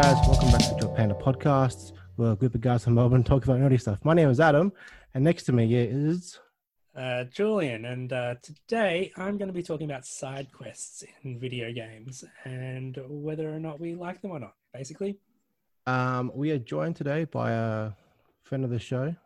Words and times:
guys, 0.00 0.28
welcome 0.28 0.52
back 0.52 0.60
to 0.60 0.76
Joe 0.80 0.94
Panda 0.94 1.14
Podcasts. 1.16 1.90
We're 2.16 2.30
a 2.30 2.36
group 2.36 2.54
of 2.54 2.60
guys 2.60 2.84
from 2.84 2.94
Melbourne 2.94 3.24
talking 3.24 3.50
about 3.50 3.68
nerdy 3.68 3.80
stuff. 3.80 3.98
My 4.04 4.14
name 4.14 4.28
is 4.28 4.38
Adam, 4.38 4.72
and 5.12 5.24
next 5.24 5.42
to 5.46 5.52
me 5.52 5.74
is 5.74 6.38
uh, 6.96 7.24
Julian, 7.24 7.84
and 7.84 8.12
uh, 8.12 8.36
today 8.40 9.10
I'm 9.16 9.38
going 9.38 9.48
to 9.48 9.52
be 9.52 9.64
talking 9.64 9.90
about 9.90 10.06
side 10.06 10.52
quests 10.52 11.02
in 11.24 11.40
video 11.40 11.72
games 11.72 12.22
and 12.44 12.96
whether 13.08 13.52
or 13.52 13.58
not 13.58 13.80
we 13.80 13.96
like 13.96 14.22
them 14.22 14.30
or 14.30 14.38
not, 14.38 14.54
basically. 14.72 15.18
Um, 15.88 16.30
we 16.32 16.52
are 16.52 16.60
joined 16.60 16.94
today 16.94 17.24
by 17.24 17.50
a 17.50 17.90
friend 18.44 18.62
of 18.62 18.70
the 18.70 18.78
show, 18.78 19.16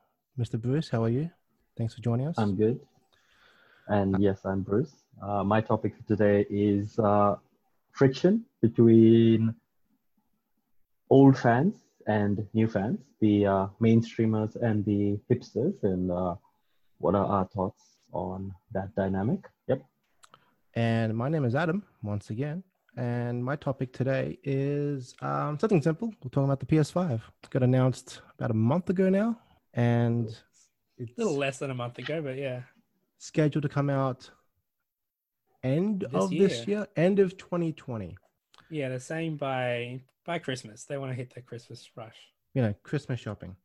Mr. 0.41 0.59
Bruce. 0.59 0.89
How 0.89 1.05
are 1.05 1.11
you? 1.11 1.29
Thanks 1.77 1.93
for 1.93 2.01
joining 2.01 2.29
us. 2.29 2.37
I'm 2.39 2.57
good. 2.57 2.81
And 3.89 4.23
yes, 4.23 4.39
I'm 4.47 4.63
Bruce. 4.63 5.05
Uh, 5.23 5.45
my 5.45 5.61
topic 5.61 5.95
for 5.99 6.03
today 6.05 6.47
is 6.49 6.99
uh, 6.99 7.37
friction 7.93 8.47
between 8.63 9.55
old 11.13 11.37
fans 11.39 11.75
and 12.07 12.49
new 12.55 12.67
fans, 12.67 13.01
the 13.21 13.45
uh, 13.47 13.67
mainstreamers 13.81 14.57
and 14.57 14.83
the 14.87 15.21
hipsters, 15.31 15.75
and 15.83 16.11
uh, 16.11 16.35
what 16.99 17.15
are 17.15 17.27
our 17.27 17.45
thoughts 17.55 17.99
on 18.13 18.51
that 18.73 18.95
dynamic? 18.95 19.41
Yep. 19.69 19.83
And 20.75 21.15
my 21.15 21.29
name 21.29 21.45
is 21.45 21.55
Adam, 21.55 21.83
once 22.03 22.31
again. 22.31 22.65
And 22.97 23.45
my 23.45 23.57
topic 23.57 23.93
today 23.93 24.39
is 24.43 25.15
um, 25.21 25.59
something 25.59 25.83
simple. 25.83 26.09
We're 26.23 26.31
talking 26.31 26.45
about 26.45 26.61
the 26.61 26.67
PS5. 26.67 27.21
It 27.45 27.51
got 27.51 27.63
announced 27.63 28.23
about 28.39 28.51
a 28.51 28.55
month 28.73 28.89
ago 28.89 29.11
now, 29.11 29.39
and 29.75 30.29
it's 30.97 31.13
a 31.19 31.21
little 31.21 31.37
less 31.37 31.59
than 31.59 31.71
a 31.71 31.75
month 31.75 31.99
ago, 31.99 32.23
but 32.23 32.39
yeah, 32.39 32.61
scheduled 33.19 33.65
to 33.65 33.69
come 33.69 33.91
out 33.91 34.31
end 35.63 36.07
this 36.11 36.15
of 36.15 36.33
year. 36.33 36.49
this 36.49 36.67
year, 36.67 36.87
end 36.97 37.19
of 37.19 37.37
2020. 37.37 38.17
Yeah, 38.71 38.89
the 38.89 39.01
same 39.01 39.37
by 39.37 40.01
by 40.25 40.39
Christmas. 40.39 40.85
They 40.85 40.99
want 40.99 41.11
to 41.11 41.17
hit 41.17 41.35
the 41.35 41.41
Christmas 41.41 41.89
rush. 41.97 42.17
You 42.55 42.63
know, 42.63 42.75
Christmas 42.83 43.21
shopping. 43.21 43.57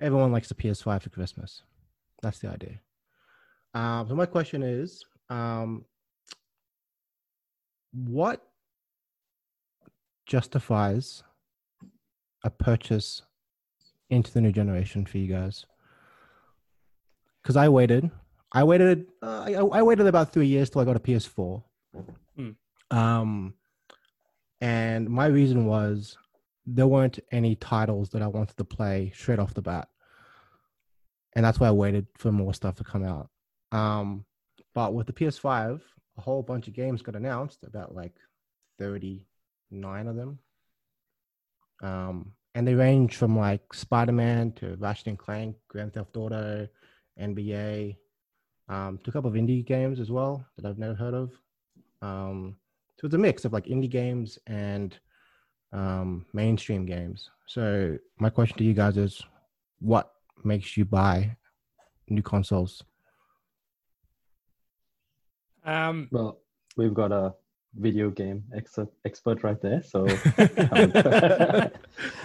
Everyone 0.00 0.32
likes 0.32 0.48
the 0.48 0.54
PS5 0.54 1.02
for 1.02 1.10
Christmas. 1.10 1.62
That's 2.22 2.38
the 2.38 2.48
idea. 2.48 2.80
Um, 3.74 4.08
so 4.08 4.14
my 4.14 4.26
question 4.26 4.62
is, 4.62 5.04
um, 5.28 5.84
what 7.92 8.42
justifies 10.26 11.22
a 12.44 12.50
purchase 12.50 13.22
into 14.08 14.32
the 14.32 14.40
new 14.40 14.52
generation 14.52 15.04
for 15.04 15.18
you 15.18 15.32
guys? 15.32 15.66
Because 17.42 17.56
I 17.56 17.68
waited, 17.68 18.10
I 18.52 18.64
waited, 18.64 19.06
uh, 19.22 19.44
I, 19.46 19.52
I, 19.52 19.82
waited 19.82 20.06
about 20.06 20.32
three 20.32 20.46
years 20.46 20.68
till 20.68 20.80
I 20.80 20.84
got 20.84 20.96
a 20.96 21.00
PS4. 21.00 21.62
Mm. 22.38 22.56
Um, 22.90 23.54
and 24.60 25.08
my 25.08 25.26
reason 25.26 25.66
was 25.66 26.16
there 26.66 26.86
weren't 26.86 27.18
any 27.32 27.56
titles 27.56 28.10
that 28.10 28.22
I 28.22 28.26
wanted 28.26 28.56
to 28.56 28.64
play 28.64 29.12
straight 29.14 29.38
off 29.38 29.54
the 29.54 29.62
bat. 29.62 29.88
And 31.34 31.44
that's 31.44 31.60
why 31.60 31.68
I 31.68 31.72
waited 31.72 32.06
for 32.18 32.32
more 32.32 32.54
stuff 32.54 32.74
to 32.76 32.84
come 32.84 33.04
out. 33.04 33.30
Um, 33.72 34.24
but 34.74 34.94
with 34.94 35.06
the 35.06 35.12
PS5, 35.12 35.80
a 36.18 36.20
whole 36.20 36.42
bunch 36.42 36.68
of 36.68 36.74
games 36.74 37.02
got 37.02 37.16
announced, 37.16 37.64
about 37.64 37.94
like 37.94 38.14
39 38.78 40.06
of 40.06 40.16
them. 40.16 40.38
Um, 41.82 42.32
and 42.54 42.66
they 42.66 42.74
range 42.74 43.16
from 43.16 43.38
like 43.38 43.72
Spider 43.72 44.12
Man 44.12 44.52
to 44.52 44.76
Ratchet 44.76 45.06
and 45.06 45.18
Clank, 45.18 45.56
Grand 45.68 45.94
Theft 45.94 46.16
Auto, 46.16 46.68
NBA, 47.18 47.96
um, 48.68 48.98
to 48.98 49.10
a 49.10 49.12
couple 49.12 49.30
of 49.30 49.36
indie 49.36 49.64
games 49.64 50.00
as 50.00 50.10
well 50.10 50.44
that 50.56 50.68
I've 50.68 50.78
never 50.78 50.94
heard 50.94 51.14
of. 51.14 51.32
Um, 52.02 52.56
so 53.00 53.06
it's 53.06 53.14
a 53.14 53.18
mix 53.18 53.46
of 53.46 53.54
like 53.54 53.64
indie 53.64 53.88
games 53.88 54.38
and 54.46 54.98
um, 55.72 56.26
mainstream 56.34 56.84
games. 56.84 57.30
So 57.46 57.96
my 58.18 58.28
question 58.28 58.58
to 58.58 58.64
you 58.64 58.74
guys 58.74 58.98
is, 58.98 59.22
what 59.80 60.12
makes 60.44 60.76
you 60.76 60.84
buy 60.84 61.34
new 62.10 62.20
consoles? 62.20 62.84
Um, 65.64 66.08
well, 66.12 66.40
we've 66.76 66.92
got 66.92 67.10
a 67.10 67.32
video 67.74 68.10
game 68.10 68.44
expert 68.54 68.88
expert 69.06 69.42
right 69.44 69.62
there. 69.62 69.82
So, 69.82 70.00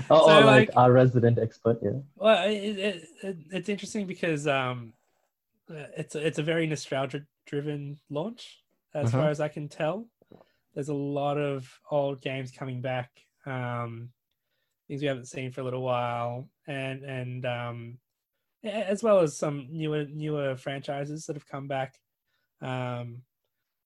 oh, 0.09 0.28
so 0.28 0.40
like, 0.42 0.46
like, 0.46 0.69
our 0.75 0.92
resident 0.92 1.40
expert, 1.40 1.80
yeah. 1.81 2.00
Well, 2.18 2.50
it, 2.50 3.07
it, 3.24 3.38
it's 3.50 3.69
interesting 3.69 4.07
because 4.07 4.46
um, 4.46 4.92
it's 5.69 6.16
a, 6.16 6.28
it's 6.28 6.40
a 6.40 6.44
very 6.44 6.68
nostalgia 6.68 7.24
driven 7.46 7.97
launch, 8.09 8.59
as 8.94 9.07
uh-huh. 9.07 9.22
far 9.22 9.30
as 9.30 9.40
I 9.40 9.47
can 9.47 9.69
tell 9.69 10.07
there's 10.75 10.90
a 10.90 10.94
lot 10.94 11.38
of 11.38 11.68
old 11.90 12.22
games 12.22 12.52
coming 12.52 12.81
back, 12.81 13.09
um, 13.46 14.09
things 14.88 15.02
we 15.02 15.08
haven't 15.08 15.30
seen 15.30 15.52
for 15.52 15.62
a 15.62 15.63
little 15.63 15.81
while, 15.81 16.50
and 16.68 17.03
and 17.03 17.46
um, 17.46 17.97
as 18.63 19.02
well 19.02 19.22
as 19.22 19.38
some 19.38 19.68
newer 19.72 20.06
newer 20.12 20.58
franchises 20.58 21.25
that 21.25 21.38
have 21.38 21.47
come 21.47 21.68
back, 21.68 21.96
um, 22.62 23.22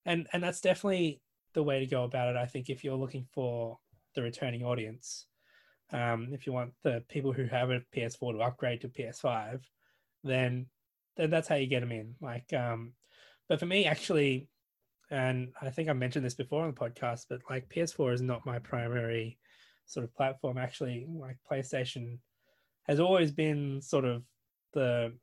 and 0.05 0.27
and 0.33 0.41
that's 0.41 0.61
definitely 0.61 1.22
the 1.53 1.63
way 1.63 1.79
to 1.79 1.85
go 1.85 2.03
about 2.03 2.29
it. 2.29 2.38
I 2.38 2.47
think 2.47 2.69
if 2.69 2.83
you're 2.83 2.95
looking 2.95 3.27
for 3.33 3.77
the 4.16 4.23
returning 4.23 4.63
audience, 4.63 5.27
um, 5.94 6.29
if 6.31 6.47
you 6.47 6.53
want 6.53 6.73
the 6.83 7.03
people 7.07 7.33
who 7.33 7.45
have 7.45 7.69
a 7.69 7.81
PS4 7.95 8.33
to 8.33 8.39
upgrade 8.39 8.81
to 8.81 8.89
PS5, 8.89 9.61
then 10.23 10.66
then 11.17 11.29
that's 11.29 11.47
how 11.47 11.56
you 11.56 11.67
get 11.67 11.81
them 11.81 11.91
in. 11.91 12.16
Like, 12.19 12.51
um, 12.53 12.94
but 13.47 13.59
for 13.59 13.66
me, 13.66 13.85
actually, 13.85 14.47
and 15.11 15.49
I 15.61 15.69
think 15.69 15.89
I 15.89 15.93
mentioned 15.93 16.23
this 16.23 16.35
before 16.35 16.63
on 16.63 16.73
the 16.73 16.79
podcast, 16.79 17.25
but 17.29 17.41
like 17.49 17.69
PS4 17.69 18.13
is 18.13 18.21
not 18.21 18.45
my 18.45 18.59
primary 18.59 19.37
sort 19.85 20.03
of 20.03 20.15
platform. 20.15 20.57
Actually, 20.57 21.07
like 21.09 21.37
PlayStation 21.49 22.19
has 22.83 22.99
always 22.99 23.31
been 23.31 23.81
sort 23.81 24.05
of 24.05 24.23
the 24.73 25.13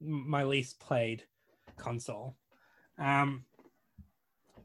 my 0.00 0.44
least 0.44 0.78
played 0.78 1.24
console. 1.76 2.36
Um, 2.98 3.44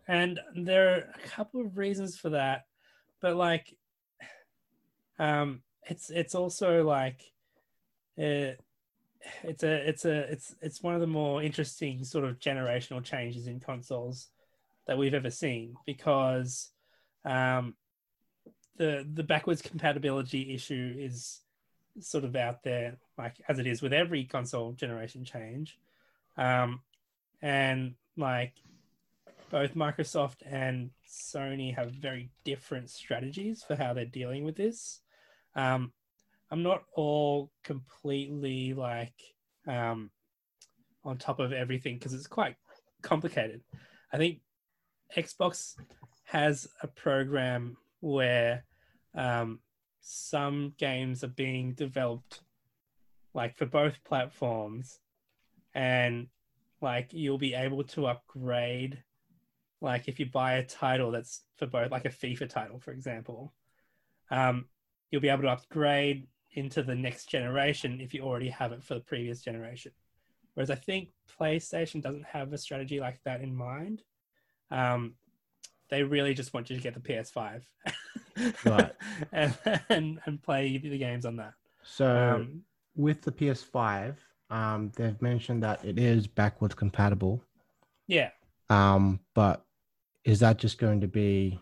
and 0.07 0.39
there 0.55 0.89
are 0.89 0.97
a 0.97 1.27
couple 1.27 1.61
of 1.61 1.77
reasons 1.77 2.17
for 2.17 2.29
that, 2.31 2.65
but 3.21 3.35
like, 3.35 3.75
um, 5.17 5.61
it's 5.89 6.11
it's 6.11 6.35
also 6.35 6.83
like, 6.83 7.21
it, 8.17 8.59
it's 9.43 9.63
a 9.63 9.89
it's 9.89 10.05
a 10.05 10.31
it's 10.31 10.55
it's 10.61 10.83
one 10.83 10.93
of 10.93 11.01
the 11.01 11.07
more 11.07 11.41
interesting 11.41 12.03
sort 12.03 12.25
of 12.25 12.39
generational 12.39 13.03
changes 13.03 13.47
in 13.47 13.59
consoles 13.59 14.27
that 14.87 14.97
we've 14.97 15.13
ever 15.13 15.29
seen 15.29 15.75
because 15.85 16.69
um, 17.25 17.75
the 18.77 19.07
the 19.13 19.23
backwards 19.23 19.61
compatibility 19.61 20.53
issue 20.53 20.95
is 20.97 21.41
sort 21.99 22.23
of 22.23 22.35
out 22.35 22.63
there, 22.63 22.97
like 23.17 23.35
as 23.47 23.59
it 23.59 23.67
is 23.67 23.81
with 23.81 23.93
every 23.93 24.25
console 24.25 24.73
generation 24.73 25.23
change, 25.23 25.77
um, 26.37 26.81
and 27.41 27.93
like 28.17 28.53
both 29.49 29.75
Microsoft 29.75 30.37
and 30.45 30.89
Sony 31.07 31.75
have 31.75 31.91
very 31.91 32.29
different 32.43 32.89
strategies 32.89 33.63
for 33.63 33.75
how 33.75 33.93
they're 33.93 34.05
dealing 34.05 34.43
with 34.43 34.55
this. 34.55 35.01
Um, 35.55 35.93
I'm 36.49 36.63
not 36.63 36.83
all 36.95 37.51
completely 37.63 38.73
like 38.73 39.13
um, 39.67 40.09
on 41.03 41.17
top 41.17 41.39
of 41.39 41.53
everything 41.53 41.97
because 41.97 42.13
it's 42.13 42.27
quite 42.27 42.55
complicated. 43.03 43.61
I 44.11 44.17
think 44.17 44.39
Xbox 45.15 45.75
has 46.25 46.67
a 46.81 46.87
program 46.87 47.77
where 47.99 48.65
um, 49.15 49.59
some 50.01 50.73
games 50.77 51.23
are 51.23 51.27
being 51.27 51.73
developed 51.73 52.41
like 53.33 53.55
for 53.55 53.65
both 53.65 54.03
platforms. 54.03 54.99
And 55.73 56.27
like 56.81 57.13
you'll 57.13 57.37
be 57.37 57.53
able 57.53 57.83
to 57.83 58.07
upgrade 58.07 59.01
like 59.81 60.07
if 60.07 60.19
you 60.19 60.25
buy 60.25 60.53
a 60.53 60.65
title 60.65 61.11
that's 61.11 61.41
for 61.57 61.65
both 61.65 61.91
like 61.91 62.05
a 62.05 62.09
FIFA 62.09 62.49
title 62.49 62.79
for 62.79 62.91
example 62.91 63.53
um, 64.31 64.65
you'll 65.09 65.21
be 65.21 65.29
able 65.29 65.43
to 65.43 65.49
upgrade 65.49 66.27
into 66.53 66.83
the 66.83 66.95
next 66.95 67.29
generation 67.29 67.99
if 68.01 68.13
you 68.13 68.21
already 68.21 68.49
have 68.49 68.71
it 68.71 68.83
for 68.83 68.95
the 68.95 68.99
previous 68.99 69.41
generation. 69.41 69.91
Whereas 70.53 70.69
I 70.69 70.75
think 70.75 71.09
PlayStation 71.39 72.01
doesn't 72.01 72.25
have 72.25 72.53
a 72.53 72.57
strategy 72.57 72.99
like 72.99 73.19
that 73.25 73.41
in 73.41 73.55
mind 73.55 74.01
um, 74.73 75.13
they 75.89 76.03
really 76.03 76.33
just 76.33 76.53
want 76.53 76.69
you 76.69 76.75
to 76.75 76.81
get 76.81 76.93
the 76.95 76.99
PS5, 76.99 77.61
right, 78.65 78.91
and, 79.31 79.55
and, 79.89 80.19
and 80.25 80.41
play 80.41 80.77
the 80.77 80.97
games 80.97 81.25
on 81.25 81.35
that. 81.37 81.53
So 81.83 82.35
um, 82.35 82.63
with 82.95 83.21
the 83.21 83.31
PS5, 83.31 84.15
um, 84.49 84.91
they've 84.95 85.21
mentioned 85.21 85.63
that 85.63 85.83
it 85.85 85.99
is 85.99 86.27
backwards 86.27 86.73
compatible. 86.73 87.43
Yeah. 88.07 88.29
Um, 88.69 89.19
but 89.33 89.65
is 90.23 90.39
that 90.39 90.57
just 90.57 90.77
going 90.77 91.01
to 91.01 91.07
be? 91.07 91.61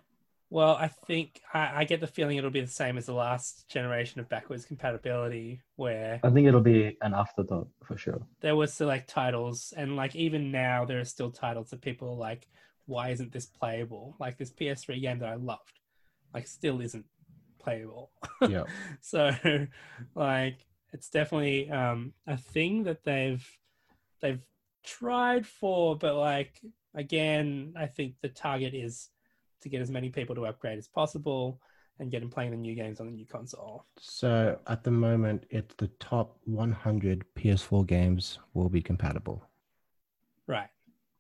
Well, 0.50 0.76
I 0.76 0.88
think 0.88 1.42
I, 1.54 1.72
I, 1.82 1.84
get 1.86 2.02
the 2.02 2.08
feeling 2.08 2.36
it'll 2.38 2.50
be 2.50 2.60
the 2.60 2.68
same 2.68 2.98
as 2.98 3.06
the 3.06 3.14
last 3.14 3.70
generation 3.70 4.20
of 4.20 4.28
backwards 4.28 4.66
compatibility, 4.66 5.62
where 5.78 6.20
I 6.24 6.30
think 6.30 6.46
it'll 6.46 6.60
be 6.60 6.98
an 7.02 7.14
afterthought 7.14 7.70
for 7.86 7.98
sure. 7.98 8.22
There 8.42 8.58
were 8.58 8.68
select 8.68 9.10
titles, 9.10 9.74
and 9.78 9.96
like 9.96 10.14
even 10.16 10.52
now, 10.52 10.84
there 10.84 11.00
are 11.00 11.06
still 11.06 11.32
titles 11.32 11.70
that 11.70 11.82
people 11.82 12.18
like 12.18 12.50
why 12.92 13.10
isn't 13.10 13.32
this 13.32 13.46
playable? 13.46 14.16
Like 14.20 14.38
this 14.38 14.52
PS3 14.52 15.02
game 15.02 15.20
that 15.20 15.30
I 15.30 15.36
loved, 15.36 15.80
like 16.34 16.46
still 16.46 16.82
isn't 16.82 17.06
playable. 17.58 18.12
Yeah. 18.48 18.64
so 19.02 19.32
like 20.14 20.66
it's 20.92 21.10
definitely 21.10 21.72
um, 21.72 22.14
a 22.28 22.36
thing 22.36 22.84
that 22.84 23.04
they've 23.04 23.48
they've 24.22 24.46
tried 24.84 25.48
for, 25.48 25.98
but 25.98 26.16
like 26.16 26.60
again, 26.94 27.74
I 27.78 27.86
think 27.86 28.16
the 28.22 28.30
target 28.30 28.74
is 28.74 29.08
to 29.62 29.70
get 29.70 29.82
as 29.82 29.90
many 29.90 30.10
people 30.10 30.36
to 30.36 30.46
upgrade 30.46 30.78
as 30.78 30.88
possible 30.88 31.62
and 32.00 32.12
get 32.12 32.20
them 32.20 32.30
playing 32.30 32.52
the 32.52 32.58
new 32.58 32.76
games 32.76 33.00
on 33.00 33.06
the 33.06 33.12
new 33.14 33.26
console. 33.26 33.86
So 34.00 34.60
at 34.68 34.84
the 34.84 34.92
moment, 34.92 35.46
it's 35.50 35.76
the 35.76 35.88
top 36.00 36.38
100 36.44 37.24
PS4 37.38 37.88
games 37.88 38.40
will 38.54 38.70
be 38.70 38.82
compatible. 38.82 39.48
Right. 40.48 40.70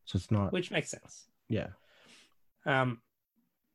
So 0.05 0.17
it's 0.17 0.31
not. 0.31 0.51
Which 0.51 0.71
makes 0.71 0.89
sense. 0.89 1.27
Yeah. 1.51 1.67
Um, 2.65 3.01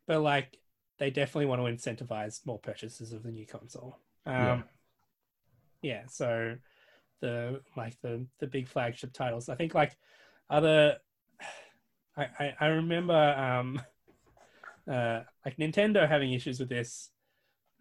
but 0.07 0.21
like 0.21 0.59
they 0.99 1.11
definitely 1.11 1.47
want 1.47 1.61
to 1.61 1.67
incentivize 1.67 2.45
more 2.47 2.59
purchases 2.59 3.13
of 3.13 3.23
the 3.23 3.31
new 3.31 3.47
console. 3.47 3.99
Um, 4.25 4.35
Yeah. 4.35 4.63
yeah. 5.83 6.03
So 6.09 6.57
the 7.21 7.61
like 7.77 8.01
the 8.03 8.27
the 8.39 8.47
big 8.47 8.69
flagship 8.69 9.13
titles. 9.13 9.49
I 9.49 9.55
think 9.55 9.75
like 9.75 9.97
other. 10.51 10.97
I 12.17 12.29
I, 12.39 12.55
I 12.61 12.67
remember 12.67 13.15
um, 13.15 13.81
uh, 14.91 15.21
like 15.45 15.57
Nintendo 15.59 16.09
having 16.09 16.33
issues 16.33 16.59
with 16.59 16.71
this, 16.71 17.11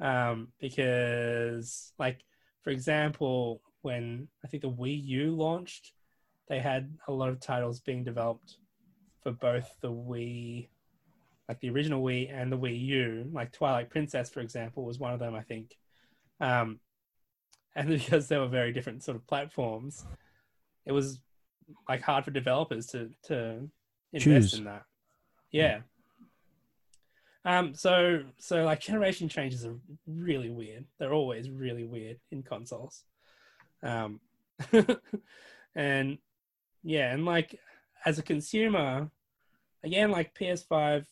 um, 0.02 0.50
because 0.60 1.94
like 1.98 2.20
for 2.64 2.72
example 2.72 3.62
when 3.82 4.28
I 4.44 4.48
think 4.48 4.64
the 4.64 4.70
Wii 4.70 5.06
U 5.06 5.36
launched, 5.36 5.94
they 6.50 6.60
had 6.60 6.98
a 7.08 7.14
lot 7.14 7.30
of 7.30 7.40
titles 7.40 7.80
being 7.80 8.04
developed 8.04 8.58
for 9.26 9.32
both 9.32 9.68
the 9.82 9.92
Wii 9.92 10.70
like 11.48 11.60
the 11.60 11.70
original 11.70 12.02
Wii 12.02 12.34
and 12.34 12.52
the 12.52 12.58
Wii 12.58 12.80
U, 12.80 13.30
like 13.32 13.52
Twilight 13.52 13.90
Princess, 13.90 14.30
for 14.30 14.40
example, 14.40 14.84
was 14.84 15.00
one 15.00 15.14
of 15.14 15.20
them, 15.20 15.36
I 15.36 15.42
think. 15.42 15.76
Um, 16.42 16.80
and 17.76 17.90
because 17.90 18.28
they 18.28 18.38
were 18.38 18.48
very 18.48 18.72
different 18.72 19.04
sort 19.04 19.18
of 19.18 19.28
platforms, 19.28 20.06
it 20.86 20.92
was 20.92 21.20
like 21.90 22.02
hard 22.02 22.24
for 22.26 22.32
developers 22.32 22.88
to 22.88 23.10
to 23.24 23.70
invest 24.14 24.24
Choose. 24.24 24.54
in 24.56 24.66
that. 24.66 24.84
Yeah. 25.52 25.80
Um. 27.44 27.74
So 27.76 28.24
so 28.38 28.64
like 28.64 28.80
generation 28.80 29.30
changes 29.30 29.66
are 29.66 29.76
really 30.08 30.50
weird. 30.50 30.86
They're 31.00 31.14
always 31.14 31.50
really 31.50 31.84
weird 31.84 32.20
in 32.32 32.44
consoles. 32.44 33.04
Um. 33.84 34.20
and 35.76 36.18
yeah, 36.84 37.12
and 37.12 37.26
like 37.26 37.60
as 38.06 38.20
a 38.20 38.24
consumer, 38.24 39.10
again, 39.86 40.12
like 40.12 40.34
PS5 40.34 41.06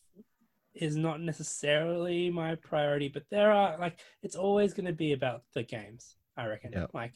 is 0.73 0.95
not 0.95 1.21
necessarily 1.21 2.29
my 2.29 2.55
priority, 2.55 3.07
but 3.07 3.23
there 3.29 3.51
are 3.51 3.77
like 3.77 3.99
it's 4.23 4.35
always 4.35 4.73
going 4.73 4.87
to 4.87 4.93
be 4.93 5.13
about 5.13 5.43
the 5.53 5.63
games. 5.63 6.15
I 6.35 6.47
reckon. 6.47 6.71
Yeah. 6.73 6.87
Like 6.93 7.13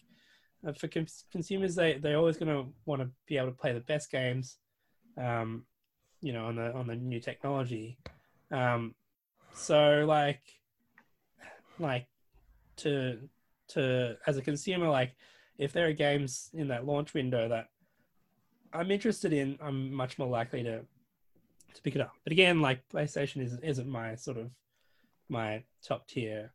uh, 0.65 0.73
for 0.73 0.87
cons- 0.87 1.25
consumers, 1.31 1.75
they 1.75 1.97
they're 1.97 2.17
always 2.17 2.37
going 2.37 2.55
to 2.55 2.71
want 2.85 3.01
to 3.01 3.09
be 3.27 3.37
able 3.37 3.47
to 3.47 3.57
play 3.57 3.73
the 3.73 3.79
best 3.79 4.11
games, 4.11 4.57
um, 5.17 5.65
you 6.21 6.33
know, 6.33 6.45
on 6.45 6.55
the 6.55 6.73
on 6.73 6.87
the 6.87 6.95
new 6.95 7.19
technology. 7.19 7.97
Um, 8.51 8.93
so 9.53 10.05
like, 10.07 10.41
like 11.79 12.07
to 12.77 13.17
to 13.69 14.17
as 14.27 14.37
a 14.37 14.41
consumer, 14.41 14.87
like 14.87 15.15
if 15.57 15.73
there 15.73 15.87
are 15.87 15.93
games 15.93 16.51
in 16.53 16.67
that 16.67 16.85
launch 16.85 17.15
window 17.15 17.49
that 17.49 17.69
I'm 18.71 18.91
interested 18.91 19.33
in, 19.33 19.57
I'm 19.59 19.91
much 19.91 20.19
more 20.19 20.27
likely 20.27 20.61
to 20.63 20.81
to 21.77 21.81
pick 21.83 21.95
it 21.95 22.01
up. 22.01 22.13
But 22.23 22.33
again, 22.33 22.61
like 22.61 22.87
PlayStation 22.89 23.41
isn't 23.43 23.63
isn't 23.63 23.87
my 23.87 24.15
sort 24.15 24.37
of 24.37 24.51
my 25.29 25.63
top 25.83 26.07
tier 26.07 26.51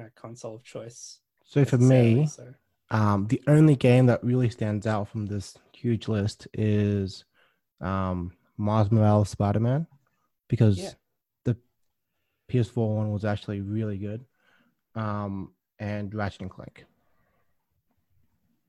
uh, 0.00 0.04
console 0.14 0.54
of 0.56 0.64
choice. 0.64 1.20
So 1.44 1.64
for 1.64 1.78
me, 1.78 2.26
so 2.26 2.54
um, 2.90 3.26
the 3.28 3.42
only 3.46 3.76
game 3.76 4.06
that 4.06 4.22
really 4.22 4.50
stands 4.50 4.86
out 4.86 5.08
from 5.08 5.26
this 5.26 5.56
huge 5.72 6.08
list 6.08 6.46
is 6.54 7.24
um, 7.80 8.32
Miles 8.56 8.90
Morales 8.90 9.30
Spider 9.30 9.60
Man 9.60 9.86
because 10.48 10.78
Yeah. 10.78 10.90
the 11.44 11.56
PS4 12.48 12.96
one 12.96 13.12
was 13.12 13.24
actually 13.24 13.60
really 13.60 13.98
good, 13.98 14.24
um, 14.94 15.52
and 15.78 16.14
Ratchet 16.14 16.42
and 16.42 16.50
Clank. 16.50 16.84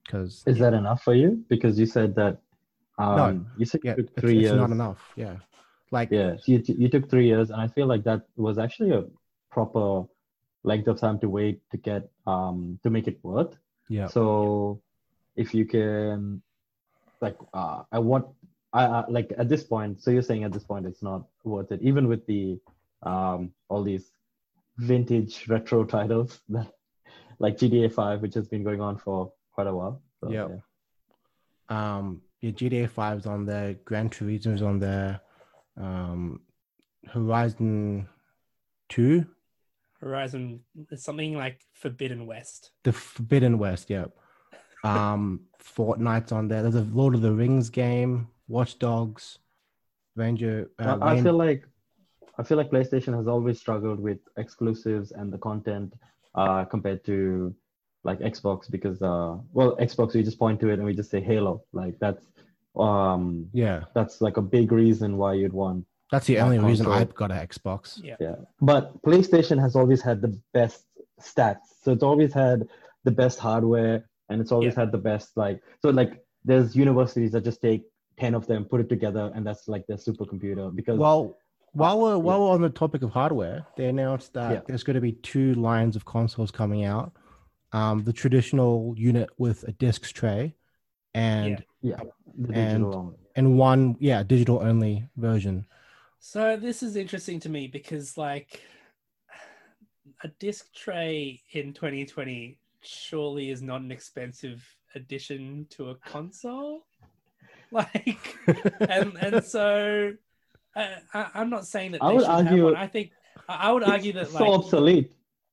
Because 0.06 0.44
Is 0.46 0.60
that 0.60 0.74
enough 0.74 1.04
for 1.04 1.14
you? 1.14 1.44
Because 1.50 1.78
you 1.78 1.86
said 1.86 2.16
that 2.16 2.40
um, 2.98 3.48
you 3.58 3.66
said 3.66 3.82
yeah, 3.84 3.96
you 3.98 4.04
it's, 4.04 4.22
three 4.22 4.38
it's 4.38 4.44
years. 4.44 4.56
not 4.56 4.72
enough. 4.72 5.14
Yeah, 5.16 5.36
like 5.92 6.12
Yeah, 6.12 6.36
you, 6.46 6.62
you 6.68 6.90
took 6.90 7.10
three 7.10 7.28
years, 7.28 7.50
and 7.52 7.62
I 7.62 7.68
feel 7.68 7.88
like 7.88 8.04
that 8.04 8.24
was 8.36 8.58
actually 8.58 8.92
a 8.92 9.04
proper 9.52 10.04
length 10.64 10.88
of 10.88 11.00
time 11.00 11.20
to 11.20 11.30
wait 11.30 11.62
to 11.72 11.78
get 11.78 12.10
um 12.26 12.80
to 12.84 12.90
make 12.90 13.08
it 13.08 13.20
worth. 13.24 13.58
yeah, 13.90 14.10
So 14.10 14.82
if 15.36 15.54
you 15.54 15.66
can, 15.66 16.42
like, 17.22 17.38
uh, 17.54 17.84
I 17.92 18.00
want, 18.00 18.28
I, 18.74 18.86
I 18.86 19.06
like 19.10 19.32
at 19.38 19.50
this 19.50 19.64
point. 19.64 20.02
So 20.02 20.12
you're 20.12 20.22
saying 20.22 20.44
at 20.44 20.52
this 20.54 20.64
point 20.64 20.86
it's 20.86 21.04
not 21.04 21.28
worth 21.44 21.72
it, 21.72 21.82
even 21.82 22.08
with 22.08 22.26
the 22.28 22.60
um 23.04 23.52
all 23.70 23.84
these 23.84 24.12
vintage 24.78 25.48
retro 25.48 25.84
titles 25.96 26.42
that 26.50 26.72
like 27.40 27.58
GTA 27.58 27.90
5, 27.90 28.22
which 28.22 28.34
has 28.36 28.48
been 28.48 28.64
going 28.64 28.82
on 28.82 28.98
for 28.98 29.32
quite 29.54 29.68
a 29.68 29.76
while. 29.76 30.02
So, 30.20 30.32
Yep. 30.32 30.62
yeah. 31.70 31.98
um, 32.00 32.22
yeah, 32.42 32.52
GTA 32.52 32.88
5 32.90 33.20
is 33.20 33.26
on 33.26 33.46
there, 33.46 33.76
Gran 33.86 34.10
is 34.12 34.62
on 34.62 34.80
there, 34.80 35.20
um, 35.78 36.42
Horizon 37.08 38.08
2, 38.90 39.26
Horizon 40.02 40.62
is 40.92 41.04
something 41.04 41.36
like 41.36 41.62
Forbidden 41.74 42.28
West. 42.28 42.72
The 42.84 42.94
Forbidden 42.94 43.58
West, 43.58 43.90
yeah. 43.90 44.06
Um, 44.84 45.42
Fortnite's 45.60 46.32
on 46.32 46.48
there. 46.48 46.62
There's 46.62 46.76
a 46.76 46.88
Lord 46.94 47.16
of 47.16 47.22
the 47.22 47.32
Rings 47.32 47.70
game, 47.70 48.28
Watch 48.48 48.78
Dogs, 48.78 49.40
Ranger. 50.16 50.70
Uh, 50.80 50.98
I, 51.02 51.14
I 51.14 51.22
feel 51.22 51.34
like 51.34 51.66
I 52.38 52.44
feel 52.44 52.58
like 52.58 52.70
PlayStation 52.70 53.18
has 53.18 53.28
always 53.28 53.60
struggled 53.60 54.00
with 54.00 54.20
exclusives 54.38 55.12
and 55.12 55.34
the 55.34 55.40
content 55.40 55.94
uh, 56.36 56.64
compared 56.66 57.04
to 57.06 57.54
like 58.04 58.20
Xbox 58.20 58.70
because 58.70 59.02
uh, 59.02 59.36
well 59.52 59.76
Xbox 59.78 60.14
we 60.14 60.24
just 60.24 60.40
point 60.40 60.60
to 60.62 60.70
it 60.70 60.74
and 60.74 60.86
we 60.86 60.94
just 60.94 61.10
say 61.10 61.22
Halo 61.22 61.64
like 61.74 61.98
that's 62.00 62.28
um 62.80 63.48
yeah, 63.54 63.84
that's 63.96 64.22
like 64.22 64.38
a 64.38 64.42
big 64.42 64.72
reason 64.72 65.18
why 65.18 65.34
you'd 65.34 65.54
want 65.54 65.86
that's 66.12 66.26
the 66.28 66.36
That 66.36 66.44
only 66.46 66.60
reason. 66.60 66.88
I've 66.88 67.14
got 67.14 67.32
an 67.32 67.38
Xbox. 67.48 68.00
Yeah. 68.04 68.16
yeah 68.20 68.36
but 68.62 69.02
PlayStation 69.02 69.60
has 69.60 69.76
always 69.76 70.02
had 70.02 70.22
the 70.22 70.40
best 70.54 70.84
stats 71.22 71.66
so 71.84 71.92
it's 71.92 72.04
always 72.04 72.34
had 72.34 72.68
the 73.04 73.12
best 73.12 73.40
hardware 73.40 74.08
and 74.30 74.40
it's 74.42 74.52
always 74.52 74.74
Yeah. 74.74 74.82
had 74.82 74.92
the 74.92 74.98
best 75.00 75.36
like 75.36 75.62
so 75.82 75.90
like 75.90 76.24
there's 76.46 76.76
universities 76.76 77.32
that 77.34 77.44
just 77.44 77.62
take 77.62 77.84
10 78.20 78.36
of 78.36 78.48
them 78.48 78.64
put 78.66 78.80
it 78.82 78.90
together 78.90 79.32
and 79.36 79.46
that's 79.46 79.68
like 79.68 79.86
their 79.88 79.98
supercomputer 79.98 80.74
because 80.76 80.98
Well, 80.98 81.36
while 81.74 82.00
we're 82.00 82.18
while 82.18 82.40
we're 82.44 82.52
on 82.52 82.62
the 82.62 82.70
topic 82.70 83.02
of 83.04 83.12
hardware, 83.12 83.66
they 83.76 83.86
announced 83.86 84.34
that 84.34 84.52
Yeah. 84.52 84.62
there's 84.68 84.84
going 84.84 84.96
to 84.96 85.02
be 85.02 85.12
two 85.12 85.54
lines 85.56 85.96
of 85.96 86.06
consoles 86.06 86.50
coming 86.50 86.86
out. 86.86 87.12
Um, 87.74 88.04
the 88.04 88.14
traditional 88.14 88.94
unit 88.98 89.30
with 89.38 89.64
a 89.68 89.74
disc 89.74 90.02
tray, 90.14 90.56
and 91.14 91.64
yeah 91.82 91.98
the 92.38 92.54
and- 92.54 92.86
only. 92.86 93.16
and 93.36 93.58
one 93.58 93.96
yeah 94.00 94.24
digital 94.24 94.60
only 94.62 95.08
version. 95.18 95.66
So 96.20 96.58
this 96.58 96.84
is 96.84 96.96
interesting 96.96 97.40
to 97.42 97.50
me 97.50 97.68
because 97.68 98.18
like 98.18 98.62
a 100.24 100.28
disc 100.40 100.74
tray 100.74 101.42
in 101.52 101.74
2020 101.74 102.58
surely 102.82 103.50
is 103.50 103.62
not 103.62 103.82
an 103.82 103.92
expensive 103.92 104.66
addition 104.96 105.68
to 105.72 105.90
a 105.90 105.96
console. 105.96 106.86
Like 107.70 108.38
and 108.80 109.18
and 109.20 109.44
so 109.44 110.14
I, 110.74 110.96
I, 111.14 111.28
I'm 111.34 111.50
not 111.50 111.68
saying 111.68 111.92
that 111.92 112.02
I 112.02 112.14
would 112.14 112.22
should 112.22 112.30
have 112.30 112.48
argue 112.48 112.64
one. 112.64 112.76
I 112.78 112.88
think 112.88 113.12
I 113.50 113.56
I 113.68 113.72
would 113.74 113.84
argue 113.84 114.14
that 114.14 114.24
It's 114.24 114.34
like 114.34 114.46
so 114.46 114.54
obsolete 114.54 115.12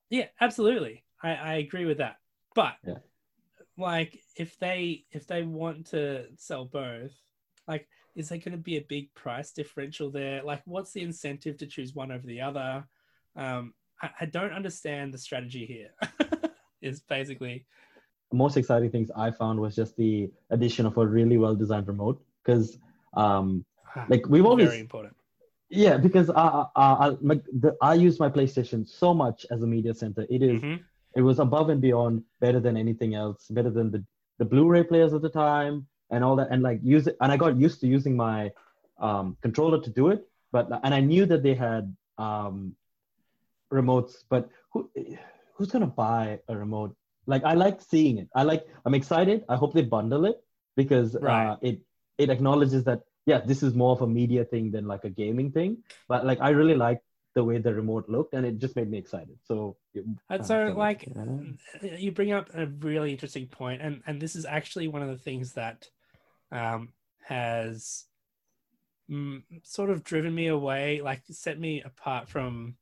yeah, 0.09 0.27
absolutely. 0.39 1.03
I, 1.21 1.35
I 1.35 1.53
agree 1.55 1.85
with 1.85 1.97
that. 1.97 2.17
But 2.53 2.75
Yeah. 2.87 2.99
Like 3.77 4.19
if 4.37 4.57
they 4.59 5.05
if 5.11 5.27
they 5.27 5.43
want 5.43 5.87
to 5.87 6.25
sell 6.37 6.65
both, 6.65 7.11
like 7.67 7.87
is 8.15 8.29
there 8.29 8.37
gonna 8.37 8.57
be 8.57 8.77
a 8.77 8.85
big 8.87 9.13
price 9.13 9.51
differential 9.51 10.09
there? 10.11 10.41
Like 10.43 10.61
what's 10.65 10.91
the 10.93 11.01
incentive 11.01 11.57
to 11.57 11.65
choose 11.67 11.93
one 11.93 12.11
over 12.11 12.25
the 12.25 12.41
other? 12.41 12.85
Um 13.35 13.73
I, 14.01 14.09
I 14.21 14.25
don't 14.25 14.53
understand 14.53 15.13
the 15.13 15.17
strategy 15.17 15.65
here. 15.65 15.91
is 16.81 17.01
basically 17.01 17.65
most 18.33 18.57
exciting 18.57 18.91
things 18.91 19.09
I 19.15 19.31
found 19.31 19.59
was 19.59 19.75
just 19.75 19.95
the 19.97 20.29
addition 20.49 20.85
of 20.85 20.97
a 20.97 21.05
really 21.05 21.37
well 21.37 21.55
designed 21.55 21.87
remote 21.87 22.21
because 22.43 22.77
um 23.15 23.65
like 24.09 24.27
we've 24.27 24.45
always 24.45 24.67
very 24.67 24.79
important. 24.79 25.15
yeah 25.69 25.97
because 25.97 26.29
I 26.29 26.65
I, 26.75 26.87
I, 27.05 27.09
the, 27.63 27.75
I 27.81 27.93
use 27.95 28.19
my 28.19 28.29
PlayStation 28.29 28.87
so 28.87 29.13
much 29.13 29.45
as 29.51 29.63
a 29.63 29.67
media 29.67 29.93
center 29.93 30.25
it 30.29 30.41
is- 30.41 30.61
Mhm. 30.61 30.79
It 31.15 31.21
was 31.21 31.39
above 31.39 31.69
and 31.69 31.81
beyond 31.81 32.23
better 32.39 32.59
than 32.59 32.75
anything 32.77 33.15
else 33.15 33.47
better 33.49 33.69
than 33.69 33.91
the 33.91 34.03
the 34.39 34.45
Blu-ray 34.45 34.83
players 34.83 35.13
at 35.13 35.21
the 35.21 35.29
time 35.29 35.87
and 36.11 36.23
all 36.23 36.35
that 36.35 36.49
and 36.51 36.61
like 36.61 36.79
use 36.83 37.07
it 37.07 37.15
and 37.21 37.31
I 37.31 37.37
got 37.37 37.57
used 37.57 37.79
to 37.81 37.87
using 37.87 38.15
my 38.15 38.51
um 38.99 39.37
controller 39.41 39.81
to 39.81 39.89
do 39.89 40.09
it 40.09 40.27
but 40.51 40.69
and 40.83 40.93
I 40.93 40.99
knew 40.99 41.25
that 41.25 41.43
they 41.43 41.55
had 41.55 41.95
um 42.17 42.75
remotes, 43.71 44.23
but 44.29 44.49
who 44.71 44.89
who's 45.53 45.71
gonna 45.71 45.87
buy 45.87 46.39
a 46.47 46.55
remote? 46.55 46.95
Like 47.27 47.43
I 47.43 47.53
like 47.53 47.81
seeing 47.81 48.17
it. 48.19 48.29
I 48.35 48.43
like. 48.43 48.65
I'm 48.85 48.93
excited. 48.93 49.43
I 49.49 49.55
hope 49.55 49.73
they 49.73 49.81
bundle 49.81 50.25
it 50.25 50.37
because 50.75 51.15
Right. 51.19 51.49
uh, 51.49 51.57
it 51.61 51.81
it 52.17 52.29
acknowledges 52.29 52.83
that 52.85 53.01
yeah, 53.25 53.39
this 53.39 53.63
is 53.63 53.73
more 53.73 53.91
of 53.91 54.01
a 54.01 54.07
media 54.07 54.45
thing 54.45 54.71
than 54.71 54.85
like 54.87 55.03
a 55.03 55.09
gaming 55.09 55.51
thing. 55.51 55.83
But 56.07 56.25
like 56.25 56.39
I 56.41 56.49
really 56.49 56.75
like 56.75 57.01
the 57.35 57.43
way 57.43 57.57
the 57.57 57.73
remote 57.73 58.07
looked, 58.07 58.33
and 58.33 58.45
it 58.45 58.57
just 58.57 58.75
made 58.75 58.89
me 58.89 58.97
excited. 58.97 59.37
So 59.43 59.75
And 60.29 60.45
so, 60.45 60.69
so, 60.69 60.77
like, 60.77 61.07
yeah. 61.13 61.95
you 61.97 62.11
bring 62.11 62.31
up 62.31 62.49
a 62.55 62.65
really 62.65 63.11
interesting 63.11 63.47
point, 63.47 63.81
and 63.81 64.01
and 64.07 64.21
this 64.21 64.35
is 64.35 64.45
actually 64.45 64.87
one 64.87 65.03
of 65.03 65.09
the 65.09 65.17
things 65.17 65.53
that 65.53 65.87
um, 66.51 66.93
has 67.25 68.05
mm, 69.11 69.43
sort 69.63 69.89
of 69.89 70.03
driven 70.03 70.33
me 70.33 70.47
away, 70.47 71.01
like 71.01 71.23
set 71.29 71.59
me 71.59 71.81
apart 71.83 72.29
from 72.29 72.75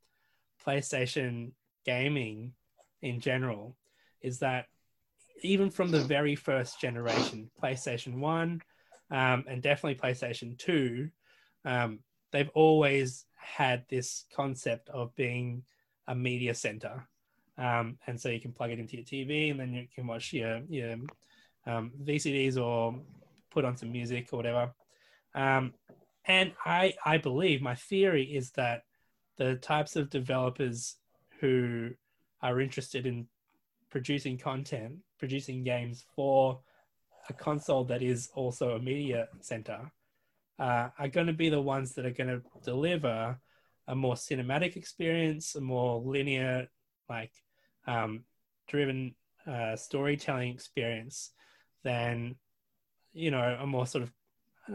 PlayStation 0.65 1.51
gaming 1.83 2.53
in 3.01 3.19
general, 3.19 3.75
is 4.21 4.39
that 4.39 4.67
even 5.41 5.71
from 5.71 5.89
the 5.89 5.99
very 5.99 6.35
first 6.35 6.79
generation, 6.79 7.49
PlayStation 7.61 8.19
One, 8.19 8.61
um, 9.09 9.45
and 9.49 9.63
definitely 9.63 9.99
PlayStation 9.99 10.55
Two, 10.59 11.09
um, 11.65 11.99
they've 12.31 12.51
always 12.53 13.25
had 13.43 13.85
this 13.89 14.25
concept 14.35 14.89
of 14.89 15.15
being 15.15 15.63
a 16.07 16.15
media 16.15 16.53
center. 16.53 17.07
Um, 17.57 17.97
and 18.07 18.19
so 18.19 18.29
you 18.29 18.39
can 18.39 18.51
plug 18.51 18.71
it 18.71 18.79
into 18.79 18.97
your 18.97 19.05
TV 19.05 19.51
and 19.51 19.59
then 19.59 19.73
you 19.73 19.87
can 19.93 20.07
watch 20.07 20.33
your, 20.33 20.61
your 20.69 20.95
um, 21.65 21.91
VCDs 22.03 22.57
or 22.57 22.99
put 23.51 23.65
on 23.65 23.77
some 23.77 23.91
music 23.91 24.29
or 24.31 24.37
whatever. 24.37 24.73
Um, 25.35 25.73
and 26.25 26.53
I, 26.65 26.93
I 27.05 27.17
believe 27.17 27.61
my 27.61 27.75
theory 27.75 28.23
is 28.23 28.51
that 28.51 28.83
the 29.37 29.55
types 29.55 29.95
of 29.95 30.09
developers 30.09 30.95
who 31.39 31.91
are 32.41 32.59
interested 32.61 33.05
in 33.05 33.27
producing 33.89 34.37
content, 34.37 34.95
producing 35.19 35.63
games 35.63 36.05
for 36.15 36.59
a 37.29 37.33
console 37.33 37.83
that 37.85 38.01
is 38.01 38.29
also 38.33 38.71
a 38.71 38.79
media 38.79 39.27
center, 39.41 39.91
uh, 40.59 40.89
are 40.97 41.07
going 41.07 41.27
to 41.27 41.33
be 41.33 41.49
the 41.49 41.61
ones 41.61 41.93
that 41.93 42.05
are 42.05 42.11
going 42.11 42.29
to 42.29 42.41
deliver 42.63 43.39
a 43.87 43.95
more 43.95 44.15
cinematic 44.15 44.75
experience, 44.75 45.55
a 45.55 45.61
more 45.61 45.99
linear, 45.99 46.67
like 47.09 47.33
um, 47.87 48.23
driven 48.67 49.15
uh, 49.45 49.75
storytelling 49.75 50.53
experience 50.53 51.31
than 51.83 52.35
you 53.11 53.29
know 53.29 53.57
a 53.59 53.67
more 53.67 53.85
sort 53.85 54.03
of 54.03 54.11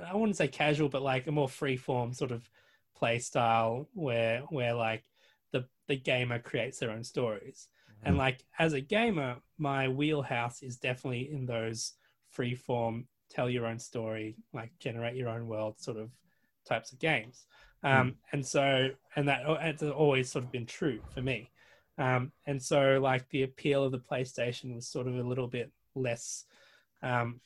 I 0.07 0.15
wouldn't 0.15 0.37
say 0.37 0.49
casual, 0.49 0.89
but 0.89 1.03
like 1.03 1.27
a 1.27 1.33
more 1.33 1.49
free 1.49 1.77
form 1.77 2.13
sort 2.13 2.31
of 2.31 2.49
play 2.97 3.19
style 3.19 3.89
where 3.95 4.41
where 4.51 4.75
like 4.75 5.05
the 5.53 5.67
the 5.87 5.97
gamer 5.97 6.39
creates 6.39 6.79
their 6.79 6.91
own 6.91 7.05
stories. 7.05 7.69
And 8.05 8.17
like 8.17 8.45
as 8.59 8.75
a 8.75 8.81
gamer, 8.81 9.37
my 9.59 9.89
wheelhouse 9.89 10.63
is 10.63 10.77
definitely 10.77 11.31
in 11.33 11.47
those 11.47 11.95
free 12.31 12.55
form, 12.55 13.09
tell 13.31 13.49
your 13.49 13.67
own 13.67 13.79
story, 13.79 14.37
like 14.53 14.73
generate 14.79 15.17
your 15.17 15.29
own 15.29 15.47
world 15.47 15.81
sort 15.81 15.97
of 15.97 16.11
types 16.67 16.93
of 16.93 16.99
games. 16.99 17.47
Um, 17.83 18.17
And 18.33 18.45
so, 18.45 18.91
and 19.17 19.29
that 19.29 19.43
it's 19.47 19.83
always 19.83 20.31
sort 20.31 20.45
of 20.45 20.53
been 20.53 20.67
true 20.67 21.01
for 21.15 21.23
me. 21.23 21.51
Um, 21.97 22.33
and 22.47 22.63
so, 22.63 23.01
like 23.03 23.29
the 23.31 23.43
appeal 23.43 23.85
of 23.85 23.93
the 23.93 23.99
PlayStation 23.99 24.75
was 24.75 24.87
sort 24.87 25.09
of 25.09 25.17
a 25.17 25.23
little 25.23 25.49
bit 25.49 25.71
less 25.95 26.45
um, 27.03 27.41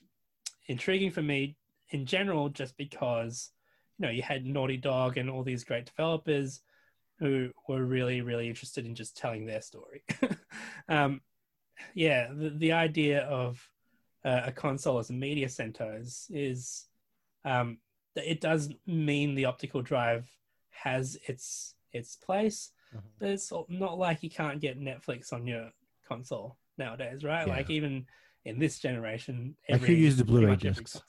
intriguing 0.67 1.11
for 1.11 1.23
me 1.23 1.57
in 1.91 2.07
general, 2.07 2.49
just 2.49 2.77
because 2.77 3.51
you 3.99 4.07
know 4.07 4.13
you 4.13 4.23
had 4.23 4.45
Naughty 4.45 4.77
Dog 4.77 5.17
and 5.17 5.31
all 5.31 5.43
these 5.43 5.65
great 5.65 5.87
developers 5.87 6.61
who 7.19 7.51
were 7.69 7.85
really, 7.85 8.21
really 8.21 8.49
interested 8.49 8.85
in 8.85 8.95
just 8.95 9.17
telling 9.17 9.47
their 9.47 9.63
story. 9.63 10.03
um, 10.89 11.21
yeah, 11.95 12.29
the, 12.33 12.51
the 12.51 12.73
idea 12.73 13.21
of 13.23 13.65
uh, 14.25 14.43
a 14.47 14.53
console 14.53 14.99
as 14.99 15.11
a 15.11 15.13
media 15.13 15.49
center 15.49 15.97
is, 15.97 16.27
is 16.31 16.87
um, 17.45 17.79
it 18.17 18.41
does 18.41 18.71
mean 18.87 19.35
the 19.35 19.47
optical 19.47 19.83
drive 19.83 20.31
has 20.71 21.19
its 21.27 21.75
its 21.93 22.17
place, 22.17 22.71
Mhm. 22.95 23.01
but 23.19 23.29
it's 23.29 23.53
not 23.69 23.99
like 23.99 24.23
you 24.23 24.31
can't 24.31 24.61
get 24.61 24.81
Netflix 24.81 25.33
on 25.33 25.47
your 25.47 25.71
console 26.09 26.57
nowadays, 26.79 27.23
right? 27.25 27.47
Yeah. 27.47 27.53
Like 27.57 27.69
even 27.71 28.07
in 28.45 28.59
this 28.59 28.79
generation, 28.79 29.57
Like, 29.69 29.83
who 29.83 29.93
used 29.93 30.19
the 30.19 30.25
pretty 30.25 30.41
Blu-ray 30.47 30.57
discs? 30.57 31.01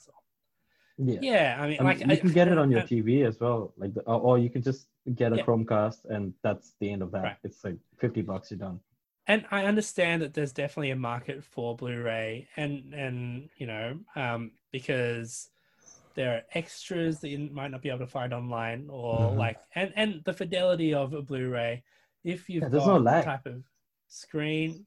yeah. 0.98 1.18
Yeah, 1.20 1.56
I 1.58 1.66
mean, 1.68 1.80
I 1.80 1.82
mean, 1.82 1.86
like 1.86 2.00
you 2.00 2.16
can 2.18 2.32
get 2.32 2.48
it 2.48 2.58
on 2.62 2.70
your 2.70 2.80
I- 2.82 2.86
TV 2.86 3.24
as 3.26 3.40
well, 3.40 3.72
like, 3.76 3.94
the, 3.94 4.02
or, 4.02 4.20
or 4.20 4.38
you 4.38 4.50
can 4.50 4.62
just 4.62 4.86
get 5.14 5.32
a 5.32 5.36
Yeah. 5.36 5.44
Chromecast, 5.44 6.04
and 6.06 6.34
that's 6.42 6.74
the 6.80 6.90
end 6.90 7.02
of 7.02 7.10
that. 7.12 7.22
Right. 7.22 7.36
It's 7.44 7.64
like 7.64 7.76
fifty 7.98 8.22
bucks, 8.22 8.50
you're 8.50 8.58
done. 8.58 8.80
And 9.26 9.44
I 9.50 9.64
understand 9.64 10.22
that 10.22 10.34
there's 10.34 10.52
definitely 10.52 10.90
a 10.90 10.96
market 10.96 11.42
for 11.44 11.76
Blu-ray, 11.76 12.48
and 12.56 12.94
and 12.94 13.48
you 13.56 13.66
know, 13.66 13.98
um, 14.16 14.52
because 14.72 15.48
there 16.14 16.34
are 16.36 16.42
extras 16.54 17.20
that 17.20 17.28
you 17.28 17.50
might 17.52 17.70
not 17.70 17.82
be 17.82 17.88
able 17.88 17.98
to 18.00 18.06
find 18.06 18.32
online, 18.32 18.88
or 18.90 19.30
Mhm. 19.30 19.38
like, 19.38 19.58
and 19.74 19.92
and 19.96 20.22
the 20.24 20.32
fidelity 20.32 20.94
of 20.94 21.12
a 21.12 21.22
Blu-ray, 21.22 21.82
if 22.22 22.48
you've 22.48 22.62
Yeah, 22.62 22.68
got 22.68 22.86
no 22.86 22.98
lag. 22.98 23.24
type 23.24 23.46
of 23.46 23.64
screen, 24.08 24.86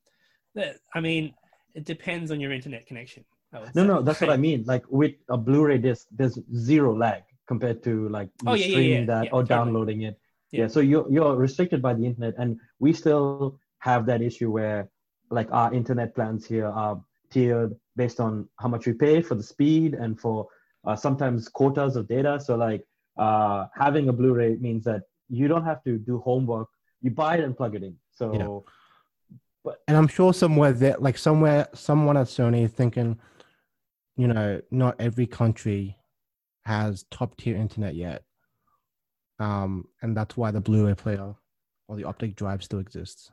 that 0.56 0.78
I 0.94 1.00
mean, 1.02 1.34
it 1.74 1.84
depends 1.86 2.32
on 2.32 2.40
your 2.40 2.52
internet 2.52 2.86
connection. 2.86 3.26
No, 3.54 3.66
say, 3.66 3.88
no, 3.88 4.02
that's 4.02 4.22
what 4.22 4.30
I 4.30 4.38
mean. 4.38 4.64
Like 4.66 4.84
with 4.90 5.16
a 5.30 5.38
Blu-ray 5.38 5.80
disc, 5.80 6.08
there's 6.12 6.40
zero 6.56 6.96
lag 6.96 7.24
compared 7.48 7.84
to 7.84 8.08
like 8.10 8.30
Oh, 8.46 8.54
yeah, 8.54 8.68
streaming 8.68 9.02
yeah, 9.02 9.06
that 9.06 9.24
or 9.34 9.42
totally. 9.42 9.48
downloading 9.50 10.02
it. 10.04 10.20
Yeah. 10.52 10.62
Yeah. 10.62 10.68
so 10.68 10.80
you're 10.80 11.08
you're 11.12 11.36
restricted 11.36 11.82
by 11.82 11.94
the 11.94 12.06
internet, 12.06 12.36
and 12.38 12.60
we 12.80 12.94
still 12.94 13.60
have 13.88 14.06
that 14.06 14.22
issue 14.30 14.52
where 14.52 14.90
like 15.38 15.50
our 15.60 15.74
internet 15.74 16.10
plans 16.16 16.46
here 16.46 16.70
are 16.84 16.96
tiered 17.34 17.72
based 17.96 18.20
on 18.20 18.32
how 18.62 18.70
much 18.74 18.84
we 18.86 18.94
pay 18.94 19.22
for 19.22 19.36
the 19.36 19.48
speed 19.54 19.94
and 19.94 20.20
for 20.24 20.48
uh, 20.88 20.96
sometimes 20.96 21.50
quotas 21.60 21.96
of 21.96 22.08
data. 22.08 22.34
So 22.48 22.56
like 22.56 22.84
uh, 23.18 23.68
having 23.84 24.10
a 24.10 24.14
Blu-ray 24.14 24.56
means 24.68 24.84
that 24.86 25.02
you 25.30 25.48
don't 25.48 25.66
have 25.72 25.82
to 25.84 25.98
do 25.98 26.20
homework. 26.20 26.70
You 27.02 27.12
buy 27.12 27.38
it 27.38 27.44
and 27.48 27.56
plug 27.56 27.76
it 27.76 27.84
in. 27.84 27.96
So 28.20 28.34
but 29.64 29.82
And 29.88 29.98
I'm 29.98 30.08
sure 30.08 30.34
somewhere 30.34 30.74
that, 30.74 31.02
like 31.02 31.18
somewhere, 31.18 31.68
someone 31.74 32.18
at 32.18 32.28
Sony 32.28 32.64
is 32.66 32.72
thinking, 32.72 33.20
you 34.16 34.28
know, 34.28 34.62
not 34.72 34.96
every 35.00 35.28
country 35.28 35.98
has 36.66 37.06
top 37.12 37.38
tier 37.38 37.56
internet 37.56 37.96
yet. 37.96 38.24
Um, 39.40 39.88
and 40.02 40.16
that's 40.18 40.36
why 40.36 40.52
the 40.52 40.62
Blu-ray 40.62 40.96
player 40.96 41.36
or 41.88 41.96
the 41.96 42.06
optic 42.06 42.36
drive 42.36 42.64
still 42.64 42.80
exists. 42.80 43.32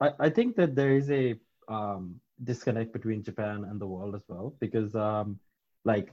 I, 0.00 0.10
I 0.18 0.30
think 0.30 0.56
that 0.56 0.74
there 0.74 0.94
is 0.94 1.10
a 1.10 1.36
um, 1.68 2.20
disconnect 2.42 2.92
between 2.92 3.22
Japan 3.22 3.64
and 3.68 3.80
the 3.80 3.86
world 3.86 4.14
as 4.14 4.22
well 4.28 4.54
because 4.60 4.94
um, 4.94 5.38
like 5.84 6.12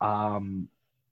um, 0.00 0.68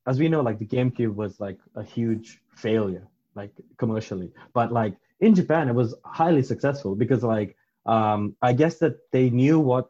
as 0.06 0.18
we 0.18 0.28
know 0.28 0.40
like 0.40 0.58
the 0.58 0.66
GameCube 0.66 1.14
was 1.14 1.40
like 1.40 1.58
a 1.76 1.82
huge 1.82 2.40
failure 2.56 3.06
like 3.34 3.52
commercially. 3.76 4.32
But 4.52 4.72
like 4.72 4.96
in 5.20 5.34
Japan 5.34 5.68
it 5.68 5.74
was 5.74 5.94
highly 6.04 6.42
successful 6.42 6.94
because 6.94 7.22
like 7.22 7.56
um, 7.86 8.36
I 8.42 8.52
guess 8.52 8.78
that 8.78 8.96
they 9.12 9.30
knew 9.30 9.58
what 9.60 9.88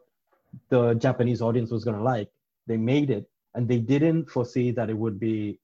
the 0.69 0.93
Japanese 0.95 1.41
audience 1.41 1.71
was 1.71 1.83
going 1.83 1.97
to 1.97 2.03
like. 2.03 2.29
They 2.67 2.77
made 2.77 3.09
it 3.09 3.29
and 3.55 3.67
they 3.67 3.79
didn't 3.79 4.29
foresee 4.29 4.71
that 4.71 4.89
it 4.89 4.97
would 4.97 5.19
be 5.19 5.59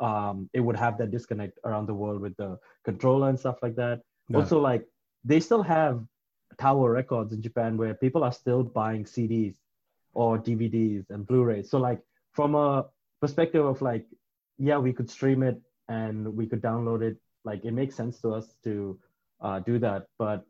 um, 0.00 0.50
it 0.52 0.60
would 0.60 0.76
have 0.76 0.98
that 0.98 1.10
disconnect 1.10 1.58
around 1.64 1.86
the 1.86 1.94
world 1.94 2.20
with 2.20 2.36
the 2.36 2.58
controller 2.84 3.28
and 3.28 3.38
stuff 3.38 3.56
like 3.62 3.76
that. 3.76 4.00
No. 4.28 4.40
also 4.40 4.58
like 4.60 4.84
they 5.30 5.40
still 5.40 5.62
have 5.62 5.94
tower 6.66 6.88
records 7.00 7.30
in 7.34 7.40
japan 7.48 7.76
where 7.80 7.94
people 8.04 8.22
are 8.28 8.32
still 8.42 8.62
buying 8.80 9.04
cds 9.04 9.54
or 10.14 10.38
dvds 10.38 11.04
and 11.10 11.26
blu-rays 11.26 11.68
so 11.70 11.78
like 11.78 12.00
from 12.32 12.54
a 12.54 12.86
perspective 13.20 13.64
of 13.72 13.82
like 13.90 14.06
yeah 14.68 14.78
we 14.86 14.92
could 14.92 15.10
stream 15.16 15.42
it 15.50 15.58
and 15.88 16.16
we 16.38 16.46
could 16.50 16.62
download 16.62 17.02
it 17.02 17.16
like 17.44 17.60
it 17.64 17.72
makes 17.80 17.94
sense 17.94 18.20
to 18.22 18.28
us 18.38 18.46
to 18.64 18.98
uh, 19.46 19.58
do 19.60 19.78
that 19.78 20.06
but 20.18 20.40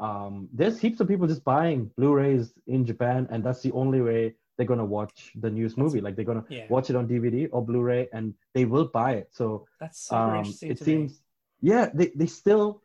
um, 0.00 0.48
there's 0.52 0.78
heaps 0.80 0.98
of 1.00 1.06
people 1.08 1.26
just 1.26 1.44
buying 1.44 1.90
blu-rays 1.98 2.52
in 2.66 2.86
japan 2.86 3.28
and 3.30 3.44
that's 3.44 3.62
the 3.62 3.72
only 3.72 4.00
way 4.00 4.34
they're 4.56 4.66
going 4.72 4.78
to 4.86 4.90
watch 4.98 5.32
the 5.44 5.50
news 5.50 5.76
movie 5.76 6.00
like 6.00 6.16
they're 6.16 6.24
going 6.32 6.42
to 6.42 6.46
Yeah. 6.54 6.66
watch 6.68 6.88
it 6.90 6.96
on 6.96 7.06
dvd 7.06 7.48
or 7.52 7.60
blu-ray 7.64 8.08
and 8.12 8.34
they 8.54 8.64
will 8.64 8.86
buy 9.00 9.12
it 9.20 9.28
so 9.32 9.66
That's 9.80 9.98
super 10.08 10.16
um, 10.16 10.36
interesting. 10.38 10.70
it 10.70 10.78
seems 10.78 11.10
me. 11.12 11.70
yeah 11.70 11.90
they, 11.94 12.08
they 12.16 12.26
still 12.26 12.82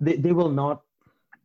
they, 0.00 0.16
they 0.16 0.32
will 0.32 0.50
not 0.50 0.82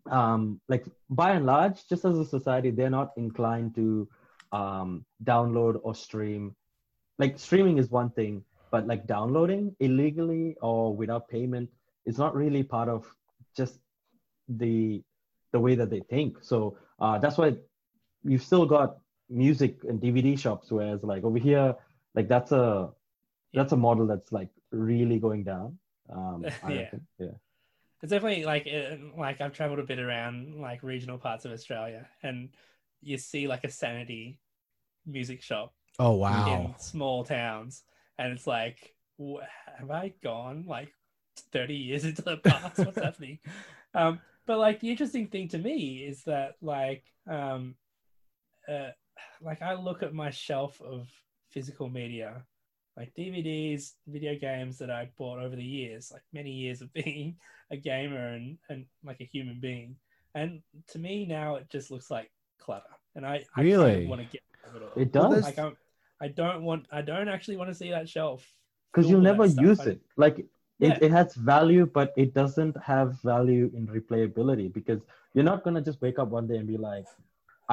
um 0.10 0.60
like 0.68 0.86
by 1.10 1.32
and 1.32 1.46
large 1.46 1.88
just 1.88 2.06
as 2.06 2.18
a 2.18 2.26
society 2.26 2.72
they're 2.72 2.90
not 2.90 3.12
inclined 3.18 3.74
to 3.76 4.08
um 4.52 5.06
download 5.24 5.80
or 5.84 5.94
stream 5.94 6.56
like 7.20 7.38
streaming 7.38 7.78
is 7.78 7.90
one 7.90 8.10
thing 8.10 8.44
but 8.72 8.88
like 8.88 9.06
downloading 9.06 9.76
illegally 9.80 10.56
or 10.62 10.96
without 10.96 11.28
payment 11.30 11.70
is 12.06 12.18
not 12.18 12.36
really 12.36 12.64
part 12.64 12.90
of 12.90 13.06
just 13.56 13.80
the 14.50 15.04
the 15.52 15.60
way 15.60 15.76
that 15.76 15.90
they 15.90 16.02
think 16.10 16.38
so 16.42 16.78
uh 17.00 17.18
that's 17.20 17.38
why 17.38 17.54
you've 18.24 18.42
still 18.44 18.66
got 18.66 18.98
music 19.30 19.78
and 19.88 20.02
dvd 20.02 20.38
shops 20.38 20.72
whereas 20.72 21.04
like 21.04 21.24
over 21.24 21.38
here 21.38 21.76
like 22.16 22.28
that's 22.28 22.52
a 22.52 22.90
that's 23.54 23.72
a 23.72 23.78
model 23.78 24.08
that's 24.08 24.32
like 24.32 24.50
really 24.72 25.20
going 25.20 25.44
down 25.44 25.78
um 26.12 26.44
Yeah. 26.64 26.76
reckon. 26.76 27.08
yeah 27.20 27.28
it's 28.02 28.12
definitely 28.12 28.46
like 28.46 28.66
it, 28.68 29.00
like 29.18 29.42
I've 29.42 29.54
traveled 29.54 29.80
a 29.80 29.84
bit 29.84 30.00
around 30.00 30.60
like 30.60 30.84
regional 30.84 31.18
parts 31.18 31.46
of 31.46 31.52
Australia, 31.52 32.08
and 32.24 32.50
you 33.02 33.18
see 33.18 33.48
like 33.48 33.64
a 33.64 33.70
sanity 33.72 34.40
music 35.06 35.42
shop 35.42 35.74
Oh 36.00 36.14
wow! 36.14 36.46
in 36.48 36.76
small 36.80 37.24
towns, 37.24 37.84
and 38.18 38.32
it's 38.34 38.48
like, 38.48 38.96
wh- 39.20 39.42
have 39.78 39.92
I 39.92 40.14
gone 40.24 40.66
like 40.68 40.92
thirty 41.52 41.76
years 41.76 42.06
into 42.10 42.22
the 42.22 42.38
past? 42.38 42.86
What's 42.86 43.00
happening? 43.02 43.40
Um, 43.94 44.20
but 44.48 44.58
like 44.58 44.80
the 44.80 44.90
interesting 44.90 45.28
thing 45.28 45.48
to 45.50 45.58
me 45.58 46.06
is 46.08 46.24
that 46.24 46.56
like 46.62 47.04
um, 47.30 47.76
uh, 48.68 48.90
like 49.42 49.62
I 49.62 49.74
look 49.74 50.04
at 50.04 50.14
my 50.14 50.30
shelf 50.30 50.82
of 50.82 51.08
physical 51.50 51.90
media, 51.90 52.44
like 53.02 53.16
DVDs, 53.16 53.94
video 54.08 54.36
games 54.38 54.78
that 54.78 54.92
I 54.92 55.10
bought 55.18 55.40
over 55.40 55.56
the 55.56 55.64
years, 55.80 56.12
like 56.14 56.22
many 56.34 56.52
years 56.52 56.82
of 56.82 56.94
being 57.02 57.36
a 57.72 57.78
gamer 57.78 58.26
and 58.36 58.58
and 58.70 58.86
like 59.04 59.20
a 59.22 59.30
human 59.36 59.60
being, 59.60 59.96
and 60.36 60.62
to 60.92 61.00
me 61.00 61.26
now 61.26 61.56
it 61.56 61.66
just 61.76 61.90
looks 61.90 62.12
like 62.12 62.30
clutter, 62.60 62.96
and 63.16 63.26
I, 63.26 63.44
I 63.58 63.62
Really? 63.64 64.06
want 64.06 64.22
to 64.22 64.28
get 64.28 64.42
rid 64.74 64.84
of 64.84 64.90
it. 64.96 65.02
It 65.04 65.12
does 65.12 65.42
Like 65.50 65.58
I'm, 65.58 65.76
I 66.22 66.28
don't 66.28 66.62
want. 66.64 66.86
I 66.92 67.02
don't 67.02 67.28
actually 67.36 67.58
want 67.58 67.70
to 67.72 67.78
see 67.82 67.90
that 67.90 68.08
shelf. 68.08 68.42
because 68.94 69.10
you'll 69.10 69.28
never 69.32 69.46
use 69.48 69.80
I- 69.80 69.92
it. 69.94 70.00
Like 70.24 70.38
Yeah. 70.80 70.94
it, 70.96 71.04
it 71.06 71.12
has 71.20 71.34
value, 71.54 71.86
but 72.00 72.08
it 72.24 72.30
doesn't 72.42 72.76
have 72.92 73.10
value 73.34 73.66
in 73.78 73.84
replayability 73.98 74.68
because 74.80 75.02
you're 75.34 75.50
not 75.52 75.64
gonna 75.64 75.82
just 75.90 76.00
wake 76.06 76.20
up 76.22 76.30
one 76.38 76.46
day 76.52 76.58
and 76.62 76.68
be 76.76 76.78
like, 76.92 77.08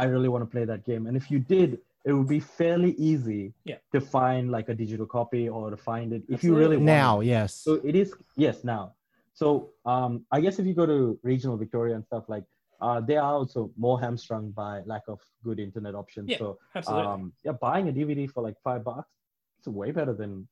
I 0.00 0.04
really 0.12 0.30
want 0.32 0.42
to 0.46 0.50
play 0.56 0.64
that 0.72 0.82
game. 0.90 1.02
And 1.08 1.16
if 1.20 1.30
you 1.32 1.38
did, 1.56 1.70
it 2.04 2.12
would 2.12 2.28
be 2.28 2.40
fairly 2.40 2.92
easy 2.92 3.52
Yeah. 3.64 3.76
to 3.92 4.00
find 4.00 4.50
like 4.50 4.68
a 4.68 4.74
digital 4.74 5.06
copy 5.06 5.48
or 5.48 5.70
to 5.70 5.76
find 5.76 6.12
it 6.12 6.22
if 6.28 6.42
you 6.44 6.52
really 6.54 6.76
Absolutely. 6.76 6.76
want 6.76 6.88
it. 6.88 6.92
Now, 6.92 7.20
yes. 7.20 7.54
So 7.54 7.74
it 7.84 7.94
is 7.94 8.14
yes 8.36 8.64
now. 8.64 8.94
So 9.34 9.70
um, 9.84 10.24
I 10.32 10.40
guess 10.40 10.58
if 10.58 10.66
you 10.66 10.74
go 10.74 10.86
to 10.86 11.18
regional 11.22 11.56
Victoria 11.56 11.94
and 11.96 12.04
stuff 12.04 12.24
like, 12.28 12.44
uh, 12.80 13.00
they 13.00 13.16
are 13.16 13.34
also 13.34 13.70
more 13.76 14.00
hamstrung 14.00 14.50
by 14.52 14.82
lack 14.86 15.02
of 15.08 15.20
good 15.44 15.58
internet 15.58 15.94
options. 15.94 16.28
Yeah, 16.30 16.38
So 16.38 16.58
Absolutely. 16.74 17.06
um, 17.06 17.32
yeah, 17.44 17.52
buying 17.52 17.88
a 17.88 17.92
DVD 17.92 18.30
for 18.30 18.42
like 18.42 18.54
five 18.62 18.84
bucks, 18.84 19.10
it's 19.58 19.66
way 19.68 19.90
better 19.90 20.14
than 20.14 20.46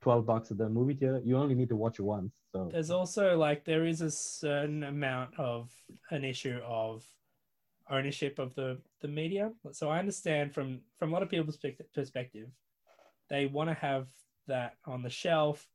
twelve 0.00 0.24
bucks 0.26 0.50
at 0.52 0.58
the 0.58 0.68
movie 0.68 0.94
theater. 0.94 1.20
You 1.24 1.36
only 1.36 1.54
need 1.56 1.68
to 1.70 1.76
watch 1.76 1.98
it 1.98 2.02
once. 2.02 2.34
So 2.52 2.68
There's 2.72 2.90
also 2.90 3.36
like 3.36 3.64
there 3.64 3.84
is 3.84 4.00
a 4.00 4.10
certain 4.10 4.84
amount 4.84 5.38
of 5.38 5.70
an 6.10 6.22
issue 6.24 6.60
of 6.64 7.04
ownership 7.90 8.38
of 8.38 8.54
the 8.54 8.78
the 9.00 9.08
media. 9.08 9.52
So 9.72 9.88
I 9.90 9.98
understand 9.98 10.52
from 10.54 10.80
from 10.98 11.10
a 11.10 11.12
lot 11.12 11.22
of 11.22 11.28
people's 11.30 11.58
perspective, 11.94 12.48
they 13.28 13.46
want 13.46 13.68
to 13.70 13.74
have 13.74 14.08
that 14.46 14.76
on 14.86 15.02
the 15.02 15.10
shelf 15.10 15.66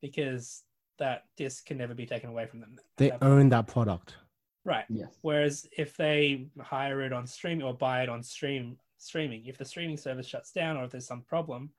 because 0.00 0.62
that 0.98 1.24
disc 1.36 1.66
can 1.66 1.78
never 1.78 1.94
be 1.94 2.06
taken 2.06 2.30
away 2.30 2.46
from 2.46 2.60
them. 2.60 2.76
they 2.96 3.10
That- 3.10 3.22
own 3.22 3.48
that 3.50 3.66
product. 3.66 4.16
right. 4.64 4.84
yes, 4.88 5.18
Whereas 5.22 5.68
if 5.76 5.96
they 5.96 6.48
hire 6.60 7.02
it 7.02 7.12
on 7.12 7.26
stream 7.26 7.62
or 7.62 7.74
buy 7.74 8.02
it 8.02 8.08
on 8.08 8.22
stream 8.22 8.78
streaming, 8.98 9.44
if 9.46 9.58
the 9.58 9.64
streaming 9.64 9.96
service 9.96 10.26
shuts 10.26 10.52
down 10.52 10.76
or 10.76 10.84
if 10.84 10.90
there's 10.90 11.06
some 11.06 11.22
problem, 11.22 11.70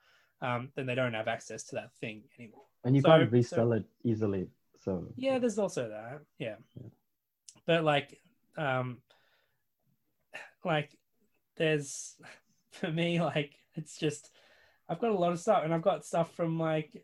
um, 0.42 0.72
then 0.76 0.86
they 0.86 0.94
don't 0.96 1.14
have 1.16 1.28
access 1.28 1.64
to 1.66 1.76
that 1.76 1.94
thing 1.96 2.24
anymore. 2.40 2.64
and 2.84 2.96
you 2.96 3.02
So- 3.02 3.10
can't 3.10 3.30
so- 3.30 3.34
resell 3.34 3.74
it 3.74 3.86
easily. 4.04 4.50
So 4.80 5.12
Yeah, 5.18 5.40
there's 5.40 5.58
also 5.60 5.90
that. 5.90 6.22
Yeah. 6.38 6.58
Yeah. 6.80 6.90
But 7.66 7.84
like 7.84 8.22
um 8.56 9.02
like 10.64 10.98
there's 11.58 12.16
for 12.72 12.92
me 12.92 13.22
like 13.22 13.56
it's 13.76 13.98
just 13.98 14.32
I've 14.90 15.00
got 15.00 15.12
a 15.12 15.18
lot 15.18 15.34
of 15.34 15.40
stuff 15.40 15.64
and 15.64 15.74
I've 15.74 15.82
got 15.82 16.06
stuff 16.06 16.34
from 16.36 16.60
like 16.60 17.04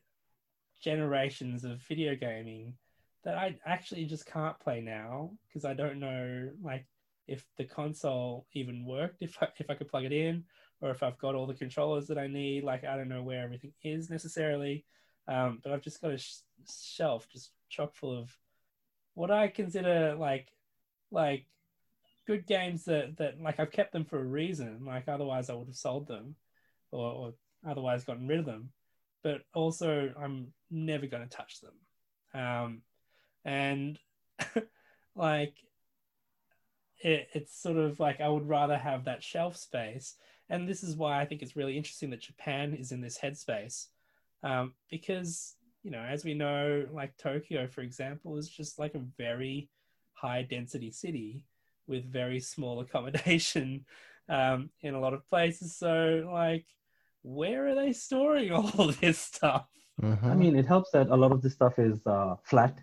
generations 0.82 1.64
of 1.64 1.82
video 1.82 2.16
gaming 2.16 2.74
that 3.24 3.38
I 3.38 3.58
actually 3.66 4.06
just 4.06 4.26
can't 4.26 4.60
play 4.60 4.82
now 4.82 5.32
because 5.48 5.66
I 5.66 5.74
don't 5.74 6.00
know 6.00 6.50
like 6.62 6.86
if 7.28 7.46
the 7.58 7.64
console 7.64 8.46
even 8.54 8.86
worked 8.86 9.22
if 9.22 9.38
I, 9.42 9.48
if 9.58 9.70
I 9.70 9.76
could 9.76 9.88
plug 9.88 10.06
it 10.06 10.12
in 10.12 10.44
or 10.82 10.90
if 10.92 11.04
I've 11.04 11.18
got 11.18 11.36
all 11.36 11.48
the 11.48 11.54
controllers 11.54 12.08
that 12.08 12.18
I 12.18 12.28
need 12.28 12.64
like 12.64 12.84
I 12.84 12.98
don't 12.98 13.10
know 13.10 13.24
where 13.24 13.44
everything 13.44 13.74
is 13.84 14.10
necessarily 14.10 14.86
um, 15.28 15.62
but 15.64 15.72
I've 15.72 15.82
just 15.82 16.02
got 16.02 16.12
a 16.12 16.18
sh- 16.18 16.40
shelf 16.70 17.28
just 17.32 17.52
chock 17.70 17.96
full 17.96 18.18
of 18.18 18.38
what 19.14 19.32
I 19.32 19.48
consider 19.48 20.16
like 20.16 20.50
like 21.12 21.46
good 22.26 22.46
games 22.46 22.86
that 22.86 23.18
that 23.18 23.42
like 23.42 23.60
I've 23.60 23.72
kept 23.72 23.94
them 23.94 24.06
for 24.06 24.20
a 24.20 24.26
reason. 24.26 24.86
Like 24.86 25.08
otherwise 25.08 25.50
I 25.50 25.54
would 25.54 25.68
have 25.68 25.76
sold 25.76 26.08
them, 26.08 26.36
or, 26.92 27.12
or 27.12 27.34
otherwise 27.68 28.04
gotten 28.04 28.28
rid 28.28 28.40
of 28.40 28.46
them. 28.46 28.70
But 29.24 29.42
also 29.54 30.14
I'm 30.22 30.54
never 30.70 31.08
going 31.08 31.24
to 31.24 31.36
touch 31.36 31.62
them, 31.62 32.42
um, 32.42 32.82
and 33.46 33.98
like 35.16 35.56
it, 37.02 37.28
it's 37.34 37.62
sort 37.62 37.78
of 37.78 38.00
like 38.00 38.22
I 38.22 38.30
would 38.30 38.48
rather 38.48 38.78
have 38.78 39.06
that 39.06 39.24
shelf 39.24 39.58
space. 39.58 40.16
And 40.50 40.68
this 40.68 40.84
is 40.84 40.98
why 40.98 41.20
I 41.20 41.26
think 41.26 41.42
it's 41.42 41.56
really 41.56 41.78
interesting 41.78 42.10
that 42.10 42.22
Japan 42.22 42.74
is 42.74 42.92
in 42.92 43.02
this 43.02 43.18
headspace 43.18 43.88
um, 44.44 44.74
because 44.90 45.56
you 45.84 45.92
know 45.92 46.02
as 46.02 46.24
we 46.24 46.34
know 46.34 46.86
like 46.92 47.18
tokyo 47.18 47.68
for 47.68 47.82
example 47.82 48.38
is 48.38 48.50
just 48.50 48.78
like 48.78 48.96
a 48.96 49.06
very 49.18 49.70
high 50.14 50.44
density 50.44 50.92
city 50.92 51.46
with 51.88 52.12
very 52.12 52.40
small 52.40 52.80
accommodation 52.86 53.86
um, 54.30 54.70
in 54.82 54.94
a 54.94 55.00
lot 55.00 55.14
of 55.14 55.28
places 55.28 55.76
so 55.76 56.30
like 56.32 56.66
where 57.24 57.68
are 57.68 57.76
they 57.76 57.94
storing 57.94 58.52
all 58.58 58.92
this 59.02 59.20
stuff 59.20 59.68
I 60.02 60.06
Mhm. 60.06 60.38
mean, 60.38 60.56
it 60.56 60.66
helps 60.66 60.92
that 60.92 61.10
a 61.10 61.16
lot 61.16 61.32
of 61.32 61.42
this 61.42 61.54
stuff 61.54 61.78
is 61.78 62.06
uh, 62.08 62.36
flat. 62.44 62.80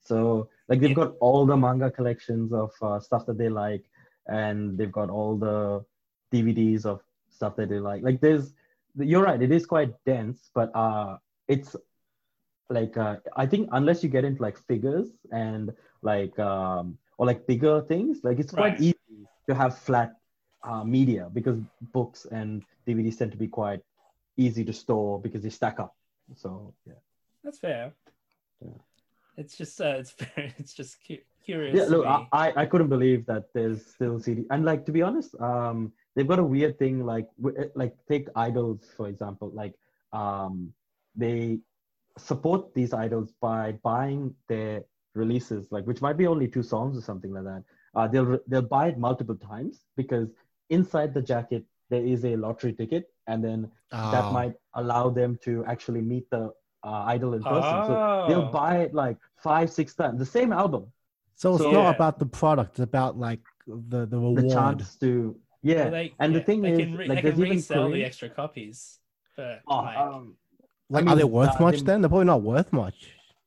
So, 0.00 0.48
like, 0.68 0.80
they've 0.80 0.90
Yeah. 0.90 1.04
got 1.04 1.14
all 1.20 1.44
the 1.44 1.56
manga 1.56 1.90
collections 1.90 2.52
of 2.52 2.70
uh, 2.80 2.98
stuff 2.98 3.26
that 3.26 3.36
they 3.38 3.48
like, 3.48 3.84
and 4.26 4.78
they've 4.78 4.90
got 4.90 5.10
all 5.10 5.36
the 5.36 5.84
DVDs 6.32 6.86
of 6.86 7.02
stuff 7.28 7.56
that 7.56 7.68
they 7.68 7.78
like. 7.78 8.02
Like, 8.02 8.20
there's, 8.20 8.54
you're 8.98 9.22
right, 9.22 9.40
it 9.42 9.52
is 9.52 9.66
quite 9.66 9.92
dense, 10.06 10.50
but 10.54 10.70
uh, 10.74 11.18
it's 11.46 11.76
like, 12.70 12.96
uh, 12.96 13.16
I 13.36 13.46
think 13.46 13.68
unless 13.72 14.02
you 14.02 14.08
get 14.08 14.24
into 14.24 14.42
like 14.42 14.58
figures 14.66 15.08
and 15.30 15.72
like, 16.02 16.36
um, 16.38 16.98
or 17.18 17.26
like 17.26 17.46
bigger 17.46 17.80
things, 17.82 18.20
like, 18.22 18.38
it's 18.38 18.52
quite 18.52 18.72
Right. 18.78 18.80
easy 18.80 19.28
to 19.48 19.54
have 19.54 19.78
flat 19.78 20.12
uh, 20.62 20.84
media 20.84 21.28
because 21.32 21.58
books 21.92 22.26
and 22.30 22.62
DVDs 22.86 23.18
tend 23.18 23.32
to 23.32 23.38
be 23.38 23.48
quite 23.48 23.80
easy 24.36 24.64
to 24.64 24.72
store 24.72 25.20
because 25.20 25.42
they 25.42 25.50
stack 25.50 25.78
up. 25.80 25.94
So, 26.34 26.74
yeah. 26.86 26.94
that's 27.44 27.58
fair 27.58 27.92
Yeah. 28.60 28.78
it's 29.36 29.56
just 29.56 29.80
uh, 29.80 29.96
it's 30.00 30.12
very 30.20 30.52
it's 30.58 30.74
just 30.74 30.96
cu- 31.06 31.22
curious 31.44 31.76
yeah 31.78 31.84
look. 31.92 32.04
I, 32.06 32.26
I 32.32 32.46
I 32.62 32.66
couldn't 32.66 32.88
believe 32.88 33.20
that 33.26 33.44
there's 33.54 33.86
still 33.94 34.18
cd 34.18 34.46
and 34.50 34.64
like 34.64 34.82
to 34.86 34.92
be 34.92 35.02
honest 35.08 35.38
um 35.40 35.92
they've 36.14 36.26
got 36.26 36.40
a 36.40 36.48
weird 36.54 36.74
thing 36.82 37.04
like 37.06 37.28
eh, 37.62 37.68
like 37.82 37.94
take 38.10 38.26
idols 38.34 38.80
for 38.96 39.06
example 39.12 39.48
like 39.54 39.74
um 40.12 40.72
they 41.14 41.60
support 42.18 42.74
these 42.74 42.92
idols 42.92 43.30
by 43.40 43.62
buying 43.86 44.34
their 44.48 44.82
releases 45.16 45.70
like 45.72 45.84
which 45.86 46.00
might 46.00 46.16
be 46.16 46.26
only 46.26 46.46
two 46.48 46.62
songs 46.62 46.96
or 46.98 47.00
something 47.00 47.32
like 47.32 47.44
that 47.44 47.62
uh 47.94 48.06
they'll 48.06 48.38
they'll 48.48 48.62
buy 48.78 48.86
it 48.88 48.98
multiple 48.98 49.34
times 49.34 49.74
because 49.96 50.28
inside 50.70 51.14
the 51.14 51.22
jacket 51.22 51.64
there 51.90 52.04
is 52.04 52.24
a 52.24 52.36
lottery 52.36 52.72
ticket 52.72 53.04
and 53.26 53.42
then 53.44 53.70
that 53.90 54.24
Oh. 54.24 54.32
might 54.32 54.54
allow 54.74 55.04
them 55.20 55.38
to 55.46 55.64
actually 55.66 56.02
meet 56.12 56.28
the 56.30 56.44
uh, 56.84 57.02
idol 57.14 57.34
in 57.34 57.42
person 57.42 57.78
so 57.90 58.24
they'll 58.28 58.48
Oh. 58.50 58.60
buy 58.62 58.72
it 58.84 58.92
like 58.94 59.16
five 59.36 59.68
six 59.70 59.94
times 59.94 60.18
the 60.18 60.26
same 60.38 60.52
album 60.52 60.84
So 61.42 61.54
it's 61.54 61.62
So- 61.64 61.70
not 61.78 61.86
Yeah. 61.90 61.96
about 61.98 62.14
the 62.22 62.28
product; 62.40 62.70
it's 62.78 62.86
about 62.92 63.12
like 63.28 63.42
the 63.66 64.00
the 64.06 64.06
the 64.06 64.18
reward. 64.18 64.48
chance 64.56 64.96
to 65.02 65.10
yeah 65.62 65.82
Well, 65.84 65.90
they- 65.98 66.14
and 66.22 66.30
the 66.36 66.40
thing 66.48 66.58
they 66.62 66.72
is 66.72 66.78
can 66.82 66.90
re- 67.00 67.08
like 67.10 67.16
they 67.18 67.22
there's 67.24 67.34
can 67.40 67.44
even 67.46 67.56
resell 67.58 67.88
the 67.96 68.04
extra 68.10 68.28
copies 68.40 68.76
but 69.36 69.60
Oh, 69.68 69.76
like, 69.88 69.98
um, 69.98 70.22
like, 70.94 71.06
I 71.06 71.12
are 71.12 71.16
they 71.22 71.24
worth 71.40 71.56
uh, 71.60 71.64
much? 71.66 71.76
they- 71.78 71.86
then 71.88 71.96
they're 72.00 72.08
probably 72.14 72.30
not 72.34 72.42
worth 72.52 72.70
much. 72.72 72.98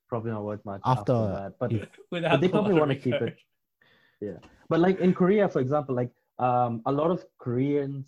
Probably 0.10 0.32
not 0.32 0.44
worth 0.44 0.64
much 0.66 0.82
After 0.86 1.14
after, 1.14 1.34
that 1.38 1.54
but 1.60 1.72
you- 1.72 1.88
without 2.12 2.42
they 2.42 2.50
probably 2.50 2.74
wanna 2.74 2.96
keep 2.96 3.16
it. 3.28 3.36
Yeah, 4.22 4.40
but 4.70 4.80
like 4.80 5.00
in 5.00 5.14
korea 5.14 5.48
for 5.48 5.60
example 5.62 5.96
like 5.96 6.12
um 6.40 6.82
a 6.86 6.92
lot 6.92 7.10
of 7.12 7.24
koreans 7.38 8.08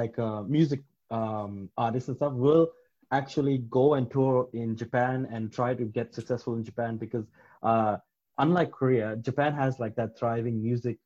like 0.00 0.18
uh, 0.18 0.42
music 0.42 0.80
um 1.10 1.68
artists 1.76 2.08
and 2.08 2.16
stuff 2.16 2.32
will 2.34 2.68
actually 3.10 3.58
go 3.78 3.94
and 3.94 4.10
tour 4.10 4.48
in 4.52 4.76
japan 4.76 5.26
and 5.30 5.52
try 5.52 5.74
to 5.74 5.84
get 5.98 6.14
successful 6.14 6.54
in 6.54 6.64
japan 6.64 6.96
because 6.96 7.26
uh 7.62 7.96
unlike 8.38 8.70
korea 8.70 9.16
japan 9.28 9.52
has 9.52 9.78
like 9.84 9.94
that 9.96 10.16
thriving 10.18 10.62
music 10.62 10.96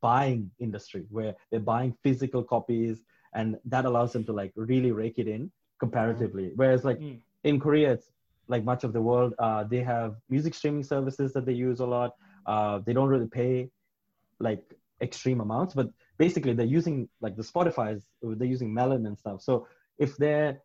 buying 0.00 0.50
industry 0.58 1.04
where 1.10 1.34
they're 1.50 1.68
buying 1.74 1.92
physical 2.02 2.42
copies 2.42 3.02
and 3.34 3.56
that 3.64 3.84
allows 3.84 4.12
them 4.12 4.24
to 4.24 4.32
like 4.32 4.52
really 4.56 4.92
rake 4.92 5.18
it 5.18 5.28
in 5.28 5.50
comparatively. 5.78 6.52
Whereas 6.56 6.84
like 6.84 6.98
Mm. 7.00 7.18
in 7.44 7.60
korea 7.60 7.92
it's 7.92 8.08
like 8.48 8.64
much 8.64 8.84
of 8.84 8.92
the 8.92 9.00
world. 9.00 9.34
Uh, 9.38 9.64
they 9.64 9.82
have 9.82 10.16
music 10.28 10.54
streaming 10.54 10.84
services 10.84 11.32
that 11.32 11.46
they 11.46 11.52
use 11.52 11.80
a 11.80 11.86
lot. 11.86 12.14
Uh, 12.46 12.78
they 12.84 12.92
don't 12.92 13.08
really 13.08 13.26
pay 13.26 13.70
like 14.38 14.62
extreme 15.02 15.40
amounts 15.40 15.74
but 15.74 15.90
basically 16.16 16.54
they're 16.54 16.64
using 16.64 17.06
like 17.20 17.36
the 17.36 17.42
spotify's 17.42 18.02
they're 18.22 18.46
using 18.46 18.72
melon 18.72 19.06
and 19.06 19.18
stuff. 19.18 19.42
So 19.42 19.66
if 19.98 20.16
they're 20.16 20.60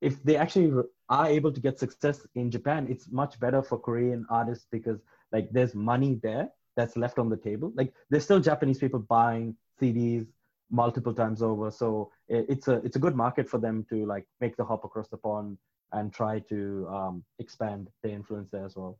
if 0.00 0.22
they 0.22 0.36
actually 0.36 0.72
are 1.08 1.26
able 1.26 1.52
to 1.52 1.60
get 1.60 1.78
success 1.78 2.26
in 2.34 2.50
japan 2.50 2.86
it's 2.90 3.10
much 3.10 3.38
better 3.38 3.62
for 3.62 3.78
korean 3.78 4.26
artists 4.30 4.66
because 4.70 5.00
like 5.32 5.50
there's 5.52 5.74
money 5.74 6.18
there 6.22 6.48
that's 6.76 6.96
left 6.96 7.18
on 7.18 7.28
the 7.28 7.36
table. 7.36 7.72
Like 7.74 7.92
there's 8.10 8.24
still 8.24 8.40
Japanese 8.40 8.78
people 8.78 9.00
buying 9.00 9.56
CDs 9.80 10.26
multiple 10.70 11.14
times 11.14 11.42
over, 11.42 11.70
so 11.70 12.10
it's 12.28 12.68
a 12.68 12.76
it's 12.86 12.96
a 12.96 12.98
good 12.98 13.14
market 13.14 13.48
for 13.48 13.58
them 13.58 13.84
to 13.90 14.06
like 14.06 14.26
make 14.40 14.56
the 14.56 14.64
hop 14.64 14.84
across 14.84 15.08
the 15.08 15.16
pond 15.16 15.58
and 15.92 16.12
try 16.12 16.40
to 16.40 16.86
um, 16.88 17.24
expand 17.38 17.88
their 18.02 18.12
influence 18.12 18.48
there 18.50 18.64
as 18.64 18.76
well. 18.76 18.98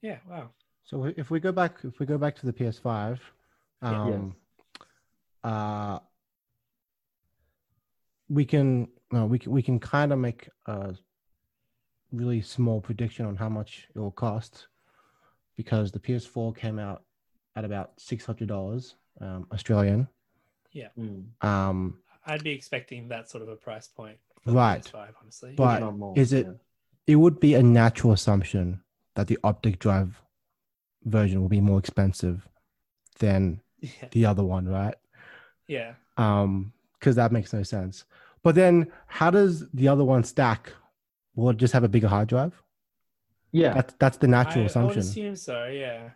Yeah. 0.00 0.18
Wow. 0.28 0.50
So 0.84 1.12
if 1.16 1.30
we 1.30 1.40
go 1.40 1.52
back, 1.52 1.78
if 1.84 1.98
we 2.00 2.06
go 2.06 2.18
back 2.18 2.36
to 2.36 2.46
the 2.46 2.52
PS5, 2.52 3.18
um, 3.82 4.34
uh, 5.44 5.98
we 8.28 8.44
can 8.44 8.88
no, 9.12 9.26
we 9.26 9.38
can 9.38 9.52
we 9.52 9.62
can 9.62 9.78
kind 9.78 10.12
of 10.12 10.18
make 10.18 10.48
a 10.66 10.94
really 12.10 12.42
small 12.42 12.80
prediction 12.80 13.26
on 13.26 13.36
how 13.36 13.48
much 13.48 13.88
it 13.94 13.98
will 13.98 14.10
cost 14.10 14.66
because 15.56 15.92
the 15.92 15.98
PS4 15.98 16.56
came 16.56 16.78
out 16.78 17.04
at 17.56 17.64
about 17.64 17.92
six 17.98 18.24
hundred 18.24 18.48
dollars 18.48 18.96
um, 19.20 19.46
Australian. 19.52 20.08
Yeah. 20.72 20.88
Mm. 20.98 21.26
Um, 21.44 21.98
I'd 22.26 22.44
be 22.44 22.52
expecting 22.52 23.08
that 23.08 23.30
sort 23.30 23.42
of 23.42 23.48
a 23.48 23.56
price 23.56 23.88
point. 23.88 24.18
For 24.44 24.52
Right. 24.52 24.82
PS5, 24.82 25.08
honestly. 25.20 25.54
But 25.56 25.80
not 25.80 25.96
more, 25.96 26.18
is 26.18 26.32
it- 26.32 26.46
yeah. 26.46 26.52
it 27.06 27.16
would 27.16 27.40
be 27.40 27.54
a 27.54 27.62
natural 27.62 28.12
assumption 28.12 28.82
that 29.14 29.26
the 29.28 29.38
optic 29.44 29.78
drive 29.78 30.20
version 31.04 31.40
will 31.40 31.48
be 31.48 31.60
more 31.60 31.78
expensive 31.78 32.48
than 33.18 33.60
yeah. 33.80 33.90
the 34.12 34.26
other 34.26 34.44
one, 34.44 34.68
right? 34.68 34.94
Yeah. 35.68 35.94
um 36.18 36.72
because 36.98 37.16
that 37.16 37.32
makes 37.32 37.52
no 37.52 37.62
sense 37.62 38.04
but 38.42 38.54
then 38.54 38.90
how 39.06 39.30
does 39.30 39.66
the 39.72 39.88
other 39.88 40.04
one 40.04 40.22
stack 40.22 40.72
will 41.34 41.50
it 41.50 41.56
just 41.56 41.72
have 41.72 41.82
a 41.84 41.88
bigger 41.88 42.08
hard 42.08 42.28
drive 42.28 42.52
Yeah, 43.52 43.72
that's 43.74 43.94
that's 43.98 44.18
the 44.18 44.28
natural 44.28 44.60
I, 44.60 44.64
I 44.64 44.66
assumption 44.66 45.00
assume 45.00 45.36
so. 45.36 45.66
Yeah. 45.66 46.10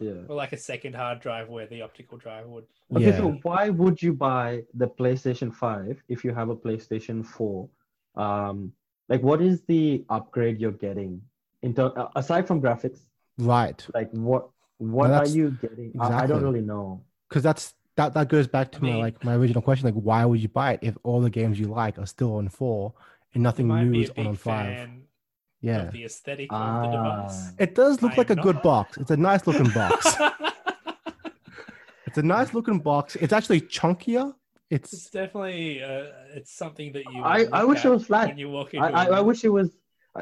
Yeah. 0.00 0.12
Or 0.28 0.36
like 0.36 0.52
a 0.52 0.56
second 0.58 0.94
hard 0.94 1.20
drive 1.20 1.48
where 1.48 1.66
the 1.66 1.82
optical 1.82 2.18
drive 2.18 2.46
would. 2.46 2.64
Okay, 2.94 3.06
Yeah. 3.06 3.16
so 3.18 3.32
why 3.42 3.70
would 3.70 4.00
you 4.02 4.12
buy 4.12 4.62
the 4.74 4.88
PlayStation 4.88 5.52
5 5.54 6.02
if 6.08 6.24
you 6.24 6.32
have 6.34 6.48
a 6.50 6.56
PlayStation 6.56 7.24
4? 7.24 7.68
Um, 8.16 8.72
like, 9.08 9.22
what 9.22 9.40
is 9.40 9.62
the 9.66 10.04
upgrade 10.10 10.60
you're 10.60 10.72
getting? 10.72 11.22
In 11.62 11.74
ter- 11.74 11.92
uh, 11.96 12.08
aside 12.16 12.46
from 12.46 12.60
graphics, 12.60 13.00
right 13.38 13.84
like 13.94 14.10
what 14.12 14.48
what 14.78 15.10
are 15.10 15.26
you 15.26 15.50
getting? 15.60 15.92
I, 15.98 16.22
I 16.22 16.26
don't 16.26 16.42
really 16.42 16.60
know. 16.60 17.02
because 17.28 17.42
that's 17.42 17.74
that 17.96 18.12
that 18.14 18.28
goes 18.28 18.46
back 18.46 18.70
to 18.72 18.78
I 18.78 18.80
my 18.82 18.86
mean- 18.92 19.00
like 19.00 19.24
my 19.24 19.34
original 19.34 19.62
question 19.62 19.86
like 19.86 19.94
why 19.94 20.24
would 20.24 20.38
you 20.40 20.48
buy 20.48 20.72
it 20.74 20.80
if 20.82 20.96
all 21.02 21.20
the 21.20 21.30
games 21.30 21.58
you 21.58 21.66
like 21.66 21.98
are 21.98 22.06
still 22.06 22.36
on 22.36 22.48
four 22.48 22.92
and 23.34 23.42
nothing 23.42 23.66
new 23.68 24.00
is 24.00 24.10
on 24.16 24.26
on 24.28 24.36
five 24.36 24.76
fan 24.76 25.02
yeah 25.60 25.82
of 25.86 25.92
the 25.92 26.04
aesthetic 26.04 26.52
of 26.52 26.82
the 26.82 26.90
device. 26.96 27.48
Ah. 27.48 27.52
it 27.64 27.74
does 27.74 28.02
look 28.02 28.12
I 28.12 28.16
like 28.16 28.30
a 28.30 28.38
am 28.38 28.42
good 28.42 28.62
box 28.62 28.96
it's 28.98 29.10
a 29.10 29.16
nice 29.16 29.46
looking 29.46 29.70
box 29.70 30.06
it's 32.06 32.18
a 32.18 32.22
nice 32.22 32.54
looking 32.54 32.78
box 32.78 33.16
it's 33.16 33.32
actually 33.32 33.60
chunkier 33.62 34.34
it's 34.70 34.92
it's 34.92 35.10
definitely 35.10 35.82
uh, 35.82 36.06
it's 36.34 36.52
something 36.52 36.92
that 36.92 37.04
you. 37.12 37.22
I- 37.22 37.46
I 37.52 37.62
wish 37.62 37.84
it 37.84 37.88
was 37.88 38.04
flat. 38.06 38.28
when 38.30 38.38
you 38.38 38.50
walk 38.50 38.74
I, 38.74 38.86
into. 38.88 38.98
I, 38.98 39.04
a 39.04 39.10
I 39.12 39.16
room. 39.18 39.26
wish 39.28 39.44
it 39.44 39.48
was 39.48 39.70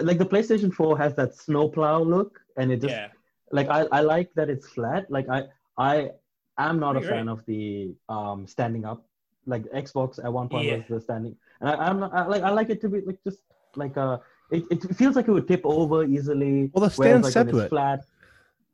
like 0.08 0.18
the 0.18 0.26
PlayStation 0.26 0.70
4 0.70 0.98
has 0.98 1.14
that 1.14 1.34
snowplow 1.34 2.02
look, 2.02 2.40
and 2.58 2.70
it 2.70 2.82
just 2.82 2.92
Yeah. 2.94 3.08
like 3.52 3.68
I, 3.70 3.86
I 3.90 4.00
like 4.02 4.34
that 4.34 4.50
it's 4.50 4.68
flat. 4.68 5.10
Like 5.10 5.30
I 5.30 5.44
I 5.78 6.10
am 6.58 6.78
not 6.78 6.96
I 6.96 6.98
a 6.98 7.02
agree. 7.02 7.10
fan 7.16 7.28
of 7.30 7.42
the 7.46 7.94
um 8.10 8.46
standing 8.46 8.84
up. 8.84 9.06
Like 9.46 9.64
Xbox 9.72 10.22
at 10.22 10.30
one 10.30 10.50
point 10.50 10.66
Yeah. 10.66 10.76
was 10.76 10.84
the 10.90 11.00
standing, 11.00 11.36
and 11.62 11.70
I, 11.70 11.74
I'm 11.86 11.98
not 12.00 12.12
I, 12.12 12.26
like 12.26 12.42
I 12.42 12.50
like 12.50 12.68
it 12.68 12.82
to 12.82 12.90
be 12.90 13.00
like 13.00 13.20
just 13.24 13.38
like 13.76 13.96
uh 13.96 14.18
it, 14.50 14.64
it 14.70 14.96
feels 14.96 15.16
like 15.16 15.28
it 15.28 15.32
would 15.32 15.48
tip 15.48 15.62
over 15.64 16.04
easily. 16.04 16.70
Well, 16.72 16.84
the 16.84 16.90
stand's 16.90 17.24
like, 17.24 17.32
separate. 17.32 17.68
Flat. 17.68 18.04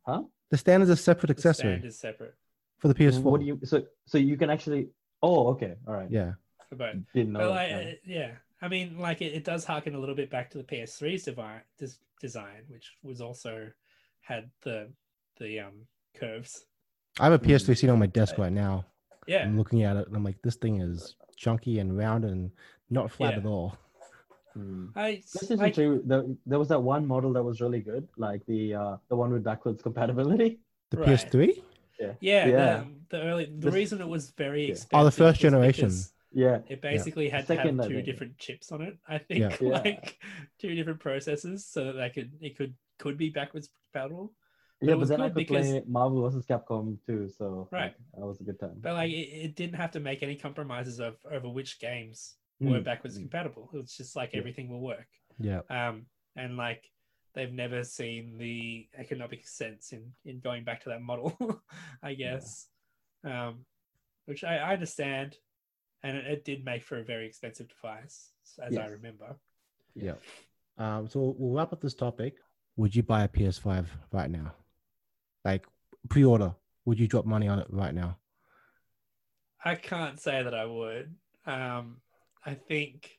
huh? 0.06 0.22
the 0.50 0.59
stand 0.59 0.83
is 0.83 0.88
a 0.90 0.96
separate 0.96 1.28
The 1.28 1.35
accessory 1.35 1.74
stand 1.74 1.85
is 1.85 1.98
separate 1.98 2.35
for 2.78 2.88
the 2.88 2.94
ps4 2.94 3.22
What 3.22 3.40
do 3.40 3.46
you 3.46 3.61
so 3.64 3.85
so 4.06 4.18
you 4.18 4.37
can 4.37 4.50
actually? 4.50 4.88
Oh, 5.22 5.48
okay, 5.48 5.74
all 5.87 5.94
right. 5.94 6.11
yeah 6.11 6.33
for 6.68 6.76
both. 6.76 6.96
Didn't 7.14 7.33
know. 7.33 7.40
But 7.40 7.50
like, 7.50 7.68
yeah. 7.70 7.76
uh, 7.76 7.92
yeah, 8.04 8.30
I 8.62 8.68
mean, 8.68 8.98
like 8.98 9.20
it, 9.22 9.33
it 9.35 9.44
does 9.44 9.64
harken 9.64 9.94
a 9.94 9.98
little 9.98 10.14
bit 10.14 10.30
back 10.30 10.50
to 10.50 10.59
the 10.59 10.64
PS3's 10.64 11.24
devi- 11.24 11.62
des- 11.78 11.98
design, 12.20 12.62
which 12.68 12.92
was 13.02 13.20
also 13.20 13.68
had 14.22 14.50
the 14.62 14.88
the 15.38 15.61
um 15.61 15.87
curves. 16.18 16.64
I 17.18 17.24
have 17.24 17.33
a 17.35 17.38
Mm. 17.38 17.46
PS3 17.50 17.66
sitting 17.66 17.90
on 17.90 17.98
my 17.98 18.06
desk 18.06 18.38
right 18.38 18.52
now. 18.52 18.85
Yeah, 19.26 19.42
I'm 19.44 19.59
looking 19.59 19.83
at 19.83 19.96
it 19.96 20.06
and 20.06 20.16
I'm 20.16 20.24
like, 20.24 20.40
this 20.42 20.56
thing 20.56 20.80
is 20.80 21.16
chunky 21.37 21.78
and 21.80 21.96
round 21.96 22.24
and 22.24 22.50
not 22.88 23.11
flat 23.11 23.33
Yeah. 23.35 23.40
at 23.40 23.46
all. 23.46 23.76
Hmm. 24.55 24.87
I 24.97 25.23
PlayStation 25.35 25.59
like, 25.59 25.75
3, 25.75 26.01
there, 26.05 26.25
there 26.47 26.59
was 26.59 26.69
that 26.69 26.83
one 26.83 27.07
model 27.07 27.33
that 27.35 27.43
was 27.43 27.61
really 27.61 27.81
good, 27.81 28.09
like 28.17 28.45
the 28.47 28.75
uh, 28.75 28.97
the 29.09 29.17
one 29.17 29.33
with 29.33 29.45
backwards 29.45 29.83
compatibility. 29.83 30.59
The 30.91 30.97
Right. 30.99 31.09
PS3? 31.11 31.63
yeah, 32.01 32.13
Yeah. 32.21 32.45
The, 32.51 32.87
the 33.17 33.23
early 33.23 33.45
the 33.47 33.53
This- 33.67 33.75
reason 33.75 34.01
it 34.01 34.09
was 34.09 34.31
very 34.33 34.65
Yeah. 34.65 34.71
expensive. 34.73 35.01
Oh, 35.01 35.05
the 35.05 35.11
first 35.13 35.41
generation. 35.41 35.91
Yeah, 36.33 36.61
It 36.69 36.81
basically 36.81 37.29
had 37.29 37.41
to 37.43 37.47
Second, 37.47 37.81
I 37.81 37.83
have 37.85 37.89
two 37.91 37.95
think. 37.97 38.07
different 38.07 38.39
chips 38.39 38.71
on 38.71 38.83
it. 38.83 38.97
I 39.09 39.19
think 39.19 39.41
Yeah. 39.41 39.57
Yeah. 39.61 39.81
like 39.81 40.19
two 40.59 40.75
different 40.75 41.01
processors, 41.01 41.61
so 41.61 41.85
that 41.87 41.93
they 41.95 42.11
could 42.11 42.33
it 42.41 42.57
could 42.57 42.75
could 42.99 43.17
be 43.17 43.31
backwards 43.31 43.69
compatible. 43.93 44.33
But 44.81 44.89
yeah, 44.89 44.95
but 44.95 45.09
then 45.09 45.21
I 45.21 45.29
good 45.29 45.47
could 45.47 45.47
play 45.49 45.83
Marvel 45.87 46.23
vs. 46.23 46.47
Capcom 46.47 46.99
2, 47.07 47.29
so 47.29 47.69
Right. 47.71 47.83
like, 47.83 47.95
that 48.17 48.27
was 48.27 48.41
a 48.41 48.45
good 48.45 48.59
time. 48.59 48.77
But 48.81 48.95
like 48.95 49.11
it, 49.11 49.29
it 49.47 49.55
didn't 49.57 49.75
have 49.77 49.91
to 49.93 50.01
make 50.01 50.23
any 50.23 50.37
compromises 50.37 51.01
of 51.01 51.17
over 51.31 51.49
which 51.49 51.79
games 51.81 52.37
were 52.61 52.81
Mm. 52.81 52.85
backwards 52.85 53.16
Mm. 53.16 53.23
compatible. 53.23 53.70
It 53.73 53.77
was 53.79 53.96
just 53.96 54.14
like 54.16 54.33
Yeah. 54.33 54.38
everything 54.40 54.68
will 54.68 54.81
work. 54.83 55.09
Yeah. 55.38 55.62
Um, 55.70 56.07
and 56.37 56.57
like 56.57 56.85
they've 57.35 57.53
never 57.53 57.85
seen 57.85 58.37
the 58.38 58.88
economic 58.96 59.46
sense 59.46 59.92
in 59.92 60.12
in 60.25 60.40
going 60.40 60.64
back 60.64 60.83
to 60.83 60.90
that 60.90 61.01
model, 61.03 61.37
I 62.03 62.14
guess. 62.14 62.68
Um, 63.25 63.64
which 64.27 64.44
I, 64.44 64.59
I 64.59 64.73
understand, 64.75 65.37
and 66.03 66.16
it, 66.16 66.27
it 66.27 66.44
did 66.44 66.64
make 66.64 66.83
for 66.83 66.99
a 66.99 67.05
very 67.05 67.27
expensive 67.27 67.68
device, 67.68 68.33
as 68.62 68.77
I 68.77 68.87
remember. 68.87 69.37
Yeah. 69.94 70.14
Um, 70.79 71.09
so 71.09 71.35
we'll 71.38 71.53
wrap 71.55 71.73
up 71.73 71.81
this 71.81 71.94
topic. 71.94 72.37
Would 72.77 72.94
you 72.94 73.03
buy 73.03 73.25
a 73.25 73.29
PS5 73.29 73.87
right 74.12 74.31
now? 74.31 74.55
Like 75.44 75.66
pre 76.09 76.25
order. 76.25 76.55
Would 76.85 76.99
you 76.99 77.07
drop 77.09 77.27
money 77.27 77.49
on 77.49 77.59
it 77.59 77.66
right 77.70 77.94
now? 77.94 78.18
I 79.64 79.75
can't 79.75 80.18
say 80.18 80.42
that 80.42 80.55
I 80.55 80.64
would. 80.64 81.14
Um, 81.44 82.01
I 82.44 82.55
think, 82.55 83.18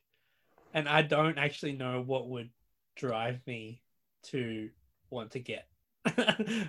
and 0.74 0.88
I 0.88 1.02
don't 1.02 1.38
actually 1.38 1.72
know 1.72 2.02
what 2.04 2.28
would 2.28 2.50
drive 2.96 3.40
me 3.46 3.80
to 4.24 4.70
want 5.10 5.32
to 5.32 5.40
get 5.40 5.66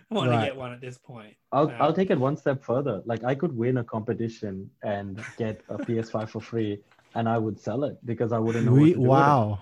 want 0.10 0.30
Right. 0.30 0.40
to 0.40 0.46
get 0.46 0.56
one 0.56 0.74
at 0.74 0.82
this 0.82 0.98
point. 0.98 1.36
I'll 1.52 1.68
Um, 1.68 1.76
I'll 1.80 1.94
take 1.94 2.10
it 2.12 2.20
one 2.20 2.38
step 2.38 2.64
further. 2.64 3.02
Like 3.06 3.24
I 3.24 3.36
could 3.36 3.56
win 3.56 3.78
a 3.78 3.84
competition 3.84 4.70
and 4.84 5.24
get 5.38 5.62
a 5.70 5.78
PS5 5.78 6.30
for 6.30 6.42
free, 6.42 6.80
and 7.16 7.28
I 7.30 7.38
would 7.38 7.60
sell 7.60 7.84
it 7.84 7.98
because 8.06 8.32
I 8.32 8.40
wouldn't 8.40 8.66
know 8.66 8.72
what 8.72 8.82
We, 8.82 8.94
to 8.94 8.96
do 8.96 9.02
with 9.02 9.06
it. 9.06 9.10
wow. 9.10 9.60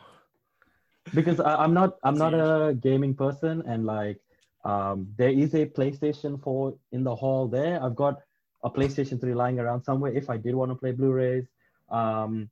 because 1.13 1.39
I, 1.39 1.55
I'm 1.55 1.73
not 1.73 1.97
I'm 2.03 2.17
not 2.17 2.33
a 2.33 2.73
gaming 2.75 3.13
person 3.15 3.61
and 3.67 3.85
like 3.85 4.19
um 4.63 5.07
there 5.17 5.29
is 5.29 5.53
a 5.55 5.65
PlayStation 5.65 6.41
4 6.41 6.73
in 6.91 7.03
the 7.03 7.15
hall 7.15 7.47
there. 7.47 7.81
I've 7.83 7.95
got 7.95 8.19
a 8.63 8.69
PlayStation 8.69 9.19
3 9.19 9.33
lying 9.33 9.59
around 9.59 9.83
somewhere 9.83 10.13
if 10.13 10.29
I 10.29 10.37
did 10.37 10.55
want 10.55 10.71
to 10.71 10.75
play 10.75 10.91
Blu-rays. 10.91 11.45
Um 11.89 12.49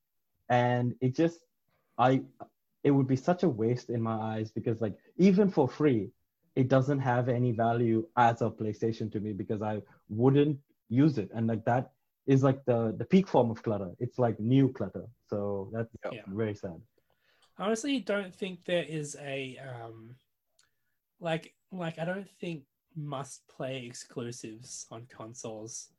and 0.50 0.96
it 1.02 1.16
just 1.16 1.40
I 1.98 2.22
it 2.84 2.92
would 2.92 3.08
be 3.08 3.16
such 3.16 3.44
a 3.44 3.50
waste 3.50 3.90
in 3.90 4.02
my 4.02 4.16
eyes 4.16 4.52
because 4.52 4.82
like 4.82 4.96
even 5.18 5.50
for 5.50 5.68
free 5.68 6.10
it 6.56 6.68
doesn't 6.68 7.00
have 7.00 7.30
any 7.30 7.52
value 7.52 8.06
as 8.18 8.42
a 8.42 8.50
PlayStation 8.50 9.12
to 9.12 9.20
me 9.20 9.34
because 9.34 9.62
I 9.62 9.82
wouldn't 10.10 10.58
use 10.90 11.18
it 11.18 11.30
and 11.34 11.48
like 11.48 11.64
that 11.66 11.92
is 12.28 12.44
like 12.44 12.64
the 12.66 12.96
the 12.98 13.06
peak 13.06 13.28
form 13.28 13.50
of 13.52 13.64
clutter. 13.64 13.92
It's 14.00 14.20
like 14.20 14.40
new 14.40 14.72
clutter. 14.72 15.06
So 15.28 15.70
that's 15.74 15.96
Yeah. 16.12 16.22
very 16.28 16.56
sad. 16.56 16.80
honestly 17.58 18.00
don't 18.00 18.34
think 18.34 18.66
there 18.66 18.84
is 18.84 19.16
a 19.22 19.58
um 19.60 20.16
like 21.20 21.54
like 21.72 22.00
I 22.00 22.06
don't 22.06 22.30
think 22.40 22.64
must 22.96 23.48
play 23.48 23.86
exclusives 23.86 24.86
on 24.92 25.06
consoles 25.08 25.90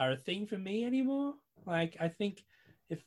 are 0.00 0.12
a 0.12 0.16
thing 0.16 0.46
for 0.46 0.58
me 0.58 0.84
anymore. 0.84 1.34
Like 1.66 1.96
I 2.00 2.08
think 2.08 2.44
if 2.90 3.00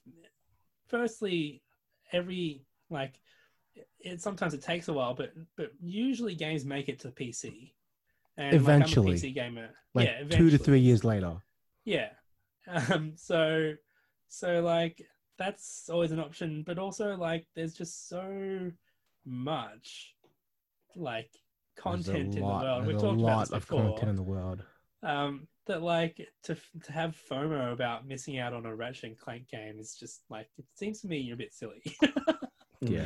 firstly 0.92 1.64
every 2.12 2.66
like 2.90 3.14
it 4.02 4.22
sometimes 4.22 4.54
it 4.54 4.62
takes 4.62 4.90
a 4.90 4.94
while, 4.94 5.16
but 5.16 5.32
but 5.58 5.72
usually 5.82 6.36
games 6.36 6.66
make 6.66 6.90
it 6.90 7.00
to 7.00 7.08
PC. 7.10 7.72
And 8.38 8.54
Eventually. 8.56 9.12
like, 9.14 9.22
PC 9.22 9.34
gamer. 9.34 9.70
Like 9.94 10.08
yeah, 10.08 10.24
two 10.38 10.50
to 10.50 10.58
three 10.58 10.80
years 10.80 11.04
later. 11.04 11.38
Yeah. 11.86 12.10
Um, 12.68 13.14
so 13.16 13.74
so 14.30 14.62
like 14.62 15.02
that's 15.38 15.90
always 15.92 16.12
an 16.12 16.20
option, 16.20 16.64
but 16.66 16.78
also 16.78 17.16
like 17.18 17.48
there's 17.56 17.74
just 17.74 18.08
so 18.08 18.72
much 19.26 20.14
like 20.96 21.32
content 21.78 22.36
in 22.36 22.42
the 22.42 22.48
lot- 22.48 22.64
world. 22.64 22.86
We've 22.86 22.92
there's 23.00 23.04
a 23.04 23.06
talked 23.08 23.22
about 23.22 23.26
lot 23.38 23.40
this 23.48 23.52
of 23.52 23.62
before. 23.62 23.84
content 23.84 24.10
in 24.12 24.16
the 24.16 24.24
world. 24.24 24.64
Um, 25.04 25.48
that 25.68 25.82
like 25.82 26.28
to 26.44 26.56
to 26.84 26.92
have 26.92 27.16
FOMO 27.30 27.72
about 27.72 28.08
missing 28.08 28.40
out 28.40 28.54
on 28.54 28.66
a 28.66 28.76
Ratchet 28.76 29.04
and 29.06 29.18
Clank 29.18 29.48
game 29.50 29.80
is 29.80 29.96
just 30.00 30.22
like 30.30 30.48
it 30.58 30.66
seems 30.76 31.02
to 31.02 31.08
me 31.08 31.18
you're 31.20 31.36
a 31.36 31.38
bit 31.38 31.54
silly. 31.54 31.82
Yeah. 32.82 33.06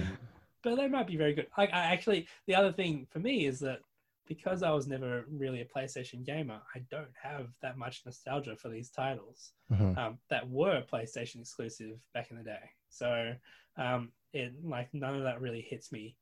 But 0.63 0.77
they 0.77 0.87
might 0.87 1.05
be 1.05 1.17
very 1.17 1.33
good. 1.33 1.47
Like 1.57 1.71
I 1.73 1.79
actually, 1.93 2.27
the 2.47 2.55
other 2.55 2.71
thing 2.71 3.05
for 3.11 3.19
me 3.19 3.45
is 3.45 3.59
that 3.59 3.79
because 4.27 4.63
I 4.63 4.71
was 4.71 4.87
never 4.87 5.25
really 5.29 5.61
a 5.61 5.65
PlayStation 5.65 6.25
gamer, 6.25 6.59
I 6.73 6.79
don't 6.89 7.11
have 7.21 7.49
that 7.61 7.77
much 7.77 8.01
nostalgia 8.05 8.55
for 8.55 8.69
these 8.69 8.89
titles 8.89 9.51
Mhm. 9.71 9.97
um, 9.97 10.17
that 10.29 10.49
were 10.49 10.81
PlayStation 10.91 11.41
exclusive 11.41 11.99
back 12.13 12.31
in 12.31 12.37
the 12.37 12.43
day. 12.43 12.71
So 12.89 13.35
um, 13.77 14.11
it 14.33 14.53
like 14.63 14.91
none 14.93 15.15
of 15.15 15.23
that 15.23 15.41
really 15.41 15.61
hits 15.61 15.91
me 15.91 16.15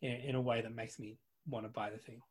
in, 0.00 0.12
in 0.12 0.34
a 0.36 0.40
way 0.40 0.62
that 0.62 0.74
makes 0.74 0.98
me 0.98 1.18
want 1.46 1.66
to 1.66 1.70
buy 1.70 1.90
the 1.90 1.98
thing. 1.98 2.22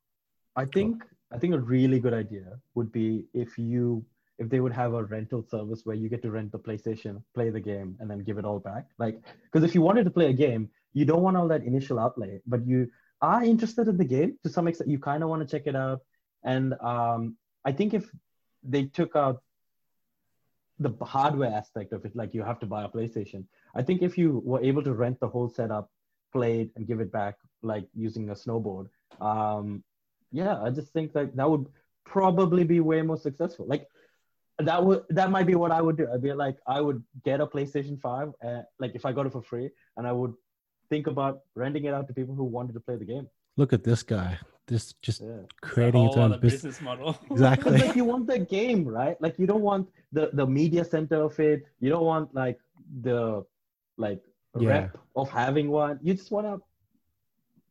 I 0.60 0.66
think 0.66 1.04
I 1.32 1.38
think 1.38 1.54
a 1.54 1.60
really 1.60 2.00
good 2.06 2.14
idea 2.14 2.48
would 2.76 2.92
be 2.92 3.26
if 3.34 3.58
you 3.58 4.06
if 4.40 4.50
they 4.50 4.60
would 4.64 4.74
have 4.74 4.94
a 4.94 5.04
rental 5.04 5.42
service 5.54 5.82
where 5.86 5.96
you 5.96 6.08
get 6.14 6.22
to 6.24 6.32
rent 6.32 6.52
the 6.52 6.60
PlayStation, 6.60 7.22
play 7.36 7.50
the 7.50 7.60
game, 7.72 7.98
and 8.00 8.10
then 8.10 8.20
give 8.28 8.38
it 8.38 8.46
all 8.46 8.60
back. 8.60 8.86
Like, 8.98 9.22
because 9.44 9.64
if 9.68 9.76
you 9.76 9.82
wanted 9.82 10.06
to 10.06 10.12
play 10.18 10.28
a 10.30 10.38
game, 10.46 10.70
you 10.94 11.06
don't 11.06 11.22
want 11.22 11.38
all 11.38 11.50
that 11.50 11.64
initial 11.64 12.00
outlay, 12.00 12.40
but 12.48 12.66
you 12.66 12.90
are 13.22 13.44
interested 13.44 13.88
in 13.88 13.98
the 13.98 14.10
game 14.16 14.38
to 14.44 14.50
some 14.50 14.68
extent. 14.68 14.90
You 14.90 15.00
kind 15.00 15.24
of 15.24 15.30
want 15.30 15.42
to 15.44 15.50
check 15.54 15.68
it 15.68 15.76
out, 15.76 16.02
and 16.44 16.74
um, 16.94 17.38
I 17.64 17.72
think 17.72 17.94
if 17.94 18.06
they 18.64 18.84
took 19.00 19.16
out 19.16 19.42
the 20.80 20.92
hardware 21.16 21.54
aspect 21.62 21.94
of 21.94 22.06
it, 22.06 22.16
like 22.16 22.34
you 22.34 22.44
have 22.44 22.60
to 22.64 22.66
buy 22.66 22.84
a 22.84 22.90
PlayStation, 22.90 23.46
I 23.76 23.82
think 23.84 24.02
if 24.02 24.18
you 24.18 24.42
were 24.52 24.64
able 24.72 24.84
to 24.84 24.94
rent 24.94 25.20
the 25.20 25.28
whole 25.28 25.50
setup, 25.50 25.90
play 26.34 26.62
it, 26.62 26.70
and 26.76 26.88
give 26.88 27.00
it 27.06 27.12
back, 27.12 27.36
like 27.62 27.86
using 27.94 28.30
a 28.30 28.34
snowboard, 28.34 28.88
um, 29.22 29.84
yeah, 30.32 30.62
I 30.62 30.70
just 30.70 30.92
think 30.94 31.14
that 31.14 31.36
that 31.36 31.50
would 31.50 31.66
probably 32.06 32.64
be 32.64 32.80
way 32.80 33.02
more 33.02 33.18
successful. 33.18 33.66
Like 33.68 33.88
that 34.60 34.84
would 34.84 35.04
that 35.10 35.32
might 35.32 35.48
be 35.48 35.56
what 35.56 35.72
I 35.72 35.82
would 35.82 35.98
do. 35.98 36.08
I'd 36.12 36.22
be 36.22 36.34
like, 36.34 36.58
I 36.68 36.82
would 36.82 37.04
get 37.24 37.40
a 37.42 37.48
PlayStation 37.48 38.00
Five, 38.00 38.32
uh, 38.44 38.62
like 38.80 38.92
if 38.96 39.06
I 39.06 39.12
got 39.12 39.26
it 39.26 39.32
for 39.32 39.42
free, 39.42 39.70
and 39.98 40.06
I 40.08 40.12
would 40.12 40.34
think 40.90 41.08
about 41.08 41.42
renting 41.56 41.86
it 41.86 41.94
out 41.94 42.08
to 42.08 42.14
people 42.14 42.36
who 42.36 42.44
wanted 42.44 42.74
to 42.74 42.80
play 42.80 42.96
the 42.96 43.06
game. 43.06 43.28
Look 43.58 43.74
at 43.74 43.84
this 43.84 44.04
guy. 44.04 44.38
This 44.68 44.94
just 45.02 45.22
Yeah. 45.22 45.42
creating 45.62 46.04
a 46.04 46.08
its 46.08 46.18
own 46.18 46.32
business. 46.32 46.54
business 46.54 46.82
model. 46.82 47.18
Exactly. 47.32 47.72
Because 47.74 47.88
like 47.88 47.96
you 47.96 48.06
want 48.06 48.28
the 48.28 48.40
game, 48.40 48.86
right? 48.88 49.20
Like 49.22 49.38
you 49.40 49.48
don't 49.48 49.62
want 49.72 49.90
the 50.12 50.30
the 50.34 50.46
media 50.46 50.84
center 50.86 51.22
of 51.24 51.40
it. 51.40 51.66
You 51.80 51.90
don't 51.90 52.06
want 52.06 52.34
like 52.36 52.60
the 53.02 53.44
like 53.98 54.22
Yeah. 54.60 54.70
rep 54.70 54.98
of 55.16 55.30
having 55.30 55.70
one. 55.72 56.00
You 56.02 56.14
just 56.14 56.32
want 56.32 56.46
to 56.48 56.56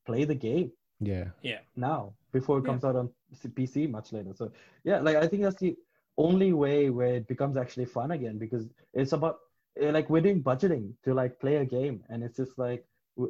play 0.06 0.24
the 0.24 0.34
game 0.34 0.72
Yeah. 1.00 1.26
Yeah. 1.42 1.60
now 1.76 2.14
before 2.32 2.58
it 2.58 2.62
Yeah. 2.64 2.70
comes 2.70 2.84
out 2.84 2.96
on 2.96 3.10
PC 3.54 3.86
much 3.90 4.12
later. 4.12 4.32
So 4.34 4.52
yeah, 4.84 5.00
like 5.00 5.16
I 5.16 5.26
think 5.26 5.42
that's 5.42 5.60
the 5.60 5.76
only 6.16 6.52
way 6.52 6.90
where 6.90 7.14
it 7.14 7.26
becomes 7.28 7.56
actually 7.56 7.84
fun 7.86 8.10
again 8.10 8.38
because 8.38 8.68
it's 8.92 9.12
about 9.12 9.38
eh, 9.80 9.90
like 9.90 10.10
we're 10.10 10.20
doing 10.22 10.42
budgeting 10.42 10.92
to 11.04 11.14
like 11.14 11.38
play 11.38 11.56
a 11.56 11.64
game 11.64 12.02
and 12.08 12.22
it's 12.24 12.36
just 12.36 12.58
like 12.58 12.84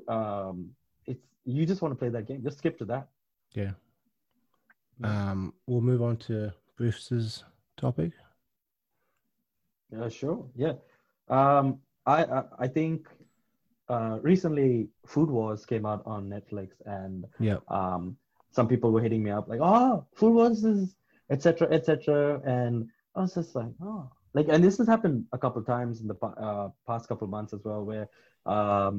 um 0.09 0.71
it's 1.07 1.25
you 1.45 1.67
just 1.67 1.83
want 1.83 1.93
to 1.93 1.99
play 1.99 2.09
that 2.09 2.27
game. 2.27 2.43
Just 2.43 2.59
skip 2.59 2.79
to 2.79 2.85
that. 2.87 3.09
Yeah. 3.55 3.73
Yeah. 5.01 5.31
Um, 5.31 5.55
we'll 5.67 5.81
move 5.81 6.03
on 6.03 6.17
to 6.29 6.53
Bruce's 6.77 7.45
topic. 7.77 8.13
Yeah, 9.91 10.09
sure. 10.09 10.45
Yeah. 10.55 10.75
Um, 11.29 11.79
I, 12.07 12.25
I 12.25 12.43
I 12.61 12.69
think 12.69 13.09
uh, 13.89 14.19
recently 14.23 14.89
Food 15.07 15.31
Wars 15.31 15.65
came 15.65 15.87
out 15.87 16.03
on 16.05 16.29
Netflix, 16.29 16.73
and 16.85 17.27
Yeah. 17.39 17.59
um, 17.69 18.17
some 18.59 18.69
people 18.73 18.91
were 18.95 19.05
hitting 19.07 19.23
me 19.27 19.31
up 19.39 19.45
like, 19.53 19.61
"Oh, 19.73 19.93
Food 20.19 20.35
Wars 20.39 20.61
is 20.75 20.83
etc. 21.35 21.69
etc." 21.77 22.41
And 22.57 22.75
I 23.15 23.21
was 23.25 23.35
just 23.41 23.53
like, 23.61 23.73
"Oh." 23.91 24.03
Like, 24.37 24.49
and 24.55 24.61
this 24.67 24.77
has 24.81 24.89
happened 24.95 25.19
a 25.37 25.39
couple 25.43 25.61
of 25.63 25.67
times 25.77 25.95
in 26.03 26.07
the 26.13 26.17
uh, 26.49 26.69
past 26.89 27.03
couple 27.09 27.25
of 27.29 27.31
months 27.37 27.53
as 27.57 27.63
well, 27.69 27.83
where 27.91 28.07
um, 28.55 28.95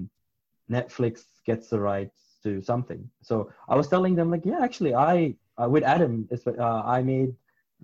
Netflix 0.77 1.13
gets 1.49 1.65
the 1.73 1.79
rights 1.91 2.19
to 2.43 2.61
something. 2.71 3.01
So 3.29 3.35
I 3.73 3.75
was 3.79 3.87
telling 3.93 4.15
them 4.19 4.27
like, 4.33 4.45
yeah, 4.51 4.59
actually, 4.67 4.93
I 5.11 5.35
uh, 5.61 5.69
with 5.73 5.83
Adam, 5.95 6.13
is 6.35 6.41
uh, 6.47 6.81
I 6.97 6.99
made 7.13 7.31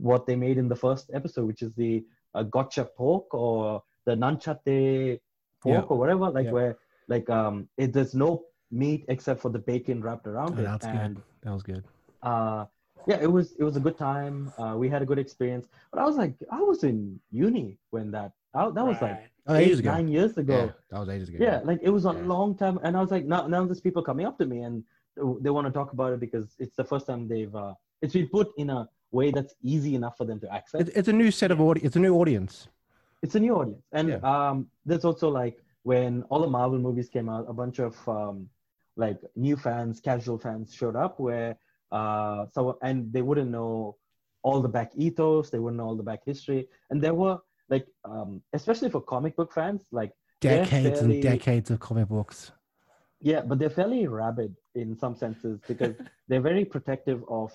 what 0.09 0.21
they 0.27 0.38
made 0.47 0.57
in 0.63 0.67
the 0.73 0.79
first 0.85 1.05
episode, 1.19 1.45
which 1.51 1.61
is 1.67 1.71
the 1.83 1.93
uh, 2.35 2.43
gotcha 2.55 2.85
pork 2.99 3.27
or 3.45 3.83
the 4.07 4.15
nanchate 4.23 5.19
pork 5.63 5.85
Yeah. 5.85 5.91
or 5.91 5.97
whatever, 6.01 6.25
like 6.38 6.47
Yeah. 6.49 6.57
where 6.57 6.73
like 7.13 7.27
um, 7.39 7.55
it, 7.81 7.89
there's 7.95 8.15
no 8.25 8.31
meat 8.71 9.01
except 9.13 9.39
for 9.43 9.49
the 9.55 9.63
bacon 9.71 9.97
wrapped 10.05 10.27
around 10.33 10.53
Oh, 10.57 10.61
it. 10.63 10.65
that's 10.71 10.85
and 10.88 11.15
good. 11.15 11.23
That 11.45 11.53
was 11.53 11.63
good. 11.63 11.84
uh, 12.23 12.65
yeah, 13.08 13.19
it 13.21 13.31
was 13.31 13.53
it 13.60 13.63
was 13.63 13.75
a 13.77 13.79
good 13.79 13.97
time. 13.99 14.51
Uh, 14.58 14.73
we 14.75 14.89
had 14.89 15.01
a 15.03 15.05
good 15.05 15.19
experience. 15.19 15.67
But 15.91 16.01
I 16.01 16.05
was 16.05 16.17
like, 16.17 16.34
I 16.51 16.60
was 16.60 16.84
in 16.84 17.19
uni 17.31 17.77
when 17.91 18.10
that 18.12 18.31
I, 18.55 18.67
that 18.71 18.86
was 18.86 18.99
like 19.01 19.12
Right. 19.12 19.29
Oh, 19.47 19.53
eight, 19.55 19.65
ages 19.67 19.79
ago. 19.79 19.91
nine 19.91 20.08
years 20.08 20.38
ago. 20.39 20.58
Yeah, 20.65 20.71
that 20.89 20.99
was 21.01 21.10
ages 21.10 21.29
ago. 21.29 21.38
Yeah, 21.39 21.62
like 21.63 21.79
it 21.84 21.91
was 21.91 22.05
a 22.05 22.13
Yeah. 22.13 22.21
long 22.34 22.58
time, 22.58 22.79
and 22.81 22.97
I 22.97 23.01
was 23.01 23.12
like, 23.12 23.25
now 23.25 23.45
now 23.45 23.63
there's 23.63 23.79
people 23.79 24.01
coming 24.01 24.25
up 24.25 24.39
to 24.39 24.45
me 24.47 24.62
and 24.62 24.84
they 25.43 25.51
want 25.51 25.67
to 25.67 25.71
talk 25.71 25.93
about 25.93 26.13
it 26.13 26.19
because 26.19 26.55
it's 26.58 26.75
the 26.75 26.84
first 26.84 27.05
time 27.05 27.27
they've 27.27 27.55
uh, 27.55 27.75
it's 28.01 28.13
been 28.13 28.27
put 28.27 28.47
in 28.58 28.71
a 28.71 28.89
way 29.12 29.29
that's 29.31 29.53
easy 29.62 29.93
enough 29.93 30.17
for 30.17 30.25
them 30.25 30.39
to 30.39 30.51
access. 30.51 30.81
It, 30.81 30.89
it's 30.95 31.08
a 31.08 31.13
new 31.13 31.29
set 31.29 31.51
of 31.51 31.62
audience. 31.62 31.86
It's 31.86 31.95
a 31.95 31.99
new 31.99 32.15
audience. 32.15 32.67
it's 33.21 33.36
a 33.36 33.39
new 33.39 33.53
audience, 33.55 33.86
and 33.91 34.10
Yeah. 34.10 34.21
um, 34.31 34.67
there's 34.86 35.05
also 35.05 35.29
like 35.29 35.58
when 35.84 36.23
all 36.29 36.41
the 36.41 36.49
Marvel 36.58 36.79
movies 36.79 37.08
came 37.08 37.29
out, 37.29 37.45
a 37.47 37.53
bunch 37.53 37.77
of 37.77 37.93
um, 38.10 38.49
like 38.95 39.19
new 39.36 39.58
fans, 39.58 39.99
casual 39.99 40.38
fans 40.38 40.73
showed 40.73 40.95
up 40.95 41.19
where 41.19 41.58
uh, 41.91 42.45
so 42.51 42.77
and 42.81 43.12
they 43.12 43.21
wouldn't 43.21 43.51
know 43.51 43.97
all 44.43 44.62
the 44.62 44.69
back 44.69 44.91
ethos, 44.95 45.49
they 45.49 45.60
wouldn't 45.60 45.77
know 45.77 45.86
all 45.86 45.95
the 45.95 46.03
back 46.03 46.21
history, 46.25 46.67
and 46.89 47.01
there 47.01 47.13
were 47.13 47.38
like 47.69 47.88
um, 48.03 48.41
especially 48.53 48.89
for 48.89 49.01
comic 49.01 49.36
book 49.36 49.53
fans, 49.53 49.81
like 49.91 50.12
Decades 50.39 50.99
fairly- 50.99 51.15
and 51.15 51.23
decades 51.23 51.71
of 51.71 51.79
comic 51.79 52.08
books. 52.10 52.51
Yeah, 53.21 53.41
but 53.41 53.58
they're 53.58 53.69
fairly 53.69 54.05
rabid 54.08 54.55
in 54.75 54.97
some 54.97 55.15
senses 55.15 55.60
because 55.67 55.95
they're 56.27 56.41
very 56.41 56.65
protective 56.65 57.23
of 57.27 57.51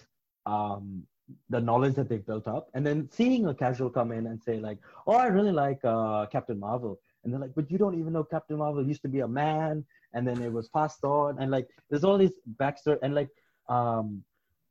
um, 0.47 1.05
the 1.49 1.61
knowledge 1.61 1.95
that 1.95 2.09
they've 2.09 2.25
built 2.27 2.49
up. 2.49 2.71
And 2.75 2.85
then 2.85 3.09
seeing 3.13 3.47
a 3.47 3.55
casual 3.55 3.91
come 3.91 4.11
in 4.11 4.27
and 4.27 4.43
say 4.43 4.59
like, 4.59 4.79
"Oh, 5.07 5.13
I 5.15 5.27
really 5.27 5.53
like 5.53 5.79
uh, 5.85 6.27
Captain 6.27 6.59
Marvel," 6.59 6.99
and 7.23 7.33
they're 7.33 7.41
like, 7.41 7.55
"But 7.55 7.71
you 7.71 7.79
don't 7.79 7.99
even 7.99 8.13
know 8.13 8.25
Captain 8.25 8.57
Marvel 8.57 8.85
used 8.85 9.03
to 9.03 9.09
be 9.09 9.21
a 9.21 9.29
man, 9.29 9.85
and 10.15 10.27
then 10.27 10.41
it 10.43 10.53
was 10.53 10.69
passed 10.69 11.05
on, 11.05 11.39
and 11.41 11.51
like 11.51 11.69
there's 11.89 12.05
all 12.05 12.19
this 12.19 12.33
backstory, 12.61 12.99
and 13.03 13.15
like 13.15 13.29
um, 13.69 14.23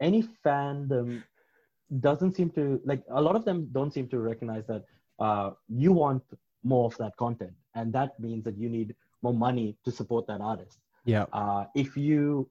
any 0.02 0.24
fandom 0.46 1.22
doesn't 2.00 2.36
seem 2.36 2.50
to 2.52 2.80
like 2.86 3.04
a 3.10 3.22
lot 3.22 3.36
of 3.36 3.46
them 3.46 3.68
don't 3.72 3.94
seem 3.94 4.08
to 4.10 4.20
recognize 4.20 4.66
that 4.68 4.84
uh, 5.20 5.52
you 5.68 5.92
want 5.92 6.24
more 6.64 6.86
of 6.86 6.98
that 6.98 7.16
content, 7.18 7.54
and 7.76 7.92
that 7.94 8.20
means 8.20 8.44
that 8.44 8.58
you 8.58 8.70
need 8.70 8.96
more 9.22 9.34
money 9.34 9.76
to 9.86 9.92
support 9.92 10.26
that 10.28 10.42
artist 10.42 10.78
Yeah. 11.06 11.26
uh, 11.34 11.66
if 11.76 11.98
you 11.98 12.50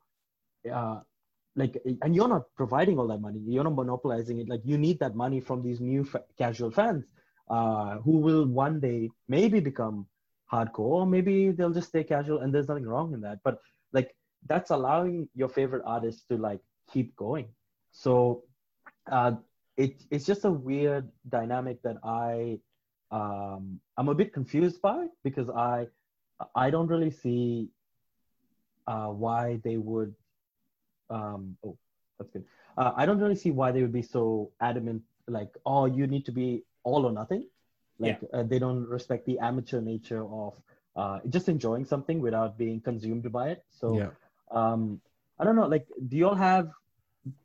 uh, 0.72 1.00
like 1.56 1.80
and 2.02 2.14
you're 2.14 2.28
not 2.28 2.44
providing 2.56 2.98
all 2.98 3.06
that 3.08 3.20
money 3.20 3.40
you're 3.46 3.64
not 3.64 3.74
monopolizing 3.74 4.38
it 4.40 4.48
like 4.48 4.60
you 4.64 4.76
need 4.78 4.98
that 5.00 5.14
money 5.14 5.40
from 5.40 5.62
these 5.62 5.80
new 5.80 6.04
fa- 6.04 6.24
casual 6.36 6.70
fans 6.70 7.04
uh, 7.50 7.96
who 8.04 8.18
will 8.18 8.46
one 8.46 8.78
day 8.80 9.08
maybe 9.28 9.60
become 9.60 10.06
hardcore 10.52 11.00
or 11.00 11.06
maybe 11.06 11.50
they'll 11.50 11.72
just 11.72 11.88
stay 11.88 12.04
casual 12.04 12.40
and 12.40 12.54
there's 12.54 12.68
nothing 12.68 12.86
wrong 12.86 13.12
in 13.12 13.20
that. 13.22 13.38
But 13.44 13.60
like 13.92 14.14
that's 14.46 14.70
allowing 14.70 15.28
your 15.34 15.48
favorite 15.48 15.82
artist 15.84 16.28
to 16.30 16.36
like 16.36 16.60
keep 16.92 17.14
going. 17.16 17.48
So 17.92 18.44
uh, 19.10 19.32
it, 19.78 20.02
it's 20.10 20.26
just 20.26 20.44
a 20.44 20.50
weird 20.50 21.08
dynamic 21.28 21.80
that 21.82 21.96
i 22.04 22.58
um, 23.10 23.80
i'm 23.96 24.08
a 24.08 24.14
bit 24.14 24.32
confused 24.34 24.82
by 24.82 25.06
because 25.24 25.48
i 25.50 25.86
i 26.54 26.68
don't 26.68 26.88
really 26.88 27.10
see 27.10 27.68
uh, 28.86 29.06
why 29.06 29.58
they 29.64 29.76
would 29.76 30.14
um, 31.10 31.56
oh 31.64 31.78
that's 32.18 32.30
good. 32.32 32.44
Uh, 32.76 32.92
i 32.96 33.06
don't 33.06 33.20
really 33.20 33.36
see 33.36 33.50
why 33.50 33.70
they 33.70 33.80
would 33.80 33.92
be 33.92 34.02
so 34.02 34.50
adamant 34.60 35.02
like 35.28 35.56
oh 35.64 35.86
you 35.86 36.06
need 36.06 36.26
to 36.26 36.32
be 36.32 36.62
all 36.82 37.06
or 37.06 37.12
nothing 37.12 37.46
like 37.98 38.20
uh, 38.32 38.42
they 38.42 38.58
don't 38.58 38.88
respect 38.88 39.26
the 39.26 39.38
amateur 39.38 39.80
nature 39.80 40.24
of 40.30 40.54
uh, 40.96 41.20
just 41.28 41.48
enjoying 41.48 41.84
something 41.84 42.20
without 42.20 42.58
being 42.58 42.80
consumed 42.80 43.30
by 43.32 43.48
it 43.50 43.64
so 43.70 43.98
yeah. 43.98 44.10
um, 44.50 45.00
i 45.38 45.44
don't 45.44 45.56
know 45.56 45.66
like 45.66 45.86
do 46.08 46.16
you 46.16 46.28
all 46.28 46.34
have 46.34 46.70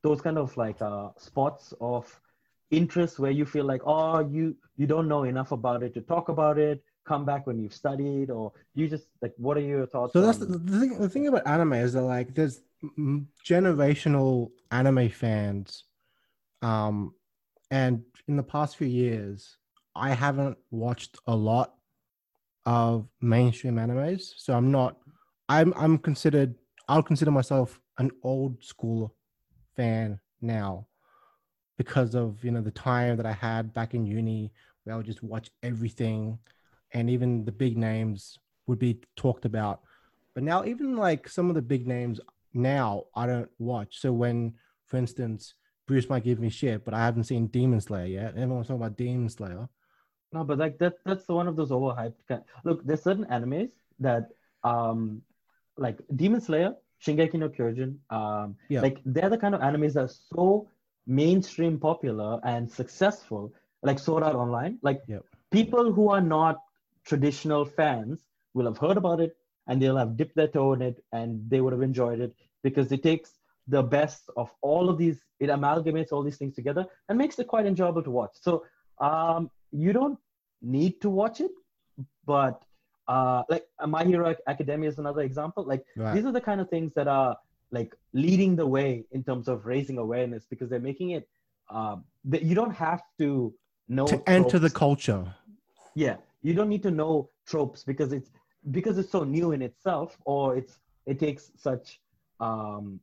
those 0.01 0.21
kind 0.21 0.37
of 0.37 0.55
like 0.57 0.81
uh, 0.81 1.09
spots 1.17 1.73
of 1.81 2.19
interest 2.71 3.19
where 3.19 3.31
you 3.31 3.45
feel 3.45 3.65
like 3.65 3.81
oh 3.85 4.19
you 4.19 4.55
you 4.77 4.87
don't 4.87 5.07
know 5.07 5.23
enough 5.23 5.51
about 5.51 5.83
it 5.83 5.93
to 5.93 6.01
talk 6.01 6.29
about 6.29 6.57
it 6.57 6.83
come 7.05 7.25
back 7.25 7.45
when 7.45 7.59
you've 7.59 7.73
studied 7.73 8.29
or 8.29 8.51
you 8.73 8.87
just 8.87 9.07
like 9.21 9.33
what 9.37 9.57
are 9.57 9.61
your 9.61 9.85
thoughts 9.85 10.13
So 10.13 10.21
that's 10.21 10.37
the, 10.37 10.45
the 10.45 10.79
thing. 10.79 10.99
The 10.99 11.09
thing 11.09 11.27
about 11.27 11.45
anime 11.45 11.73
is 11.73 11.93
that 11.93 12.03
like 12.03 12.33
there's 12.33 12.61
generational 13.45 14.51
anime 14.71 15.09
fans, 15.09 15.83
um, 16.61 17.13
and 17.71 18.03
in 18.27 18.37
the 18.37 18.43
past 18.43 18.77
few 18.77 18.87
years, 18.87 19.57
I 19.95 20.11
haven't 20.13 20.57
watched 20.71 21.17
a 21.27 21.35
lot 21.35 21.75
of 22.65 23.07
mainstream 23.21 23.75
animes. 23.75 24.33
So 24.37 24.53
I'm 24.53 24.71
not. 24.71 24.97
I'm 25.49 25.73
I'm 25.75 25.97
considered. 25.97 26.55
I'll 26.87 27.03
consider 27.03 27.31
myself 27.31 27.79
an 27.97 28.11
old 28.23 28.63
school 28.63 29.15
fan 29.75 30.19
now 30.41 30.87
because 31.77 32.15
of 32.15 32.43
you 32.43 32.51
know 32.51 32.61
the 32.61 32.71
time 32.71 33.17
that 33.17 33.25
I 33.25 33.33
had 33.33 33.73
back 33.73 33.93
in 33.93 34.05
uni 34.05 34.51
where 34.83 34.93
I 34.93 34.97
would 34.97 35.05
just 35.05 35.23
watch 35.23 35.49
everything, 35.61 36.39
and 36.93 37.09
even 37.09 37.45
the 37.45 37.51
big 37.51 37.77
names 37.77 38.37
would 38.67 38.79
be 38.79 38.99
talked 39.15 39.45
about. 39.45 39.81
But 40.33 40.43
now 40.43 40.65
even 40.65 40.95
like 40.95 41.27
some 41.27 41.49
of 41.49 41.55
the 41.55 41.61
big 41.61 41.87
names 41.87 42.19
now 42.53 43.05
I 43.15 43.25
don't 43.25 43.49
watch. 43.59 43.99
So 43.99 44.11
when 44.11 44.53
for 44.87 44.97
instance, 44.97 45.55
Bruce 45.87 46.09
might 46.09 46.23
give 46.23 46.39
me 46.39 46.49
shit, 46.49 46.85
but 46.85 46.93
I 46.93 46.99
haven't 46.99 47.25
seen 47.25 47.47
Demon 47.47 47.81
Slayer 47.81 48.05
yet. 48.05 48.37
Everyone's 48.37 48.67
talking 48.67 48.81
about 48.81 48.97
Demon 48.97 49.29
Slayer. 49.29 49.67
No, 50.33 50.43
but 50.43 50.57
like 50.57 50.77
that 50.79 50.95
that's 51.05 51.27
one 51.27 51.47
of 51.47 51.55
those 51.55 51.69
overhyped 51.71 52.21
kind. 52.27 52.43
Look, 52.63 52.83
there's 52.85 53.03
certain 53.03 53.25
animes 53.25 53.71
that 53.99 54.29
um 54.63 55.21
like 55.77 55.99
Demon 56.15 56.41
Slayer, 56.41 56.75
Shingeki 57.05 57.35
no 57.35 57.49
Kyojin, 57.49 57.97
um 58.09 58.55
Yeah. 58.69 58.81
like 58.81 59.01
they're 59.05 59.29
the 59.29 59.37
kind 59.37 59.55
of 59.55 59.61
animes 59.61 59.93
that 59.93 60.03
are 60.09 60.15
so 60.35 60.67
mainstream 61.05 61.79
popular 61.79 62.39
and 62.43 62.71
successful, 62.71 63.53
like 63.83 63.99
Sword 63.99 64.23
Art 64.23 64.35
Online. 64.35 64.77
Like 64.81 65.01
Yep. 65.07 65.23
people 65.51 65.91
who 65.93 66.09
are 66.09 66.21
not 66.21 66.57
traditional 67.05 67.65
fans 67.65 68.25
will 68.53 68.65
have 68.65 68.77
heard 68.77 68.97
about 68.97 69.19
it 69.19 69.35
and 69.67 69.81
they'll 69.81 69.97
have 69.97 70.17
dipped 70.17 70.35
their 70.35 70.47
toe 70.47 70.73
in 70.73 70.81
it 70.81 71.03
and 71.11 71.49
they 71.49 71.61
would 71.61 71.73
have 71.73 71.81
enjoyed 71.81 72.19
it 72.19 72.33
because 72.63 72.91
it 72.91 73.03
takes 73.03 73.39
the 73.67 73.81
best 73.81 74.29
of 74.35 74.49
all 74.61 74.89
of 74.89 74.97
these, 74.97 75.23
it 75.39 75.49
amalgamates 75.49 76.11
all 76.11 76.23
these 76.23 76.37
things 76.37 76.55
together 76.55 76.85
and 77.07 77.17
makes 77.17 77.39
it 77.39 77.47
quite 77.47 77.65
enjoyable 77.65 78.03
to 78.03 78.11
watch. 78.11 78.31
So 78.41 78.63
um 79.09 79.49
you 79.83 79.91
don't 79.99 80.17
need 80.77 80.93
to 81.03 81.09
watch 81.21 81.37
it, 81.47 81.51
but 82.33 82.55
uh, 83.13 83.43
like 83.53 83.65
uh, 83.79 83.87
My 83.95 84.03
Hero 84.11 84.33
Academia 84.47 84.89
is 84.93 84.97
another 85.05 85.23
example. 85.29 85.63
Like 85.71 85.83
Right. 85.95 86.13
these 86.15 86.25
are 86.29 86.31
the 86.39 86.45
kind 86.49 86.61
of 86.61 86.67
things 86.75 86.91
that 86.99 87.07
are 87.19 87.35
like 87.77 87.91
leading 88.13 88.55
the 88.61 88.65
way 88.75 88.89
in 89.11 89.21
terms 89.29 89.47
of 89.53 89.65
raising 89.73 89.97
awareness 90.05 90.45
because 90.51 90.69
they're 90.69 90.87
making 90.91 91.09
it. 91.17 91.27
Um, 91.77 91.97
that 92.33 92.43
you 92.43 92.55
don't 92.61 92.75
have 92.87 93.01
to 93.21 93.27
know 93.97 94.05
to 94.13 94.17
enter 94.37 94.59
the 94.67 94.69
culture. 94.83 95.23
Yeah, 95.95 96.17
you 96.41 96.53
don't 96.53 96.69
need 96.69 96.83
to 96.83 96.91
know 96.91 97.29
tropes 97.51 97.83
because 97.91 98.13
it's 98.17 98.29
because 98.77 98.97
it's 99.01 99.11
so 99.17 99.23
new 99.37 99.51
in 99.55 99.61
itself, 99.69 100.17
or 100.25 100.55
it's 100.59 100.79
it 101.05 101.19
takes 101.19 101.51
such 101.57 101.99
um, 102.39 102.99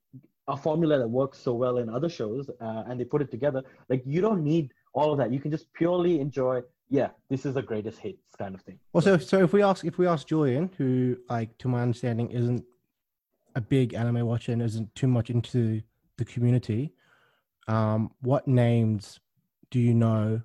a 0.49 0.57
formula 0.57 0.99
that 0.99 1.09
works 1.09 1.39
so 1.39 1.53
well 1.55 1.77
in 1.79 1.89
other 1.89 2.09
shows, 2.09 2.49
uh, 2.67 2.85
and 2.87 2.99
they 2.99 3.05
put 3.05 3.21
it 3.23 3.31
together. 3.31 3.63
Like 3.89 4.03
you 4.07 4.21
don't 4.27 4.43
need 4.53 4.73
all 4.93 5.13
of 5.13 5.19
that. 5.19 5.33
You 5.33 5.41
can 5.41 5.51
just 5.51 5.73
purely 5.73 6.21
enjoy. 6.21 6.63
Yeah, 6.89 7.09
this 7.29 7.47
is 7.47 7.55
the 7.55 7.63
greatest 7.63 7.99
hits 7.99 8.35
kind 8.37 8.55
of 8.55 8.63
thing. 8.63 8.79
Also, 8.93 9.17
so 9.19 9.25
so 9.25 9.45
if 9.45 9.53
we 9.53 9.63
ask 9.63 9.85
if 9.85 9.99
we 9.99 10.07
ask 10.07 10.27
Julian, 10.27 10.71
who 10.77 11.17
like 11.29 11.57
to 11.59 11.69
my 11.69 11.83
understanding 11.83 12.31
isn't 12.31 12.65
a 13.55 13.61
big 13.61 13.95
anime 13.95 14.27
watcher 14.27 14.53
and 14.53 14.63
isn't 14.63 14.95
too 14.95 15.07
much 15.07 15.31
into 15.31 15.83
the 16.19 16.25
community, 16.25 16.93
um, 17.69 18.11
what 18.21 18.49
names 18.49 19.21
do 19.71 19.79
you 19.79 19.95
know 19.95 20.43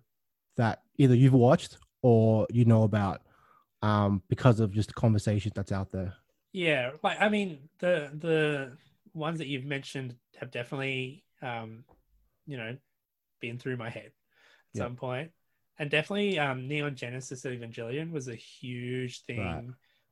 that 0.57 0.83
either 0.97 1.15
you've 1.15 1.33
watched 1.33 1.77
or 2.01 2.47
you 2.51 2.65
know 2.65 2.83
about 2.83 3.21
um, 3.81 4.21
because 4.29 4.59
of 4.59 4.71
just 4.71 4.89
the 4.89 4.93
conversation 4.93 5.51
that's 5.55 5.71
out 5.71 5.91
there? 5.91 6.13
Yeah, 6.53 6.91
like 7.03 7.19
I 7.19 7.29
mean, 7.29 7.69
the 7.79 8.11
the 8.13 8.77
ones 9.13 9.39
that 9.39 9.47
you've 9.47 9.65
mentioned 9.65 10.15
have 10.39 10.51
definitely, 10.51 11.23
um, 11.41 11.83
you 12.45 12.57
know, 12.57 12.77
been 13.41 13.57
through 13.57 13.77
my 13.77 13.89
head 13.89 14.11
at 14.11 14.11
Yeah. 14.75 14.83
some 14.83 14.95
point, 14.95 15.31
and 15.79 15.89
definitely, 15.89 16.37
um, 16.39 16.67
Neon 16.67 16.95
Genesis 16.95 17.43
Evangelion 17.43 18.11
was 18.11 18.27
a 18.27 18.35
huge 18.35 19.23
thing 19.25 19.39
Right. 19.39 19.63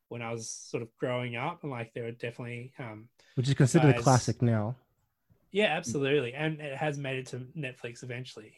when 0.09 0.21
I 0.21 0.31
was 0.31 0.49
sort 0.49 0.83
of 0.83 0.89
growing 0.97 1.35
up, 1.35 1.63
and 1.63 1.71
like 1.71 1.93
there 1.93 2.03
were 2.05 2.11
definitely, 2.11 2.73
um, 2.79 3.09
Which 3.35 3.47
is 3.47 3.53
considered 3.53 3.95
a 3.95 4.01
classic 4.01 4.41
now, 4.41 4.75
yeah, 5.51 5.65
absolutely, 5.77 6.33
and 6.33 6.59
it 6.59 6.75
has 6.77 6.97
made 6.97 7.17
it 7.19 7.27
to 7.27 7.37
Netflix 7.57 8.03
eventually. 8.03 8.53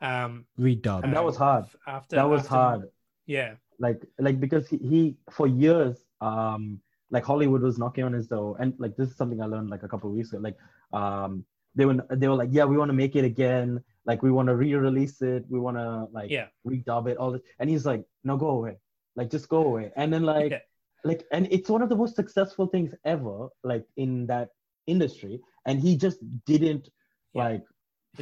Um, 0.00 0.46
redubbed. 0.58 1.04
And 1.04 1.12
that 1.12 1.24
was 1.24 1.36
hard. 1.36 1.66
After 1.86 2.16
that 2.16 2.28
was 2.28 2.40
after- 2.42 2.54
hard. 2.54 2.82
Yeah, 3.26 3.56
like 3.78 4.00
like 4.18 4.40
because 4.40 4.66
he, 4.68 4.78
he 4.78 5.16
for 5.30 5.46
years 5.46 5.96
um 6.20 6.80
like 7.10 7.24
hollywood 7.24 7.62
was 7.62 7.78
knocking 7.78 8.02
on 8.04 8.12
his 8.12 8.26
door 8.26 8.56
and 8.58 8.72
like 8.78 8.96
this 8.96 9.08
is 9.10 9.16
something 9.16 9.40
i 9.40 9.44
learned 9.46 9.70
like 9.70 9.82
a 9.84 9.88
couple 9.88 10.10
of 10.10 10.16
weeks 10.16 10.32
ago 10.32 10.40
like 10.42 10.56
um 10.92 11.44
they 11.76 11.84
were 11.84 11.94
they 12.10 12.26
were 12.26 12.34
like 12.34 12.48
yeah 12.50 12.64
we 12.64 12.76
want 12.76 12.88
to 12.88 12.98
make 13.04 13.14
it 13.14 13.24
again 13.24 13.80
like 14.08 14.22
we 14.22 14.30
want 14.36 14.48
to 14.48 14.56
re-release 14.56 15.16
it 15.22 15.44
we 15.54 15.60
want 15.66 15.76
to 15.76 15.88
like 16.18 16.30
Yeah. 16.30 16.46
redub 16.66 17.08
it 17.12 17.16
all 17.18 17.30
this 17.32 17.42
and 17.60 17.70
he's 17.70 17.86
like 17.92 18.02
no 18.24 18.36
go 18.44 18.50
away 18.58 18.74
like 19.16 19.30
just 19.36 19.48
go 19.48 19.60
away 19.70 19.86
and 19.96 20.12
then 20.12 20.22
like 20.34 20.50
Yeah. 20.52 20.62
like 21.10 21.22
and 21.36 21.46
it's 21.56 21.70
one 21.76 21.82
of 21.86 21.90
the 21.92 21.98
most 22.02 22.16
successful 22.16 22.66
things 22.74 22.94
ever 23.14 23.36
like 23.72 23.84
in 24.04 24.26
that 24.32 24.48
industry 24.94 25.34
and 25.66 25.78
he 25.86 25.96
just 26.06 26.18
didn't 26.52 26.86
Yeah. 27.34 27.44
like 27.44 27.64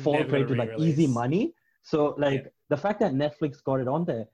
fall 0.04 0.22
prey 0.30 0.42
to 0.50 0.54
like 0.62 0.72
easy 0.86 1.06
money 1.22 1.42
so 1.82 1.98
like 2.26 2.42
the 2.72 2.80
fact 2.84 2.98
that 3.04 3.12
netflix 3.24 3.62
got 3.68 3.78
it 3.84 3.88
on 3.96 4.04
there 4.10 4.26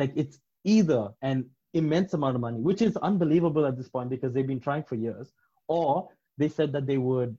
like 0.00 0.12
it's 0.22 0.36
either 0.76 1.02
an 1.22 1.38
immense 1.80 2.12
amount 2.18 2.34
of 2.38 2.42
money 2.48 2.60
which 2.68 2.82
is 2.88 2.94
unbelievable 3.10 3.64
at 3.70 3.76
this 3.78 3.88
point 3.94 4.08
because 4.14 4.32
they've 4.32 4.52
been 4.54 4.64
trying 4.68 4.84
for 4.90 4.96
years 5.06 5.32
or 5.78 5.88
they 6.40 6.48
said 6.58 6.70
that 6.74 6.86
they 6.90 6.98
would 7.08 7.32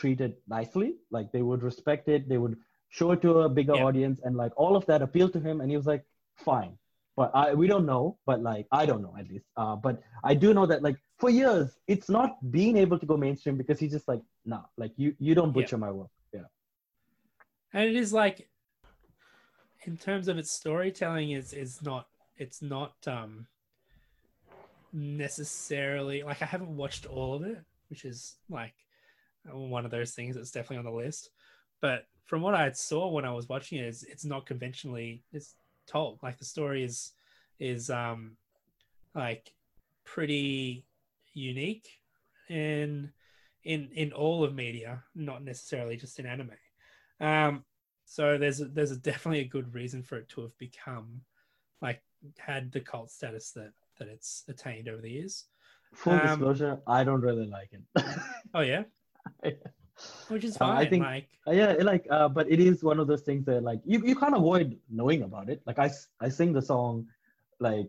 treat 0.00 0.20
it 0.26 0.34
nicely 0.56 0.90
like 1.16 1.30
they 1.34 1.42
would 1.48 1.62
respect 1.70 2.08
it 2.08 2.28
they 2.32 2.38
would 2.42 2.56
show 2.90 3.12
it 3.12 3.22
to 3.22 3.40
a 3.40 3.48
bigger 3.48 3.74
Yeah. 3.74 3.84
audience 3.88 4.20
and 4.24 4.36
like 4.36 4.52
all 4.56 4.76
of 4.76 4.84
that 4.86 5.00
appealed 5.02 5.32
to 5.34 5.40
him 5.40 5.60
and 5.60 5.70
he 5.70 5.76
was 5.76 5.86
like 5.86 6.04
fine. 6.36 6.76
But 7.16 7.30
I, 7.34 7.54
we 7.54 7.66
don't 7.66 7.86
know 7.86 8.18
but 8.26 8.40
like 8.42 8.66
i 8.72 8.86
don't 8.86 9.02
know 9.02 9.14
at 9.18 9.26
least. 9.28 9.46
Uh, 9.56 9.76
but 9.76 10.00
i 10.24 10.34
do 10.34 10.54
know 10.54 10.66
that 10.66 10.82
like 10.82 10.96
for 11.18 11.30
years 11.30 11.78
it's 11.86 12.08
not 12.08 12.30
being 12.50 12.76
able 12.84 12.98
to 12.98 13.06
go 13.06 13.16
mainstream 13.16 13.56
because 13.62 13.78
he's 13.78 13.92
just 13.92 14.08
like 14.08 14.22
nah 14.44 14.62
like 14.82 14.92
you 14.96 15.14
you 15.18 15.34
don't 15.34 15.48
Yeah. 15.50 15.54
butcher 15.62 15.78
my 15.78 15.90
work. 15.90 16.10
Yeah. 16.32 16.48
And 17.74 17.84
it 17.90 17.96
is 17.96 18.12
like 18.12 18.48
in 19.86 19.96
terms 19.96 20.28
of 20.28 20.38
its 20.38 20.52
storytelling 20.52 21.30
is 21.32 21.52
is 21.52 21.82
not 21.82 22.06
it's 22.36 22.60
not 22.62 22.94
um 23.06 23.46
necessarily 24.92 26.22
like 26.22 26.42
i 26.42 26.44
haven't 26.44 26.76
watched 26.76 27.06
all 27.06 27.34
of 27.34 27.42
it 27.44 27.58
which 27.88 28.04
is 28.04 28.36
like 28.48 28.74
one 29.44 29.84
of 29.84 29.90
those 29.90 30.12
things 30.12 30.34
that's 30.36 30.50
definitely 30.50 30.78
on 30.78 30.84
the 30.84 30.90
list 30.90 31.30
but 31.80 32.06
from 32.24 32.42
what 32.42 32.54
i 32.54 32.70
saw 32.72 33.08
when 33.08 33.24
i 33.24 33.32
was 33.32 33.48
watching 33.48 33.78
it 33.78 33.86
is 33.86 34.02
it's 34.04 34.24
not 34.24 34.46
conventionally 34.46 35.22
it's 35.32 35.54
told 35.86 36.18
like 36.22 36.38
the 36.38 36.44
story 36.44 36.84
is 36.84 37.12
is 37.58 37.90
um 37.90 38.36
like 39.14 39.52
pretty 40.04 40.84
unique 41.34 41.88
in 42.48 43.10
in 43.64 43.90
in 43.92 44.12
all 44.12 44.42
of 44.42 44.54
media 44.54 45.02
not 45.14 45.44
necessarily 45.44 45.96
just 45.96 46.18
in 46.18 46.26
anime. 46.26 46.50
Um 47.20 47.64
so 48.04 48.38
there's 48.38 48.60
a, 48.60 48.64
there's 48.64 48.90
a 48.90 48.96
definitely 48.96 49.40
a 49.40 49.48
good 49.48 49.72
reason 49.72 50.02
for 50.02 50.16
it 50.16 50.28
to 50.30 50.40
have 50.42 50.56
become 50.58 51.20
like 51.80 52.02
had 52.38 52.72
the 52.72 52.80
cult 52.80 53.10
status 53.10 53.52
that 53.52 53.72
that 53.98 54.08
it's 54.08 54.44
attained 54.48 54.88
over 54.88 55.02
the 55.02 55.10
years. 55.10 55.44
full 55.94 56.14
Um, 56.14 56.20
disclosure 56.20 56.80
i 56.86 57.04
don't 57.04 57.20
really 57.20 57.46
like 57.46 57.70
it. 57.72 58.04
Oh 58.54 58.62
yeah, 58.62 58.82
which 60.28 60.44
is 60.44 60.56
Uh, 60.60 60.64
I 60.64 60.68
fine. 60.84 60.90
think- 60.90 61.04
like 61.04 61.28
Uh, 61.48 61.52
yeah 61.60 61.72
like 61.92 62.04
uh, 62.16 62.28
but 62.28 62.44
it 62.54 62.60
is 62.60 62.76
one 62.90 62.98
of 63.02 63.06
those 63.10 63.22
things 63.28 63.42
that 63.46 63.60
like 63.70 63.80
you, 63.84 63.98
you 64.10 64.14
can't 64.22 64.36
avoid 64.36 64.66
knowing 64.98 65.22
about 65.28 65.46
it 65.52 65.58
like 65.68 65.78
I, 65.86 65.88
I 66.20 66.28
sing 66.28 66.52
the 66.52 66.60
song 66.72 67.06
like 67.68 67.88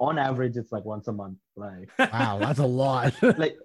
on 0.00 0.14
average 0.18 0.56
it's 0.60 0.72
like 0.76 0.84
once 0.84 1.06
a 1.08 1.12
month 1.12 1.38
like 1.56 1.88
wow, 2.12 2.38
that's 2.44 2.58
a 2.68 2.70
lot. 2.82 3.12
like 3.44 3.56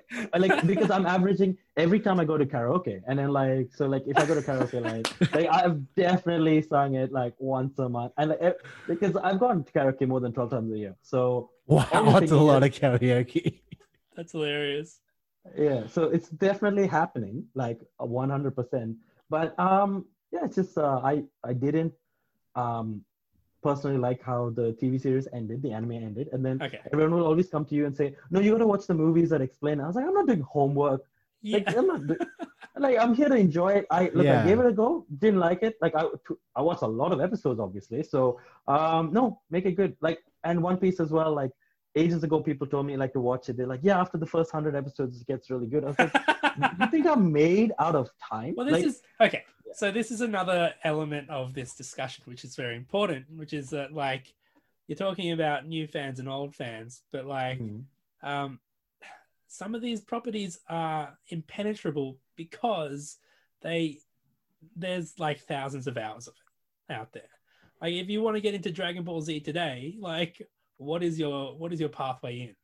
like 0.43 0.55
because 0.71 0.89
i'm 0.95 1.05
averaging 1.15 1.51
every 1.83 1.99
time 2.05 2.17
i 2.21 2.25
go 2.31 2.37
to 2.43 2.45
karaoke 2.53 2.95
and 3.07 3.15
then 3.19 3.29
like 3.41 3.67
so 3.79 3.83
like 3.93 4.03
if 4.11 4.17
i 4.21 4.25
go 4.29 4.35
to 4.39 4.41
karaoke 4.49 4.79
like 4.91 5.05
like 5.37 5.47
i've 5.57 5.77
definitely 5.95 6.57
sung 6.61 6.95
it 7.03 7.11
like 7.11 7.33
once 7.39 7.77
a 7.79 7.87
month 7.97 8.11
and 8.19 8.29
like, 8.31 8.41
eh, 8.47 8.53
because 8.87 9.13
i've 9.27 9.39
gone 9.45 9.63
to 9.63 9.71
karaoke 9.75 10.05
more 10.13 10.19
than 10.25 10.31
12 10.33 10.49
times 10.55 10.71
a 10.73 10.77
year 10.83 10.95
so 11.01 11.49
wow, 11.67 11.85
that's 12.19 12.31
a 12.31 12.35
lot 12.37 12.63
is- 12.63 12.69
of 12.69 12.81
karaoke. 12.81 13.59
that's 14.15 14.31
hilarious. 14.31 14.99
Yeah 15.57 15.85
so 15.87 16.03
it's 16.05 16.29
definitely 16.29 16.87
happening 16.87 17.45
like 17.53 17.79
a 17.99 18.05
100% 18.07 18.95
but 19.29 19.57
um 19.59 20.05
yeah 20.31 20.45
it's 20.45 20.55
just 20.55 20.77
uh, 20.77 21.01
i 21.03 21.23
i 21.43 21.53
didn't 21.53 21.93
um 22.55 23.01
personally 23.61 23.97
like 23.97 24.21
how 24.21 24.49
the 24.51 24.73
tv 24.81 24.99
series 24.99 25.27
ended 25.33 25.61
the 25.61 25.71
anime 25.71 25.93
ended. 25.93 26.27
And 26.33 26.45
then 26.45 26.61
Okay. 26.61 26.79
everyone 26.91 27.13
will 27.15 27.25
always 27.25 27.47
come 27.49 27.63
to 27.65 27.75
you 27.75 27.85
and 27.85 27.95
say 27.95 28.15
no 28.29 28.39
you 28.41 28.51
gotta 28.51 28.67
watch 28.67 28.87
the 28.87 28.93
movies 28.93 29.29
that 29.29 29.41
explain 29.41 29.79
i 29.79 29.87
was 29.87 29.95
like 29.95 30.05
i'm 30.05 30.13
not 30.13 30.27
doing 30.27 30.41
homework. 30.41 31.01
Yeah. 31.41 31.57
like 31.57 31.77
i'm 31.77 31.87
not 31.87 32.07
do- 32.07 32.17
like 32.77 32.97
i'm 32.97 33.13
here 33.13 33.29
to 33.29 33.35
enjoy 33.35 33.71
it. 33.79 33.85
I 33.91 34.09
look 34.13 34.25
Yeah. 34.25 34.41
i 34.43 34.47
gave 34.47 34.59
it 34.59 34.65
a 34.65 34.71
go 34.73 35.05
didn't 35.17 35.39
like 35.39 35.61
it. 35.63 35.75
Like 35.81 35.95
i 35.95 36.03
i 36.55 36.61
watched 36.61 36.81
a 36.83 36.87
lot 36.87 37.11
of 37.13 37.21
episodes 37.21 37.59
obviously. 37.59 38.03
So 38.03 38.39
um 38.67 39.11
no 39.13 39.41
make 39.49 39.65
it 39.65 39.73
good. 39.73 39.95
Like 40.01 40.19
and 40.43 40.61
one 40.61 40.77
piece 40.77 40.99
as 40.99 41.11
well 41.11 41.33
like 41.33 41.51
ages 41.95 42.23
ago 42.23 42.39
people 42.41 42.65
told 42.65 42.85
me 42.85 42.97
like 42.97 43.13
to 43.13 43.19
watch 43.19 43.49
it 43.49 43.57
they're 43.57 43.67
like 43.67 43.81
yeah 43.83 43.99
after 43.99 44.17
the 44.17 44.25
first 44.25 44.53
100 44.53 44.75
episodes 44.75 45.21
it 45.21 45.27
gets 45.27 45.49
really 45.49 45.67
good 45.67 45.83
i 45.83 45.87
was 45.87 45.99
like 45.99 46.13
you 46.79 46.87
think 46.91 47.05
i'm 47.05 47.31
made 47.31 47.71
out 47.79 47.95
of 47.95 48.09
time 48.17 48.53
well, 48.55 48.65
this 48.65 48.73
like, 48.73 48.85
is 48.85 49.01
okay. 49.21 49.43
So 49.75 49.91
this 49.91 50.11
is 50.11 50.21
another 50.21 50.73
element 50.83 51.29
of 51.29 51.53
this 51.55 51.73
discussion, 51.73 52.23
which 52.27 52.43
is 52.43 52.55
very 52.55 52.75
important, 52.75 53.25
which 53.35 53.53
is 53.53 53.71
that 53.71 53.91
like 53.91 54.33
you're 54.87 54.95
talking 54.95 55.31
about 55.31 55.65
new 55.65 55.87
fans 55.87 56.19
and 56.19 56.29
old 56.29 56.53
fans, 56.53 57.01
but 57.11 57.25
like 57.25 57.59
Mhm. 57.59 57.85
um, 58.21 58.59
some 59.47 59.75
of 59.75 59.81
these 59.81 60.01
properties 60.01 60.59
are 60.69 61.17
impenetrable 61.29 62.19
because 62.35 63.17
they 63.61 63.99
there's 64.75 65.19
like 65.19 65.39
thousands 65.41 65.87
of 65.87 65.97
hours 65.97 66.27
of 66.27 66.35
it 66.89 66.93
out 66.93 67.11
there. 67.11 67.29
Like 67.81 67.93
if 67.93 68.09
you 68.09 68.21
want 68.21 68.35
to 68.37 68.41
get 68.41 68.53
into 68.53 68.71
Dragon 68.71 69.03
Ball 69.03 69.21
Z 69.21 69.39
today, 69.41 69.95
like 69.99 70.47
what 70.83 71.03
is 71.03 71.19
your 71.19 71.55
what 71.57 71.73
is 71.73 71.79
your 71.79 71.89
pathway 71.89 72.39
in? 72.41 72.55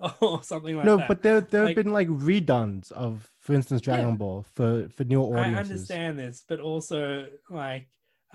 or 0.20 0.42
something 0.42 0.76
like 0.76 0.86
no, 0.86 0.96
that. 0.96 1.02
No, 1.02 1.06
but 1.08 1.22
there 1.22 1.40
there 1.40 1.62
have 1.62 1.74
been 1.74 1.92
like 1.92 2.08
redones 2.08 2.90
of, 2.92 3.30
for 3.38 3.54
instance, 3.54 3.80
Dragon 3.82 4.08
Yeah. 4.10 4.16
Ball 4.16 4.44
for 4.54 4.88
for 4.88 5.04
new 5.04 5.20
audiences. 5.22 5.30
I 5.34 5.48
audiences. 5.50 5.60
understand 5.60 6.18
this, 6.18 6.44
but 6.48 6.60
also 6.60 7.28
like 7.50 7.88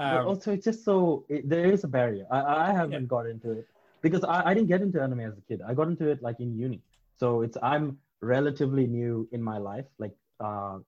But 0.10 0.22
um, 0.22 0.26
also, 0.26 0.54
it's 0.54 0.66
just 0.66 0.84
so 0.86 1.26
it, 1.30 1.48
there 1.50 1.72
is 1.72 1.84
a 1.84 1.88
barrier. 1.88 2.26
I, 2.32 2.70
I 2.70 2.74
haven't 2.74 3.08
Yeah. 3.08 3.08
got 3.08 3.26
into 3.28 3.52
it 3.52 3.68
because 4.02 4.24
I, 4.24 4.50
I 4.50 4.54
didn't 4.54 4.68
get 4.70 4.82
into 4.82 5.02
anime 5.02 5.22
as 5.22 5.38
a 5.38 5.42
kid. 5.42 5.62
I 5.68 5.74
got 5.74 5.88
into 5.88 6.08
it 6.10 6.22
like 6.22 6.40
in 6.40 6.58
uni. 6.58 6.82
So 7.20 7.42
it's 7.42 7.58
I'm 7.62 7.98
relatively 8.22 8.88
new 8.88 9.28
in 9.32 9.42
my 9.42 9.58
life. 9.58 9.86
Like 10.00 10.16
uh, 10.40 10.80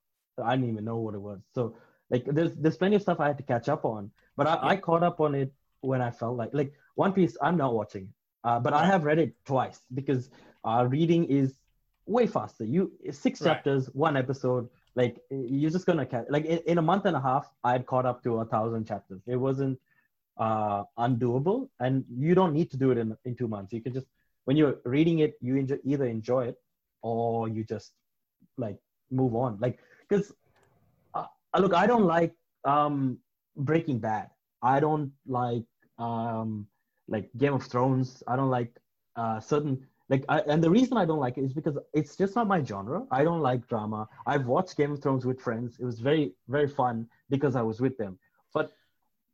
I 0.43 0.55
didn't 0.55 0.69
even 0.71 0.85
know 0.85 0.97
what 0.97 1.15
it 1.15 1.21
was. 1.21 1.39
So 1.53 1.75
like 2.09 2.25
there's 2.25 2.53
there's 2.55 2.77
plenty 2.77 2.95
of 2.95 3.01
stuff 3.01 3.19
I 3.19 3.27
had 3.27 3.37
to 3.37 3.43
catch 3.43 3.67
up 3.69 3.85
on. 3.85 4.11
But 4.37 4.47
I, 4.47 4.59
I 4.73 4.77
caught 4.77 5.03
up 5.03 5.19
on 5.19 5.35
it 5.35 5.51
when 5.81 6.01
I 6.01 6.11
felt 6.11 6.37
like 6.37 6.51
like 6.53 6.73
One 6.95 7.11
Piece. 7.13 7.35
I'm 7.41 7.57
not 7.57 7.73
watching 7.73 8.03
it, 8.03 8.09
uh, 8.43 8.59
but 8.59 8.73
I 8.73 8.85
have 8.85 9.03
read 9.03 9.19
it 9.19 9.33
twice 9.45 9.81
because 9.93 10.29
uh, 10.63 10.85
reading 10.89 11.25
is 11.25 11.59
way 12.05 12.27
faster. 12.27 12.63
You 12.65 12.91
six 13.11 13.41
Right. 13.41 13.47
chapters, 13.47 13.87
one 13.93 14.17
episode. 14.17 14.69
Like 14.95 15.21
you're 15.29 15.71
just 15.71 15.85
gonna 15.85 16.05
catch. 16.05 16.25
Like 16.29 16.45
in, 16.45 16.59
in 16.65 16.77
a 16.77 16.81
month 16.81 17.05
and 17.05 17.15
a 17.15 17.21
half, 17.21 17.51
I 17.63 17.71
had 17.73 17.85
caught 17.85 18.05
up 18.05 18.23
to 18.23 18.39
a 18.39 18.45
thousand 18.45 18.85
chapters. 18.87 19.21
It 19.27 19.35
wasn't 19.37 19.79
uh, 20.37 20.83
undoable, 20.97 21.69
and 21.79 22.03
you 22.09 22.33
don't 22.35 22.53
need 22.53 22.71
to 22.71 22.77
do 22.77 22.91
it 22.91 22.97
in 22.97 23.15
in 23.25 23.35
two 23.35 23.47
months. 23.47 23.73
You 23.73 23.81
can 23.81 23.93
just 23.93 24.07
when 24.45 24.57
you're 24.57 24.77
reading 24.85 25.19
it, 25.19 25.35
you 25.41 25.55
enjoy, 25.57 25.77
either 25.83 26.05
enjoy 26.05 26.47
it 26.47 26.55
or 27.01 27.47
you 27.47 27.63
just 27.63 27.93
like 28.57 28.77
move 29.11 29.35
on. 29.35 29.57
Like 29.59 29.79
because 30.07 30.33
uh, 31.13 31.25
look, 31.59 31.73
I 31.73 31.87
don't 31.87 32.05
like 32.05 32.33
um, 32.65 33.19
Breaking 33.55 33.99
Bad. 33.99 34.29
I 34.61 34.79
don't 34.79 35.11
like 35.27 35.63
um, 35.97 36.67
like 37.09 37.29
Game 37.37 37.53
of 37.53 37.63
Thrones. 37.63 38.23
I 38.27 38.35
don't 38.35 38.49
like 38.49 38.73
uh, 39.15 39.39
certain 39.39 39.85
like 40.09 40.25
I, 40.29 40.39
and 40.41 40.63
the 40.63 40.69
reason 40.69 40.97
I 40.97 41.05
don't 41.05 41.19
like 41.19 41.37
it 41.37 41.43
is 41.43 41.53
because 41.53 41.77
it's 41.93 42.15
just 42.15 42.35
not 42.35 42.47
my 42.47 42.63
genre. 42.63 43.05
I 43.11 43.23
don't 43.23 43.41
like 43.41 43.67
drama. 43.67 44.07
I've 44.25 44.45
watched 44.47 44.77
Game 44.77 44.91
of 44.91 45.01
Thrones 45.01 45.25
with 45.25 45.39
friends. 45.41 45.77
It 45.79 45.85
was 45.85 45.99
very 45.99 46.33
very 46.47 46.67
fun 46.67 47.07
because 47.29 47.55
I 47.55 47.61
was 47.61 47.79
with 47.81 47.97
them. 47.97 48.19
But 48.53 48.71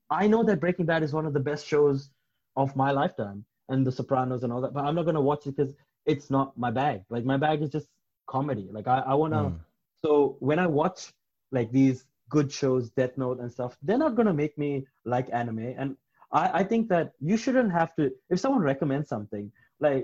I 0.09 0.27
know 0.27 0.43
that 0.43 0.59
Breaking 0.59 0.85
Bad 0.85 1.03
is 1.03 1.13
one 1.13 1.25
of 1.25 1.33
the 1.33 1.39
best 1.39 1.65
shows 1.65 2.09
of 2.55 2.75
my 2.75 2.91
lifetime 2.91 3.45
and 3.69 3.85
The 3.85 3.91
Sopranos 3.91 4.43
and 4.43 4.53
all 4.53 4.61
that. 4.61 4.73
But 4.73 4.85
I'm 4.85 4.95
not 4.95 5.05
gonna 5.05 5.21
watch 5.21 5.47
it 5.47 5.55
because 5.55 5.73
it's 6.05 6.29
not 6.29 6.57
my 6.57 6.71
bag. 6.71 7.03
Like 7.09 7.25
my 7.25 7.37
bag 7.37 7.61
is 7.61 7.69
just 7.69 7.87
comedy. 8.27 8.69
Like 8.71 8.87
I, 8.87 8.99
I 8.99 9.13
wanna 9.15 9.51
Mm. 9.51 9.59
so 10.03 10.37
when 10.39 10.59
I 10.59 10.67
watch 10.67 11.13
like 11.51 11.71
these 11.71 12.05
good 12.29 12.51
shows, 12.51 12.89
Death 12.91 13.17
Note 13.17 13.39
and 13.39 13.51
stuff, 13.51 13.77
they're 13.81 13.97
not 13.97 14.15
gonna 14.15 14.33
make 14.33 14.57
me 14.57 14.85
like 15.05 15.29
anime. 15.31 15.73
And 15.77 15.97
I, 16.41 16.43
I 16.59 16.63
think 16.71 16.83
that 16.93 17.07
you 17.29 17.35
shouldn't 17.43 17.71
have 17.79 17.91
to 17.97 18.03
if 18.33 18.37
someone 18.43 18.61
recommends 18.71 19.07
something 19.15 19.45
like 19.79 20.03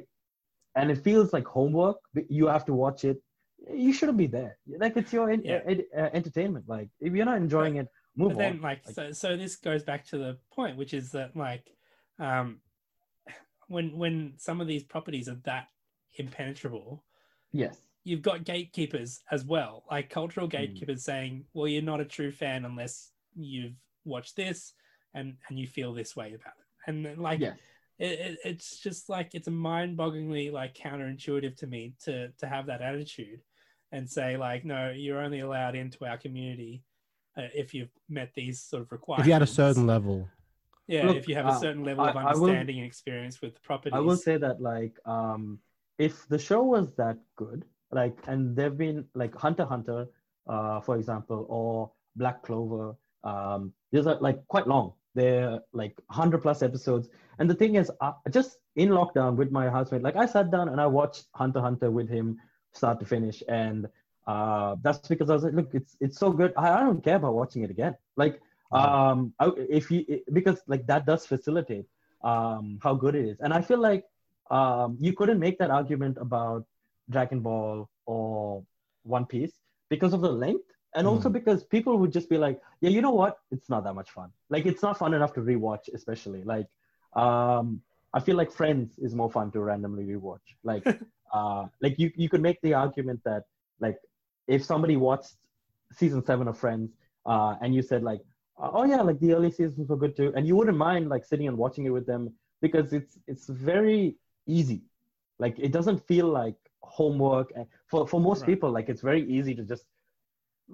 and 0.80 0.90
it 0.94 1.00
feels 1.08 1.34
like 1.36 1.46
homework, 1.58 1.98
but 2.16 2.26
you 2.38 2.48
have 2.56 2.66
to 2.70 2.74
watch 2.84 3.04
it. 3.12 3.18
You 3.86 3.92
shouldn't 3.98 4.18
be 4.26 4.28
there. 4.28 4.54
Like 4.84 4.96
it's 5.02 5.12
your 5.18 5.30
en- 5.30 5.44
Yeah. 5.44 5.62
ed- 5.72 5.88
uh, 6.02 6.10
entertainment. 6.20 6.66
Like 6.76 6.90
if 7.00 7.14
you're 7.16 7.30
not 7.34 7.38
enjoying 7.48 7.76
it, 7.82 7.88
move 8.16 8.30
but 8.30 8.38
then 8.44 8.54
on. 8.58 8.62
like 8.70 8.82
Like- 8.86 8.96
so 8.96 9.04
so 9.24 9.28
this 9.44 9.54
goes 9.70 9.84
back 9.84 10.02
to 10.12 10.18
the 10.18 10.32
point 10.58 10.78
which 10.82 10.94
is 10.94 11.12
that 11.18 11.30
like 11.48 11.66
um 12.20 12.48
when 13.68 13.98
when 14.02 14.16
some 14.38 14.60
of 14.62 14.68
these 14.68 14.84
properties 14.84 15.28
are 15.30 15.40
that 15.52 15.68
impenetrable 16.16 17.04
yes. 17.54 17.78
you've 18.04 18.22
got 18.22 18.44
gatekeepers 18.44 19.22
as 19.32 19.46
well 19.46 19.84
like 19.90 20.10
cultural 20.10 20.46
Hmm. 20.48 20.58
gatekeepers 20.58 21.04
saying 21.04 21.46
well 21.54 21.68
you're 21.68 21.82
not 21.94 22.02
a 22.02 22.06
true 22.18 22.32
fan 22.42 22.66
unless 22.66 23.12
you've 23.36 23.76
watched 24.04 24.36
this 24.36 24.74
and 25.14 25.36
and 25.50 25.60
you 25.60 25.68
feel 25.68 25.94
this 25.94 26.16
way 26.16 26.28
about 26.34 26.54
it 26.60 26.88
and 26.88 27.06
then, 27.06 27.20
like 27.20 27.40
Yes. 27.40 27.58
it, 28.00 28.20
it, 28.20 28.38
it's 28.46 28.80
just 28.80 29.10
like 29.10 29.30
it's 29.34 29.48
a 29.48 29.52
mind-bogglingly 29.52 30.52
like 30.52 30.74
counterintuitive 30.76 31.56
to 31.58 31.68
me 31.68 31.94
to 32.06 32.30
to 32.40 32.48
have 32.48 32.66
that 32.68 32.82
attitude 32.82 33.42
and 33.92 34.10
say 34.10 34.38
like 34.38 34.64
no 34.66 34.92
you're 34.96 35.20
only 35.22 35.42
allowed 35.42 35.76
into 35.76 36.06
our 36.06 36.18
community 36.18 36.84
uh, 37.38 37.44
if 37.56 37.74
you've 37.74 37.92
met 38.10 38.32
these 38.36 38.62
sort 38.62 38.82
of 38.84 38.92
requirements 38.92 39.26
If 39.26 39.28
you 39.28 39.34
had 39.34 39.42
a 39.42 39.48
certain 39.48 39.88
level, 39.88 40.28
yeah 40.88 41.06
Look, 41.08 41.18
if 41.18 41.28
you 41.30 41.36
have 41.36 41.46
a 41.46 41.50
uh, 41.50 41.60
certain 41.60 41.84
level 41.84 42.06
I- 42.06 42.10
of 42.10 42.16
I 42.18 42.24
will- 42.34 42.46
understanding 42.46 42.78
and 42.80 42.86
experience 42.86 43.42
with 43.42 43.54
the 43.54 43.62
properties 43.62 43.96
I 43.98 44.00
will 44.00 44.18
say 44.18 44.38
that 44.38 44.62
like 44.62 44.96
um 45.06 45.60
if 45.98 46.28
the 46.30 46.40
show 46.40 46.64
was 46.64 46.94
that 46.96 47.18
good, 47.36 47.64
like 47.92 48.18
and 48.28 48.56
there've 48.56 48.78
been 48.78 49.06
like 49.14 49.36
Hunter 49.36 49.66
Hunter, 49.66 50.08
uh, 50.48 50.80
for 50.82 50.96
example, 50.98 51.46
or 51.48 51.92
Black 52.16 52.42
Clover, 52.42 52.96
um, 53.24 53.72
these 53.92 54.08
are 54.08 54.18
like 54.20 54.40
quite 54.48 54.66
long. 54.68 54.94
They're 55.14 55.60
like 55.74 55.96
hundred 56.10 56.42
plus 56.42 56.62
episodes. 56.62 57.10
And 57.40 57.50
the 57.50 57.56
thing 57.56 57.76
is, 57.76 57.92
uh, 58.02 58.14
just 58.30 58.58
in 58.76 58.90
lockdown 58.90 59.36
with 59.36 59.52
my 59.52 59.70
housemate, 59.70 60.04
like 60.04 60.16
I 60.16 60.26
sat 60.26 60.52
down 60.52 60.70
and 60.70 60.80
I 60.80 60.88
watched 60.88 61.26
Hunter 61.34 61.60
Hunter 61.60 61.92
with 61.92 62.10
him 62.10 62.40
start 62.74 63.00
to 63.00 63.06
finish, 63.06 63.44
and 63.48 63.88
uh, 64.28 64.76
that's 64.82 65.08
because 65.08 65.30
I 65.30 65.34
was 65.34 65.44
like, 65.44 65.54
look, 65.54 65.70
it's 65.74 65.98
it's 66.00 66.18
so 66.18 66.32
good. 66.32 66.54
I, 66.56 66.72
I 66.72 66.80
don't 66.82 67.04
care 67.04 67.18
about 67.18 67.34
watching 67.34 67.64
it 67.64 67.70
again. 67.70 67.96
Like 68.16 68.40
um, 68.72 69.34
I, 69.40 69.52
if 69.70 69.92
you 69.92 70.22
because 70.32 70.62
like 70.68 70.88
that 70.88 71.06
does 71.06 71.26
facilitate 71.26 71.86
um, 72.24 72.80
how 72.82 72.94
good 72.94 73.16
it 73.16 73.26
is. 73.26 73.38
And 73.40 73.54
I 73.54 73.62
feel 73.62 73.80
like 73.80 74.06
um, 74.50 74.98
you 75.00 75.14
couldn't 75.14 75.40
make 75.40 75.58
that 75.60 75.70
argument 75.72 76.18
about 76.20 76.66
Dragon 77.10 77.42
Ball 77.42 77.90
or 78.06 78.64
One 79.04 79.26
Piece 79.26 79.54
because 79.90 80.14
of 80.14 80.22
the 80.22 80.32
length, 80.32 80.66
and 80.96 81.08
also 81.08 81.30
because 81.30 81.64
people 81.64 81.98
would 81.98 82.12
just 82.12 82.30
be 82.30 82.38
like, 82.38 82.60
yeah, 82.82 82.90
you 82.90 83.02
know 83.02 83.12
what? 83.12 83.38
It's 83.52 83.70
not 83.70 83.84
that 83.86 83.94
much 83.94 84.12
fun. 84.12 84.30
Like 84.50 84.66
it's 84.66 84.82
not 84.82 84.98
fun 84.98 85.14
enough 85.14 85.34
to 85.34 85.42
rewatch, 85.42 85.90
especially 85.94 86.44
like. 86.44 86.68
Um, 87.16 87.82
I 88.14 88.20
feel 88.20 88.36
like 88.36 88.52
Friends 88.52 88.98
is 89.00 89.16
more 89.16 89.30
fun 89.32 89.52
to 89.52 89.62
randomly 89.62 90.04
rewatch. 90.04 90.46
Like, 90.64 90.86
uh, 91.34 91.66
like 91.82 91.98
you 92.00 92.12
you 92.16 92.30
could 92.30 92.42
make 92.42 92.62
the 92.62 92.74
argument 92.74 93.22
that 93.26 93.44
like 93.80 93.98
if 94.48 94.64
somebody 94.64 94.98
watched 94.98 95.36
season 95.92 96.24
seven 96.24 96.48
of 96.48 96.58
Friends, 96.58 96.92
uh, 97.26 97.56
and 97.62 97.74
you 97.74 97.82
said 97.82 98.04
like, 98.04 98.22
oh 98.58 98.84
yeah, 98.86 99.02
like 99.02 99.20
the 99.20 99.34
early 99.34 99.52
seasons 99.52 99.90
were 99.90 99.98
good 99.98 100.16
too, 100.16 100.32
and 100.36 100.48
you 100.48 100.56
wouldn't 100.56 100.78
mind 100.78 101.10
like 101.10 101.26
sitting 101.26 101.48
and 101.48 101.58
watching 101.58 101.86
it 101.86 101.90
with 101.90 102.06
them 102.06 102.34
because 102.62 102.94
it's 102.94 103.18
it's 103.28 103.48
very 103.48 104.16
easy. 104.48 104.84
Like 105.40 105.56
it 105.60 105.72
doesn't 105.72 106.06
feel 106.08 106.28
like 106.28 106.56
homework. 106.82 107.52
And 107.56 107.66
for 107.88 108.08
for 108.08 108.20
most 108.20 108.46
Right. 108.46 108.46
people, 108.46 108.72
like 108.72 108.90
it's 108.90 109.02
very 109.02 109.24
easy 109.30 109.56
to 109.56 109.64
just 109.64 109.86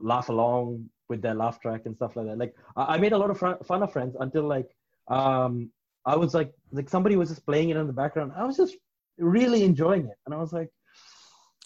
laugh 0.02 0.30
along 0.30 0.90
with 1.10 1.22
their 1.22 1.34
laugh 1.34 1.60
track 1.60 1.82
and 1.86 1.96
stuff 1.96 2.16
like 2.16 2.26
that. 2.28 2.38
Like 2.38 2.56
I, 2.76 2.96
I 2.96 2.98
made 2.98 3.14
a 3.14 3.18
lot 3.18 3.30
of 3.30 3.38
fun, 3.38 3.58
fun 3.64 3.84
of 3.84 3.92
Friends 3.92 4.16
until 4.20 4.44
like 4.44 4.70
um 5.08 5.72
I 6.06 6.16
was 6.16 6.34
like 6.34 6.52
like 6.72 6.90
somebody 6.90 7.16
was 7.16 7.30
just 7.30 7.46
playing 7.46 7.70
it 7.70 7.78
in 7.78 7.88
the 7.88 7.94
background. 7.94 8.32
I 8.36 8.46
was 8.46 8.58
just 8.58 8.76
really 9.18 9.64
enjoying 9.64 10.06
it, 10.06 10.18
and 10.26 10.34
I 10.34 10.38
was 10.38 10.54
like, 10.54 10.70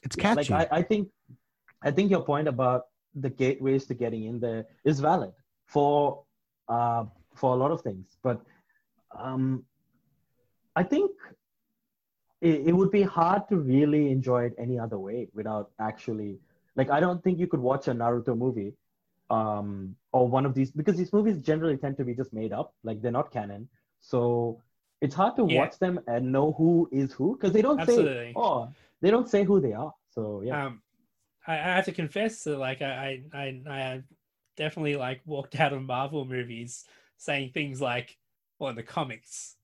it's 0.03 0.15
catchy. 0.15 0.53
like 0.53 0.71
I, 0.71 0.79
I 0.79 0.81
think 0.81 1.09
I 1.83 1.91
think 1.91 2.11
your 2.11 2.23
point 2.23 2.47
about 2.47 2.83
the 3.15 3.29
gateways 3.29 3.85
to 3.87 3.93
getting 3.93 4.25
in 4.25 4.39
there 4.39 4.65
is 4.85 4.99
valid 4.99 5.33
for 5.67 6.23
uh, 6.69 7.05
for 7.35 7.53
a 7.53 7.57
lot 7.57 7.71
of 7.71 7.81
things, 7.81 8.17
but 8.23 8.41
um, 9.17 9.65
I 10.75 10.83
think 10.83 11.11
it, 12.41 12.67
it 12.67 12.71
would 12.71 12.91
be 12.91 13.01
hard 13.03 13.47
to 13.49 13.57
really 13.57 14.11
enjoy 14.11 14.45
it 14.45 14.53
any 14.57 14.79
other 14.79 14.97
way 14.97 15.27
without 15.33 15.71
actually 15.79 16.39
like 16.75 16.89
I 16.89 16.99
don't 16.99 17.23
think 17.23 17.39
you 17.39 17.47
could 17.47 17.59
watch 17.59 17.87
a 17.87 17.93
Naruto 17.93 18.37
movie 18.37 18.73
um, 19.29 19.95
or 20.11 20.27
one 20.27 20.45
of 20.45 20.53
these 20.53 20.71
because 20.71 20.97
these 20.97 21.13
movies 21.13 21.41
generally 21.41 21.77
tend 21.77 21.97
to 21.97 22.03
be 22.03 22.13
just 22.13 22.33
made 22.33 22.53
up, 22.53 22.73
like 22.83 23.01
they're 23.01 23.11
not 23.11 23.31
canon. 23.31 23.69
So 23.99 24.61
it's 25.01 25.15
hard 25.15 25.35
to 25.37 25.45
Yeah. 25.45 25.59
watch 25.59 25.79
them 25.79 25.99
and 26.07 26.31
know 26.31 26.53
who 26.53 26.89
is 26.91 27.13
who 27.13 27.35
because 27.37 27.53
they 27.53 27.61
don't 27.61 27.79
Absolutely. 27.79 28.33
say 28.33 28.33
oh 28.35 28.69
they 29.01 29.09
don't 29.11 29.29
say 29.29 29.43
who 29.43 29.59
they 29.59 29.73
are. 29.73 29.93
So 30.09 30.41
yeah. 30.45 30.65
um 30.65 30.81
I, 31.47 31.53
I 31.53 31.75
have 31.75 31.85
to 31.85 31.91
confess 31.91 32.43
that 32.43 32.57
like 32.57 32.81
I, 32.81 33.23
I 33.33 33.37
I 33.37 33.61
I 33.69 34.03
definitely 34.57 34.95
like 34.95 35.21
walked 35.25 35.59
out 35.59 35.73
of 35.73 35.81
Marvel 35.81 36.25
movies 36.25 36.85
saying 37.17 37.51
things 37.53 37.81
like, 37.81 38.17
well 38.59 38.69
in 38.69 38.75
the 38.75 38.83
comics, 38.83 39.55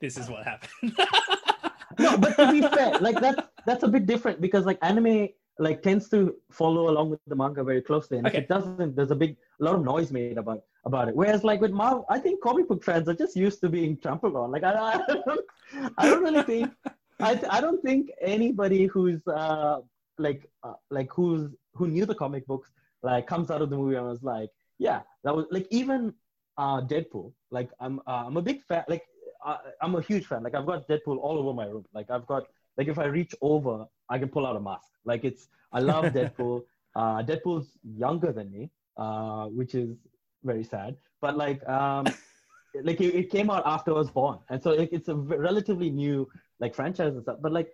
this 0.00 0.16
is 0.16 0.28
what 0.28 0.44
happened. 0.44 0.96
no, 1.98 2.16
but 2.16 2.36
to 2.38 2.46
be 2.46 2.62
fair, 2.74 2.96
like 3.00 3.20
that's 3.20 3.40
that's 3.66 3.82
a 3.82 3.88
bit 3.88 4.06
different 4.06 4.40
because 4.40 4.64
like 4.64 4.78
anime 4.82 5.28
like 5.66 5.82
tends 5.82 6.08
to 6.10 6.18
follow 6.50 6.84
along 6.90 7.10
with 7.10 7.20
the 7.32 7.36
manga 7.36 7.62
very 7.70 7.82
closely, 7.82 8.18
and 8.18 8.26
Okay. 8.26 8.38
if 8.38 8.44
it 8.44 8.48
doesn't, 8.54 8.96
there's 8.96 9.10
a 9.12 9.20
big 9.24 9.36
a 9.60 9.64
lot 9.64 9.74
of 9.76 9.82
noise 9.84 10.10
made 10.18 10.38
about 10.38 10.60
about 10.90 11.08
it. 11.10 11.16
Whereas 11.16 11.44
like 11.44 11.60
with 11.60 11.72
Marvel, 11.82 12.04
I 12.08 12.18
think 12.18 12.42
comic 12.42 12.66
book 12.68 12.82
fans 12.88 13.08
are 13.10 13.14
just 13.24 13.36
used 13.36 13.60
to 13.62 13.68
being 13.78 13.96
trampled 14.04 14.36
on. 14.36 14.50
Like 14.56 14.64
I, 14.64 14.72
I 14.72 14.96
don't 15.28 15.44
I 15.98 16.04
don't 16.10 16.22
really 16.28 16.42
think 16.52 16.72
I 17.28 17.32
I 17.56 17.60
don't 17.60 17.82
think 17.88 18.10
anybody 18.36 18.86
who's 18.86 19.22
uh 19.28 19.80
like 20.18 20.42
uh, 20.64 20.74
like 20.90 21.10
who's 21.16 21.50
who 21.76 21.86
knew 21.88 22.06
the 22.06 22.14
comic 22.24 22.46
books 22.46 22.70
like 23.02 23.26
comes 23.26 23.50
out 23.50 23.62
of 23.62 23.70
the 23.70 23.76
movie 23.76 23.96
and 23.96 24.06
was 24.06 24.22
like 24.22 24.50
yeah 24.78 25.00
that 25.24 25.34
was 25.34 25.46
like 25.50 25.66
even 25.80 26.12
uh 26.58 26.80
Deadpool 26.92 27.32
like 27.50 27.70
I'm 27.80 28.00
uh, 28.06 28.24
I'm 28.26 28.36
a 28.36 28.42
big 28.50 28.62
fan 28.68 28.84
like 28.88 29.04
I, 29.44 29.56
I'm 29.82 29.94
a 29.94 30.02
huge 30.02 30.26
fan 30.26 30.42
like 30.42 30.54
I've 30.54 30.66
got 30.72 30.88
Deadpool 30.88 31.18
all 31.26 31.38
over 31.38 31.52
my 31.54 31.66
room 31.66 31.84
like 31.94 32.10
I've 32.10 32.26
got 32.26 32.44
like 32.76 32.88
if 32.88 32.98
I 32.98 33.06
reach 33.06 33.34
over 33.40 33.86
I 34.08 34.18
can 34.18 34.28
pull 34.28 34.46
out 34.46 34.56
a 34.56 34.60
mask. 34.60 34.90
Like 35.04 35.24
it's 35.24 35.48
I 35.72 35.80
love 35.80 36.12
Deadpool. 36.18 36.62
Uh 36.94 37.22
Deadpool's 37.22 37.78
younger 38.06 38.32
than 38.32 38.50
me 38.50 38.70
uh 38.96 39.46
which 39.46 39.74
is 39.74 39.96
very 40.44 40.64
sad. 40.64 40.96
But 41.20 41.36
like 41.36 41.66
um 41.68 42.06
like 42.82 43.00
it, 43.00 43.14
it 43.14 43.30
came 43.30 43.50
out 43.50 43.62
after 43.66 43.90
I 43.92 43.94
was 43.94 44.10
born. 44.10 44.38
And 44.48 44.62
so 44.62 44.70
like, 44.70 44.92
it's 44.92 45.08
a 45.08 45.14
relatively 45.14 45.90
new 45.90 46.28
like 46.60 46.74
franchise 46.74 47.14
and 47.14 47.22
stuff. 47.22 47.38
But 47.40 47.52
like 47.52 47.70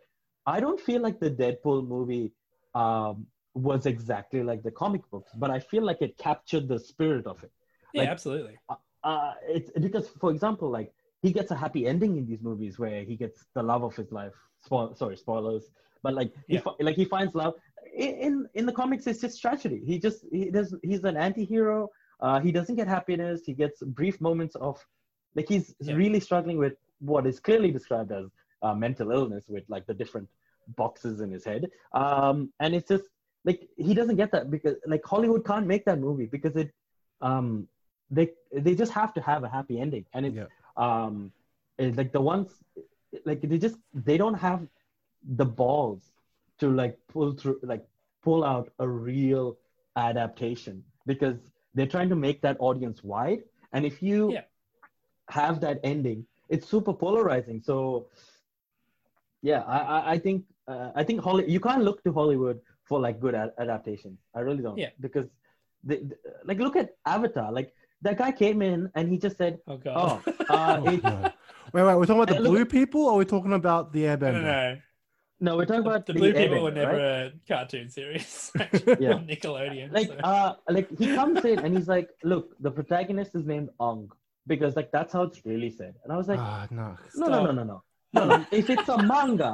I 0.47 0.61
don't 0.61 0.81
feel 0.81 1.03
like 1.03 1.19
the 1.19 1.31
Deadpool 1.31 1.87
movie 1.87 2.33
um, 2.75 3.27
was 3.55 3.87
exactly 3.87 4.43
like 4.43 4.63
the 4.63 4.71
comic 4.71 5.03
books, 5.11 5.33
but 5.37 5.51
I 5.51 5.59
feel 5.59 5.83
like 5.83 6.03
it 6.03 6.17
captured 6.19 6.69
the 6.69 6.79
spirit 6.79 7.27
of 7.27 7.43
it. 7.43 7.51
Yeah, 7.93 8.03
Like, 8.03 8.11
absolutely. 8.11 8.59
uh, 9.03 9.33
it's 9.49 9.71
because, 9.73 10.09
for 10.09 10.31
example, 10.31 10.71
like 10.71 10.93
he 11.27 11.31
gets 11.39 11.51
a 11.57 11.59
happy 11.65 11.83
ending 11.93 12.13
in 12.21 12.25
these 12.31 12.43
movies 12.49 12.75
where 12.83 13.01
he 13.11 13.15
gets 13.23 13.39
the 13.57 13.63
love 13.71 13.83
of 13.89 13.95
his 14.01 14.11
life. 14.21 14.37
Spoil, 14.67 14.89
sorry, 15.01 15.17
spoilers. 15.25 15.65
But 16.05 16.13
like, 16.21 16.31
he 16.51 16.55
Yeah. 16.57 16.65
fi- 16.67 16.79
like 16.89 16.97
he 17.03 17.07
finds 17.17 17.33
love. 17.43 17.55
In, 18.05 18.13
in 18.27 18.33
in 18.59 18.65
the 18.71 18.77
comics, 18.81 19.03
it's 19.11 19.21
just 19.27 19.37
tragedy. 19.45 19.81
He 19.91 19.95
just 20.07 20.19
he 20.39 20.43
does. 20.57 20.69
He's 20.89 21.03
an 21.13 21.17
anti-hero. 21.29 21.79
Uh, 22.25 22.39
he 22.47 22.51
doesn't 22.59 22.77
get 22.81 22.89
happiness. 22.99 23.39
He 23.51 23.55
gets 23.63 23.77
brief 24.01 24.17
moments 24.29 24.55
of, 24.69 24.75
like 25.39 25.49
he's 25.55 25.67
Yeah. 25.81 25.97
really 26.03 26.21
struggling 26.29 26.59
with 26.65 26.75
what 27.11 27.23
is 27.31 27.37
clearly 27.47 27.71
described 27.79 28.11
as 28.21 28.27
uh, 28.65 28.75
mental 28.87 29.09
illness, 29.19 29.45
with 29.55 29.65
like 29.75 29.85
the 29.91 29.97
different 30.03 30.29
boxes 30.83 31.15
in 31.25 31.29
his 31.37 31.45
head. 31.51 31.63
Um, 32.03 32.37
and 32.63 32.71
it's 32.77 32.89
just 32.95 33.07
like 33.49 33.61
he 33.89 33.93
doesn't 34.01 34.19
get 34.23 34.31
that 34.37 34.45
because 34.55 34.77
like 34.95 35.05
Hollywood 35.13 35.43
can't 35.51 35.67
make 35.75 35.85
that 35.91 35.99
movie 36.09 36.29
because 36.37 36.57
it 36.63 36.71
um 37.31 37.49
they 38.17 38.27
they 38.67 38.75
just 38.83 38.93
have 39.01 39.13
to 39.17 39.21
have 39.31 39.43
a 39.49 39.51
happy 39.59 39.77
ending 39.85 40.05
and 40.15 40.23
it's 40.29 40.37
Yeah. 40.43 40.51
Um 40.77 41.33
like 41.79 42.13
the 42.13 42.21
ones 42.21 42.49
like 43.25 43.41
they 43.43 43.59
just 43.59 43.77
they 43.95 44.17
don't 44.17 44.35
have 44.35 44.67
the 45.37 45.45
balls 45.45 46.13
to 46.59 46.71
like 46.71 46.99
pull 47.09 47.33
through 47.33 47.59
like 47.63 47.85
pull 48.23 48.45
out 48.45 48.71
a 48.79 48.89
real 48.89 49.57
adaptation 49.97 50.83
because 51.07 51.37
they're 51.75 51.87
trying 51.97 52.09
to 52.09 52.17
make 52.17 52.41
that 52.43 52.57
audience 52.59 53.03
wide. 53.05 53.43
And 53.73 53.85
if 53.85 54.03
you 54.03 54.33
Yeah. 54.33 54.43
have 55.31 55.61
that 55.61 55.81
ending 55.85 56.27
it's 56.49 56.67
super 56.69 56.93
polarizing. 56.93 57.61
So 57.61 58.07
yeah 59.43 59.63
i 59.67 59.79
i, 59.79 59.99
I 60.15 60.19
think 60.19 60.45
uh, 60.69 60.91
i 60.95 61.03
think 61.05 61.21
Holly, 61.21 61.45
you 61.51 61.61
can't 61.61 61.83
look 61.83 62.03
to 62.05 62.13
hollywood 62.13 62.61
for 62.89 63.01
like 63.01 63.21
good 63.21 63.35
ad- 63.35 63.53
adaptations. 63.59 64.19
I 64.35 64.41
really 64.41 64.63
don't. 64.63 64.79
Yeah. 64.79 64.91
because 65.01 65.27
they, 65.83 65.97
they- 66.09 66.17
like 66.45 66.59
look 66.59 66.77
at 66.77 66.91
avatar. 67.05 67.53
Like 67.53 67.73
that 68.03 68.17
guy 68.19 68.31
came 68.33 68.63
in 68.63 68.91
and 68.95 69.09
he 69.09 69.19
just 69.19 69.37
said 69.39 69.59
Oh 69.67 69.77
god. 69.77 70.23
oh 70.27 70.33
uh, 70.51 70.81
Oh, 70.85 70.89
it, 70.93 71.03
no. 71.03 71.31
Wait, 71.73 71.83
wait, 71.83 71.95
we're 71.97 72.07
talking 72.07 72.23
about 72.23 72.29
the 72.29 72.35
And 72.37 72.45
look- 72.45 72.53
blue 72.53 72.65
people 72.67 73.03
or 73.07 73.17
we're 73.17 73.25
talking 73.25 73.53
about 73.55 73.93
the 73.93 74.09
I 74.09 74.17
airbender? 74.17 74.33
don't 74.33 74.43
know. 74.45 74.77
no 75.41 75.57
we're 75.57 75.67
talking 75.67 75.83
The, 75.85 75.91
about 75.91 76.07
the 76.07 76.15
Blue 76.15 76.33
People 76.33 76.63
were 76.63 76.71
never 76.71 76.97
right? 76.97 77.33
a 77.33 77.33
cartoon 77.49 77.89
series 77.91 78.51
Yeah. 79.05 79.15
on 79.15 79.27
Nickelodeon. 79.27 79.93
like 79.93 80.09
so- 80.09 80.15
uh 80.33 80.55
like 80.77 80.89
he 80.99 81.07
comes 81.15 81.45
in 81.45 81.59
and 81.65 81.71
he's 81.77 81.89
like 81.89 82.09
look 82.33 82.47
the 82.67 82.71
protagonist 82.71 83.35
is 83.35 83.45
named 83.53 83.69
ong 83.81 84.11
because 84.47 84.77
like 84.77 84.91
that's 84.97 85.13
how 85.13 85.23
it's 85.29 85.41
really 85.45 85.71
said 85.81 85.95
and 86.05 86.13
i 86.13 86.17
was 86.17 86.29
like 86.33 86.39
Ah, 86.41 86.67
no. 86.71 86.97
no 87.17 87.27
no 87.35 87.39
no 87.47 87.53
no 87.59 87.65
no 87.71 87.83
no 88.17 88.23
no 88.31 88.47
if 88.61 88.71
it's 88.75 88.89
a 88.89 88.99
manga 89.13 89.53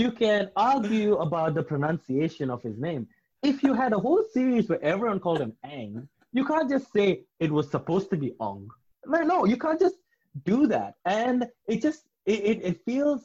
you 0.00 0.10
can 0.22 0.50
argue 0.56 1.12
about 1.26 1.54
the 1.58 1.62
pronunciation 1.72 2.50
of 2.50 2.60
his 2.68 2.76
name 2.88 3.02
if 3.50 3.62
you 3.62 3.72
had 3.82 3.92
a 3.98 4.00
whole 4.06 4.22
series 4.36 4.68
where 4.68 4.82
everyone 4.92 5.20
called 5.24 5.40
him 5.46 5.52
Aang 5.64 6.06
you 6.32 6.44
can't 6.44 6.68
just 6.74 6.92
say 6.92 7.06
it 7.40 7.50
was 7.50 7.70
supposed 7.70 8.08
to 8.10 8.16
be 8.16 8.30
ong 8.40 8.68
no 9.06 9.20
no 9.32 9.38
you 9.52 9.56
can't 9.64 9.80
just 9.86 9.96
do 10.44 10.66
that 10.66 10.94
and 11.04 11.46
it 11.66 11.82
just 11.82 12.02
it, 12.26 12.40
it, 12.50 12.58
it 12.70 12.76
feels 12.86 13.22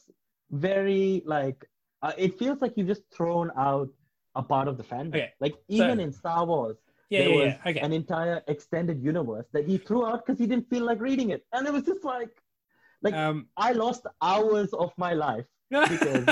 very 0.51 1.21
like 1.25 1.59
uh, 2.01 2.13
it 2.17 2.37
feels 2.37 2.61
like 2.61 2.73
you've 2.75 2.87
just 2.95 3.03
thrown 3.15 3.51
out 3.57 3.89
a 4.35 4.43
part 4.43 4.67
of 4.67 4.77
the 4.77 4.83
fandom 4.83 5.15
Okay, 5.15 5.31
like 5.39 5.55
even 5.67 5.97
so- 5.97 6.03
in 6.05 6.11
star 6.11 6.45
wars 6.45 6.77
yeah, 7.09 7.19
there 7.21 7.29
yeah, 7.29 7.35
was 7.35 7.53
yeah. 7.53 7.69
Okay. 7.71 7.79
an 7.79 7.93
entire 7.93 8.43
extended 8.47 9.01
universe 9.01 9.45
that 9.53 9.65
he 9.65 9.77
threw 9.77 10.05
out 10.05 10.25
because 10.25 10.37
he 10.37 10.45
didn't 10.45 10.69
feel 10.69 10.83
like 10.83 10.99
reading 10.99 11.29
it 11.29 11.45
and 11.53 11.65
it 11.65 11.71
was 11.71 11.83
just 11.83 12.03
like 12.03 12.33
like 13.01 13.13
um, 13.13 13.47
i 13.55 13.71
lost 13.71 14.05
hours 14.21 14.73
of 14.73 14.91
my 14.97 15.13
life 15.13 15.45
because- 15.69 16.27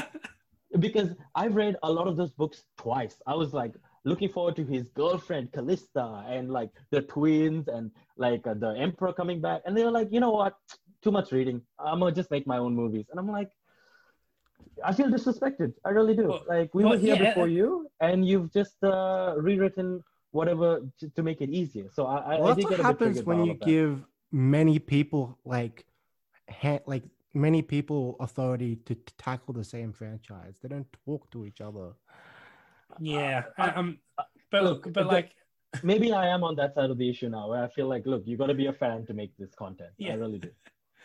because 0.80 1.09
i've 1.36 1.55
read 1.55 1.76
a 1.84 1.91
lot 1.97 2.07
of 2.07 2.17
those 2.17 2.32
books 2.32 2.63
twice 2.78 3.15
i 3.28 3.34
was 3.34 3.53
like 3.53 3.73
looking 4.06 4.30
forward 4.30 4.56
to 4.56 4.64
his 4.64 4.88
girlfriend 4.89 5.51
callista 5.51 6.24
and 6.30 6.51
like 6.51 6.70
the 6.91 7.01
twins 7.01 7.68
and 7.68 7.91
like 8.18 8.45
uh, 8.47 8.53
the 8.53 8.70
emperor 8.78 9.12
coming 9.12 9.41
back. 9.41 9.62
And 9.66 9.76
they 9.76 9.84
were 9.84 9.91
like 9.91 10.10
you 10.12 10.20
know 10.20 10.32
what? 10.32 10.56
Too 11.03 11.12
much 11.12 11.32
reading. 11.32 11.62
I'm 11.80 11.99
gonna 11.99 12.16
just 12.16 12.32
make 12.32 12.47
my 12.47 12.58
own 12.58 12.76
movies. 12.76 13.06
And 13.12 13.20
i'm 13.20 13.32
like 13.32 13.51
i 14.84 14.91
feel 14.93 15.08
disrespected. 15.08 15.74
I 15.86 15.89
really 15.89 16.16
do. 16.16 16.28
Well- 16.30 16.43
like 16.47 16.74
we 16.74 16.84
well, 16.84 16.93
were 16.93 16.99
here 16.99 17.16
yeah, 17.16 17.30
before 17.30 17.43
uh, 17.43 17.60
you 17.60 17.88
and 17.99 18.28
you've 18.28 18.51
just 18.53 18.78
uh, 18.84 19.34
rewritten 19.38 20.03
whatever 20.32 20.82
to, 20.99 21.10
to 21.10 21.24
make 21.24 21.41
it 21.41 21.49
easier. 21.49 21.88
So 21.93 22.06
i, 22.06 22.18
I, 22.18 22.39
Well, 22.39 22.43
I 22.43 22.47
that's 22.47 22.58
did 22.58 22.64
what 22.66 22.70
get 22.72 22.80
a 22.80 22.84
bit 22.84 22.86
happens 22.86 23.24
when 23.24 23.45
you 23.45 23.53
give 23.53 24.03
many 24.32 24.80
people 24.80 25.39
like, 25.45 25.86
ha- 26.49 26.84
like 26.86 27.03
many 27.34 27.62
people 27.62 28.18
authority 28.20 28.76
to, 28.88 28.95
to 28.95 29.14
tackle 29.18 29.53
the 29.53 29.64
same 29.64 29.93
franchise. 29.93 30.56
They 30.62 30.70
don't 30.70 30.88
talk 31.06 31.32
to 31.32 31.45
each 31.45 31.62
other. 31.62 31.93
Yeah. 33.00 33.44
uh, 33.58 33.72
um, 33.76 34.00
but 34.52 34.64
look, 34.64 34.84
but 34.84 34.94
the- 34.94 35.04
like 35.06 35.32
maybe 35.84 36.14
I 36.14 36.28
am 36.28 36.44
on 36.44 36.56
that 36.56 36.74
side 36.76 36.90
of 36.90 36.98
the 36.98 37.10
issue 37.10 37.30
now, 37.30 37.50
where 37.50 37.64
I 37.64 37.68
feel 37.68 37.88
like, 37.88 38.06
look, 38.06 38.24
you 38.26 38.38
got 38.38 38.48
to 38.48 38.54
be 38.54 38.68
a 38.68 38.74
fan 38.74 39.06
to 39.08 39.14
make 39.14 39.36
this 39.38 39.54
content. 39.56 39.92
Yeah. 39.98 40.14
I 40.14 40.16
really 40.16 40.40
do. 40.40 40.50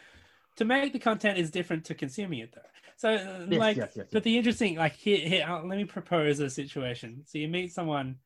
to 0.57 0.65
make 0.65 0.93
the 0.93 0.99
content 0.99 1.39
is 1.39 1.51
different 1.51 1.85
to 1.87 1.95
consuming 1.95 2.41
it 2.41 2.53
though. 2.55 2.61
So 2.97 3.15
uh, 3.15 3.47
Yes, 3.49 3.59
like, 3.59 3.77
yes, 3.77 3.93
yes, 3.97 4.07
but 4.13 4.23
the 4.25 4.37
interesting 4.37 4.77
like 4.77 4.93
here, 4.95 5.17
here 5.17 5.47
uh, 5.49 5.63
let 5.65 5.79
me 5.79 5.85
propose 5.85 6.39
a 6.41 6.51
situation. 6.51 7.23
So 7.25 7.39
you 7.39 7.49
meet 7.49 7.73
someone 7.73 8.17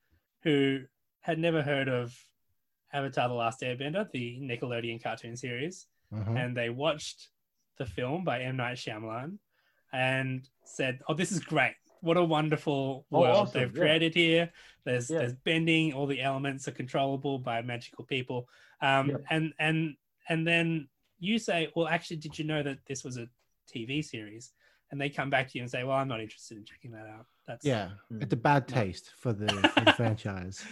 who 0.42 0.80
had 1.20 1.38
never 1.38 1.62
heard 1.62 1.88
of 1.88 2.12
Avatar: 2.92 3.28
The 3.28 3.34
Last 3.34 3.60
Airbender, 3.60 4.10
the 4.12 4.38
Nickelodeon 4.42 5.02
cartoon 5.02 5.36
series, 5.36 5.86
Mhm. 6.12 6.36
and 6.38 6.56
they 6.56 6.70
watched 6.70 7.28
the 7.78 7.86
film 7.86 8.24
by 8.24 8.40
M 8.42 8.56
Night 8.56 8.76
Shyamalan 8.76 9.38
and 9.92 10.48
said, 10.64 11.00
"Oh, 11.08 11.14
this 11.14 11.30
is 11.32 11.38
great! 11.40 11.74
What 12.04 12.18
a 12.18 12.22
wonderful 12.22 13.06
Oh, 13.10 13.20
world 13.20 13.48
awesome, 13.48 13.60
they've 13.60 13.74
yeah. 13.74 13.80
created 13.80 14.14
here. 14.14 14.52
There's 14.84 15.08
Yeah. 15.08 15.20
there's 15.20 15.32
bending, 15.32 15.94
all 15.94 16.06
the 16.06 16.20
elements 16.20 16.68
are 16.68 16.72
controllable 16.72 17.38
by 17.38 17.62
magical 17.62 18.04
people, 18.04 18.46
um, 18.82 19.10
Yeah. 19.10 19.16
and 19.30 19.54
and 19.58 19.96
and 20.28 20.46
then 20.46 20.88
you 21.18 21.38
say, 21.38 21.70
well, 21.74 21.88
actually, 21.88 22.18
did 22.18 22.38
you 22.38 22.44
know 22.44 22.62
that 22.62 22.78
this 22.86 23.04
was 23.04 23.16
a 23.16 23.26
TV 23.74 24.04
series? 24.04 24.52
And 24.90 25.00
they 25.00 25.08
come 25.08 25.30
back 25.30 25.48
to 25.48 25.58
you 25.58 25.62
and 25.62 25.70
say, 25.70 25.82
well, 25.82 25.96
I'm 25.96 26.08
not 26.08 26.20
interested 26.20 26.58
in 26.58 26.64
checking 26.64 26.92
that 26.92 27.06
out. 27.06 27.26
That's 27.48 27.64
Yeah, 27.64 27.88
Mm. 28.12 28.22
it's 28.22 28.32
a 28.34 28.36
bad 28.36 28.68
No. 28.68 28.74
taste 28.74 29.12
for 29.16 29.32
the, 29.32 29.46
for 29.74 29.84
the 29.84 29.92
franchise. 29.92 30.62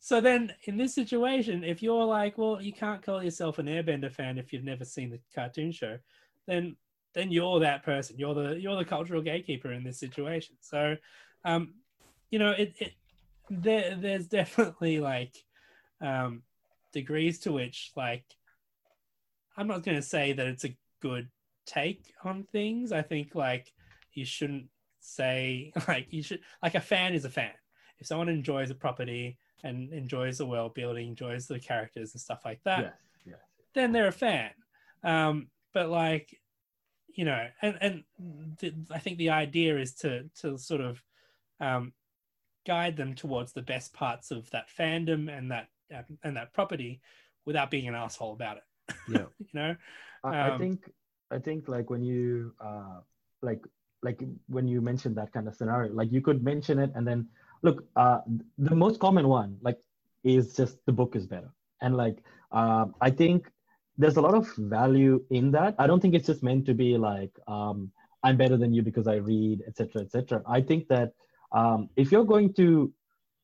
So 0.00 0.20
then, 0.20 0.52
in 0.64 0.76
this 0.76 0.94
situation, 0.94 1.62
if 1.64 1.82
you're 1.82 2.04
like, 2.04 2.36
well, 2.36 2.60
you 2.60 2.72
can't 2.72 3.00
call 3.02 3.22
yourself 3.22 3.58
an 3.58 3.66
Airbender 3.66 4.10
fan 4.10 4.38
if 4.38 4.52
you've 4.52 4.64
never 4.64 4.84
seen 4.84 5.10
the 5.10 5.20
cartoon 5.34 5.70
show, 5.70 5.98
then 6.46 6.76
then 7.14 7.30
you're 7.30 7.60
that 7.60 7.84
person. 7.84 8.18
You're 8.18 8.34
the 8.34 8.60
you're 8.60 8.76
the 8.76 8.84
cultural 8.84 9.22
gatekeeper 9.22 9.72
in 9.72 9.84
this 9.84 9.98
situation. 9.98 10.56
So, 10.60 10.96
um, 11.44 11.74
you 12.30 12.38
know, 12.38 12.50
it, 12.50 12.74
it 12.78 12.92
there 13.48 13.96
there's 13.96 14.26
definitely 14.26 15.00
like 15.00 15.34
um, 16.00 16.42
degrees 16.92 17.38
to 17.40 17.52
which 17.52 17.92
like 17.96 18.24
I'm 19.56 19.68
not 19.68 19.84
going 19.84 19.96
to 19.96 20.02
say 20.02 20.32
that 20.32 20.46
it's 20.46 20.64
a 20.64 20.76
good 21.00 21.28
take 21.66 22.12
on 22.24 22.44
things. 22.52 22.92
I 22.92 23.02
think 23.02 23.34
like 23.34 23.72
you 24.12 24.24
shouldn't 24.24 24.66
say 25.00 25.72
like 25.88 26.08
you 26.10 26.22
should 26.22 26.40
like 26.62 26.74
a 26.74 26.80
fan 26.80 27.14
is 27.14 27.24
a 27.24 27.30
fan. 27.30 27.52
If 27.98 28.08
someone 28.08 28.28
enjoys 28.28 28.70
a 28.70 28.74
property 28.74 29.38
and 29.62 29.92
enjoys 29.92 30.38
the 30.38 30.46
world 30.46 30.74
building, 30.74 31.08
enjoys 31.08 31.46
the 31.46 31.60
characters 31.60 32.12
and 32.12 32.20
stuff 32.20 32.42
like 32.44 32.60
that, 32.64 32.80
yes, 32.80 32.92
yes. 33.24 33.38
then 33.74 33.92
they're 33.92 34.08
a 34.08 34.12
fan. 34.12 34.50
Um, 35.04 35.46
but 35.72 35.88
like, 35.88 36.36
you 37.14 37.24
know, 37.24 37.46
and 37.62 37.78
and 37.80 38.04
th- 38.58 38.74
I 38.90 38.98
think 38.98 39.18
the 39.18 39.30
idea 39.30 39.78
is 39.78 39.94
to 39.96 40.24
to 40.40 40.58
sort 40.58 40.80
of 40.80 41.02
um, 41.60 41.92
guide 42.66 42.96
them 42.96 43.14
towards 43.14 43.52
the 43.52 43.62
best 43.62 43.92
parts 43.94 44.30
of 44.30 44.50
that 44.50 44.66
fandom 44.68 45.30
and 45.36 45.50
that 45.50 45.68
uh, 45.94 46.02
and 46.22 46.36
that 46.36 46.52
property 46.52 47.00
without 47.46 47.70
being 47.70 47.88
an 47.88 47.94
asshole 47.94 48.32
about 48.32 48.58
it. 48.58 48.94
Yeah. 49.06 49.26
you 49.38 49.46
know, 49.54 49.76
I, 50.24 50.34
I 50.40 50.50
Um, 50.50 50.60
think 50.60 50.90
I 51.30 51.38
think 51.38 51.68
like 51.68 51.90
when 51.90 52.02
you 52.02 52.52
uh 52.60 53.00
like 53.42 53.64
like 54.02 54.22
when 54.48 54.66
you 54.68 54.80
mention 54.80 55.14
that 55.14 55.32
kind 55.32 55.48
of 55.48 55.54
scenario, 55.54 55.92
like 55.92 56.12
you 56.12 56.20
could 56.20 56.42
mention 56.42 56.78
it 56.78 56.90
and 56.94 57.06
then 57.06 57.28
look, 57.62 57.84
uh 57.96 58.20
the 58.58 58.74
most 58.74 59.00
common 59.00 59.28
one 59.28 59.56
like 59.62 59.78
is 60.24 60.54
just 60.56 60.78
the 60.86 60.92
book 60.92 61.16
is 61.16 61.26
better. 61.26 61.50
And 61.80 61.96
like 61.96 62.22
uh, 62.52 62.86
I 63.00 63.10
think 63.10 63.50
there's 63.96 64.16
a 64.16 64.20
lot 64.20 64.34
of 64.34 64.52
value 64.56 65.24
in 65.30 65.50
that. 65.52 65.74
I 65.78 65.86
don't 65.86 66.00
think 66.00 66.14
it's 66.14 66.26
just 66.26 66.42
meant 66.42 66.66
to 66.66 66.74
be 66.74 66.96
like 66.96 67.32
um 67.46 67.90
I'm 68.22 68.36
better 68.36 68.56
than 68.56 68.72
you 68.72 68.82
because 68.82 69.06
I 69.06 69.16
read, 69.16 69.62
etc., 69.66 70.02
etc. 70.02 70.42
I 70.46 70.62
think 70.62 70.88
that 70.88 71.12
um, 71.52 71.90
if 71.94 72.10
you're 72.10 72.24
going 72.24 72.54
to 72.54 72.92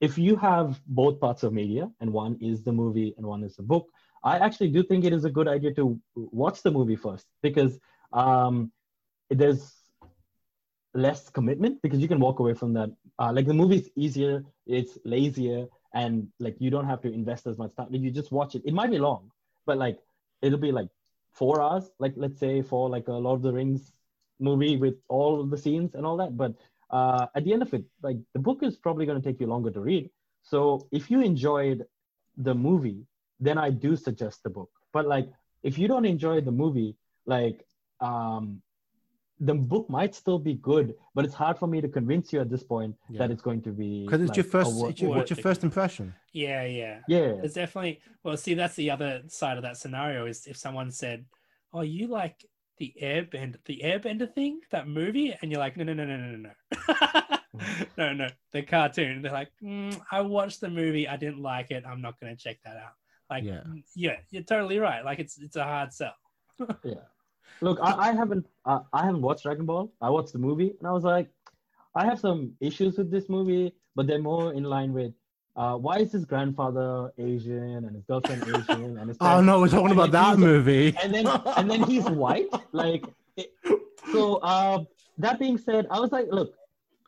if 0.00 0.16
you 0.16 0.36
have 0.36 0.80
both 0.86 1.20
parts 1.20 1.42
of 1.42 1.52
media 1.52 1.90
and 2.00 2.10
one 2.12 2.38
is 2.40 2.62
the 2.62 2.72
movie 2.72 3.14
and 3.18 3.26
one 3.26 3.44
is 3.44 3.56
the 3.56 3.62
book 3.62 3.86
I 4.22 4.38
actually 4.38 4.68
do 4.68 4.82
think 4.82 5.04
it 5.04 5.12
is 5.12 5.24
a 5.24 5.30
good 5.30 5.48
idea 5.48 5.72
to 5.74 5.98
watch 6.14 6.62
the 6.62 6.70
movie 6.70 6.96
first 6.96 7.26
because 7.42 7.78
um, 8.12 8.70
there's 9.30 9.72
less 10.92 11.30
commitment 11.30 11.80
because 11.82 12.00
you 12.00 12.08
can 12.08 12.20
walk 12.20 12.40
away 12.40 12.54
from 12.54 12.74
that. 12.74 12.90
Uh, 13.18 13.32
like 13.32 13.46
the 13.46 13.54
movie's 13.54 13.88
easier, 13.96 14.44
it's 14.66 14.98
lazier, 15.04 15.66
and 15.94 16.28
like 16.38 16.56
you 16.58 16.70
don't 16.70 16.86
have 16.86 17.00
to 17.02 17.12
invest 17.12 17.46
as 17.46 17.56
much 17.56 17.74
time. 17.76 17.88
You 17.90 18.10
just 18.10 18.30
watch 18.30 18.54
it. 18.54 18.62
It 18.64 18.74
might 18.74 18.90
be 18.90 18.98
long, 18.98 19.30
but 19.66 19.78
like 19.78 19.98
it'll 20.42 20.58
be 20.58 20.72
like 20.72 20.88
four 21.32 21.60
hours. 21.60 21.90
Like 21.98 22.14
let's 22.16 22.38
say 22.38 22.62
for 22.62 22.88
like 22.88 23.08
a 23.08 23.12
Lord 23.12 23.38
of 23.38 23.42
the 23.42 23.52
Rings 23.52 23.92
movie 24.38 24.76
with 24.76 24.94
all 25.08 25.44
the 25.44 25.58
scenes 25.58 25.94
and 25.94 26.06
all 26.06 26.16
that. 26.16 26.36
But 26.36 26.54
uh, 26.90 27.26
at 27.34 27.44
the 27.44 27.52
end 27.52 27.62
of 27.62 27.72
it, 27.74 27.84
like 28.02 28.16
the 28.32 28.40
book 28.40 28.62
is 28.62 28.76
probably 28.76 29.06
going 29.06 29.20
to 29.20 29.26
take 29.26 29.40
you 29.40 29.46
longer 29.46 29.70
to 29.70 29.80
read. 29.80 30.10
So 30.42 30.88
if 30.90 31.10
you 31.10 31.20
enjoyed 31.20 31.84
the 32.36 32.54
movie, 32.54 33.06
then 33.38 33.58
I 33.58 33.70
do 33.70 33.96
suggest 33.96 34.42
the 34.42 34.50
book. 34.50 34.70
But 34.92 35.06
like 35.06 35.28
if 35.62 35.78
you 35.78 35.88
don't 35.88 36.06
enjoy 36.06 36.40
the 36.40 36.52
movie, 36.52 36.96
like 37.26 37.64
um, 38.00 38.62
the 39.40 39.54
book 39.54 39.88
might 39.88 40.14
still 40.14 40.38
be 40.38 40.54
good, 40.54 40.94
but 41.14 41.24
it's 41.24 41.34
hard 41.34 41.58
for 41.58 41.66
me 41.66 41.80
to 41.80 41.88
convince 41.88 42.32
you 42.32 42.40
at 42.40 42.50
this 42.50 42.62
point 42.62 42.94
yeah. 43.08 43.18
that 43.18 43.30
it's 43.30 43.40
going 43.40 43.62
to 43.62 43.70
be 43.70 44.04
because 44.04 44.20
it's 44.20 44.28
like, 44.28 44.36
your 44.36 44.44
first. 44.44 44.74
Wor- 44.74 44.90
it's 44.90 45.00
your, 45.00 45.10
what's 45.10 45.30
your 45.30 45.38
first 45.38 45.64
impression? 45.64 46.14
Yeah, 46.32 46.64
yeah, 46.64 47.00
yeah. 47.08 47.34
It's 47.42 47.54
definitely 47.54 48.00
well. 48.22 48.36
See, 48.36 48.54
that's 48.54 48.76
the 48.76 48.90
other 48.90 49.22
side 49.28 49.56
of 49.56 49.62
that 49.62 49.78
scenario 49.78 50.26
is 50.26 50.46
if 50.46 50.56
someone 50.56 50.90
said, 50.90 51.24
"Oh, 51.72 51.80
you 51.80 52.06
like 52.06 52.44
the 52.78 52.94
Airbender, 53.02 53.56
the 53.64 53.80
Airbender 53.82 54.32
thing, 54.32 54.60
that 54.70 54.86
movie," 54.86 55.34
and 55.40 55.50
you're 55.50 55.60
like, 55.60 55.76
"No, 55.76 55.84
no, 55.84 55.94
no, 55.94 56.04
no, 56.04 56.16
no, 56.16 56.36
no." 56.36 56.50
no, 57.96 58.12
no, 58.12 58.28
the 58.52 58.62
cartoon. 58.62 59.22
They're 59.22 59.32
like, 59.32 59.50
mm, 59.62 59.98
I 60.10 60.20
watched 60.20 60.60
the 60.60 60.70
movie. 60.70 61.08
I 61.08 61.16
didn't 61.16 61.42
like 61.42 61.70
it. 61.70 61.84
I'm 61.86 62.00
not 62.00 62.20
going 62.20 62.36
to 62.36 62.42
check 62.42 62.58
that 62.64 62.76
out. 62.76 62.92
Like, 63.28 63.44
yeah. 63.44 63.62
yeah, 63.94 64.16
you're 64.30 64.42
totally 64.42 64.78
right. 64.78 65.04
Like, 65.04 65.18
it's 65.18 65.38
it's 65.38 65.56
a 65.56 65.64
hard 65.64 65.92
sell. 65.92 66.14
yeah. 66.84 66.94
Look, 67.60 67.78
I, 67.82 68.08
I 68.08 68.12
haven't 68.12 68.46
uh, 68.64 68.80
I 68.92 69.04
haven't 69.06 69.22
watched 69.22 69.42
Dragon 69.42 69.66
Ball. 69.66 69.92
I 70.00 70.10
watched 70.10 70.32
the 70.32 70.38
movie 70.38 70.74
and 70.78 70.86
I 70.88 70.92
was 70.92 71.04
like, 71.04 71.28
I 71.94 72.04
have 72.06 72.18
some 72.18 72.52
issues 72.60 72.96
with 72.98 73.10
this 73.10 73.28
movie, 73.28 73.74
but 73.96 74.06
they're 74.06 74.18
more 74.22 74.52
in 74.54 74.64
line 74.64 74.92
with 74.92 75.12
uh, 75.56 75.74
why 75.76 75.98
is 75.98 76.12
his 76.12 76.24
grandfather 76.24 77.10
Asian 77.18 77.84
and 77.86 77.94
his 77.94 78.04
girlfriend 78.04 78.42
Asian 78.46 78.98
and 78.98 79.08
his 79.08 79.18
Oh 79.20 79.40
no, 79.40 79.60
we're 79.60 79.68
talking 79.68 79.90
about 79.92 80.12
that 80.12 80.38
movie. 80.38 80.96
and 81.02 81.12
then 81.12 81.26
and 81.58 81.70
then 81.70 81.82
he's 81.82 82.04
white 82.08 82.48
like 82.72 83.04
it- 83.36 83.52
so 84.12 84.36
uh 84.36 84.82
that 85.18 85.38
being 85.38 85.58
said 85.58 85.86
i 85.90 86.00
was 86.00 86.10
like 86.10 86.26
look 86.30 86.54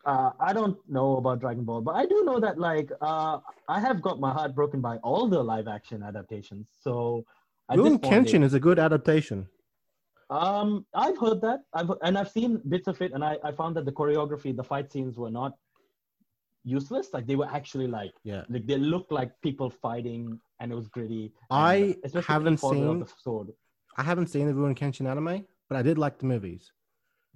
uh, 0.04 0.30
I 0.40 0.52
don't 0.52 0.76
know 0.88 1.16
about 1.16 1.38
Dragon 1.38 1.62
Ball, 1.62 1.80
but 1.80 1.94
I 1.94 2.06
do 2.06 2.24
know 2.24 2.40
that 2.40 2.58
like 2.58 2.90
uh, 3.00 3.38
I 3.68 3.78
have 3.78 4.02
got 4.02 4.18
my 4.18 4.32
heart 4.32 4.52
broken 4.52 4.80
by 4.80 4.96
all 4.96 5.28
the 5.28 5.40
live 5.40 5.68
action 5.68 6.02
adaptations. 6.02 6.66
So 6.80 7.24
Rurouni 7.70 8.00
Kenshin 8.10 8.42
is 8.42 8.52
a 8.52 8.58
good 8.58 8.80
adaptation. 8.80 9.46
Um, 10.40 10.68
I've 11.04 11.18
heard 11.24 11.40
that. 11.42 11.60
I've 11.78 11.90
and 12.06 12.14
I've 12.18 12.30
seen 12.38 12.50
bits 12.74 12.88
of 12.92 12.96
it, 13.04 13.10
and 13.14 13.22
I, 13.30 13.34
I 13.48 13.50
found 13.60 13.76
that 13.76 13.84
the 13.90 13.92
choreography, 14.00 14.50
the 14.62 14.64
fight 14.72 14.86
scenes 14.92 15.16
were 15.22 15.30
not 15.30 15.52
useless. 16.64 17.08
Like 17.12 17.26
they 17.26 17.36
were 17.36 17.50
actually 17.58 17.86
like 17.98 18.12
Yeah. 18.24 18.44
like 18.48 18.66
they 18.66 18.76
looked 18.76 19.12
like 19.12 19.30
people 19.42 19.68
fighting, 19.70 20.22
and 20.60 20.72
it 20.72 20.74
was 20.74 20.88
gritty. 20.88 21.32
I 21.50 21.96
uh, 21.96 22.06
especially 22.06 22.14
when 22.14 22.22
he 22.24 22.32
haven't 22.32 22.58
seen- 22.60 22.98
the 23.00 23.06
sword. 23.26 23.48
I 23.98 24.02
haven't 24.02 24.28
seen 24.28 24.46
the 24.46 24.54
Rurouni 24.54 24.76
Kenshin 24.82 25.06
anime, 25.06 25.44
but 25.68 25.76
I 25.76 25.82
did 25.82 25.98
like 25.98 26.18
the 26.18 26.24
movies. 26.24 26.72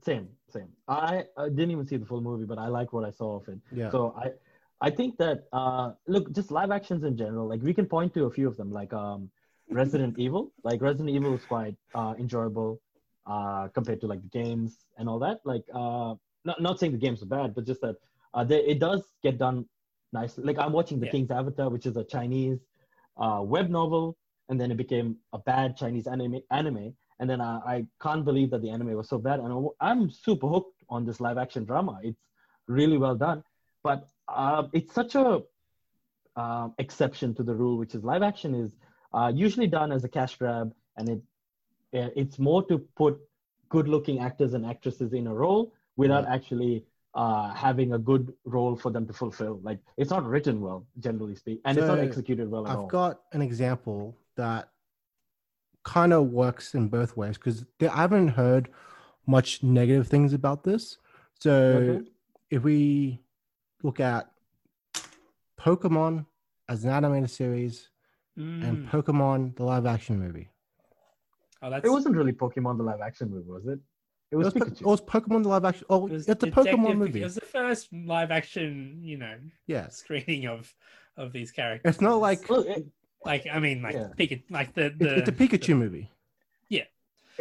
Same, 0.03 0.29
same. 0.49 0.69
I, 0.89 1.25
I 1.37 1.49
didn't 1.51 1.71
even 1.71 1.87
see 1.87 1.99
the 1.99 2.07
full 2.07 2.23
movie, 2.23 2.47
but 2.53 2.59
I 2.59 2.69
like 2.69 2.93
what 2.95 3.05
I 3.05 3.11
saw 3.11 3.37
of 3.41 3.49
it. 3.49 3.59
Yeah. 3.73 3.91
So 3.91 4.15
I 4.25 4.27
I 4.81 4.91
think 4.99 5.19
that 5.19 5.39
uh 5.53 5.89
look 6.07 6.33
just 6.33 6.51
live 6.51 6.71
actions 6.71 7.03
in 7.05 7.15
general, 7.17 7.47
like 7.53 7.63
we 7.63 7.75
can 7.75 7.87
point 7.87 8.15
to 8.15 8.25
a 8.25 8.31
few 8.31 8.47
of 8.49 8.57
them, 8.57 8.71
like 8.81 8.93
um 8.95 9.31
Resident 9.81 10.19
Evil. 10.25 10.53
Like 10.69 10.81
Resident 10.81 11.11
Evil 11.17 11.33
was 11.33 11.45
quite 11.45 11.77
uh 11.95 12.15
enjoyable 12.25 12.81
uh 13.27 13.69
compared 13.69 14.01
to 14.03 14.07
like 14.07 14.23
the 14.23 14.29
games 14.29 14.73
and 14.99 15.09
all 15.09 15.19
that. 15.19 15.41
Like 15.45 15.65
uh 15.75 16.15
not 16.45 16.61
not 16.61 16.79
saying 16.79 16.93
the 16.93 16.99
games 17.07 17.23
are 17.23 17.27
bad, 17.27 17.55
but 17.55 17.67
just 17.67 17.81
that 17.81 17.97
uh 18.35 18.45
they, 18.45 18.61
it 18.73 18.79
does 18.79 19.03
get 19.23 19.39
done 19.39 19.67
nicely. 20.13 20.45
Like 20.45 20.59
I'm 20.59 20.73
watching 20.73 21.01
The 21.01 21.07
Yeah. 21.07 21.13
King's 21.13 21.31
Avatar, 21.31 21.69
which 21.71 21.87
is 21.87 21.97
a 21.97 22.05
Chinese 22.05 22.61
uh 23.17 23.41
web 23.43 23.69
novel, 23.71 24.17
and 24.49 24.61
then 24.61 24.71
it 24.71 24.77
became 24.77 25.17
a 25.33 25.39
bad 25.39 25.77
Chinese 25.77 26.07
anime 26.07 26.41
anime. 26.51 26.95
And 27.19 27.31
then 27.31 27.41
I, 27.41 27.53
I 27.75 27.87
can't 28.03 28.25
believe 28.25 28.51
that 28.51 28.61
the 28.63 28.71
anime 28.71 28.93
was 28.95 29.09
so 29.09 29.19
bad. 29.19 29.41
And 29.41 29.51
I'm- 29.81 30.11
super 30.11 30.49
hooked 30.49 30.83
on 30.91 31.07
this 31.07 31.19
live 31.19 31.39
action 31.39 31.65
drama. 31.65 31.99
It's 32.03 32.21
really 32.69 32.99
well 32.99 33.15
done. 33.15 33.43
But 33.83 34.07
uh, 34.29 34.65
it's 34.75 34.93
such 34.93 35.15
a 35.15 35.43
um, 36.37 36.75
exception 36.79 37.35
to 37.37 37.43
the 37.43 37.55
rule, 37.55 37.79
which 37.79 37.95
is 37.95 38.05
live 38.05 38.23
action 38.23 38.55
is 38.55 38.77
uh, 39.15 39.33
usually 39.35 39.67
done 39.67 39.93
as 39.93 40.05
a 40.05 40.09
cash 40.09 40.37
grab, 40.37 40.75
and 40.97 41.09
it 41.09 41.21
uh, 41.23 41.36
it's 42.23 42.39
more 42.39 42.63
to 42.71 42.79
put 43.03 43.19
good-looking 43.69 44.19
actors 44.21 44.55
and 44.55 44.65
actresses 44.67 45.13
in 45.13 45.27
a 45.27 45.35
role 45.35 45.73
without 45.97 46.25
Yeah. 46.25 46.35
actually 46.35 46.85
uh, 47.15 47.49
having 47.55 47.95
a 47.95 47.99
good 47.99 48.25
role 48.45 48.77
for 48.77 48.91
them 48.91 49.07
to 49.07 49.13
fulfill. 49.13 49.59
Like 49.63 49.81
it's 49.97 50.11
not 50.11 50.25
written 50.25 50.61
well, 50.61 50.87
generally 51.07 51.35
speaking, 51.35 51.63
and 51.65 51.79
it's 51.79 51.89
not 51.89 51.99
executed 51.99 52.51
well 52.51 52.67
at 52.67 52.77
all. 52.77 52.85
I've 52.85 52.91
got 52.91 53.15
an 53.33 53.41
example 53.43 54.17
that 54.37 54.69
kind 55.83 56.13
of 56.13 56.23
works 56.31 56.75
in 56.75 56.89
both 56.89 57.17
ways 57.17 57.37
because 57.39 57.65
I 57.81 57.87
haven't 58.05 58.29
heard 58.29 58.69
much 59.27 59.63
negative 59.63 60.07
things 60.09 60.33
about 60.35 60.63
this. 60.63 60.99
So 61.41 61.53
Okay. 61.77 62.11
if 62.51 62.63
we 62.63 63.21
look 63.83 63.99
at 64.01 64.31
Pokemon 65.59 66.27
as 66.69 66.85
an 66.85 66.91
animated 66.91 67.31
series 67.31 67.89
and 68.37 68.79
Mm. 68.79 68.91
Pokemon 68.91 69.57
the 69.57 69.65
live 69.65 69.87
action 69.87 70.19
movie. 70.19 70.49
Oh, 71.67 71.71
that's 71.71 71.85
It 71.85 71.91
wasn't 71.91 72.15
really 72.17 72.33
Pokemon 72.33 72.77
the 72.77 72.85
live 72.85 73.01
action 73.01 73.31
movie, 73.31 73.51
was 73.51 73.67
it? 73.67 73.73
It 73.73 73.81
It 74.33 74.37
was, 74.37 74.55
was, 74.55 74.55
Po- 74.55 74.71
it 74.71 74.83
was 74.83 75.01
Pokemon 75.01 75.43
the 75.43 75.49
live 75.49 75.65
action. 75.65 75.87
Oh, 75.91 76.07
it 76.07 76.13
was 76.13 76.29
it's 76.29 76.45
a 76.45 76.47
Pokemon 76.51 76.97
movie. 76.97 77.21
It 77.21 77.25
was 77.25 77.35
the 77.35 77.41
first 77.41 77.93
live 77.93 78.31
action, 78.31 79.01
you 79.03 79.19
know, 79.19 79.35
yeah. 79.67 79.89
screening 79.89 80.47
of 80.47 80.73
of 81.17 81.33
these 81.33 81.51
characters. 81.51 81.95
It's 81.95 82.01
not 82.01 82.17
like 82.21 82.49
Well, 82.49 82.61
it- 82.63 82.87
like 83.25 83.47
I 83.53 83.59
mean, 83.59 83.83
like 83.83 83.95
Yeah. 83.95 84.11
Pika, 84.19 84.43
like 84.51 84.75
the 84.75 84.95
the 84.97 85.17
it's 85.19 85.29
a 85.29 85.33
Pikachu 85.33 85.77
movie. 85.77 86.11
Yeah, 86.69 86.85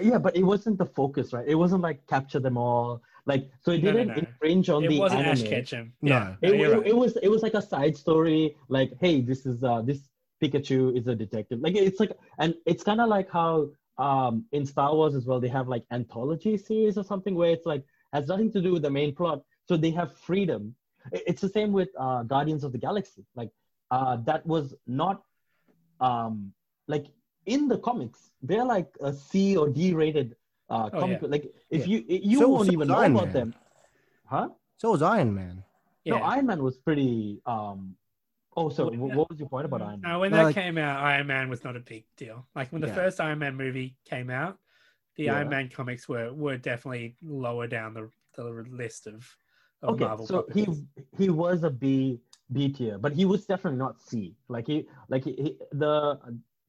yeah, 0.02 0.18
but 0.18 0.36
it 0.36 0.44
wasn't 0.44 0.78
the 0.80 0.86
focus, 0.86 1.34
right? 1.34 1.48
It 1.48 1.56
wasn't 1.56 1.84
like 1.84 2.06
capture 2.08 2.40
them 2.40 2.58
all. 2.58 3.02
Like 3.28 3.50
so 3.62 3.72
it 3.72 3.84
No, 3.84 3.92
no, 3.92 3.98
didn't 3.98 4.08
no. 4.16 4.22
infringe 4.24 4.70
on 4.70 4.84
It 4.86 4.90
the 4.90 5.00
wasn't 5.00 5.22
anime. 5.22 5.32
Ash 5.34 5.44
Ketchum. 5.44 5.94
No. 6.02 6.16
Yeah, 6.16 6.36
It, 6.42 6.56
you're 6.60 6.72
it, 6.74 6.78
right. 6.78 6.88
it 6.88 6.96
was 6.96 7.18
it 7.22 7.30
was 7.30 7.44
like 7.44 7.54
a 7.56 7.62
side 7.62 7.96
story, 7.98 8.56
like, 8.70 8.92
hey, 9.00 9.22
this 9.22 9.46
is 9.46 9.64
uh 9.64 9.82
this 9.82 10.00
Pikachu 10.42 10.98
is 10.98 11.08
a 11.08 11.16
detective. 11.16 11.60
Like 11.62 11.76
it's 11.76 12.00
like 12.00 12.14
and 12.40 12.56
it's 12.66 12.84
kind 12.84 13.02
of 13.02 13.10
like 13.10 13.30
how 13.32 13.70
um 13.98 14.46
in 14.52 14.66
Star 14.66 14.94
Wars 14.94 15.16
as 15.16 15.26
well, 15.26 15.40
they 15.40 15.48
have 15.48 15.68
like 15.68 15.84
anthology 15.92 16.58
series 16.58 16.98
or 16.98 17.04
something 17.04 17.36
where 17.36 17.52
it's 17.52 17.66
like 17.66 17.84
has 18.14 18.28
nothing 18.28 18.52
to 18.52 18.62
do 18.62 18.74
with 18.74 18.82
the 18.82 18.90
main 18.90 19.14
plot. 19.16 19.42
So 19.68 19.78
they 19.78 19.92
have 19.92 20.14
freedom. 20.18 20.76
It's 21.12 21.42
the 21.42 21.50
same 21.50 21.72
with 21.72 21.90
uh 22.00 22.24
Guardians 22.24 22.64
of 22.64 22.72
the 22.72 22.78
Galaxy. 22.78 23.24
Like 23.36 23.52
uh 23.92 24.18
that 24.30 24.46
was 24.46 24.74
not 24.88 25.24
um 26.00 26.52
like 26.88 27.06
in 27.46 27.68
the 27.68 27.78
comics, 27.78 28.32
they're 28.42 28.66
like 28.66 28.90
a 29.02 29.14
C 29.14 29.56
or 29.56 29.70
D 29.70 29.94
rated 29.94 30.36
uh 30.70 30.90
Oh, 30.94 31.00
comic. 31.00 31.22
yeah. 31.22 31.28
Like 31.30 31.46
if 31.70 31.88
Yeah. 31.88 32.00
you 32.08 32.20
you 32.32 32.40
So- 32.40 32.50
won't 32.50 32.68
so 32.68 32.74
even 32.74 32.80
was 32.80 32.88
know 32.90 32.96
Iron 33.04 33.12
about 33.14 33.26
Man. 33.26 33.34
them. 33.34 33.56
Huh? 34.26 34.50
So 34.78 34.92
was 34.92 35.02
Iron 35.02 35.34
Man. 35.34 35.64
yeah. 36.04 36.18
No, 36.18 36.24
Iron 36.24 36.46
Man 36.48 36.62
was 36.64 36.78
pretty. 36.78 37.40
Um, 37.46 37.96
oh, 38.56 38.70
so 38.70 38.90
wh- 38.90 39.16
what 39.18 39.30
was 39.30 39.40
your 39.40 39.50
point 39.50 39.66
about 39.66 39.82
Iron 39.82 40.02
Man? 40.02 40.12
No, 40.12 40.20
when 40.20 40.32
No, 40.32 40.38
that 40.38 40.44
like- 40.46 40.56
came 40.56 40.78
out, 40.78 41.02
Iron 41.04 41.28
Man 41.28 41.50
was 41.50 41.64
not 41.64 41.76
a 41.76 41.80
big 41.82 42.06
deal. 42.18 42.48
Like 42.56 42.72
when 42.72 42.82
the 42.82 42.88
Yeah. 42.88 42.96
first 42.96 43.20
Iron 43.20 43.40
Man 43.40 43.56
movie 43.56 43.98
came 44.06 44.30
out, 44.30 44.58
the 45.16 45.26
Yeah. 45.26 45.36
Iron 45.38 45.50
Man 45.50 45.70
comics 45.70 46.08
were 46.10 46.34
were 46.34 46.58
definitely 46.58 47.16
lower 47.22 47.68
down 47.68 47.94
the 47.94 48.10
the 48.36 48.44
list 48.84 49.08
of, 49.08 49.20
of 49.82 49.92
Okay, 49.96 50.04
Marvel. 50.06 50.26
so 50.28 50.46
he 50.54 50.68
he 51.18 51.30
was 51.30 51.64
a 51.64 51.70
B 51.70 52.20
B 52.52 52.70
tier, 52.72 52.98
but 52.98 53.14
he 53.14 53.24
was 53.26 53.46
definitely 53.46 53.80
not 53.80 54.02
C. 54.02 54.36
Like 54.50 54.68
he 54.68 54.88
like 55.10 55.24
he, 55.24 55.32
he 55.44 55.58
the 55.72 56.20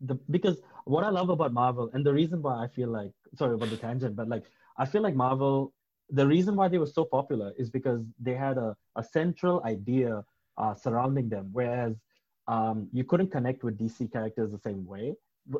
the 0.00 0.14
because 0.30 0.60
what 0.84 1.02
I 1.02 1.10
love 1.10 1.28
about 1.30 1.52
Marvel 1.52 1.90
and 1.92 2.04
the 2.06 2.12
reason 2.12 2.40
why 2.42 2.62
I 2.64 2.68
feel 2.68 2.88
like 2.88 3.12
sorry 3.34 3.54
about 3.54 3.70
the 3.70 3.76
tangent, 3.76 4.14
but 4.14 4.28
like 4.28 4.44
I 4.78 4.84
feel 4.86 5.02
like 5.02 5.16
Marvel 5.16 5.72
the 6.10 6.24
reason 6.24 6.54
why 6.54 6.68
they 6.68 6.78
were 6.78 6.86
so 6.98 7.04
popular 7.04 7.52
is 7.58 7.68
because 7.68 8.00
they 8.20 8.34
had 8.34 8.58
a, 8.58 8.76
a 8.94 9.02
central 9.02 9.60
idea 9.64 10.24
uh, 10.58 10.74
surrounding 10.74 11.28
them, 11.28 11.50
whereas 11.52 11.94
um, 12.48 12.88
you 12.92 13.04
couldn't 13.04 13.30
connect 13.30 13.64
with 13.64 13.78
DC 13.78 14.10
characters 14.12 14.52
the 14.52 14.58
same 14.58 14.86
way. 14.86 15.14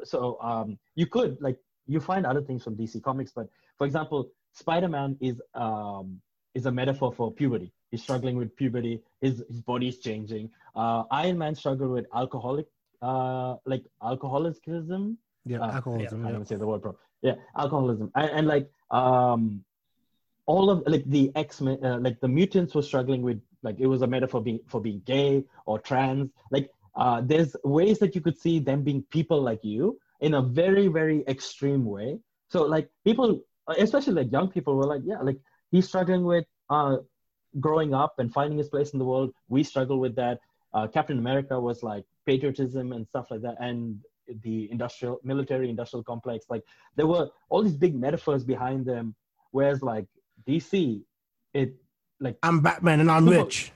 So 0.04 0.38
um, 0.40 0.78
you 0.94 1.06
could 1.06 1.38
like 1.40 1.58
you 1.86 2.00
find 2.00 2.26
other 2.26 2.42
things 2.42 2.64
from 2.64 2.76
DC 2.76 3.02
comics, 3.02 3.32
but 3.32 3.48
for 3.78 3.86
example, 3.86 4.30
Spider-Man 4.52 5.16
is 5.20 5.40
um, 5.54 6.20
is 6.54 6.66
a 6.66 6.72
metaphor 6.72 7.12
for 7.12 7.30
puberty. 7.30 7.72
He's 7.90 8.02
struggling 8.02 8.36
with 8.36 8.56
puberty. 8.56 9.02
His 9.20 9.42
his 9.48 9.60
body's 9.60 9.98
changing. 9.98 10.50
Uh, 10.74 11.04
Iron 11.10 11.38
Man 11.38 11.54
struggled 11.54 11.90
with 11.90 12.06
alcoholic, 12.14 12.66
uh, 13.02 13.56
like 13.64 13.84
alcoholism. 14.02 15.18
Yeah, 15.44 15.58
Uh, 15.58 15.72
alcoholism. 15.72 16.26
I 16.26 16.30
can't 16.30 16.40
yeah. 16.40 16.44
say 16.44 16.56
the 16.56 16.66
word 16.66 16.82
properly. 16.82 17.02
Yeah, 17.22 17.34
alcoholism, 17.56 18.10
and, 18.14 18.30
and 18.30 18.46
like 18.46 18.70
um, 18.90 19.64
all 20.46 20.70
of 20.70 20.82
like 20.86 21.04
the 21.06 21.30
X 21.34 21.60
Men, 21.60 21.84
uh, 21.84 21.98
like 21.98 22.20
the 22.20 22.28
mutants 22.28 22.74
were 22.74 22.82
struggling 22.82 23.22
with 23.22 23.40
like 23.62 23.76
it 23.78 23.86
was 23.86 24.02
a 24.02 24.06
metaphor 24.06 24.40
being 24.42 24.60
for 24.66 24.80
being 24.80 25.02
gay 25.04 25.44
or 25.66 25.78
trans. 25.78 26.30
Like 26.50 26.70
uh, 26.94 27.20
there's 27.24 27.56
ways 27.64 27.98
that 27.98 28.14
you 28.14 28.20
could 28.20 28.38
see 28.38 28.58
them 28.58 28.82
being 28.82 29.02
people 29.10 29.42
like 29.42 29.64
you 29.64 29.98
in 30.20 30.34
a 30.34 30.42
very 30.42 30.88
very 30.88 31.24
extreme 31.28 31.84
way. 31.84 32.18
So 32.48 32.62
like 32.62 32.88
people, 33.04 33.40
especially 33.76 34.14
like 34.14 34.32
young 34.32 34.48
people, 34.48 34.76
were 34.76 34.86
like, 34.86 35.02
yeah, 35.04 35.20
like 35.20 35.38
he's 35.70 35.86
struggling 35.88 36.24
with 36.24 36.44
uh, 36.70 36.98
growing 37.58 37.94
up 37.94 38.14
and 38.18 38.32
finding 38.32 38.58
his 38.58 38.68
place 38.68 38.90
in 38.90 38.98
the 38.98 39.04
world. 39.04 39.32
We 39.48 39.62
struggle 39.62 39.98
with 39.98 40.16
that. 40.16 40.40
Uh, 40.72 40.86
Captain 40.86 41.18
America 41.18 41.58
was 41.58 41.82
like 41.82 42.04
patriotism 42.26 42.92
and 42.92 43.06
stuff 43.06 43.30
like 43.30 43.42
that, 43.42 43.56
and 43.60 43.98
the 44.42 44.68
industrial 44.72 45.20
military 45.22 45.70
industrial 45.70 46.02
complex 46.02 46.46
like 46.50 46.60
there 46.96 47.06
were 47.06 47.28
all 47.48 47.62
these 47.62 47.76
big 47.76 47.94
metaphors 47.94 48.42
behind 48.42 48.84
them 48.84 49.14
whereas 49.52 49.82
like 49.82 50.06
DC, 50.46 51.02
it 51.54 51.74
like 52.20 52.36
I'm 52.42 52.60
Batman 52.60 53.00
and 53.00 53.10
I'm 53.10 53.26
Super- 53.26 53.44
rich. 53.44 53.72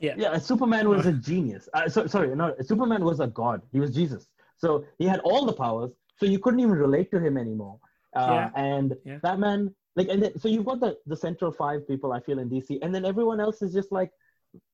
yeah, 0.00 0.14
yeah. 0.16 0.38
Superman 0.38 0.88
was 0.88 1.06
a 1.06 1.12
genius. 1.12 1.68
Uh, 1.74 1.88
so, 1.88 2.06
sorry, 2.06 2.34
no, 2.36 2.54
Superman 2.60 3.04
was 3.04 3.20
a 3.20 3.26
god. 3.26 3.62
He 3.72 3.80
was 3.80 3.90
Jesus. 3.94 4.28
So 4.58 4.84
he 4.98 5.06
had 5.06 5.20
all 5.20 5.46
the 5.46 5.52
powers. 5.52 5.90
So 6.18 6.26
you 6.26 6.38
couldn't 6.38 6.60
even 6.60 6.72
relate 6.72 7.10
to 7.12 7.18
him 7.18 7.36
anymore. 7.38 7.78
Uh, 8.14 8.26
Yeah. 8.30 8.50
And 8.54 8.96
Yeah. 9.04 9.18
Batman, 9.18 9.74
like, 9.96 10.08
and 10.08 10.22
then, 10.22 10.38
so 10.38 10.48
you've 10.48 10.66
got 10.66 10.80
the 10.80 10.98
the 11.06 11.16
central 11.16 11.50
five 11.52 11.86
people 11.88 12.12
I 12.12 12.20
feel 12.20 12.38
in 12.38 12.48
DC, 12.50 12.78
and 12.82 12.94
then 12.94 13.04
everyone 13.04 13.40
else 13.40 13.62
is 13.62 13.72
just 13.72 13.90
like 13.92 14.10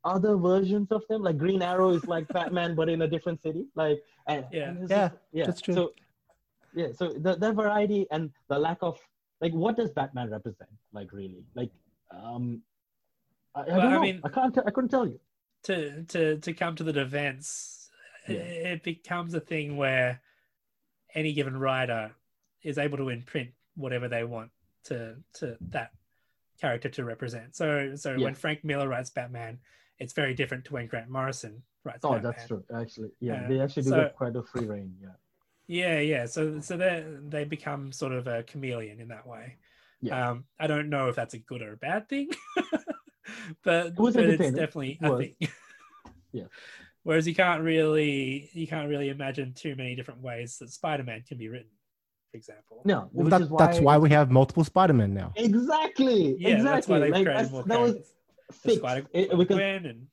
other 0.04 0.36
versions 0.36 0.90
of 0.90 1.02
them. 1.08 1.22
Like 1.22 1.36
Green 1.38 1.62
Arrow 1.62 1.90
is 1.90 2.04
like 2.14 2.26
Batman, 2.28 2.74
but 2.74 2.88
in 2.88 3.02
a 3.02 3.08
different 3.14 3.40
city. 3.42 3.66
Like, 3.74 3.98
and, 4.26 4.44
Yeah. 4.50 4.68
and 4.70 4.90
Yeah, 4.90 5.08
just- 5.08 5.20
yeah. 5.32 5.46
that's 5.46 5.60
true. 5.60 5.74
So, 5.74 5.82
yeah, 6.74 6.90
so 6.92 7.04
the 7.26 7.32
the 7.44 7.52
variety 7.52 8.06
and 8.10 8.30
the 8.48 8.58
lack 8.58 8.78
of 8.82 8.98
like, 9.42 9.52
what 9.52 9.76
does 9.76 9.90
Batman 9.90 10.30
represent? 10.30 10.70
Like, 10.92 11.12
really, 11.12 11.44
like, 11.54 11.70
um. 12.10 12.62
I, 13.56 13.60
I 13.62 13.76
Well, 13.76 13.98
I 13.98 14.00
mean- 14.00 14.20
I 14.24 14.28
can't. 14.28 14.56
I 14.58 14.70
couldn't 14.70 14.90
tell 14.90 15.06
you. 15.06 15.18
to 15.64 16.04
to 16.04 16.38
to 16.38 16.52
come 16.52 16.76
to 16.76 16.84
the 16.84 16.92
defense, 16.92 17.90
Yeah. 18.28 18.36
it, 18.36 18.66
it 18.66 18.82
becomes 18.82 19.34
a 19.34 19.40
thing 19.40 19.76
where 19.76 20.20
any 21.14 21.32
given 21.32 21.56
writer 21.56 22.12
is 22.62 22.78
able 22.78 22.98
to 22.98 23.08
imprint 23.08 23.50
whatever 23.74 24.08
they 24.08 24.24
want 24.24 24.50
to 24.84 25.16
to 25.34 25.56
that 25.70 25.90
character 26.60 26.88
to 26.90 27.04
represent. 27.04 27.56
So 27.56 27.96
so 27.96 28.12
Yeah. 28.12 28.24
when 28.24 28.34
Frank 28.34 28.62
Miller 28.64 28.88
writes 28.88 29.10
Batman, 29.10 29.58
it's 29.98 30.12
very 30.12 30.34
different 30.34 30.64
to 30.66 30.74
when 30.74 30.86
Grant 30.86 31.08
Morrison 31.10 31.62
writes 31.84 32.04
Oh, 32.04 32.12
Batman. 32.12 32.32
that's 32.32 32.46
true. 32.46 32.64
Actually, 32.74 33.10
yeah, 33.20 33.44
Uh, 33.44 33.48
they 33.48 33.60
actually 33.60 33.82
do 33.84 33.88
so- 33.90 34.02
get 34.02 34.16
quite 34.16 34.36
a 34.36 34.42
free 34.42 34.66
reign. 34.66 34.94
Yeah, 35.00 35.08
Yeah, 35.66 35.98
yeah. 36.00 36.26
So 36.26 36.60
so 36.60 36.76
they 36.76 37.04
they 37.28 37.44
become 37.44 37.92
sort 37.92 38.12
of 38.12 38.26
a 38.26 38.42
chameleon 38.44 39.00
in 39.00 39.08
that 39.08 39.26
way. 39.26 39.56
Yeah. 40.02 40.30
Um, 40.30 40.44
I 40.60 40.66
don't 40.66 40.90
know 40.90 41.08
if 41.08 41.16
that's 41.16 41.34
a 41.34 41.38
good 41.38 41.62
or 41.62 41.72
a 41.72 41.76
bad 41.78 42.06
thing, 42.08 42.28
but, 43.64 43.86
It 43.86 43.98
was 43.98 44.14
but 44.14 44.24
it's 44.24 44.38
definitely 44.50 44.98
It 45.00 45.06
a 45.06 45.16
thing. 45.18 45.34
Yeah. 46.32 46.44
Whereas 47.02 47.26
you 47.26 47.34
can't 47.34 47.62
really 47.62 48.50
you 48.52 48.66
can't 48.66 48.88
really 48.88 49.08
imagine 49.10 49.54
too 49.54 49.74
many 49.76 49.94
different 49.94 50.20
ways 50.22 50.58
that 50.58 50.70
Spider-Man 50.70 51.22
can 51.26 51.38
be 51.38 51.48
written, 51.48 51.70
for 52.30 52.36
example. 52.36 52.82
no, 52.84 53.08
Well, 53.12 53.24
which 53.24 53.30
that- 53.30 53.40
is 53.42 53.48
That's 53.58 53.80
why 53.80 53.96
we 53.96 54.10
have 54.10 54.30
multiple 54.30 54.64
Spider-Man 54.64 55.14
now. 55.14 55.32
exactly, 55.36 56.36
Yeah, 56.38 56.56
exactly. 56.56 56.62
that's 56.64 56.88
why 56.88 56.98
they 56.98 57.10
like, 57.10 57.24
created 57.24 57.36
that's- 57.46 57.52
more 57.52 57.62
that 57.64 57.80
was 57.80 57.92
characters. 57.92 58.12
The 58.48 58.54
fixed. 58.54 58.78
Spider 58.78 59.06
It- 59.12 59.30
because 59.38 59.56
Gwen 59.56 59.86
and 59.86 60.06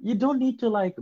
you 0.00 0.14
don't 0.14 0.38
need 0.38 0.58
to 0.60 0.68
like 0.68 0.94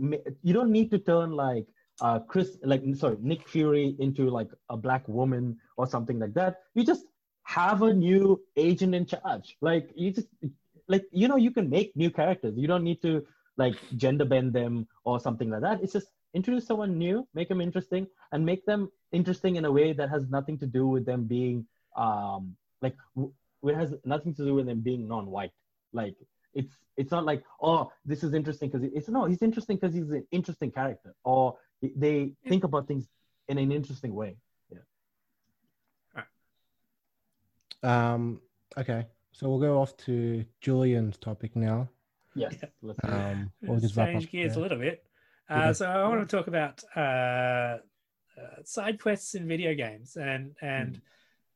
you 0.43 0.53
don't 0.53 0.71
need 0.71 0.89
to 0.91 0.99
turn 0.99 1.31
like 1.31 1.65
uh 2.01 2.19
Chris 2.19 2.57
like 2.63 2.81
sorry 2.95 3.17
Nick 3.21 3.47
Fury 3.47 3.95
into 3.99 4.29
like 4.29 4.49
a 4.69 4.77
black 4.77 5.07
woman 5.07 5.57
or 5.77 5.85
something 5.87 6.17
like 6.19 6.33
that. 6.33 6.61
You 6.75 6.83
just 6.83 7.05
have 7.43 7.81
a 7.83 7.93
new 7.93 8.41
agent 8.55 8.93
in 8.95 9.05
charge. 9.05 9.55
Like 9.61 9.85
you 9.95 10.11
just 10.11 10.27
like 10.87 11.05
you 11.11 11.27
know 11.27 11.35
you 11.35 11.51
can 11.51 11.69
make 11.69 11.95
new 11.95 12.09
characters. 12.09 12.57
You 12.57 12.67
don't 12.67 12.83
need 12.83 13.01
to 13.01 13.25
like 13.57 13.75
gender 13.95 14.25
bend 14.25 14.53
them 14.53 14.87
or 15.03 15.19
something 15.19 15.49
like 15.49 15.61
that. 15.61 15.81
It's 15.81 15.93
just 15.93 16.07
introduce 16.33 16.65
someone 16.67 16.97
new, 16.97 17.27
make 17.33 17.49
them 17.49 17.61
interesting, 17.61 18.07
and 18.31 18.45
make 18.45 18.65
them 18.65 18.91
interesting 19.11 19.55
in 19.55 19.65
a 19.65 19.71
way 19.71 19.93
that 19.93 20.09
has 20.09 20.29
nothing 20.29 20.57
to 20.59 20.67
do 20.67 20.87
with 20.87 21.05
them 21.05 21.23
being 21.25 21.65
um 21.95 22.55
like 22.81 22.95
w- 23.15 23.33
it 23.63 23.75
has 23.75 23.93
nothing 24.05 24.33
to 24.35 24.45
do 24.45 24.53
with 24.53 24.65
them 24.65 24.81
being 24.81 25.07
non-white. 25.07 25.51
Like 25.93 26.15
it's 26.53 26.75
it's 26.95 27.11
not 27.11 27.25
like 27.25 27.43
oh 27.61 27.91
this 28.05 28.23
is 28.23 28.33
interesting 28.33 28.69
because 28.69 28.87
it's 28.93 29.09
no 29.09 29.25
he's 29.25 29.41
interesting 29.41 29.77
because 29.77 29.95
he's 29.95 30.09
an 30.09 30.25
interesting 30.31 30.71
character 30.71 31.13
or 31.23 31.57
they 31.81 32.33
think 32.47 32.63
about 32.63 32.87
things 32.87 33.07
in 33.47 33.57
an 33.57 33.71
interesting 33.71 34.13
way. 34.13 34.37
Yeah. 34.71 34.83
Um, 37.83 38.41
okay, 38.77 39.05
so 39.37 39.47
we'll 39.49 39.59
go 39.59 39.79
off 39.79 39.95
to 39.97 40.43
Julian's 40.61 41.15
topic 41.17 41.55
now. 41.55 41.87
Yes. 42.33 42.55
Let's. 42.81 42.99
Um, 43.03 43.51
we'll 43.61 43.79
just 43.79 43.95
wrap 43.95 44.07
up. 44.07 44.13
change 44.13 44.31
gears 44.31 44.55
a 44.55 44.59
little 44.59 44.79
bit. 44.79 45.05
Yeah. 45.49 45.69
Uh, 45.69 45.73
so 45.73 45.85
I 45.85 46.07
want 46.07 46.27
to 46.27 46.35
talk 46.35 46.47
about 46.47 46.83
uh, 46.95 46.99
uh, 46.99 47.77
side 48.63 48.99
quests 48.99 49.35
in 49.35 49.47
video 49.47 49.75
games 49.75 50.17
and 50.17 50.55
and 50.61 50.95
Hmm. 50.97 51.01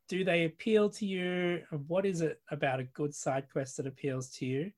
do 0.09 0.23
they 0.23 0.45
appeal 0.45 0.89
to 0.91 1.05
you? 1.07 1.63
What 1.87 2.05
is 2.05 2.21
it 2.21 2.39
about 2.51 2.79
a 2.79 2.83
good 2.83 3.15
side 3.15 3.45
quest 3.51 3.77
that 3.77 3.87
appeals 3.87 4.29
to 4.37 4.45
you? 4.45 4.71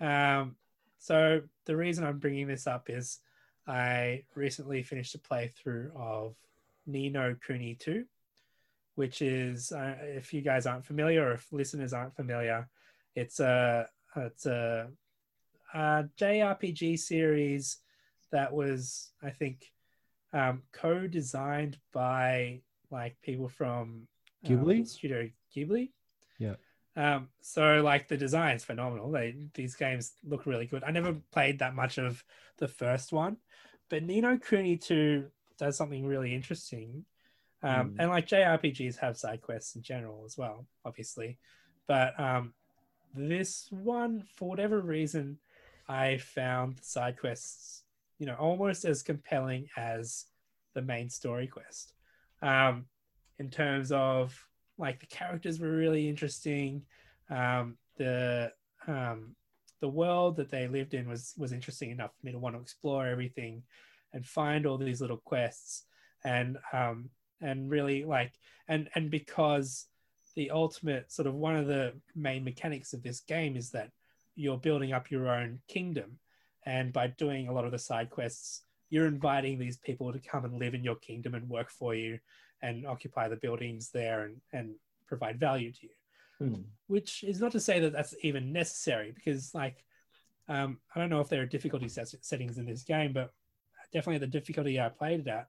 Um, 0.00 0.56
so 0.98 1.42
the 1.66 1.76
reason 1.76 2.04
I'm 2.04 2.18
bringing 2.18 2.46
this 2.48 2.66
up 2.66 2.88
is 2.88 3.20
I 3.66 4.24
recently 4.34 4.82
finished 4.82 5.14
a 5.14 5.18
playthrough 5.18 5.94
of 5.94 6.36
Ni 6.86 7.08
no 7.10 7.34
Kuni 7.46 7.74
2, 7.74 8.04
which 8.96 9.22
is 9.22 9.72
uh, 9.72 9.94
if 10.02 10.34
you 10.34 10.42
guys 10.42 10.66
aren't 10.66 10.84
familiar 10.84 11.28
or 11.28 11.32
if 11.32 11.52
listeners 11.52 11.92
aren't 11.92 12.16
familiar, 12.16 12.68
it's 13.14 13.40
a 13.40 13.88
it's 14.16 14.46
a 14.46 14.88
uh, 15.72 16.04
JRPG 16.18 16.98
series 16.98 17.78
that 18.32 18.52
was, 18.52 19.10
I 19.22 19.30
think, 19.30 19.70
um, 20.32 20.62
co-designed 20.72 21.78
by 21.92 22.60
like 22.90 23.16
people 23.22 23.48
from 23.48 24.08
um, 24.44 24.50
Ghibli? 24.50 24.86
Studio 24.86 25.28
Ghibli. 25.54 25.90
Yeah. 26.38 26.54
Um, 26.96 27.28
so 27.42 27.82
like 27.82 28.08
the 28.08 28.16
design's 28.16 28.64
phenomenal. 28.64 29.10
They 29.10 29.36
these 29.54 29.74
games 29.74 30.12
look 30.24 30.46
really 30.46 30.66
good. 30.66 30.82
I 30.82 30.90
never 30.90 31.14
played 31.30 31.58
that 31.58 31.74
much 31.74 31.98
of 31.98 32.24
the 32.58 32.68
first 32.68 33.12
one, 33.12 33.36
but 33.90 34.02
Ni 34.02 34.20
no 34.20 34.38
Kuni 34.38 34.76
2 34.76 35.26
does 35.58 35.76
something 35.76 36.06
really 36.06 36.34
interesting. 36.34 37.04
Um, 37.62 37.90
Mm. 37.90 37.96
And 37.98 38.10
like 38.10 38.28
JRPGs 38.28 38.98
have 38.98 39.16
side 39.16 39.40
quests 39.40 39.76
in 39.76 39.82
general 39.82 40.24
as 40.24 40.36
well, 40.36 40.66
obviously. 40.84 41.38
But 41.86 42.18
um, 42.18 42.54
this 43.14 43.68
one, 43.70 44.24
for 44.36 44.48
whatever 44.48 44.80
reason, 44.80 45.38
I 45.88 46.18
found 46.18 46.76
the 46.76 46.84
side 46.84 47.18
quests, 47.18 47.84
you 48.18 48.26
know, 48.26 48.34
almost 48.34 48.84
as 48.84 49.02
compelling 49.02 49.68
as 49.76 50.26
the 50.74 50.82
main 50.82 51.08
story 51.08 51.46
quest. 51.46 51.92
Um, 52.42 52.86
in 53.38 53.50
terms 53.50 53.92
of 53.92 54.46
like 54.78 55.00
the 55.00 55.06
characters 55.06 55.60
were 55.60 55.70
really 55.70 56.08
interesting. 56.08 56.82
Um, 57.30 57.76
the 57.96 58.52
um, 58.86 59.34
the 59.80 59.88
world 59.88 60.36
that 60.36 60.50
they 60.50 60.68
lived 60.68 60.94
in 60.94 61.08
was 61.08 61.34
was 61.36 61.52
interesting 61.52 61.90
enough 61.90 62.12
for 62.18 62.26
me 62.26 62.32
to 62.32 62.38
want 62.38 62.54
to 62.54 62.60
explore 62.60 63.06
everything 63.06 63.62
and 64.12 64.24
find 64.24 64.66
all 64.66 64.78
these 64.78 65.00
little 65.00 65.18
quests 65.18 65.84
and 66.24 66.56
um, 66.72 67.10
and 67.40 67.70
really 67.70 68.04
like 68.04 68.32
and 68.68 68.88
and 68.94 69.10
because 69.10 69.86
the 70.34 70.50
ultimate 70.50 71.10
sort 71.10 71.26
of 71.26 71.34
one 71.34 71.56
of 71.56 71.66
the 71.66 71.92
main 72.14 72.44
mechanics 72.44 72.92
of 72.92 73.02
this 73.02 73.20
game 73.20 73.56
is 73.56 73.70
that 73.70 73.90
you're 74.34 74.58
building 74.58 74.92
up 74.92 75.10
your 75.10 75.28
own 75.28 75.58
kingdom 75.68 76.18
and 76.66 76.92
by 76.92 77.06
doing 77.06 77.48
a 77.48 77.52
lot 77.52 77.64
of 77.64 77.72
the 77.72 77.78
side 77.78 78.10
quests 78.10 78.62
you're 78.90 79.06
inviting 79.06 79.58
these 79.58 79.78
people 79.78 80.12
to 80.12 80.20
come 80.20 80.44
and 80.44 80.58
live 80.58 80.74
in 80.74 80.84
your 80.84 80.96
kingdom 80.96 81.34
and 81.34 81.48
work 81.48 81.70
for 81.70 81.94
you 81.94 82.18
and 82.62 82.86
occupy 82.86 83.28
the 83.28 83.36
buildings 83.36 83.90
there 83.90 84.24
and, 84.24 84.36
and 84.52 84.74
provide 85.06 85.38
value 85.38 85.72
to 85.72 85.84
you 85.84 85.90
Hmm. 86.38 86.54
which 86.86 87.24
is 87.24 87.40
not 87.40 87.52
to 87.52 87.60
say 87.60 87.80
that 87.80 87.94
that's 87.94 88.14
even 88.22 88.52
necessary 88.52 89.10
because 89.10 89.54
like 89.54 89.82
um, 90.50 90.78
i 90.94 91.00
don't 91.00 91.08
know 91.08 91.20
if 91.20 91.30
there 91.30 91.40
are 91.40 91.46
difficulty 91.46 91.88
set- 91.88 92.12
settings 92.22 92.58
in 92.58 92.66
this 92.66 92.82
game 92.82 93.14
but 93.14 93.32
definitely 93.90 94.18
the 94.18 94.26
difficulty 94.26 94.78
i 94.78 94.90
played 94.90 95.20
it 95.20 95.28
at 95.28 95.48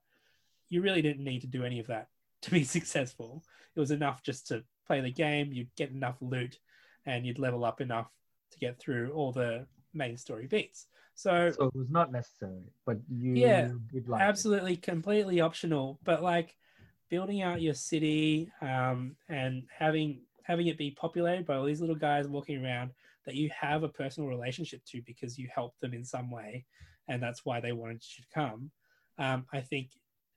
you 0.70 0.82
really 0.82 1.02
didn't 1.02 1.24
need 1.24 1.42
to 1.42 1.48
do 1.48 1.64
any 1.64 1.80
of 1.80 1.88
that 1.88 2.08
to 2.44 2.52
be 2.52 2.64
successful. 2.78 3.44
It 3.76 3.80
was 3.80 3.92
enough 3.92 4.24
just 4.24 4.48
to 4.48 4.64
play 4.86 5.02
the 5.02 5.12
game. 5.12 5.52
You'd 5.54 5.74
get 5.76 5.92
enough 5.92 6.18
loot 6.22 6.60
and 7.06 7.26
you'd 7.26 7.40
level 7.40 7.64
up 7.64 7.82
enough 7.82 8.12
to 8.52 8.60
get 8.60 8.80
through 8.80 9.12
all 9.12 9.32
the 9.32 9.66
main 9.94 10.18
story 10.18 10.48
beats. 10.48 10.88
So 11.16 11.52
So 11.52 11.68
it 11.68 11.76
was 11.76 11.90
not 11.90 12.12
necessary, 12.12 12.64
but 12.86 12.98
you 13.10 13.36
Yeah, 13.36 13.68
like 14.08 14.22
it. 14.22 14.24
absolutely 14.24 14.78
completely 14.78 15.42
optional. 15.42 16.00
But 16.04 16.22
like 16.22 16.56
building 17.10 17.42
out 17.42 17.62
your 17.62 17.74
city 17.74 18.52
um, 18.62 19.16
and 19.30 19.64
having 19.78 20.22
having 20.44 20.68
it 20.68 20.78
be 20.78 20.92
populated 20.92 21.46
by 21.46 21.56
all 21.56 21.66
these 21.66 21.82
little 21.82 21.96
guys 21.96 22.28
walking 22.28 22.64
around 22.64 22.92
that 23.26 23.36
you 23.36 23.50
have 23.60 23.84
a 23.84 23.90
personal 23.90 24.30
relationship 24.30 24.82
to 24.86 25.02
because 25.06 25.38
you 25.38 25.50
helped 25.54 25.80
them 25.82 25.94
in 25.94 26.06
some 26.06 26.32
way 26.32 26.66
and 27.10 27.22
that's 27.22 27.44
why 27.44 27.60
they 27.60 27.74
wanted 27.74 28.02
you 28.02 28.24
to 28.24 28.30
come 28.34 28.72
um, 29.18 29.46
i 29.52 29.60
think 29.60 29.90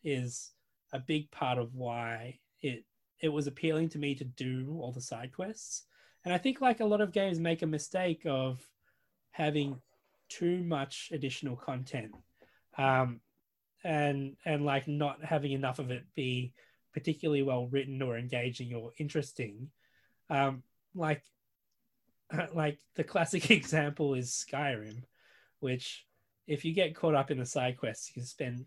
is 0.03 0.53
a 0.93 0.99
big 0.99 1.31
part 1.31 1.59
of 1.59 1.75
why 1.75 2.39
it 2.61 2.85
it 3.21 3.29
was 3.29 3.47
appealing 3.47 3.89
to 3.91 3.99
me 3.99 4.15
to 4.15 4.25
do 4.25 4.79
all 4.81 4.93
the 4.93 5.01
side 5.01 5.33
quests. 5.33 5.85
And 6.25 6.35
i 6.35 6.39
think 6.39 6.61
like 6.61 6.81
a 6.81 6.85
lot 6.85 7.01
of 7.01 7.13
games 7.13 7.39
make 7.39 7.63
a 7.63 7.67
mistake 7.67 8.23
of 8.27 8.61
having 9.31 9.81
too 10.29 10.63
much 10.63 11.11
additional 11.13 11.57
content 11.57 12.13
um, 12.79 13.21
and 13.85 14.37
and 14.45 14.65
like 14.65 14.87
not 14.87 15.25
having 15.25 15.53
enough 15.53 15.79
of 15.79 15.91
it 15.91 16.05
be 16.15 16.53
particularly 16.93 17.43
well 17.43 17.67
written 17.69 18.03
or 18.03 18.19
engaging 18.19 18.75
or 18.75 18.93
interesting. 18.99 19.71
Um 20.29 20.63
like 20.95 21.23
like 22.55 22.79
the 22.97 23.05
classic 23.05 23.51
example 23.61 24.15
is 24.15 24.45
skyrim 24.47 25.03
which 25.61 26.07
if 26.47 26.65
you 26.65 26.73
get 26.73 26.95
caught 26.95 27.15
up 27.15 27.31
in 27.31 27.39
the 27.39 27.47
side 27.47 27.77
quests 27.77 28.09
you 28.09 28.15
can 28.15 28.27
spend 28.27 28.65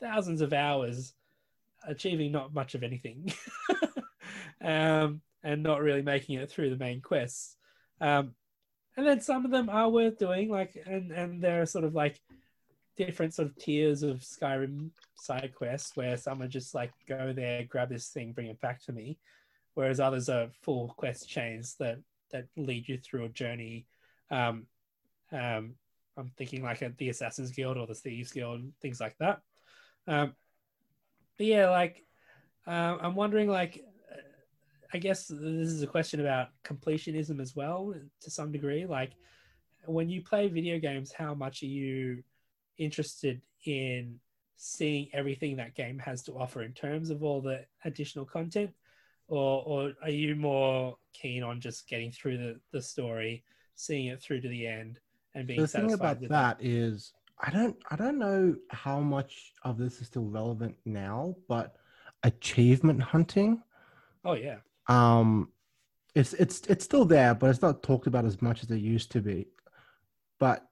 thousands 0.00 0.40
of 0.40 0.52
hours 0.52 1.14
achieving 1.86 2.32
not 2.32 2.54
much 2.54 2.74
of 2.74 2.82
anything 2.82 3.32
um 4.64 5.20
and 5.42 5.62
not 5.62 5.80
really 5.80 6.02
making 6.02 6.38
it 6.38 6.50
through 6.50 6.70
the 6.70 6.76
main 6.76 7.00
quests 7.00 7.56
Um, 8.00 8.34
and 8.96 9.06
then 9.06 9.20
some 9.20 9.44
of 9.44 9.50
them 9.50 9.68
are 9.68 9.90
worth 9.90 10.18
doing, 10.18 10.48
like, 10.50 10.76
and 10.86 11.12
and 11.12 11.42
there 11.42 11.60
are 11.60 11.66
sort 11.66 11.84
of 11.84 11.94
like 11.94 12.20
different 12.96 13.34
sort 13.34 13.48
of 13.48 13.56
tiers 13.58 14.02
of 14.02 14.20
Skyrim 14.20 14.90
side 15.16 15.54
quests 15.54 15.96
where 15.96 16.16
some 16.16 16.42
are 16.42 16.48
just 16.48 16.74
like 16.74 16.92
go 17.06 17.32
there, 17.34 17.64
grab 17.64 17.90
this 17.90 18.08
thing, 18.08 18.32
bring 18.32 18.46
it 18.46 18.60
back 18.60 18.82
to 18.84 18.92
me, 18.92 19.18
whereas 19.74 20.00
others 20.00 20.28
are 20.28 20.48
full 20.62 20.94
quest 20.96 21.28
chains 21.28 21.76
that 21.78 21.98
that 22.32 22.46
lead 22.56 22.88
you 22.88 22.98
through 22.98 23.26
a 23.26 23.28
journey. 23.28 23.86
Um, 24.30 24.66
um, 25.30 25.74
I'm 26.16 26.32
thinking 26.38 26.62
like 26.62 26.82
at 26.82 26.96
the 26.96 27.10
Assassin's 27.10 27.50
Guild 27.50 27.76
or 27.76 27.86
the 27.86 27.94
Thieves 27.94 28.32
Guild, 28.32 28.62
things 28.80 29.00
like 29.00 29.16
that. 29.18 29.40
Um, 30.06 30.34
but 31.36 31.46
yeah, 31.46 31.70
like 31.70 32.04
uh, 32.66 32.96
I'm 33.00 33.14
wondering, 33.14 33.48
like, 33.48 33.84
I 34.92 34.98
guess 34.98 35.26
this 35.26 35.68
is 35.68 35.82
a 35.82 35.86
question 35.86 36.20
about 36.20 36.48
completionism 36.64 37.40
as 37.40 37.54
well, 37.54 37.94
to 38.22 38.30
some 38.30 38.52
degree. 38.52 38.86
Like, 38.86 39.12
when 39.84 40.08
you 40.08 40.22
play 40.22 40.48
video 40.48 40.78
games, 40.78 41.12
how 41.12 41.34
much 41.34 41.62
are 41.62 41.66
you 41.66 42.22
interested 42.78 43.40
in 43.64 44.18
seeing 44.56 45.08
everything 45.12 45.56
that 45.56 45.74
game 45.74 45.98
has 45.98 46.22
to 46.22 46.32
offer 46.32 46.62
in 46.62 46.72
terms 46.72 47.10
of 47.10 47.22
all 47.22 47.40
the 47.40 47.64
additional 47.84 48.24
content, 48.24 48.70
or 49.28 49.62
or 49.66 49.92
are 50.02 50.10
you 50.10 50.34
more 50.34 50.96
keen 51.12 51.42
on 51.42 51.60
just 51.60 51.88
getting 51.88 52.10
through 52.10 52.38
the 52.38 52.60
the 52.72 52.80
story, 52.82 53.44
seeing 53.74 54.06
it 54.06 54.22
through 54.22 54.40
to 54.40 54.48
the 54.48 54.66
end, 54.66 54.98
and 55.34 55.46
being 55.46 55.60
the 55.60 55.68
satisfied 55.68 55.90
thing 55.90 56.00
about 56.00 56.20
with 56.20 56.30
that 56.30 56.60
it? 56.60 56.66
is 56.66 57.12
I 57.40 57.50
don't 57.50 57.76
I 57.90 57.96
don't 57.96 58.18
know 58.18 58.56
how 58.70 59.00
much 59.00 59.52
of 59.62 59.78
this 59.78 60.00
is 60.00 60.06
still 60.06 60.24
relevant 60.24 60.76
now, 60.84 61.36
but 61.48 61.76
achievement 62.22 63.02
hunting, 63.02 63.62
Oh 64.24 64.34
yeah, 64.34 64.56
um, 64.88 65.50
it's 66.16 66.32
it's 66.34 66.62
it's 66.66 66.84
still 66.84 67.04
there, 67.04 67.32
but 67.34 67.48
it's 67.48 67.62
not 67.62 67.82
talked 67.82 68.08
about 68.08 68.24
as 68.24 68.42
much 68.42 68.62
as 68.64 68.70
it 68.70 68.78
used 68.78 69.12
to 69.12 69.20
be. 69.20 69.46
But 70.40 70.66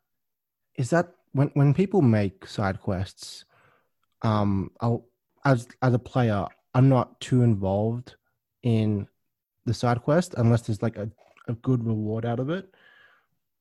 is 0.74 0.90
that 0.90 1.10
when 1.32 1.50
when 1.54 1.72
people 1.72 2.02
make 2.02 2.46
side 2.46 2.80
quests, 2.80 3.44
um, 4.22 4.72
I'll 4.80 5.06
as 5.44 5.68
as 5.82 5.94
a 5.94 5.98
player, 6.00 6.46
I'm 6.74 6.88
not 6.88 7.20
too 7.20 7.42
involved 7.42 8.16
in 8.64 9.06
the 9.66 9.74
side 9.74 10.02
quest 10.02 10.34
unless 10.36 10.62
there's 10.62 10.82
like 10.82 10.96
a, 10.96 11.08
a 11.46 11.52
good 11.54 11.86
reward 11.86 12.26
out 12.26 12.40
of 12.40 12.50
it. 12.50 12.74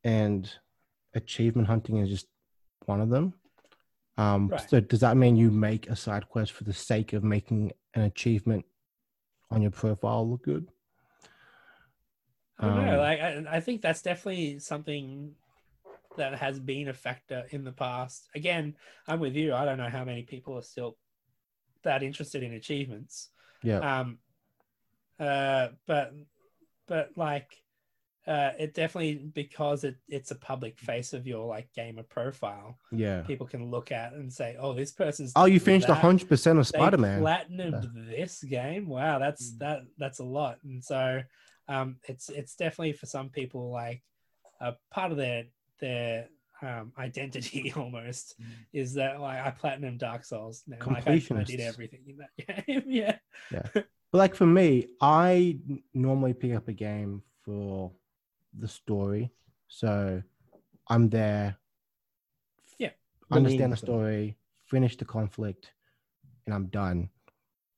And 0.03 0.49
achievement 1.13 1.67
hunting 1.67 1.97
is 1.97 2.09
just 2.09 2.27
one 2.87 3.01
of 3.01 3.09
them. 3.09 3.33
Um, 4.17 4.49
Right. 4.49 4.69
So 4.69 4.79
does 4.79 4.99
that 4.99 5.17
mean 5.17 5.35
you 5.35 5.49
make 5.49 5.89
a 5.89 5.95
side 5.95 6.29
quest 6.29 6.51
for 6.51 6.63
the 6.63 6.73
sake 6.73 7.13
of 7.13 7.23
making 7.23 7.71
an 7.95 8.03
achievement 8.03 8.65
on 9.49 9.61
your 9.61 9.71
profile 9.71 10.29
look 10.29 10.43
good? 10.43 10.67
I 12.59 12.67
don't 12.67 12.85
know. 12.85 12.93
Um, 12.93 12.97
Like, 12.99 13.19
I, 13.19 13.43
I 13.49 13.59
think 13.59 13.81
that's 13.81 14.01
definitely 14.01 14.59
something 14.59 15.35
that 16.17 16.35
has 16.35 16.59
been 16.59 16.89
a 16.89 16.93
factor 16.93 17.45
in 17.49 17.63
the 17.63 17.71
past. 17.71 18.29
Again, 18.35 18.75
I'm 19.07 19.19
with 19.19 19.35
you. 19.35 19.53
I 19.53 19.65
don't 19.65 19.77
know 19.77 19.89
how 19.89 20.05
many 20.05 20.23
people 20.23 20.57
are 20.57 20.61
still 20.61 20.97
that 21.83 22.03
interested 22.03 22.43
in 22.43 22.53
achievements. 22.53 23.29
Yeah. 23.63 23.79
Um, 23.79 24.19
uh, 25.19 25.69
but 25.87 26.13
but 26.87 27.11
like, 27.15 27.62
uh, 28.27 28.51
it 28.57 28.73
definitely 28.73 29.15
because 29.33 29.83
it 29.83 29.95
it's 30.07 30.31
a 30.31 30.35
public 30.35 30.79
face 30.79 31.11
of 31.13 31.27
your 31.27 31.45
like 31.47 31.67
gamer 31.75 32.03
profile. 32.03 32.77
yeah. 32.91 33.21
People 33.23 33.45
can 33.47 33.69
look 33.69 33.91
at 33.91 34.13
and 34.13 34.31
say, 34.31 34.55
"Oh, 34.59 34.73
this 34.73 34.91
person's 34.91 35.33
Oh, 35.35 35.45
you 35.45 35.59
finished 35.59 35.87
that. 35.87 35.95
hundred 35.95 36.29
percent 36.29 36.57
of 36.59 36.67
Spider 36.67 36.97
Man. 36.97 37.21
platinumed 37.21 38.09
this 38.09 38.41
game. 38.43 38.87
Wow, 38.87 39.19
that's 39.19 39.51
Mm. 39.53 39.59
that 39.59 39.81
that's 39.97 40.19
a 40.19 40.23
lot. 40.23 40.59
And 40.63 40.83
so 40.83 41.21
um 41.67 41.97
it's 42.07 42.29
it's 42.29 42.55
definitely 42.55 42.93
for 42.93 43.05
some 43.05 43.29
people 43.29 43.71
like 43.71 44.01
a 44.61 44.73
part 44.91 45.11
of 45.11 45.17
their 45.17 45.43
their 45.79 46.27
um 46.61 46.93
identity 46.97 47.73
almost 47.77 48.35
is 48.71 48.93
that 48.93 49.19
like 49.19 49.39
I 49.45 49.51
platinum 49.51 49.97
Dark 49.97 50.23
Souls 50.23 50.63
now. 50.65 50.77
Like 50.85 51.07
I, 51.07 51.21
I 51.35 51.43
did 51.43 51.59
everything 51.59 52.03
in 52.07 52.17
that 52.17 52.65
game. 52.67 52.83
yeah. 52.87 53.17
Yeah. 53.51 53.67
But 53.73 54.17
like 54.17 54.35
for 54.35 54.45
me, 54.45 54.87
I 55.01 55.57
normally 55.93 56.33
pick 56.33 56.53
up 56.53 56.67
a 56.69 56.73
game 56.73 57.21
for 57.43 57.91
the 58.57 58.67
story. 58.67 59.31
So 59.67 60.21
I'm 60.87 61.09
there. 61.09 61.57
Yeah. 62.77 62.91
Understand 63.31 63.73
the 63.73 63.77
story, 63.77 64.37
finish 64.65 64.97
the 64.97 65.05
conflict, 65.05 65.71
and 66.45 66.53
I'm 66.53 66.67
done. 66.67 67.09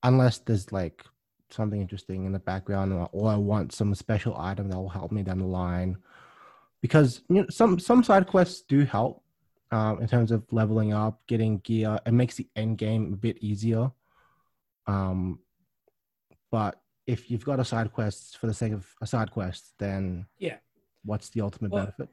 Unless 0.04 0.40
there's 0.40 0.72
like 0.72 1.04
something 1.50 1.80
interesting 1.80 2.26
in 2.26 2.32
the 2.32 2.40
background 2.40 2.94
or, 2.94 3.10
or 3.12 3.32
I 3.32 3.36
want 3.36 3.72
some 3.72 3.94
special 3.96 4.36
item 4.38 4.70
that 4.70 4.78
will 4.78 4.90
help 4.90 5.12
me 5.12 5.24
down 5.24 5.40
the 5.40 5.46
line. 5.46 5.98
Because 6.82 7.22
you 7.30 7.38
know, 7.38 7.46
some 7.50 7.80
some 7.80 8.04
side 8.04 8.28
quests 8.28 8.62
do 8.62 8.86
help 8.86 9.24
um, 9.72 10.02
in 10.02 10.08
terms 10.08 10.32
of 10.32 10.44
leveling 10.52 10.94
up, 10.94 11.22
getting 11.28 11.60
gear. 11.60 12.00
It 12.06 12.14
makes 12.14 12.36
the 12.36 12.48
end 12.56 12.78
game 12.78 13.14
a 13.14 13.18
bit 13.18 13.38
easier. 13.40 13.92
Um, 14.88 15.40
but 16.52 16.80
if 17.08 17.30
you've 17.30 17.46
got 17.46 17.60
a 17.60 17.66
side 17.66 17.92
quest 17.92 18.38
for 18.38 18.48
the 18.48 18.54
sake 18.54 18.74
of 18.74 18.88
a 19.02 19.08
side 19.08 19.32
quest, 19.32 19.74
then 19.78 20.28
Yeah. 20.38 20.58
What's 21.06 21.30
the 21.30 21.42
ultimate 21.42 21.72
Well, 21.72 21.86
benefit? 21.86 22.10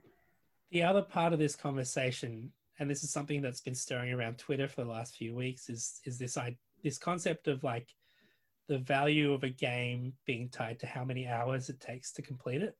The 0.71 0.83
other 0.83 1.03
part 1.03 1.33
of 1.33 1.39
this 1.39 1.57
conversation, 1.57 2.53
and 2.79 2.91
this 2.91 3.03
is 3.03 3.11
something 3.11 3.43
that's 3.43 3.61
been 3.61 3.75
stirring 3.75 4.13
around 4.13 4.39
Twitter 4.39 4.69
for 4.69 4.85
the 4.85 4.91
last 4.91 5.17
few 5.17 5.35
weeks, 5.35 5.69
is 5.69 6.01
is 6.05 6.19
this 6.19 6.37
I 6.37 6.57
this 6.83 6.99
concept 6.99 7.49
of 7.49 7.63
like 7.65 7.89
the 8.69 8.79
value 8.79 9.33
of 9.33 9.43
a 9.43 9.51
game 9.51 10.15
being 10.27 10.49
tied 10.49 10.81
to 10.81 10.87
how 10.87 11.05
many 11.05 11.27
hours 11.27 11.69
it 11.69 11.81
takes 11.81 12.13
to 12.13 12.23
complete 12.23 12.63
it. 12.63 12.77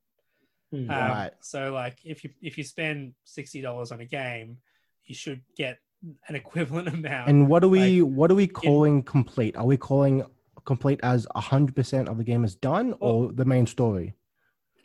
Hmm. 0.71 0.89
Um, 0.89 1.09
Right. 1.09 1.31
So 1.41 1.71
like 1.71 1.99
if 2.03 2.23
you 2.23 2.31
if 2.41 2.57
you 2.57 2.63
spend 2.63 3.13
sixty 3.23 3.61
dollars 3.61 3.91
on 3.91 3.99
a 3.99 4.05
game, 4.05 4.57
you 5.05 5.15
should 5.15 5.41
get 5.55 5.77
an 6.27 6.35
equivalent 6.35 6.87
amount. 6.93 7.29
And 7.29 7.47
what 7.47 7.63
are 7.63 7.69
we 7.69 8.01
what 8.01 8.31
are 8.31 8.35
we 8.35 8.47
calling 8.47 9.03
complete? 9.03 9.55
Are 9.55 9.65
we 9.65 9.77
calling 9.77 10.23
complete 10.65 10.99
as 11.03 11.27
hundred 11.35 11.75
percent 11.75 12.09
of 12.09 12.17
the 12.17 12.23
game 12.23 12.43
is 12.43 12.55
done, 12.55 12.95
or 12.99 13.31
the 13.31 13.45
main 13.45 13.67
story? 13.67 14.15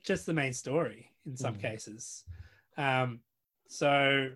just 0.09 0.25
the 0.25 0.33
main 0.33 0.55
story 0.55 1.11
in 1.29 1.37
some 1.37 1.55
Mhm. 1.55 1.61
cases. 1.61 2.25
Um, 2.77 3.21
so 3.69 4.31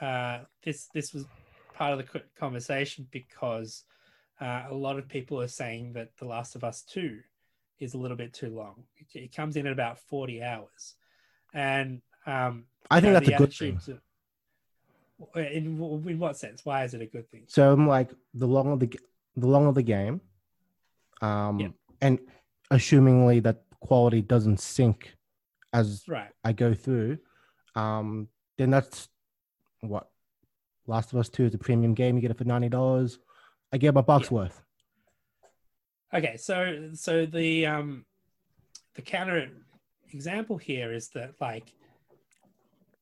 uh, 0.00 0.44
this 0.62 0.88
this 0.94 1.12
was 1.14 1.26
part 1.74 1.92
of 1.92 1.98
the 1.98 2.22
conversation 2.36 3.08
because 3.10 3.84
uh, 4.40 4.64
a 4.68 4.74
lot 4.74 4.98
of 4.98 5.08
people 5.08 5.40
are 5.40 5.48
saying 5.48 5.92
that 5.94 6.16
The 6.18 6.26
Last 6.26 6.54
of 6.56 6.62
Us 6.64 6.82
Two 6.82 7.20
is 7.78 7.94
a 7.94 7.98
little 7.98 8.16
bit 8.16 8.32
too 8.32 8.50
long. 8.50 8.84
It, 8.96 9.06
it 9.18 9.34
comes 9.34 9.56
in 9.56 9.66
at 9.66 9.72
about 9.72 9.98
forty 9.98 10.42
hours, 10.42 10.94
and 11.54 12.02
um, 12.26 12.66
I 12.90 13.00
think 13.00 13.12
know, 13.14 13.20
that's 13.20 13.28
a 13.28 13.38
good 13.38 13.52
thing. 13.54 13.78
to- 13.86 14.00
in 15.36 15.78
in 16.08 16.18
what 16.18 16.36
sense? 16.36 16.64
Why 16.64 16.84
is 16.84 16.92
it 16.92 17.00
a 17.00 17.06
good 17.06 17.30
thing? 17.30 17.44
So 17.46 17.72
I'm 17.72 17.86
like 17.86 18.10
the 18.34 18.46
longer 18.48 18.76
the 18.76 18.88
g- 18.88 18.98
the 19.36 19.46
longer 19.46 19.72
the 19.72 19.82
game, 19.82 20.20
um, 21.22 21.60
Yeah. 21.60 21.68
and 22.00 22.18
assumingly 22.70 23.42
that 23.44 23.64
quality 23.80 24.22
doesn't 24.22 24.58
sink 24.60 25.14
as 25.74 26.04
Right. 26.08 26.30
I 26.44 26.52
go 26.52 26.72
through, 26.72 27.18
um, 27.74 28.28
then 28.56 28.70
that's 28.70 29.08
what 29.80 30.08
Last 30.86 31.12
of 31.12 31.18
Us 31.18 31.28
Two 31.28 31.44
is 31.44 31.54
a 31.54 31.58
premium 31.58 31.92
game. 31.92 32.14
You 32.14 32.22
get 32.22 32.30
it 32.30 32.38
for 32.38 32.44
ninety 32.44 32.68
dollars. 32.70 33.18
I 33.72 33.78
get 33.78 33.92
my 33.92 34.00
bucks 34.00 34.30
Yeah. 34.30 34.34
worth. 34.38 34.62
Okay, 36.14 36.36
so 36.36 36.90
so 36.94 37.26
the 37.26 37.66
um 37.66 38.06
the 38.94 39.02
counter 39.02 39.50
example 40.12 40.56
here 40.56 40.92
is 40.92 41.08
that 41.10 41.34
like 41.40 41.72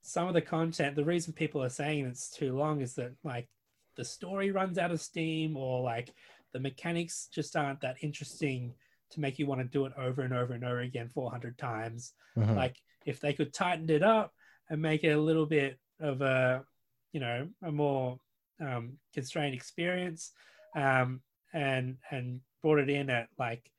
some 0.00 0.26
of 0.26 0.34
the 0.34 0.40
content, 0.42 0.96
the 0.96 1.04
reason 1.04 1.32
people 1.34 1.62
are 1.62 1.68
saying 1.68 2.06
it's 2.06 2.30
too 2.30 2.56
long 2.56 2.80
is 2.80 2.94
that 2.94 3.12
like 3.22 3.48
the 3.96 4.04
story 4.04 4.50
runs 4.50 4.78
out 4.78 4.90
of 4.90 5.00
steam 5.00 5.56
or 5.56 5.82
like 5.82 6.14
the 6.52 6.58
mechanics 6.60 7.28
just 7.30 7.54
aren't 7.54 7.80
that 7.82 7.96
interesting 8.02 8.74
to 9.12 9.20
make 9.20 9.38
you 9.38 9.46
want 9.46 9.60
to 9.60 9.66
do 9.66 9.86
it 9.86 9.92
over 9.96 10.22
and 10.22 10.34
over 10.34 10.52
and 10.54 10.64
over 10.64 10.80
again 10.80 11.08
400 11.08 11.56
times. 11.58 12.14
Mhm. 12.36 12.56
Like 12.56 12.76
if 13.06 13.20
they 13.20 13.32
could 13.32 13.52
tighten 13.52 13.88
it 13.90 14.02
up 14.02 14.32
and 14.68 14.80
make 14.80 15.04
it 15.04 15.10
a 15.10 15.20
little 15.20 15.46
bit 15.46 15.78
of 16.00 16.20
a, 16.22 16.64
you 17.12 17.20
know, 17.20 17.48
a 17.62 17.70
more 17.70 18.18
um, 18.60 18.98
constrained 19.12 19.54
experience, 19.54 20.32
um, 20.74 21.22
and 21.52 21.98
and 22.10 22.40
brought 22.62 22.78
it 22.78 22.88
in 22.88 23.10
at 23.10 23.28
like, 23.38 23.70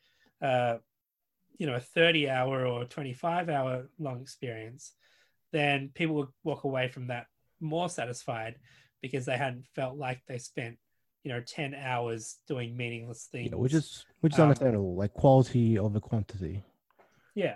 uh, 0.41 0.77
you 1.57 1.67
know, 1.67 1.75
a 1.75 1.79
30 1.79 2.29
hour 2.29 2.65
or 2.65 2.86
25 2.86 3.49
hour 3.49 3.89
long 3.97 4.21
experience, 4.21 4.93
then 5.51 5.89
people 5.93 6.15
would 6.15 6.29
walk 6.43 6.63
away 6.63 6.89
from 6.89 7.07
that 7.07 7.27
more 7.59 7.89
satisfied 7.89 8.55
because 9.01 9.25
they 9.25 9.38
hadn't 9.38 9.65
felt 9.67 9.97
like 9.97 10.21
they 10.27 10.38
spent, 10.38 10.77
you 11.24 11.32
know, 11.32 11.41
10 11.41 11.74
hours 11.74 12.38
doing 12.47 12.76
meaningless 12.76 13.28
things. 13.32 13.49
Yeah, 13.51 13.57
which 13.57 13.74
is 13.74 14.05
which 14.21 14.34
is 14.34 14.39
Um, 14.39 14.45
understandable, 14.45 14.95
like 14.95 15.13
quality 15.13 15.80
over 15.80 15.99
quantity. 15.99 16.63
yeah, 17.36 17.55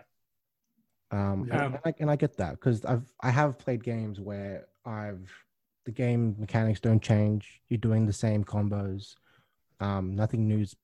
Um, 1.12 1.48
Yeah. 1.48 1.66
and, 1.66 1.76
and 1.76 1.82
I, 1.86 1.94
and 2.00 2.12
I 2.12 2.16
get 2.16 2.38
that 2.38 2.52
because 2.52 2.84
I've 2.86 3.10
I 3.22 3.30
have 3.32 3.58
played 3.58 3.84
games 3.84 4.20
where 4.20 4.68
I've 4.86 5.32
the 5.86 5.92
game 5.92 6.36
mechanics 6.40 6.80
don't 6.80 7.02
change. 7.02 7.62
You're 7.70 7.78
doing 7.78 8.06
the 8.06 8.14
same 8.14 8.44
combos. 8.44 9.16
Um, 9.80 10.16
nothing 10.16 10.48
new's 10.48 10.76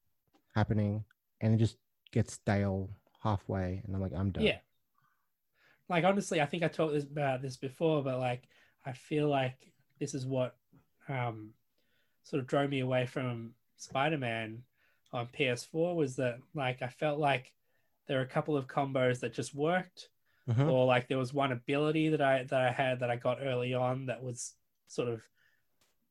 happening, 0.55 1.03
and 1.41 1.53
it 1.53 1.57
just 1.57 1.77
gets 2.11 2.33
stale 2.33 2.89
halfway, 3.21 3.81
and 3.85 3.95
I'm 3.95 4.01
like, 4.01 4.13
I'm 4.15 4.31
done. 4.31 4.43
Yeah. 4.43 4.57
like 5.89 6.03
honestly, 6.05 6.41
I 6.41 6.45
think 6.45 6.63
I 6.63 6.67
talked 6.67 6.95
about 6.95 7.41
this 7.41 7.57
before, 7.57 8.03
but 8.03 8.19
like 8.19 8.43
I 8.85 8.93
feel 8.93 9.27
like 9.27 9.57
this 9.99 10.13
is 10.13 10.25
what 10.25 10.55
um, 11.09 11.51
sort 12.23 12.39
of 12.39 12.47
drove 12.47 12.69
me 12.69 12.79
away 12.79 13.05
from 13.05 13.53
Spider-Man 13.77 14.63
on 15.11 15.27
PS4 15.27 15.95
was 15.95 16.15
that 16.15 16.39
like 16.53 16.81
I 16.81 16.87
felt 16.87 17.19
like 17.19 17.53
there 18.07 18.17
were 18.17 18.23
a 18.23 18.27
couple 18.27 18.57
of 18.57 18.67
combos 18.67 19.19
that 19.21 19.33
just 19.33 19.53
worked, 19.53 20.09
Mhm. 20.47 20.69
or 20.69 20.85
like 20.85 21.07
there 21.07 21.17
was 21.17 21.33
one 21.33 21.51
ability 21.51 22.09
that 22.09 22.21
I 22.21 22.43
that 22.43 22.61
I 22.61 22.71
had 22.71 22.99
that 22.99 23.09
I 23.09 23.15
got 23.15 23.39
early 23.41 23.73
on 23.73 24.07
that 24.07 24.21
was 24.23 24.55
sort 24.87 25.07
of 25.07 25.23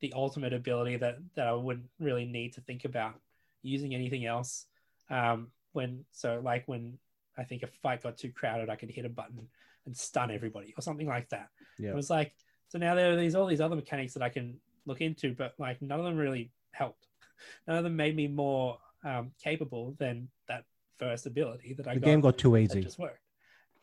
the 0.01 0.13
ultimate 0.15 0.53
ability 0.53 0.97
that 0.97 1.19
that 1.35 1.47
I 1.47 1.53
wouldn't 1.53 1.91
really 1.99 2.25
need 2.25 2.55
to 2.55 2.61
think 2.63 2.85
about 2.85 3.21
using 3.63 3.95
anything 3.95 4.25
else. 4.25 4.67
Um, 5.11 5.51
when 5.73 6.05
so 6.13 6.41
like 6.43 6.67
when 6.67 6.99
I 7.37 7.45
think 7.45 7.63
a 7.63 7.67
fight 7.67 8.03
got 8.03 8.17
too 8.19 8.31
crowded, 8.33 8.69
I 8.71 8.77
could 8.77 8.91
hit 8.91 9.05
a 9.05 9.09
button 9.11 9.49
and 9.87 9.97
stun 9.97 10.31
everybody 10.31 10.73
or 10.77 10.83
something 10.83 11.07
like 11.07 11.29
that. 11.31 11.49
Yeah. 11.79 11.91
It 11.91 11.95
was 11.97 12.09
like 12.11 12.35
so 12.69 12.79
now 12.79 12.95
there 12.95 13.13
are 13.13 13.17
these 13.17 13.35
all 13.35 13.47
these 13.47 13.61
other 13.61 13.77
mechanics 13.77 14.15
that 14.15 14.23
I 14.23 14.29
can 14.31 14.61
look 14.87 15.01
into, 15.01 15.35
but 15.35 15.55
like 15.59 15.81
none 15.83 15.99
of 15.99 16.05
them 16.05 16.17
really 16.17 16.51
helped. 16.73 17.07
None 17.67 17.77
of 17.79 17.85
them 17.85 17.97
made 17.97 18.15
me 18.15 18.29
more 18.29 18.79
um, 19.05 19.33
capable 19.43 19.97
than 19.99 20.29
that 20.47 20.65
first 20.99 21.27
ability 21.27 21.75
that 21.75 21.89
I 21.89 21.95
The 21.95 22.01
got 22.01 22.07
game 22.07 22.21
got 22.21 22.39
too 22.39 22.57
easy. 22.57 22.81
just 22.83 22.99
worked. 23.01 23.19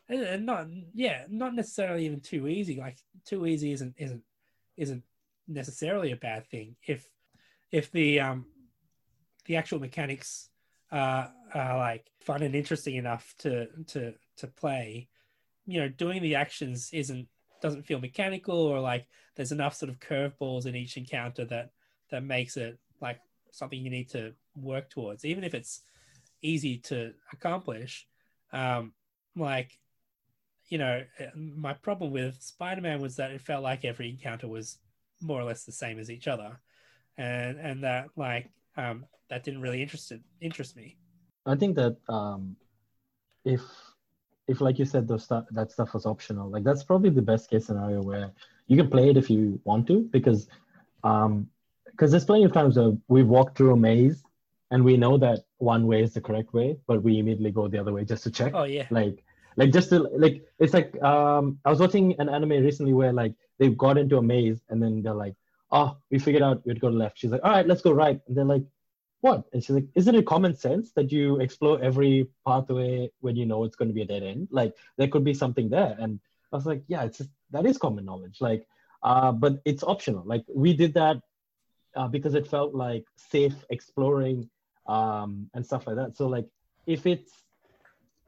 And- 0.08 0.22
And 0.22 0.46
not 0.46 0.66
yeah, 0.94 1.24
not 1.28 1.54
necessarily 1.54 2.06
even 2.06 2.20
too 2.20 2.48
easy. 2.48 2.76
Like 2.78 2.96
too 3.26 3.46
easy 3.46 3.72
isn't 3.72 3.94
isn't 3.98 4.22
isn't 4.78 5.02
necessarily 5.46 6.12
a 6.12 6.16
bad 6.16 6.46
thing 6.46 6.76
if 6.86 7.06
if 7.70 7.90
the 7.92 8.20
um 8.20 8.46
the 9.46 9.56
actual 9.56 9.78
mechanics 9.78 10.48
uh, 10.92 11.26
are 11.54 11.78
like 11.78 12.06
fun 12.20 12.42
and 12.42 12.54
interesting 12.54 12.96
enough 12.96 13.34
to 13.40 13.66
to 13.88 14.14
to 14.38 14.46
play. 14.46 15.08
You 15.66 15.80
know, 15.82 15.88
doing 15.88 16.22
the 16.22 16.34
actions 16.36 16.90
isn't 16.92 17.28
doesn't 17.60 17.86
feel 17.86 18.00
mechanical 18.00 18.56
or 18.56 18.80
like 18.80 19.06
there's 19.36 19.52
enough 19.52 19.74
sort 19.74 19.90
of 19.90 20.00
curveballs 20.00 20.66
in 20.66 20.76
each 20.76 20.96
encounter 20.96 21.44
that 21.46 21.70
that 22.10 22.24
makes 22.24 22.56
it 22.56 22.78
like 23.00 23.20
something 23.52 23.80
you 23.80 23.90
need 23.90 24.08
to 24.10 24.32
work 24.54 24.90
towards, 24.90 25.24
even 25.24 25.44
if 25.44 25.54
it's 25.54 25.82
easy 26.42 26.78
to 26.78 27.12
accomplish. 27.32 28.06
Um, 28.52 28.92
like, 29.36 29.78
you 30.68 30.78
know, 30.78 31.02
my 31.34 31.72
problem 31.72 32.12
with 32.12 32.40
Spider-Man 32.40 33.00
was 33.00 33.16
that 33.16 33.30
it 33.30 33.40
felt 33.40 33.62
like 33.62 33.84
every 33.84 34.08
encounter 34.10 34.48
was 34.48 34.78
more 35.20 35.40
or 35.40 35.44
less 35.44 35.64
the 35.64 35.72
same 35.72 35.98
as 35.98 36.10
each 36.10 36.28
other, 36.28 36.60
and 37.18 37.58
and 37.58 37.84
that 37.84 38.06
like 38.16 38.50
um, 38.76 39.04
that 39.28 39.44
didn't 39.44 39.60
really 39.60 39.82
interest 39.82 40.12
interest 40.40 40.76
me. 40.76 40.96
I 41.46 41.56
think 41.56 41.76
that 41.76 41.96
um, 42.08 42.56
if 43.44 43.60
if 44.50 44.60
like 44.60 44.78
you 44.78 44.84
said 44.84 45.06
those 45.06 45.24
stuff 45.24 45.44
that 45.52 45.70
stuff 45.70 45.94
was 45.94 46.06
optional, 46.06 46.50
like 46.50 46.64
that's 46.64 46.84
probably 46.84 47.10
the 47.10 47.22
best 47.22 47.48
case 47.50 47.66
scenario 47.66 48.02
where 48.02 48.30
you 48.66 48.76
can 48.76 48.90
play 48.90 49.10
it 49.10 49.16
if 49.16 49.30
you 49.30 49.60
want 49.64 49.86
to 49.86 50.00
because 50.16 50.48
um 51.04 51.48
because 51.86 52.10
there's 52.10 52.24
plenty 52.24 52.44
of 52.44 52.52
times 52.52 52.76
where 52.76 52.92
we 53.08 53.22
walk 53.22 53.56
through 53.56 53.72
a 53.72 53.76
maze 53.76 54.22
and 54.70 54.84
we 54.84 54.96
know 54.96 55.18
that 55.18 55.40
one 55.58 55.86
way 55.86 56.02
is 56.02 56.14
the 56.14 56.20
correct 56.20 56.54
way, 56.54 56.78
but 56.86 57.02
we 57.02 57.18
immediately 57.18 57.50
go 57.50 57.68
the 57.68 57.78
other 57.78 57.92
way 57.92 58.04
just 58.04 58.22
to 58.24 58.30
check. 58.30 58.52
Oh 58.54 58.64
yeah, 58.64 58.86
like 58.90 59.22
like 59.56 59.72
just 59.72 59.90
to 59.90 59.98
like 60.24 60.42
it's 60.58 60.72
like 60.72 60.90
um 61.02 61.58
i 61.64 61.70
was 61.70 61.80
watching 61.80 62.14
an 62.20 62.28
anime 62.28 62.56
recently 62.68 62.92
where 62.92 63.12
like 63.12 63.34
they've 63.58 63.76
got 63.76 63.98
into 63.98 64.16
a 64.16 64.22
maze 64.22 64.60
and 64.68 64.82
then 64.82 65.02
they're 65.02 65.22
like 65.26 65.34
oh 65.72 65.96
we 66.10 66.18
figured 66.18 66.42
out 66.42 66.64
we'd 66.66 66.80
go 66.80 66.88
left. 66.88 67.18
She's 67.18 67.30
like 67.30 67.42
all 67.44 67.50
right 67.50 67.66
let's 67.66 67.82
go 67.82 67.92
right. 67.92 68.20
And 68.26 68.36
they're 68.36 68.52
like 68.56 68.64
what? 69.20 69.44
And 69.52 69.62
she's 69.62 69.74
like 69.74 69.88
isn't 69.94 70.14
it 70.14 70.26
common 70.26 70.54
sense 70.54 70.92
that 70.92 71.12
you 71.12 71.40
explore 71.40 71.82
every 71.82 72.28
pathway 72.46 73.10
when 73.20 73.36
you 73.36 73.46
know 73.46 73.64
it's 73.64 73.76
going 73.76 73.88
to 73.88 73.94
be 73.94 74.02
a 74.02 74.06
dead 74.06 74.22
end? 74.22 74.48
Like 74.50 74.74
there 74.96 75.08
could 75.08 75.24
be 75.24 75.34
something 75.34 75.68
there. 75.68 75.96
And 75.98 76.20
i 76.52 76.56
was 76.56 76.66
like 76.66 76.82
yeah 76.88 77.04
it's 77.04 77.18
just 77.18 77.30
that 77.52 77.66
is 77.66 77.78
common 77.78 78.04
knowledge. 78.04 78.40
Like 78.40 78.66
uh 79.02 79.32
but 79.32 79.60
it's 79.64 79.82
optional. 79.82 80.24
Like 80.24 80.44
we 80.54 80.72
did 80.72 80.94
that 80.94 81.20
uh, 81.96 82.08
because 82.08 82.34
it 82.34 82.46
felt 82.46 82.74
like 82.74 83.04
safe 83.16 83.54
exploring 83.70 84.48
um 84.86 85.50
and 85.54 85.64
stuff 85.64 85.86
like 85.86 85.96
that. 85.96 86.16
So 86.16 86.26
like 86.26 86.46
if 86.86 87.06
it's 87.06 87.32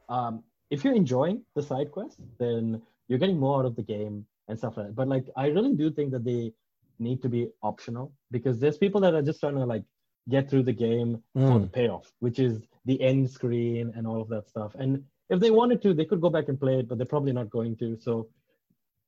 um 0.09 0.43
if 0.69 0.83
you're 0.83 0.95
enjoying 0.95 1.43
the 1.55 1.61
side 1.61 1.91
quest, 1.91 2.17
then 2.39 2.81
you're 3.07 3.19
getting 3.19 3.39
more 3.39 3.59
out 3.59 3.65
of 3.65 3.75
the 3.75 3.83
game 3.83 4.25
and 4.47 4.57
stuff 4.57 4.77
like 4.77 4.87
that. 4.87 4.95
But 4.95 5.07
like, 5.07 5.25
I 5.35 5.47
really 5.47 5.75
do 5.75 5.91
think 5.91 6.11
that 6.11 6.23
they 6.23 6.53
need 6.99 7.21
to 7.21 7.29
be 7.29 7.49
optional 7.61 8.11
because 8.31 8.59
there's 8.59 8.77
people 8.77 9.01
that 9.01 9.13
are 9.13 9.21
just 9.21 9.39
trying 9.39 9.55
to 9.55 9.65
like 9.65 9.83
get 10.29 10.49
through 10.49 10.63
the 10.63 10.73
game 10.73 11.21
for 11.33 11.59
the 11.59 11.67
Mm. 11.67 11.71
payoff, 11.73 12.11
which 12.19 12.39
is 12.39 12.61
the 12.85 13.01
end 13.01 13.29
screen 13.29 13.91
and 13.95 14.07
all 14.07 14.21
of 14.21 14.29
that 14.29 14.47
stuff. 14.47 14.75
And 14.75 15.03
if 15.29 15.39
they 15.39 15.51
wanted 15.51 15.81
to, 15.81 15.93
they 15.93 16.05
could 16.05 16.21
go 16.21 16.29
back 16.29 16.47
and 16.49 16.59
play 16.59 16.79
it, 16.79 16.87
but 16.87 16.97
they're 16.97 17.07
probably 17.07 17.33
not 17.33 17.49
going 17.49 17.75
to. 17.77 17.97
So 17.99 18.29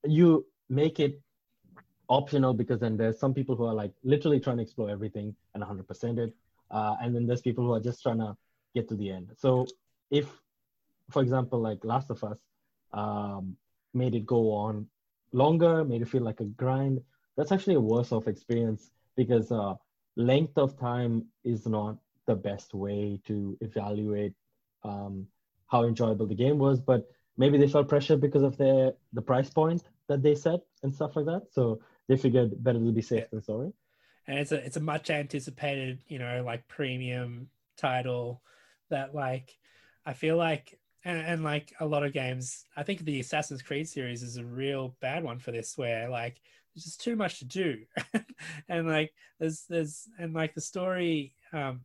you 0.03 0.45
make 0.69 0.99
it 0.99 1.21
optional 2.09 2.53
because 2.53 2.79
then 2.79 2.97
there's 2.97 3.19
some 3.19 3.33
people 3.33 3.55
who 3.55 3.65
are 3.65 3.73
like 3.73 3.93
literally 4.03 4.39
trying 4.39 4.57
to 4.57 4.63
explore 4.63 4.89
everything 4.89 5.35
and 5.53 5.63
100% 5.63 6.19
it. 6.19 6.33
Uh, 6.71 6.95
and 7.01 7.15
then 7.15 7.25
there's 7.25 7.41
people 7.41 7.63
who 7.65 7.73
are 7.73 7.79
just 7.79 8.01
trying 8.01 8.19
to 8.19 8.35
get 8.73 8.87
to 8.89 8.95
the 8.95 9.09
end. 9.11 9.31
So 9.37 9.65
if 10.11 10.41
for 11.09 11.21
example, 11.21 11.59
like 11.59 11.83
Last 11.83 12.09
of 12.09 12.23
Us, 12.23 12.39
um, 12.93 13.55
made 13.93 14.15
it 14.15 14.25
go 14.25 14.51
on 14.51 14.87
longer, 15.33 15.83
made 15.85 16.01
it 16.01 16.07
feel 16.07 16.23
like 16.23 16.39
a 16.39 16.45
grind. 16.45 17.01
That's 17.37 17.51
actually 17.51 17.75
a 17.75 17.79
worse 17.81 18.11
off 18.11 18.27
experience 18.27 18.91
because 19.15 19.51
uh, 19.51 19.75
length 20.15 20.57
of 20.57 20.77
time 20.79 21.25
is 21.43 21.65
not 21.67 21.97
the 22.27 22.35
best 22.35 22.73
way 22.73 23.19
to 23.27 23.57
evaluate 23.61 24.33
um, 24.83 25.27
how 25.67 25.83
enjoyable 25.83 26.25
the 26.27 26.35
game 26.35 26.57
was. 26.57 26.79
But 26.79 27.07
maybe 27.37 27.57
they 27.57 27.67
felt 27.67 27.87
pressure 27.89 28.17
because 28.17 28.43
of 28.43 28.57
their 28.57 28.93
the 29.13 29.21
price 29.21 29.49
point 29.49 29.83
that 30.07 30.21
they 30.23 30.35
set 30.35 30.61
and 30.83 30.93
stuff 30.93 31.15
like 31.15 31.25
that. 31.25 31.43
So 31.51 31.79
they 32.07 32.17
figured 32.17 32.63
better 32.63 32.79
to 32.79 32.91
be 32.91 33.01
safe 33.01 33.23
Yeah. 33.23 33.27
than 33.31 33.41
sorry. 33.41 33.73
and 34.27 34.39
it's 34.39 34.51
a 34.51 34.55
it's 34.65 34.77
a 34.77 34.81
much 34.81 35.09
anticipated 35.09 35.99
you 36.07 36.19
know 36.19 36.43
like 36.45 36.67
premium 36.67 37.49
title 37.77 38.41
that 38.89 39.13
like 39.13 39.57
I 40.05 40.13
feel 40.13 40.37
like 40.37 40.79
and, 41.03 41.19
and 41.19 41.43
like 41.43 41.73
a 41.79 41.85
lot 41.85 42.03
of 42.03 42.13
games 42.13 42.65
I 42.75 42.83
think 42.83 43.01
the 43.01 43.19
Assassin's 43.19 43.61
Creed 43.61 43.87
series 43.87 44.23
is 44.23 44.37
a 44.37 44.45
real 44.45 44.95
bad 45.01 45.23
one 45.23 45.39
for 45.39 45.51
this 45.51 45.77
where 45.77 46.09
like 46.09 46.41
there's 46.75 46.83
just 46.83 47.01
too 47.01 47.15
much 47.15 47.39
to 47.39 47.45
do 47.45 47.77
and 48.69 48.87
like 48.87 49.13
there's 49.39 49.63
there's 49.69 50.07
and 50.19 50.33
like 50.33 50.53
the 50.53 50.61
story 50.61 51.33
um 51.53 51.81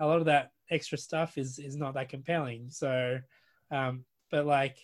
a 0.00 0.06
lot 0.06 0.18
of 0.18 0.24
that 0.26 0.50
extra 0.70 0.96
stuff 0.96 1.36
is 1.36 1.58
is 1.58 1.76
not 1.76 1.94
that 1.94 2.08
compelling 2.08 2.70
so 2.70 3.18
um 3.70 4.04
but 4.30 4.46
like 4.46 4.78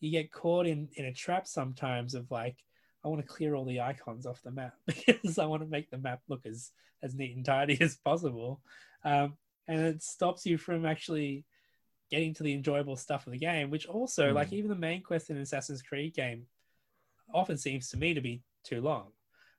you 0.00 0.10
get 0.10 0.32
caught 0.32 0.66
in 0.66 0.88
in 0.96 1.04
a 1.04 1.12
trap 1.12 1.46
sometimes 1.46 2.14
of 2.14 2.30
like 2.30 2.56
I 3.04 3.08
want 3.08 3.20
to 3.20 3.26
clear 3.26 3.54
all 3.54 3.64
the 3.64 3.80
icons 3.80 4.26
off 4.26 4.42
the 4.42 4.50
map 4.52 4.74
because 4.86 5.38
I 5.38 5.46
want 5.46 5.62
to 5.62 5.68
make 5.68 5.90
the 5.90 5.98
map 5.98 6.20
look 6.28 6.46
as 6.46 6.70
as 7.02 7.14
neat 7.14 7.34
and 7.36 7.44
tidy 7.44 7.76
as 7.80 7.96
possible, 7.96 8.60
um, 9.04 9.36
and 9.66 9.80
it 9.80 10.02
stops 10.04 10.46
you 10.46 10.56
from 10.56 10.86
actually 10.86 11.44
getting 12.12 12.32
to 12.34 12.44
the 12.44 12.54
enjoyable 12.54 12.96
stuff 12.96 13.26
of 13.26 13.32
the 13.32 13.38
game. 13.38 13.70
Which 13.70 13.86
also, 13.86 14.30
Mm. 14.30 14.34
like 14.34 14.52
even 14.52 14.68
the 14.68 14.76
main 14.76 15.02
quest 15.02 15.30
in 15.30 15.36
Assassin's 15.36 15.82
Creed 15.82 16.14
game, 16.14 16.46
often 17.34 17.58
seems 17.58 17.88
to 17.88 17.96
me 17.96 18.14
to 18.14 18.20
be 18.20 18.42
too 18.64 18.80
long. 18.80 19.08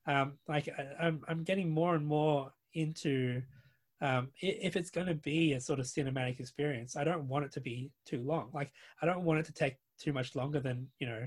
Um, 0.06 0.34
like 0.48 0.70
I, 0.70 1.06
I'm 1.06 1.22
I'm 1.28 1.44
getting 1.44 1.70
more 1.70 1.96
and 1.96 2.06
more 2.06 2.52
into 2.74 3.42
um, 4.02 4.30
if 4.42 4.76
it's 4.76 4.90
going 4.90 5.08
to 5.08 5.14
be 5.14 5.54
a 5.54 5.62
sort 5.62 5.80
of 5.80 5.86
cinematic 5.86 6.40
experience, 6.42 6.98
I 6.98 7.06
don't 7.06 7.28
want 7.28 7.46
it 7.46 7.52
to 7.54 7.62
be 7.62 7.92
too 8.06 8.22
long. 8.22 8.50
Like 8.54 8.72
I 9.02 9.06
don't 9.06 9.24
want 9.24 9.40
it 9.40 9.46
to 9.46 9.54
take 9.54 9.78
too 9.98 10.12
much 10.12 10.36
longer 10.36 10.60
than 10.60 10.88
you 11.00 11.08
know 11.08 11.26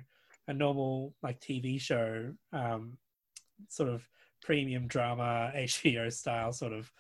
a 0.49 0.53
normal 0.53 1.15
like 1.23 1.41
TV 1.41 1.81
show, 1.81 2.33
um, 2.53 2.99
sort 3.69 3.89
of 3.89 4.07
premium 4.43 4.87
drama 4.87 5.53
HBO 5.57 6.13
style 6.13 6.53
sort 6.53 6.73
of, 6.73 6.93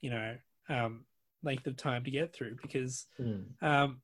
you 0.00 0.10
know, 0.10 0.36
um, 0.68 1.04
length 1.42 1.66
of 1.66 1.76
time 1.76 2.04
to 2.04 2.10
get 2.10 2.32
through 2.32 2.56
because 2.62 3.06
Mm. 3.20 3.44
um, 3.62 4.00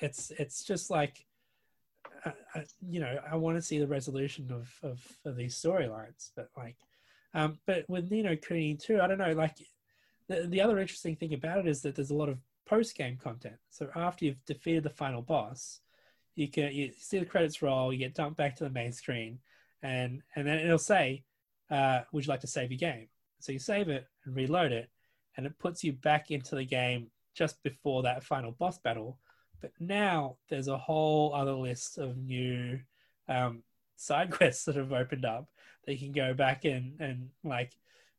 it's 0.00 0.30
it's 0.32 0.64
just 0.64 0.90
like, 0.90 1.24
you 2.80 3.00
know, 3.00 3.18
I 3.30 3.36
want 3.36 3.56
to 3.56 3.62
see 3.62 3.78
the 3.78 3.86
resolution 3.86 4.50
of 4.50 4.70
of, 4.82 5.00
of 5.24 5.36
these 5.36 5.60
storylines, 5.60 6.30
but 6.36 6.48
like, 6.56 6.76
um, 7.34 7.58
but 7.66 7.84
with 7.88 8.10
Ni 8.10 8.22
no 8.22 8.36
Kuni 8.36 8.74
too, 8.76 9.00
I 9.00 9.06
don't 9.06 9.18
know, 9.18 9.32
like. 9.32 9.56
The, 10.28 10.46
the 10.46 10.60
other 10.62 10.78
interesting 10.78 11.16
thing 11.16 11.34
about 11.34 11.58
it 11.58 11.66
is 11.66 11.82
that 11.82 11.96
there's 11.96 12.10
a 12.10 12.14
lot 12.14 12.28
of 12.28 12.38
post 12.64 12.96
game 12.96 13.16
content. 13.16 13.56
So 13.70 13.90
after 13.94 14.24
you've 14.24 14.44
defeated 14.46 14.84
the 14.84 14.90
final 14.90 15.20
boss, 15.20 15.80
you 16.36 16.48
can 16.48 16.72
you 16.72 16.92
see 16.96 17.18
the 17.18 17.26
credits 17.26 17.60
roll, 17.60 17.92
you 17.92 17.98
get 17.98 18.14
dumped 18.14 18.38
back 18.38 18.56
to 18.56 18.64
the 18.64 18.70
main 18.70 18.92
screen, 18.92 19.40
and 19.82 20.22
and 20.36 20.46
then 20.46 20.58
it'll 20.58 20.78
say, 20.78 21.24
uh, 21.70 22.00
"Would 22.12 22.24
you 22.24 22.30
like 22.30 22.40
to 22.40 22.46
save 22.46 22.70
your 22.70 22.78
game?" 22.78 23.08
So 23.40 23.52
you 23.52 23.58
save 23.58 23.88
it 23.88 24.06
and 24.24 24.34
reload 24.34 24.72
it, 24.72 24.88
and 25.36 25.44
it 25.44 25.58
puts 25.58 25.82
you 25.82 25.92
back 25.92 26.30
into 26.30 26.54
the 26.54 26.64
game 26.64 27.10
just 27.34 27.62
before 27.62 28.04
that 28.04 28.24
final 28.24 28.52
boss 28.52 28.78
battle. 28.78 29.18
But 29.62 29.72
now 29.80 30.36
there's 30.50 30.68
a 30.68 30.76
whole 30.76 31.32
other 31.34 31.52
list 31.54 31.96
of 31.96 32.18
new 32.18 32.80
um, 33.28 33.62
side 33.96 34.30
quests 34.38 34.66
that 34.66 34.76
have 34.76 34.92
opened 34.92 35.24
up 35.24 35.48
that 35.86 35.94
you 35.94 35.98
can 35.98 36.12
go 36.12 36.34
back 36.34 36.64
and 36.64 37.00
and 37.00 37.30
like 37.44 37.72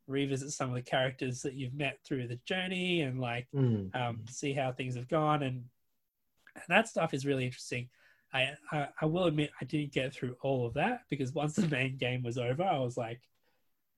revisit 0.07 0.51
some 0.51 0.69
of 0.69 0.75
the 0.75 0.81
characters 0.81 1.43
that 1.43 1.53
you've 1.53 1.73
met 1.75 1.99
through 2.03 2.27
the 2.27 2.39
journey 2.45 3.01
and 3.01 3.19
like 3.21 3.47
Mm. 3.53 3.95
um, 3.95 4.21
see 4.27 4.53
how 4.53 4.71
things 4.71 4.95
have 4.95 5.07
gone 5.07 5.43
and, 5.43 5.63
and 6.55 6.63
that 6.67 6.87
stuff 6.89 7.13
is 7.13 7.25
really 7.25 7.45
interesting 7.45 7.89
I, 8.33 8.49
I 8.71 8.87
I 9.01 9.05
will 9.05 9.25
admit 9.25 9.51
I 9.61 9.65
didn't 9.65 9.93
get 9.93 10.13
through 10.13 10.35
all 10.41 10.65
of 10.65 10.73
that 10.73 11.01
because 11.09 11.33
once 11.33 11.55
the 11.55 11.67
main 11.67 11.97
game 11.97 12.23
was 12.23 12.37
over, 12.39 12.63
I 12.63 12.79
was 12.79 12.97
like, 12.97 13.21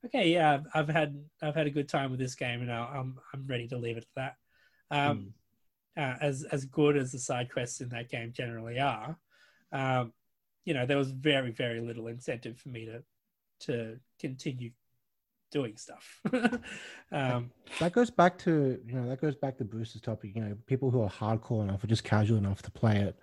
okay, 0.06 0.30
yeah, 0.30 0.56
I've, 0.56 0.66
I've 0.74 0.90
had 0.90 1.24
I've 1.42 1.56
had 1.56 1.68
a 1.68 1.72
good 1.72 1.88
time 1.88 2.12
with 2.12 2.20
this 2.20 2.36
game, 2.36 2.60
and 2.60 2.68
now 2.68 2.86
I'm 2.94 3.18
I'm 3.34 3.48
ready 3.48 3.68
to 3.70 3.78
leave 3.78 3.96
it 3.96 4.06
at 4.16 4.16
that. 4.92 4.96
Um, 4.96 5.34
uh, 5.98 6.16
as 6.22 6.44
as 6.52 6.66
good 6.66 6.98
as 6.98 7.12
the 7.12 7.20
side 7.20 7.52
quests 7.52 7.82
in 7.82 7.90
that 7.90 8.10
game 8.10 8.32
generally 8.34 8.80
are, 8.80 9.18
um, 9.72 10.14
you 10.66 10.74
know, 10.74 10.86
there 10.86 10.98
was 10.98 11.12
very 11.12 11.52
very 11.52 11.82
little 11.82 12.08
incentive 12.08 12.58
for 12.58 12.70
me 12.70 12.86
to 12.86 13.04
to 13.62 14.00
continue 14.20 14.72
doing 15.52 15.78
stuff. 15.78 16.20
um, 17.12 17.52
that 17.80 17.94
goes 17.94 18.10
back 18.10 18.38
to 18.40 18.80
you 18.86 18.94
know 18.94 19.08
that 19.08 19.22
goes 19.22 19.36
back 19.36 19.58
to 19.58 19.64
Bruce's 19.64 20.02
topic. 20.02 20.32
You 20.36 20.42
know, 20.42 20.58
people 20.68 20.92
who 20.92 21.02
are 21.02 21.10
hardcore 21.10 21.64
enough 21.64 21.84
or 21.84 21.88
just 21.88 22.04
casual 22.04 22.38
enough 22.38 22.62
to 22.64 22.72
play 22.72 22.98
it, 22.98 23.18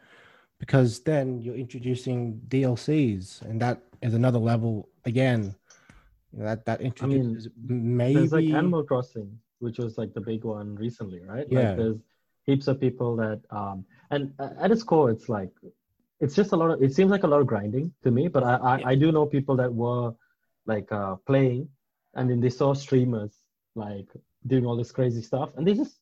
because 0.59 1.01
then 1.01 1.41
you're 1.43 1.57
introducing 1.57 2.41
DLCs, 2.49 3.43
and 3.43 3.61
that 3.61 3.83
is 4.01 4.15
another 4.15 4.39
level 4.39 4.89
again. 5.05 5.55
You 6.33 6.39
know, 6.39 6.45
that 6.47 6.65
that 6.65 6.81
introduces 6.81 7.47
I 7.47 7.73
mean, 7.73 7.97
maybe 7.97 8.15
There's 8.15 8.33
like 8.33 8.47
Animal 8.47 8.85
Crossing, 8.85 9.39
which 9.59 9.79
was 9.79 9.99
like 9.99 10.15
the 10.15 10.21
big 10.21 10.45
one 10.45 10.75
recently, 10.77 11.21
right? 11.21 11.47
Yeah. 11.51 11.69
Like 11.69 11.77
there's 11.77 11.99
heaps 12.47 12.69
of 12.69 12.81
people 12.81 13.17
that 13.17 13.41
um 13.51 13.85
and 14.11 14.33
uh, 14.39 14.51
at 14.61 14.71
its 14.71 14.83
core 14.83 15.11
it's 15.11 15.29
like 15.29 15.51
it's 16.21 16.35
just 16.35 16.53
a 16.53 16.57
lot 16.57 16.71
of 16.71 16.83
it 16.83 16.95
seems 16.95 17.11
like 17.11 17.25
a 17.25 17.27
lot 17.27 17.41
of 17.41 17.47
grinding 17.47 17.93
to 18.05 18.11
me, 18.11 18.29
but 18.29 18.43
I 18.45 18.55
I, 18.55 18.79
Yeah. 18.79 18.89
I 18.91 18.95
do 18.95 19.13
know 19.13 19.27
people 19.27 19.57
that 19.57 19.73
were 19.73 20.13
like 20.67 20.91
uh 20.93 21.17
playing 21.27 21.69
and 22.15 22.31
then 22.31 22.41
they 22.41 22.51
saw 22.51 22.75
streamers 22.75 23.33
like 23.75 24.09
doing 24.47 24.65
all 24.67 24.77
this 24.77 24.93
crazy 24.93 25.23
stuff 25.23 25.51
and 25.57 25.67
they 25.67 25.75
just 25.75 25.99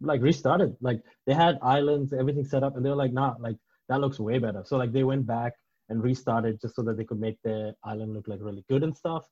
like 0.00 0.20
restarted. 0.22 0.76
Like 0.80 1.02
they 1.26 1.34
had 1.34 1.58
islands, 1.62 2.12
everything 2.12 2.44
set 2.44 2.62
up, 2.62 2.76
and 2.76 2.84
they 2.84 2.90
were 2.90 2.96
like, 3.04 3.12
nah, 3.12 3.34
like 3.38 3.56
that 3.88 4.00
looks 4.00 4.18
way 4.18 4.38
better. 4.38 4.62
So 4.64 4.76
like 4.76 4.92
they 4.92 5.04
went 5.04 5.26
back 5.26 5.54
and 5.88 6.02
restarted 6.02 6.60
just 6.60 6.76
so 6.76 6.82
that 6.82 6.96
they 6.96 7.04
could 7.04 7.20
make 7.20 7.38
their 7.42 7.74
island 7.84 8.14
look 8.14 8.28
like 8.28 8.40
really 8.40 8.64
good 8.68 8.82
and 8.82 8.96
stuff. 8.96 9.24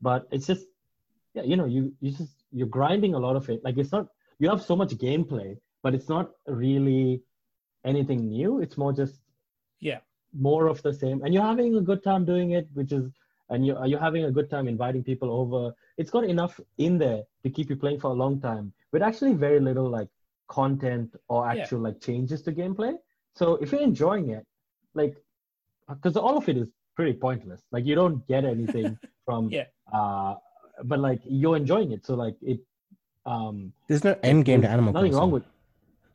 But 0.00 0.26
it's 0.30 0.46
just 0.46 0.66
yeah, 1.34 1.42
you 1.42 1.56
know, 1.56 1.66
you 1.66 1.92
you 2.00 2.12
just 2.12 2.44
you're 2.52 2.66
grinding 2.78 3.14
a 3.14 3.18
lot 3.18 3.36
of 3.36 3.48
it. 3.50 3.62
Like 3.64 3.76
it's 3.78 3.92
not 3.92 4.06
you 4.38 4.48
have 4.48 4.62
so 4.62 4.76
much 4.76 4.90
gameplay, 4.96 5.56
but 5.88 5.94
it's 5.94 6.10
not 6.10 6.32
really 6.46 7.22
anything 7.82 8.28
new. 8.28 8.60
It's 8.60 8.76
more 8.76 8.92
just 8.92 9.20
yeah, 9.80 10.00
more 10.48 10.66
of 10.66 10.82
the 10.82 10.92
same, 10.92 11.22
and 11.24 11.32
you're 11.32 11.50
having 11.52 11.76
a 11.76 11.80
good 11.90 12.02
time 12.02 12.26
doing 12.26 12.50
it, 12.50 12.68
which 12.74 12.92
is 12.92 13.04
and 13.48 13.64
you 13.66 13.74
are 13.74 13.86
you're 13.90 14.04
having 14.08 14.24
a 14.26 14.30
good 14.38 14.50
time 14.50 14.68
inviting 14.68 15.02
people 15.02 15.30
over. 15.40 15.60
It's 15.96 16.10
got 16.10 16.24
enough 16.24 16.60
in 16.76 16.98
there 16.98 17.22
to 17.42 17.48
keep 17.48 17.70
you 17.70 17.76
playing 17.84 18.00
for 18.00 18.10
a 18.10 18.18
long 18.22 18.38
time, 18.38 18.66
with 18.92 19.00
actually 19.08 19.32
very 19.46 19.60
little 19.68 19.88
like 19.98 20.10
content 20.58 21.16
or 21.28 21.38
Yeah. 21.46 21.52
actual 21.54 21.80
like 21.88 21.98
changes 22.08 22.42
to 22.42 22.52
gameplay. 22.60 22.92
So 23.40 23.44
if 23.62 23.72
you're 23.72 23.86
enjoying 23.92 24.28
it, 24.38 24.44
like 25.00 25.14
because 25.88 26.18
all 26.18 26.36
of 26.36 26.46
it 26.52 26.58
is 26.64 26.68
pretty 26.96 27.14
pointless. 27.26 27.62
Like 27.74 27.86
you 27.86 27.94
don't 27.94 28.20
get 28.34 28.44
anything 28.54 28.88
from 29.24 29.42
Yeah. 29.58 29.68
uh 29.98 30.34
but 30.92 30.98
like 31.08 31.20
you're 31.42 31.56
enjoying 31.64 31.92
it. 31.96 32.04
So 32.08 32.12
like 32.24 32.36
it 32.52 32.60
um 33.34 33.72
there's 33.88 34.04
no 34.10 34.14
end 34.32 34.44
game 34.48 34.60
to 34.60 34.66
there's 34.66 34.76
Animal 34.76 34.92
nothing 34.92 35.12
Crossing. 35.12 35.20
wrong 35.20 35.32
with 35.38 35.46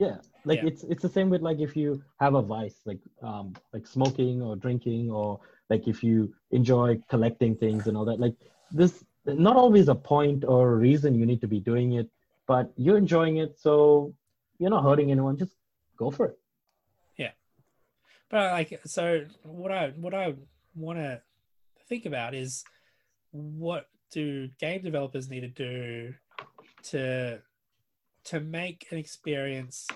yeah 0.06 0.18
like 0.50 0.60
Yeah. 0.62 0.70
it's 0.70 0.82
it's 0.92 1.04
the 1.08 1.14
same 1.18 1.30
with 1.34 1.42
like 1.50 1.60
if 1.68 1.74
you 1.82 1.88
have 2.24 2.34
a 2.42 2.44
vice 2.56 2.78
like 2.90 3.02
um 3.30 3.48
like 3.74 3.86
smoking 3.96 4.36
or 4.46 4.52
drinking 4.66 5.04
or 5.20 5.28
like 5.72 5.84
if 5.94 5.98
you 6.08 6.16
enjoy 6.60 6.88
collecting 7.14 7.54
things 7.64 7.82
and 7.88 7.94
all 7.98 8.06
that 8.12 8.20
like 8.26 8.36
this 8.80 8.94
not 9.26 9.56
always 9.64 9.88
a 9.96 10.00
point 10.14 10.40
or 10.54 10.62
a 10.74 10.78
reason 10.90 11.10
you 11.20 11.26
need 11.32 11.42
to 11.46 11.52
be 11.56 11.60
doing 11.72 11.90
it 12.02 12.08
but 12.52 12.66
you're 12.84 12.98
enjoying 13.06 13.36
it 13.44 13.52
so 13.66 13.74
you're 14.60 14.74
not 14.78 14.84
hurting 14.90 15.12
anyone 15.16 15.36
just 15.44 15.56
go 16.04 16.08
for 16.18 16.26
it 16.32 16.38
Yeah. 17.24 17.34
but 18.34 18.44
like 18.58 18.72
so 18.98 19.04
what 19.44 19.72
I 19.72 19.84
what 20.06 20.14
I 20.24 20.26
want 20.86 21.00
to 21.00 21.12
think 21.90 22.04
about 22.12 22.32
is 22.44 22.52
what 23.32 23.84
do 24.12 24.26
game 24.60 24.82
developers 24.90 25.26
need 25.34 25.44
to 25.50 25.54
do 25.68 26.14
to 26.92 27.40
to 28.26 28.40
make 28.40 28.88
an 28.92 28.98
experience 28.98 29.88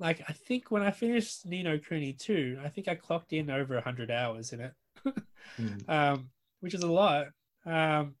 like 0.00 0.22
I 0.26 0.32
think 0.32 0.70
when 0.70 0.82
I 0.82 0.90
finished 0.90 1.46
Ni 1.46 1.62
no 1.62 1.78
Kuni 1.78 2.14
2, 2.14 2.60
I 2.64 2.68
think 2.68 2.88
I 2.88 2.94
clocked 2.94 3.32
in 3.34 3.50
over 3.50 3.74
100 3.74 4.10
hours 4.10 4.52
in 4.52 4.60
it. 4.60 4.72
Mm. 5.58 5.88
um, 5.88 6.30
which 6.60 6.74
is 6.74 6.82
a 6.82 6.90
lot. 6.90 7.26
Um, 7.66 8.14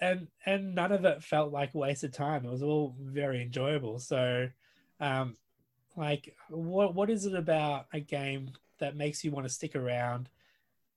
and 0.00 0.28
and 0.44 0.74
none 0.74 0.92
of 0.92 1.04
it 1.04 1.22
felt 1.22 1.52
like 1.52 1.74
wasted 1.74 2.12
time. 2.12 2.44
It 2.44 2.50
was 2.50 2.62
all 2.62 2.96
very 2.98 3.42
enjoyable. 3.42 3.98
So, 3.98 4.48
um, 4.98 5.36
like, 5.96 6.34
what 6.48 6.94
what 6.94 7.10
is 7.10 7.26
it 7.26 7.34
about 7.34 7.86
a 7.92 8.00
game 8.00 8.50
that 8.78 8.96
makes 8.96 9.24
you 9.24 9.30
want 9.30 9.46
to 9.46 9.52
stick 9.52 9.76
around 9.76 10.28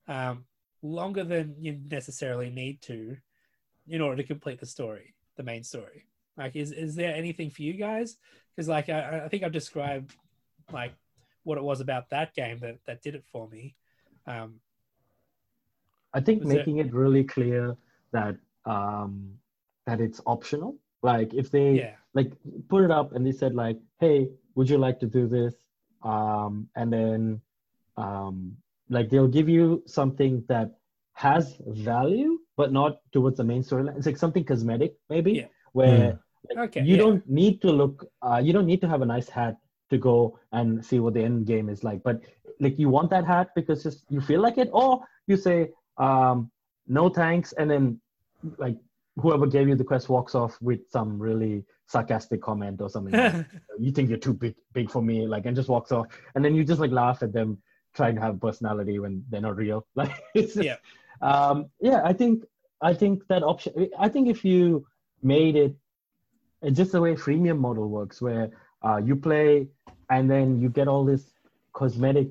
um, 0.08 0.44
longer 0.82 1.24
than 1.24 1.56
you 1.58 1.78
necessarily 1.90 2.50
need 2.50 2.82
to 2.82 3.16
in 3.88 4.00
order 4.00 4.16
to 4.16 4.26
complete 4.26 4.60
the 4.60 4.66
story, 4.66 5.14
the 5.36 5.42
main 5.42 5.62
story? 5.62 6.06
Like, 6.40 6.56
is 6.56 6.72
is 6.72 6.94
there 6.94 7.14
anything 7.14 7.50
for 7.50 7.62
you 7.62 7.74
guys? 7.74 8.16
Because 8.50 8.68
like 8.68 8.88
I, 8.88 9.22
I 9.24 9.28
think 9.28 9.42
I've 9.44 9.52
described 9.52 10.14
like 10.72 10.92
what 11.44 11.58
it 11.58 11.64
was 11.70 11.80
about 11.80 12.10
that 12.10 12.34
game 12.34 12.58
that 12.60 12.76
that 12.86 13.02
did 13.02 13.14
it 13.14 13.24
for 13.32 13.48
me. 13.48 13.74
Um, 14.26 14.60
I 16.12 16.20
think 16.20 16.40
Was 16.40 16.48
there- 16.48 16.58
making 16.58 16.78
it 16.78 16.92
really 16.92 17.24
clear 17.24 17.76
that 18.12 18.36
um 18.64 19.34
that 19.86 20.00
it's 20.00 20.20
optional. 20.26 20.76
Like 21.02 21.32
if 21.34 21.50
they 21.50 21.72
yeah. 21.72 21.94
like 22.14 22.32
put 22.68 22.84
it 22.84 22.90
up 22.90 23.12
and 23.14 23.26
they 23.26 23.32
said 23.32 23.54
like, 23.54 23.78
hey, 24.00 24.28
would 24.54 24.68
you 24.68 24.78
like 24.78 24.98
to 25.00 25.06
do 25.06 25.26
this? 25.26 25.54
Um, 26.02 26.68
and 26.76 26.92
then 26.92 27.40
um, 27.96 28.56
like 28.88 29.08
they'll 29.10 29.28
give 29.38 29.48
you 29.48 29.82
something 29.86 30.44
that 30.48 30.68
has 31.14 31.56
value, 31.66 32.38
but 32.56 32.72
not 32.72 33.00
towards 33.12 33.36
the 33.36 33.44
main 33.44 33.62
storyline. 33.62 33.96
It's 33.96 34.06
like 34.06 34.16
something 34.16 34.44
cosmetic, 34.44 34.94
maybe, 35.08 35.32
Yeah. 35.32 35.46
where 35.72 35.98
like, 36.06 36.18
Okay, 36.58 36.80
you 36.82 36.96
yeah. 36.96 37.02
don't 37.02 37.28
need 37.28 37.60
to 37.62 37.70
look, 37.70 38.06
uh, 38.22 38.40
you 38.42 38.52
don't 38.52 38.66
need 38.66 38.80
to 38.80 38.88
have 38.88 39.02
a 39.02 39.06
nice 39.06 39.28
hat 39.28 39.56
to 39.90 39.98
go 39.98 40.38
and 40.52 40.84
see 40.84 40.98
what 41.00 41.14
the 41.14 41.22
end 41.22 41.46
game 41.46 41.68
is 41.68 41.82
like. 41.84 42.02
But 42.02 42.20
like 42.60 42.78
you 42.78 42.88
want 42.88 43.10
that 43.10 43.26
hat 43.26 43.50
because 43.54 43.82
just 43.82 44.04
you 44.10 44.20
feel 44.20 44.40
like 44.40 44.58
it, 44.58 44.68
or 44.72 45.02
you 45.26 45.36
say 45.36 45.70
um, 45.98 46.50
no 46.86 47.08
thanks, 47.08 47.52
and 47.52 47.70
then 47.70 48.00
like 48.58 48.76
whoever 49.16 49.46
gave 49.46 49.68
you 49.68 49.74
the 49.74 49.84
quest 49.84 50.08
walks 50.08 50.34
off 50.34 50.56
with 50.60 50.80
some 50.90 51.18
really 51.18 51.64
sarcastic 51.86 52.40
comment 52.40 52.80
or 52.80 52.88
something. 52.88 53.12
like, 53.12 53.46
you 53.78 53.90
think 53.90 54.08
you're 54.08 54.18
too 54.18 54.32
big, 54.34 54.54
big 54.72 54.90
for 54.90 55.02
me, 55.02 55.26
like, 55.26 55.46
and 55.46 55.56
just 55.56 55.68
walks 55.68 55.92
off, 55.92 56.06
and 56.34 56.44
then 56.44 56.54
you 56.54 56.64
just 56.64 56.80
like 56.80 56.90
laugh 56.90 57.22
at 57.22 57.32
them 57.32 57.58
trying 57.94 58.14
to 58.14 58.20
have 58.20 58.40
personality 58.40 58.98
when 58.98 59.24
they're 59.30 59.40
not 59.40 59.56
real. 59.56 59.86
Like, 59.94 60.12
it's 60.34 60.54
just, 60.54 60.64
Yeah. 60.64 60.76
um, 61.20 61.66
yeah. 61.80 62.02
I 62.04 62.12
think 62.12 62.44
I 62.80 62.94
think 62.94 63.26
that 63.28 63.42
option. 63.42 63.88
I 63.98 64.08
think 64.08 64.28
if 64.28 64.44
you 64.44 64.86
made 65.22 65.56
it, 65.56 65.74
it's 66.62 66.76
just 66.76 66.92
the 66.92 67.00
way 67.00 67.14
freemium 67.14 67.58
model 67.58 67.88
works, 67.88 68.20
where 68.20 68.50
uh, 68.82 68.96
you 68.96 69.16
play 69.16 69.68
and 70.10 70.30
then 70.30 70.60
you 70.60 70.68
get 70.68 70.88
all 70.88 71.04
this 71.04 71.32
cosmetic 71.72 72.28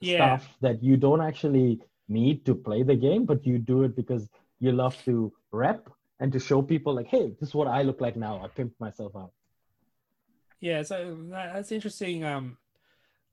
yeah. 0.00 0.38
stuff 0.38 0.56
that 0.60 0.82
you 0.82 0.96
don't 0.96 1.20
actually 1.20 1.80
need 2.08 2.44
to 2.44 2.54
play 2.54 2.82
the 2.82 2.94
game, 2.94 3.24
but 3.24 3.46
you 3.46 3.58
do 3.58 3.84
it 3.84 3.96
because 3.96 4.28
you 4.60 4.72
love 4.72 4.96
to 5.04 5.32
rep 5.50 5.88
and 6.20 6.32
to 6.32 6.38
show 6.38 6.62
people 6.62 6.94
like, 6.94 7.08
hey, 7.08 7.32
this 7.40 7.48
is 7.48 7.54
what 7.54 7.68
I 7.68 7.82
look 7.82 8.00
like 8.00 8.16
now. 8.16 8.40
I 8.44 8.48
pimped 8.48 8.78
myself 8.78 9.12
out. 9.16 9.32
Yeah, 10.60 10.82
so 10.82 11.18
that's 11.28 11.72
interesting. 11.72 12.22
Um, 12.24 12.58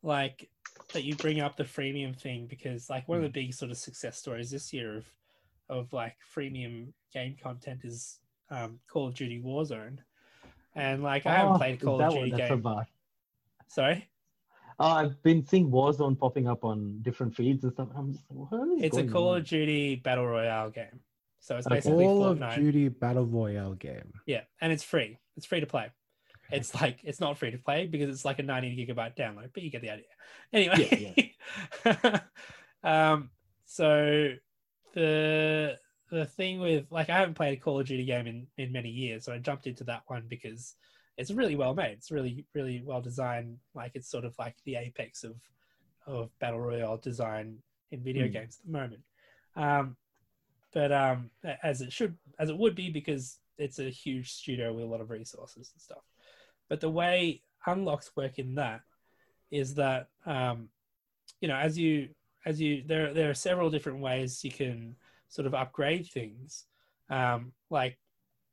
like 0.01 0.49
that 0.93 1.03
you 1.03 1.15
bring 1.15 1.39
up 1.39 1.57
the 1.57 1.63
freemium 1.63 2.17
thing 2.17 2.47
because 2.47 2.89
like 2.89 3.07
one 3.07 3.17
of 3.17 3.23
the 3.23 3.29
big 3.29 3.53
sort 3.53 3.69
of 3.69 3.77
success 3.77 4.17
stories 4.17 4.49
this 4.49 4.71
year 4.73 4.97
of 4.97 5.05
of 5.69 5.93
like 5.93 6.15
freemium 6.35 6.87
game 7.13 7.35
content 7.41 7.81
is 7.83 8.19
um, 8.49 8.79
Call 8.87 9.07
of 9.07 9.13
Duty 9.13 9.39
Warzone, 9.39 9.99
and 10.75 11.03
like 11.03 11.25
I 11.25 11.37
haven't 11.37 11.53
Oh, 11.53 11.57
played 11.57 11.81
Call 11.81 12.01
of 12.01 12.13
Duty 12.13 12.31
that's 12.31 12.49
game. 12.49 12.59
about? 12.59 12.85
Sorry, 13.67 14.09
Oh, 14.81 14.85
I've 14.87 15.21
been 15.23 15.45
seeing 15.45 15.69
Warzone 15.69 16.17
popping 16.17 16.47
up 16.47 16.63
on 16.63 16.99
different 17.01 17.35
feeds 17.35 17.63
and 17.65 17.73
stuff. 17.73 17.89
I'm 17.95 18.13
just 18.13 18.23
like, 18.29 18.49
what 18.51 18.67
is 18.77 18.83
it's 18.83 18.97
a 18.97 19.03
Call 19.03 19.29
on? 19.31 19.37
of 19.39 19.45
Duty 19.47 19.95
battle 19.95 20.25
royale 20.25 20.69
game. 20.69 21.01
So 21.41 21.57
it's 21.57 21.67
Okay. 21.67 21.75
basically 21.75 22.05
Call 22.05 22.25
of 22.25 22.55
Duty 22.55 22.87
Battle 22.89 23.25
Royale 23.25 23.73
game. 23.73 24.13
Yeah, 24.25 24.41
and 24.61 24.71
it's 24.71 24.83
free. 24.83 25.19
It's 25.37 25.45
free 25.45 25.59
to 25.59 25.65
play. 25.65 25.89
It's 26.51 26.73
like 26.73 26.99
it's 27.03 27.19
not 27.19 27.37
free 27.37 27.51
to 27.51 27.57
play 27.57 27.85
because 27.87 28.09
it's 28.09 28.25
like 28.25 28.39
a 28.39 28.43
90 28.43 28.75
gigabyte 28.87 29.15
download, 29.15 29.51
but 29.53 29.61
you 29.63 29.69
get 29.69 29.81
the 29.81 29.91
idea. 29.91 30.05
Anyway, 30.51 31.29
Yeah. 31.85 32.19
um, 32.83 33.29
so 33.65 34.33
the 34.93 35.77
the 36.09 36.25
thing 36.25 36.59
with 36.59 36.85
like 36.91 37.09
I 37.09 37.17
haven't 37.17 37.35
played 37.35 37.57
a 37.57 37.61
Call 37.61 37.79
of 37.79 37.87
Duty 37.87 38.05
game 38.05 38.27
in 38.27 38.47
in 38.57 38.71
many 38.71 38.89
years, 38.89 39.25
so 39.25 39.33
I 39.33 39.37
jumped 39.39 39.67
into 39.67 39.83
that 39.85 40.03
one 40.07 40.23
because 40.27 40.75
it's 41.17 41.31
really 41.31 41.55
well 41.55 41.73
made. 41.75 41.91
It's 41.93 42.11
really 42.11 42.45
really 42.53 42.81
well 42.85 43.01
designed. 43.01 43.57
Like 43.75 43.91
it's 43.95 44.09
sort 44.09 44.25
of 44.25 44.35
like 44.39 44.55
the 44.65 44.75
apex 44.75 45.23
of 45.23 45.35
of 46.07 46.31
battle 46.39 46.59
royale 46.59 46.97
design 46.97 47.57
in 47.91 48.03
video 48.03 48.27
Hmm. 48.27 48.33
games 48.33 48.59
at 48.59 48.65
the 48.65 48.77
moment. 48.77 49.01
Um, 49.55 49.97
but 50.73 50.91
um, 50.91 51.31
as 51.63 51.81
it 51.81 51.91
should, 51.91 52.17
as 52.39 52.49
it 52.49 52.57
would 52.57 52.75
be, 52.75 52.89
because 52.89 53.39
it's 53.57 53.79
a 53.79 53.89
huge 53.89 54.31
studio 54.31 54.73
with 54.73 54.83
a 54.85 54.87
lot 54.87 55.01
of 55.01 55.09
resources 55.09 55.71
and 55.73 55.81
stuff. 55.81 56.03
But 56.69 56.79
the 56.81 56.89
way 56.89 57.41
unlocks 57.65 58.15
work 58.15 58.39
in 58.39 58.55
that 58.55 58.81
is 59.51 59.75
that 59.75 60.07
um, 60.25 60.69
you 61.41 61.47
know, 61.47 61.55
as 61.55 61.77
you 61.77 62.09
as 62.45 62.61
you 62.61 62.83
there 62.85 63.13
there 63.13 63.29
are 63.29 63.33
several 63.35 63.69
different 63.69 63.99
ways 63.99 64.43
you 64.43 64.51
can 64.51 64.95
sort 65.29 65.47
of 65.47 65.53
upgrade 65.53 66.07
things. 66.07 66.65
Um, 67.09 67.53
like 67.69 67.97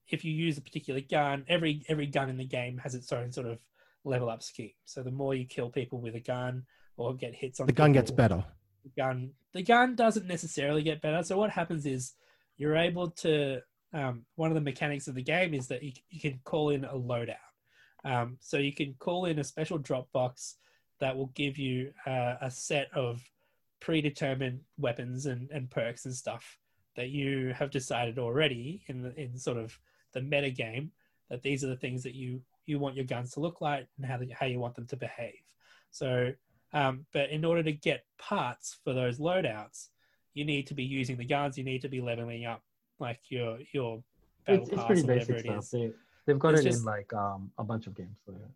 if 0.08 0.24
you 0.24 0.32
use 0.32 0.56
a 0.56 0.62
particular 0.62 1.00
gun, 1.00 1.44
every 1.48 1.82
every 1.88 2.06
gun 2.06 2.30
in 2.30 2.36
the 2.36 2.44
game 2.46 2.78
has 2.78 2.94
its 2.94 3.12
own 3.12 3.32
sort 3.32 3.48
of 3.48 3.58
level 4.04 4.30
up 4.30 4.42
scheme. 4.42 4.70
So 4.84 5.02
the 5.02 5.10
more 5.10 5.34
you 5.34 5.44
kill 5.46 5.68
people 5.70 6.00
with 6.00 6.14
a 6.14 6.20
gun 6.20 6.64
or 6.96 7.14
get 7.14 7.34
hits 7.34 7.60
on 7.60 7.66
The 7.66 7.72
gun 7.72 7.92
gets 7.92 8.10
better. 8.10 8.44
the 8.84 8.90
gun 8.96 9.30
the 9.52 9.62
gun 9.62 9.94
doesn't 9.96 10.26
necessarily 10.26 10.82
get 10.82 11.02
better 11.02 11.22
so 11.22 11.36
what 11.36 11.50
happens 11.50 11.86
is 11.86 12.12
you're 12.56 12.76
able 12.76 13.10
to 13.10 13.60
um, 13.92 14.24
one 14.36 14.50
of 14.50 14.54
the 14.54 14.60
mechanics 14.60 15.08
of 15.08 15.14
the 15.14 15.22
game 15.22 15.54
is 15.54 15.66
that 15.68 15.82
you, 15.82 15.92
you 16.10 16.20
can 16.20 16.38
call 16.44 16.70
in 16.70 16.84
a 16.84 16.94
loadout 16.94 17.36
um, 18.04 18.36
so 18.40 18.58
you 18.58 18.72
can 18.72 18.94
call 18.98 19.24
in 19.26 19.38
a 19.38 19.44
special 19.44 19.78
drop 19.78 20.10
box 20.12 20.56
that 21.00 21.16
will 21.16 21.30
give 21.34 21.58
you 21.58 21.92
uh, 22.06 22.34
a 22.40 22.50
set 22.50 22.88
of 22.94 23.20
predetermined 23.80 24.60
weapons 24.78 25.26
and, 25.26 25.50
and 25.50 25.70
perks 25.70 26.04
and 26.06 26.14
stuff 26.14 26.58
that 26.96 27.10
you 27.10 27.52
have 27.58 27.70
decided 27.70 28.18
already 28.18 28.82
in 28.88 29.02
the, 29.02 29.20
in 29.20 29.36
sort 29.38 29.56
of 29.58 29.78
the 30.12 30.20
meta 30.20 30.50
game 30.50 30.90
that 31.30 31.42
these 31.42 31.62
are 31.62 31.68
the 31.68 31.76
things 31.76 32.02
that 32.02 32.14
you 32.14 32.40
you 32.66 32.78
want 32.78 32.96
your 32.96 33.04
guns 33.04 33.32
to 33.32 33.40
look 33.40 33.60
like 33.60 33.86
and 33.96 34.06
how, 34.06 34.16
the, 34.16 34.28
how 34.38 34.46
you 34.46 34.58
want 34.58 34.74
them 34.74 34.86
to 34.86 34.96
behave 34.96 35.34
so 35.90 36.32
um, 36.72 37.06
but 37.12 37.30
in 37.30 37.44
order 37.44 37.62
to 37.62 37.72
get 37.72 38.04
parts 38.18 38.76
for 38.84 38.92
those 38.92 39.18
loadouts, 39.18 39.88
you 40.34 40.44
need 40.44 40.66
to 40.66 40.74
be 40.74 40.82
using 40.82 41.16
the 41.16 41.24
guns. 41.24 41.56
You 41.56 41.64
need 41.64 41.80
to 41.82 41.88
be 41.88 42.00
leveling 42.00 42.44
up 42.44 42.60
like 42.98 43.20
your 43.30 43.58
your 43.72 44.02
battle 44.46 44.62
It's, 44.62 44.70
it's 44.70 44.78
pass 44.78 44.86
pretty 44.86 45.06
basic 45.06 45.38
stuff. 45.40 45.58
is. 45.60 45.70
They, 45.70 45.90
they've 46.26 46.38
got 46.38 46.54
It's 46.54 46.62
it 46.62 46.64
just- 46.64 46.80
in 46.80 46.84
like 46.84 47.12
um 47.14 47.50
a 47.56 47.64
bunch 47.64 47.86
of 47.86 47.94
games. 47.94 48.18
So, 48.26 48.32
yeah. 48.32 48.46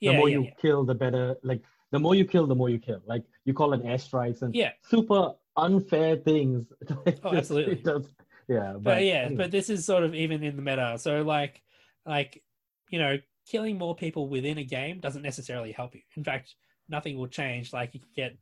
Yeah, 0.00 0.12
the 0.12 0.18
more 0.18 0.28
yeah, 0.28 0.38
you 0.38 0.44
yeah. 0.44 0.50
kill, 0.60 0.84
the 0.84 0.94
better. 0.94 1.36
Like 1.42 1.62
the 1.92 1.98
more 1.98 2.14
you 2.14 2.24
kill, 2.24 2.46
the 2.46 2.54
more 2.54 2.68
you 2.68 2.78
kill. 2.78 3.00
Like 3.06 3.24
you 3.44 3.54
call 3.54 3.72
it 3.74 3.82
airstrikes 3.84 4.42
and 4.42 4.54
Yeah. 4.54 4.72
super 4.82 5.34
unfair 5.56 6.16
things. 6.16 6.66
Oh, 7.24 7.34
absolutely. 7.34 7.74
it 7.74 7.84
does- 7.84 8.14
yeah, 8.48 8.72
but, 8.72 8.82
but 8.82 9.04
yeah, 9.04 9.14
anyway. 9.22 9.36
but 9.36 9.50
this 9.52 9.70
is 9.70 9.86
sort 9.86 10.02
of 10.02 10.14
even 10.14 10.42
in 10.42 10.56
the 10.56 10.62
meta. 10.62 10.96
So 10.98 11.22
like, 11.22 11.62
like 12.04 12.42
you 12.88 12.98
know, 12.98 13.18
killing 13.46 13.78
more 13.78 13.94
people 13.94 14.28
within 14.28 14.58
a 14.58 14.64
game 14.64 14.98
doesn't 14.98 15.22
necessarily 15.22 15.70
help 15.70 15.94
you. 15.94 16.00
In 16.16 16.24
fact, 16.24 16.54
nothing 16.88 17.16
will 17.16 17.28
change. 17.28 17.72
Like 17.72 17.94
you 17.94 18.00
can 18.00 18.08
get 18.16 18.36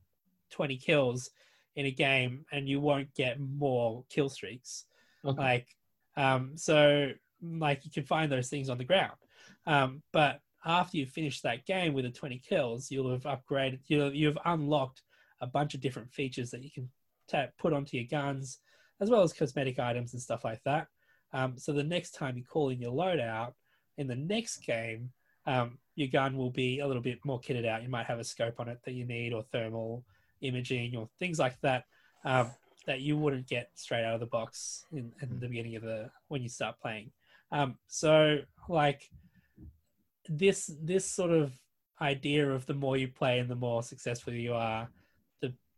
twenty 0.50 0.78
kills 0.78 1.30
in 1.76 1.84
a 1.84 1.90
game, 1.90 2.46
and 2.50 2.66
you 2.66 2.80
won't 2.80 3.14
get 3.14 3.38
more 3.38 4.04
kill 4.08 4.30
streaks. 4.30 4.84
Okay. 5.24 5.40
Like, 5.40 5.68
um, 6.16 6.52
so 6.56 7.10
like 7.42 7.84
you 7.84 7.90
can 7.90 8.04
find 8.04 8.32
those 8.32 8.48
things 8.48 8.70
on 8.70 8.78
the 8.78 8.84
ground. 8.84 9.12
Um, 9.66 10.02
but 10.12 10.40
after 10.64 10.96
you 10.96 11.06
finish 11.06 11.40
that 11.42 11.66
game 11.66 11.92
with 11.94 12.04
the 12.04 12.10
20 12.10 12.38
kills, 12.38 12.90
you'll 12.90 13.12
have 13.12 13.22
upgraded, 13.22 13.80
you'll, 13.86 14.12
you've 14.12 14.38
unlocked 14.44 15.02
a 15.40 15.46
bunch 15.46 15.74
of 15.74 15.80
different 15.80 16.12
features 16.12 16.50
that 16.50 16.62
you 16.64 16.70
can 16.70 16.88
put 17.58 17.72
onto 17.72 17.96
your 17.96 18.06
guns, 18.06 18.58
as 19.00 19.10
well 19.10 19.22
as 19.22 19.32
cosmetic 19.32 19.78
items 19.78 20.12
and 20.12 20.22
stuff 20.22 20.44
like 20.44 20.60
that. 20.64 20.86
Um, 21.32 21.58
so 21.58 21.72
the 21.72 21.84
next 21.84 22.12
time 22.12 22.36
you 22.36 22.44
call 22.44 22.70
in 22.70 22.80
your 22.80 22.92
loadout 22.92 23.52
in 23.96 24.06
the 24.06 24.16
next 24.16 24.58
game, 24.58 25.10
um, 25.46 25.78
your 25.94 26.08
gun 26.08 26.36
will 26.36 26.50
be 26.50 26.80
a 26.80 26.86
little 26.86 27.02
bit 27.02 27.18
more 27.24 27.40
kitted 27.40 27.66
out. 27.66 27.82
You 27.82 27.88
might 27.88 28.06
have 28.06 28.18
a 28.18 28.24
scope 28.24 28.60
on 28.60 28.68
it 28.68 28.78
that 28.84 28.92
you 28.92 29.04
need, 29.04 29.32
or 29.32 29.42
thermal 29.42 30.04
imaging, 30.40 30.96
or 30.96 31.08
things 31.18 31.38
like 31.38 31.60
that 31.62 31.84
um, 32.24 32.50
that 32.86 33.00
you 33.00 33.16
wouldn't 33.16 33.46
get 33.46 33.70
straight 33.74 34.04
out 34.04 34.14
of 34.14 34.20
the 34.20 34.26
box 34.26 34.84
in, 34.92 35.12
in 35.20 35.40
the 35.40 35.48
beginning 35.48 35.76
of 35.76 35.82
the 35.82 36.10
when 36.28 36.42
you 36.42 36.48
start 36.48 36.76
playing. 36.80 37.10
Um, 37.50 37.78
so 37.86 38.38
like 38.68 39.08
this 40.28 40.70
this 40.82 41.04
sort 41.04 41.30
of 41.30 41.52
idea 42.00 42.48
of 42.48 42.66
the 42.66 42.74
more 42.74 42.96
you 42.96 43.08
play 43.08 43.38
and 43.38 43.48
the 43.48 43.56
more 43.56 43.82
successful 43.82 44.32
you 44.32 44.54
are, 44.54 44.88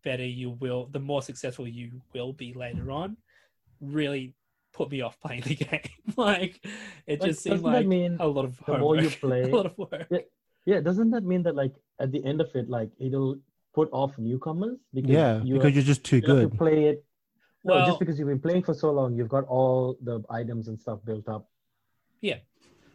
better 0.03 0.25
you 0.25 0.51
will, 0.51 0.87
the 0.91 0.99
more 1.01 1.23
successful 1.23 1.67
you 1.69 2.01
will 2.15 2.33
be 2.33 2.53
later 2.55 2.91
on. 2.91 3.17
Really 3.81 4.35
put 4.73 4.91
me 4.91 5.01
off 5.01 5.19
playing 5.21 5.43
the 5.43 5.55
game. 5.71 5.81
like 6.17 6.61
it 7.07 7.21
Like, 7.21 7.29
just 7.31 7.43
seemed 7.43 7.57
doesn't 7.63 7.73
like 7.73 7.87
mean 7.87 8.17
a 8.21 8.27
lot 8.27 8.45
of 8.45 8.59
the 8.67 8.79
more 8.79 8.97
you 8.97 9.11
play- 9.25 9.43
a 9.43 9.49
lot 9.57 9.67
of 9.67 9.77
work. 9.79 10.07
Yeah. 10.11 10.19
yeah, 10.67 10.81
doesn't 10.81 11.11
that 11.13 11.25
mean 11.25 11.43
that 11.45 11.55
like 11.55 11.75
at 11.99 12.13
the 12.13 12.25
end 12.25 12.41
of 12.41 12.55
it, 12.55 12.69
like 12.69 12.91
it'll 12.99 13.39
put 13.75 13.89
off 13.93 14.19
newcomers 14.19 14.79
because 14.93 15.11
Yeah, 15.11 15.43
you 15.43 15.55
because 15.55 15.65
have, 15.69 15.75
you're 15.77 15.85
just 15.85 16.05
too 16.05 16.17
you 16.17 16.27
have 16.29 16.37
to 16.43 16.49
good. 16.49 16.59
play 16.59 16.85
it. 16.87 17.05
No, 17.65 17.75
Well- 17.75 17.87
just 17.87 17.99
because 18.01 18.19
you've 18.19 18.29
been 18.29 18.41
playing 18.41 18.63
for 18.63 18.75
so 18.75 18.91
long, 18.91 19.15
you've 19.17 19.29
got 19.29 19.45
all 19.47 19.97
the 20.03 20.23
items 20.31 20.69
and 20.69 20.79
stuff 20.81 20.99
built 21.05 21.29
up. 21.29 21.49
Yeah. 22.21 22.39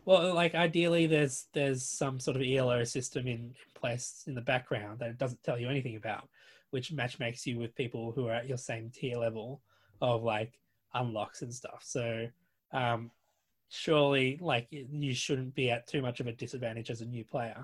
Well, 0.05 0.35
like 0.35 0.53
ideally, 0.53 1.07
there's 1.07 1.47
there's 1.53 1.83
some 1.83 2.19
sort 2.19 2.37
of 2.37 2.43
ELO 2.43 2.83
system 2.83 3.25
in, 3.27 3.39
in 3.39 3.53
place 3.73 4.23
in 4.27 4.35
the 4.35 4.41
background 4.41 4.99
that 4.99 5.09
it 5.09 5.17
doesn't 5.17 5.41
tell 5.41 5.59
you 5.59 5.67
anything 5.67 5.95
about, 5.95 6.29
which 6.75 6.91
match 6.91 7.19
makes 7.19 7.47
you 7.47 7.57
with 7.57 7.73
people 7.73 8.11
who 8.11 8.27
are 8.27 8.33
at 8.33 8.49
your 8.49 8.57
same 8.57 8.89
tier 8.89 9.17
level 9.17 9.61
of 10.01 10.23
like 10.23 10.59
unlocks 10.93 11.41
and 11.41 11.53
stuff. 11.53 11.79
So, 11.81 12.27
um, 12.73 13.11
surely, 13.69 14.37
like 14.41 14.67
you 14.69 15.13
shouldn't 15.13 15.55
be 15.55 15.71
at 15.71 15.87
too 15.87 16.01
much 16.01 16.19
of 16.19 16.27
a 16.27 16.33
disadvantage 16.33 16.89
as 16.89 16.99
a 16.99 17.05
new 17.05 17.23
player. 17.23 17.63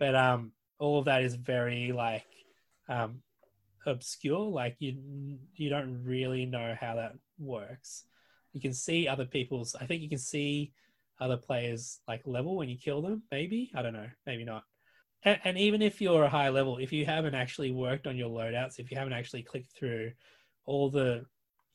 But 0.00 0.16
um, 0.16 0.50
all 0.80 0.98
of 0.98 1.04
that 1.04 1.22
is 1.22 1.36
very 1.36 1.92
like 1.92 2.26
um, 2.88 3.22
obscure. 3.86 4.40
Like 4.40 4.74
you 4.80 5.38
you 5.54 5.70
don't 5.70 6.02
really 6.02 6.44
know 6.44 6.74
how 6.80 6.96
that 6.96 7.12
works. 7.38 8.02
You 8.52 8.60
can 8.60 8.74
see 8.74 9.06
other 9.06 9.26
people's. 9.26 9.76
I 9.80 9.86
think 9.86 10.02
you 10.02 10.08
can 10.08 10.18
see 10.18 10.72
other 11.20 11.36
players 11.36 12.00
like 12.08 12.22
level 12.24 12.56
when 12.56 12.68
you 12.68 12.76
kill 12.76 13.02
them 13.02 13.22
maybe 13.30 13.70
i 13.74 13.82
don't 13.82 13.92
know 13.92 14.08
maybe 14.26 14.42
not 14.42 14.64
and, 15.24 15.38
and 15.44 15.58
even 15.58 15.82
if 15.82 16.00
you're 16.00 16.24
a 16.24 16.28
high 16.28 16.48
level 16.48 16.78
if 16.78 16.92
you 16.92 17.04
haven't 17.06 17.34
actually 17.34 17.70
worked 17.70 18.06
on 18.06 18.16
your 18.16 18.28
loadouts 18.28 18.78
if 18.78 18.90
you 18.90 18.96
haven't 18.96 19.12
actually 19.12 19.42
clicked 19.42 19.72
through 19.72 20.12
all 20.66 20.90
the 20.90 21.24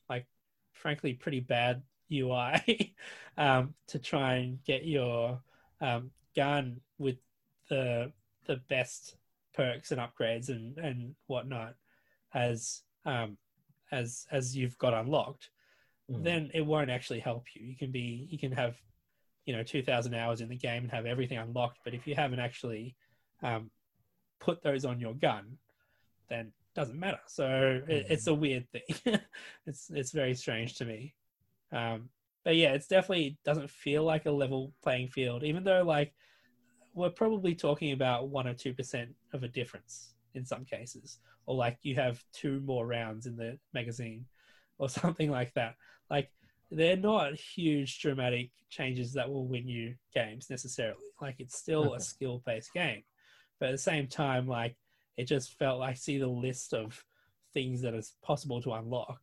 like 0.08 0.26
frankly 0.72 1.12
pretty 1.14 1.40
bad 1.40 1.82
ui 2.12 2.94
um, 3.36 3.74
to 3.88 3.98
try 3.98 4.34
and 4.34 4.62
get 4.64 4.86
your 4.86 5.40
um, 5.80 6.10
gun 6.34 6.80
with 6.98 7.16
the 7.68 8.12
the 8.46 8.56
best 8.68 9.16
perks 9.54 9.90
and 9.90 10.00
upgrades 10.00 10.48
and 10.48 10.78
and 10.78 11.14
whatnot 11.26 11.74
as 12.34 12.82
um 13.06 13.36
as 13.90 14.26
as 14.30 14.56
you've 14.56 14.78
got 14.78 14.94
unlocked 14.94 15.50
Mm. 16.10 16.22
then 16.22 16.50
it 16.54 16.64
won't 16.64 16.90
actually 16.90 17.18
help 17.18 17.46
you. 17.54 17.66
You 17.66 17.76
can 17.76 17.90
be 17.90 18.28
you 18.30 18.38
can 18.38 18.52
have 18.52 18.76
you 19.44 19.56
know 19.56 19.62
2000 19.64 20.14
hours 20.14 20.40
in 20.40 20.48
the 20.48 20.56
game 20.56 20.84
and 20.84 20.92
have 20.92 21.06
everything 21.06 21.38
unlocked 21.38 21.80
but 21.84 21.94
if 21.94 22.06
you 22.06 22.14
haven't 22.14 22.40
actually 22.40 22.94
um, 23.42 23.70
put 24.40 24.62
those 24.62 24.84
on 24.84 25.00
your 25.00 25.14
gun 25.14 25.58
then 26.28 26.52
doesn't 26.74 26.98
matter. 26.98 27.20
So 27.26 27.80
it, 27.88 28.06
it's 28.10 28.26
a 28.26 28.34
weird 28.34 28.66
thing. 28.70 29.18
It's 29.66 29.90
it's 29.90 30.12
very 30.12 30.34
strange 30.34 30.76
to 30.76 30.84
me. 30.84 31.14
Um, 31.72 32.08
but 32.44 32.54
yeah 32.54 32.74
it's 32.74 32.86
definitely 32.86 33.38
doesn't 33.44 33.70
feel 33.70 34.04
like 34.04 34.26
a 34.26 34.30
level 34.30 34.72
playing 34.80 35.08
field 35.08 35.42
even 35.42 35.64
though 35.64 35.82
like 35.82 36.14
we're 36.94 37.10
probably 37.10 37.56
talking 37.56 37.90
about 37.90 38.28
one 38.28 38.46
or 38.46 38.54
two 38.54 38.72
percent 38.72 39.10
of 39.32 39.42
a 39.42 39.48
difference 39.48 40.14
in 40.34 40.44
some 40.44 40.64
cases. 40.64 41.18
Or 41.46 41.54
like 41.54 41.78
you 41.82 41.94
have 41.96 42.22
two 42.32 42.60
more 42.60 42.86
rounds 42.86 43.26
in 43.26 43.36
the 43.36 43.58
magazine 43.72 44.26
or 44.78 44.88
something 44.88 45.30
like 45.30 45.54
that. 45.54 45.74
Like 46.10 46.30
they're 46.70 46.96
not 46.96 47.34
huge 47.34 48.00
dramatic 48.00 48.50
changes 48.68 49.12
that 49.12 49.28
will 49.28 49.46
win 49.46 49.68
you 49.68 49.94
games 50.14 50.50
necessarily. 50.50 51.04
Like 51.20 51.36
it's 51.38 51.56
still 51.56 51.94
a 51.94 52.00
skill 52.00 52.42
based 52.44 52.72
game, 52.72 53.02
but 53.58 53.68
at 53.68 53.72
the 53.72 53.78
same 53.78 54.06
time, 54.06 54.46
like 54.46 54.76
it 55.16 55.24
just 55.24 55.58
felt 55.58 55.80
like 55.80 55.96
see 55.96 56.18
the 56.18 56.26
list 56.26 56.74
of 56.74 57.04
things 57.54 57.82
that 57.82 57.94
is 57.94 58.14
possible 58.22 58.60
to 58.62 58.72
unlock. 58.72 59.20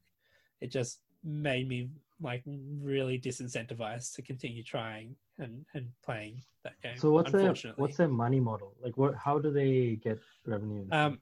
It 0.62 0.72
just 0.72 1.00
made 1.24 1.68
me 1.68 1.90
like 2.22 2.44
really 2.46 3.20
disincentivized 3.20 4.16
to 4.16 4.22
continue 4.22 4.64
trying 4.64 5.16
and 5.38 5.66
and 5.74 5.90
playing 6.04 6.42
that 6.64 6.82
game. 6.82 6.98
So 6.98 7.12
what's 7.12 7.32
their 7.32 7.54
what's 7.76 7.98
their 7.98 8.08
money 8.08 8.40
model? 8.40 8.74
Like, 8.82 8.98
what? 8.98 9.16
How 9.16 9.40
do 9.40 9.52
they 9.52 10.00
get 10.02 10.20
revenue? 10.46 10.86
Um, 10.92 11.20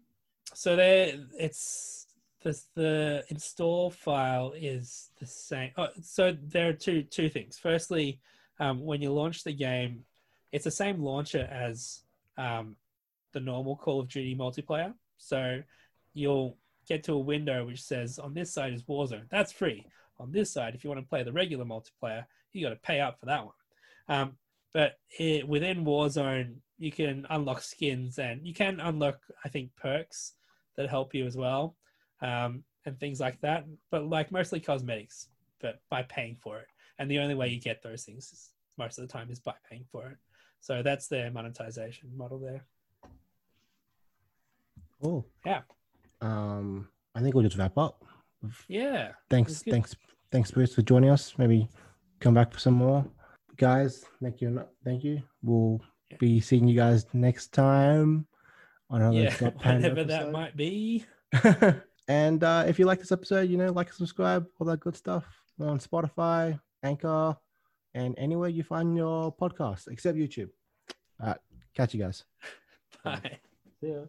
so 0.54 0.76
there, 0.76 1.16
it's 1.38 2.08
the 2.44 2.60
the 2.76 3.24
install 3.30 3.90
file 3.90 4.54
is 4.56 5.10
the 5.20 5.26
same. 5.26 5.72
Oh, 5.78 5.88
so 6.02 6.36
there 6.42 6.70
are 6.70 6.74
two 6.74 7.04
two 7.04 7.30
things. 7.30 7.58
Firstly, 7.58 8.20
um, 8.60 8.84
when 8.86 9.02
you 9.02 9.12
launch 9.12 9.44
the 9.44 9.54
game, 9.54 10.06
it's 10.52 10.66
the 10.66 10.72
same 10.72 11.02
launcher 11.02 11.48
as 11.52 12.04
um, 12.38 12.76
the 13.34 13.40
normal 13.40 13.76
Call 13.76 14.00
of 14.00 14.10
Duty 14.10 14.36
multiplayer. 14.36 14.94
So 15.18 15.62
you'll 16.14 16.58
get 16.88 17.04
to 17.06 17.14
a 17.14 17.20
window 17.20 17.66
which 17.66 17.82
says 17.82 18.20
on 18.20 18.34
this 18.34 18.54
side 18.54 18.74
is 18.74 18.84
Warzone. 18.84 19.30
That's 19.30 19.52
free. 19.52 19.86
On 20.20 20.32
this 20.32 20.52
side, 20.52 20.76
if 20.76 20.84
you 20.84 20.90
want 20.90 21.02
to 21.02 21.10
play 21.10 21.24
the 21.24 21.32
regular 21.32 21.66
multiplayer, 21.66 22.26
you 22.54 22.64
got 22.64 22.72
to 22.72 22.76
pay 22.78 23.00
up 23.00 23.20
for 23.20 23.26
that 23.28 23.46
one. 23.46 23.54
Um, 24.08 24.34
but 24.74 25.00
it, 25.20 25.48
within 25.48 25.86
Warzone, 25.86 26.56
you 26.78 26.92
can 26.92 27.26
unlock 27.30 27.62
skins 27.62 28.20
and 28.20 28.46
you 28.46 28.54
can 28.54 28.80
unlock, 28.80 29.20
I 29.44 29.50
think, 29.50 29.76
perks 29.76 30.34
that 30.78 30.90
help 30.90 31.14
you 31.14 31.26
as 31.26 31.36
well, 31.36 31.76
um, 32.22 32.64
and 32.86 33.00
things 33.00 33.20
like 33.20 33.40
that. 33.42 33.66
But 33.90 34.08
like 34.08 34.32
mostly 34.32 34.60
cosmetics, 34.60 35.28
but 35.60 35.82
by 35.90 36.04
paying 36.04 36.38
for 36.42 36.60
it. 36.60 36.68
And 37.00 37.10
the 37.10 37.20
only 37.20 37.36
way 37.36 37.50
you 37.50 37.60
get 37.60 37.84
those 37.84 38.04
things 38.04 38.32
is, 38.32 38.50
most 38.78 38.98
of 38.98 39.08
the 39.08 39.12
time 39.12 39.30
is 39.30 39.40
by 39.40 39.54
paying 39.70 39.86
for 39.92 40.08
it. 40.10 40.18
So 40.60 40.82
that's 40.82 41.08
their 41.08 41.30
monetization 41.32 42.10
model 42.16 42.40
there. 42.40 42.66
Oh, 45.04 45.26
yeah. 45.46 45.62
um, 46.22 46.88
I 47.16 47.22
think 47.22 47.34
we'll 47.36 47.44
just 47.44 47.58
wrap 47.58 47.78
up. 47.78 48.04
Yeah. 48.68 49.12
Thanks, 49.30 49.62
thanks, 49.64 49.96
thanks, 50.32 50.52
Bruce, 50.52 50.74
for 50.76 50.82
joining 50.82 51.10
us. 51.10 51.34
Maybe 51.38 51.68
come 52.20 52.34
back 52.34 52.52
for 52.54 52.60
some 52.60 52.74
more, 52.76 53.06
guys. 53.58 54.06
Thank 54.22 54.42
you, 54.42 54.64
thank 54.86 55.04
you. 55.04 55.22
We'll 55.42 55.82
Yeah. 56.10 56.18
be 56.20 56.40
seeing 56.42 56.68
you 56.68 56.76
guys 56.76 57.06
next 57.14 57.54
time 57.54 58.28
on 58.90 59.02
another 59.02 59.22
Yeah. 59.22 59.36
Drop 59.38 59.56
Pan 59.62 59.82
Whatever 59.82 60.04
that 60.06 60.32
might 60.32 60.56
be. 60.58 61.06
and 62.08 62.44
uh, 62.44 62.66
if 62.68 62.78
you 62.80 62.86
like 62.86 63.00
this 63.00 63.12
episode, 63.12 63.50
you 63.50 63.58
know, 63.58 63.72
like 63.72 63.88
and 63.88 63.96
subscribe, 63.96 64.46
all 64.60 64.68
that 64.68 64.80
good 64.80 64.96
stuff. 64.96 65.26
We're 65.58 65.70
on 65.70 65.80
Spotify, 65.80 66.60
Anchor, 66.84 67.36
and 67.94 68.16
anywhere 68.18 68.50
you 68.50 68.64
find 68.64 68.96
your 68.98 69.36
podcast, 69.36 69.88
except 69.90 70.18
YouTube. 70.18 70.50
All 71.20 71.28
right, 71.28 71.38
catch 71.76 71.94
you 71.94 72.00
guys. 72.02 72.24
Bye. 73.04 73.40
See 73.80 73.92
ya. 73.92 74.06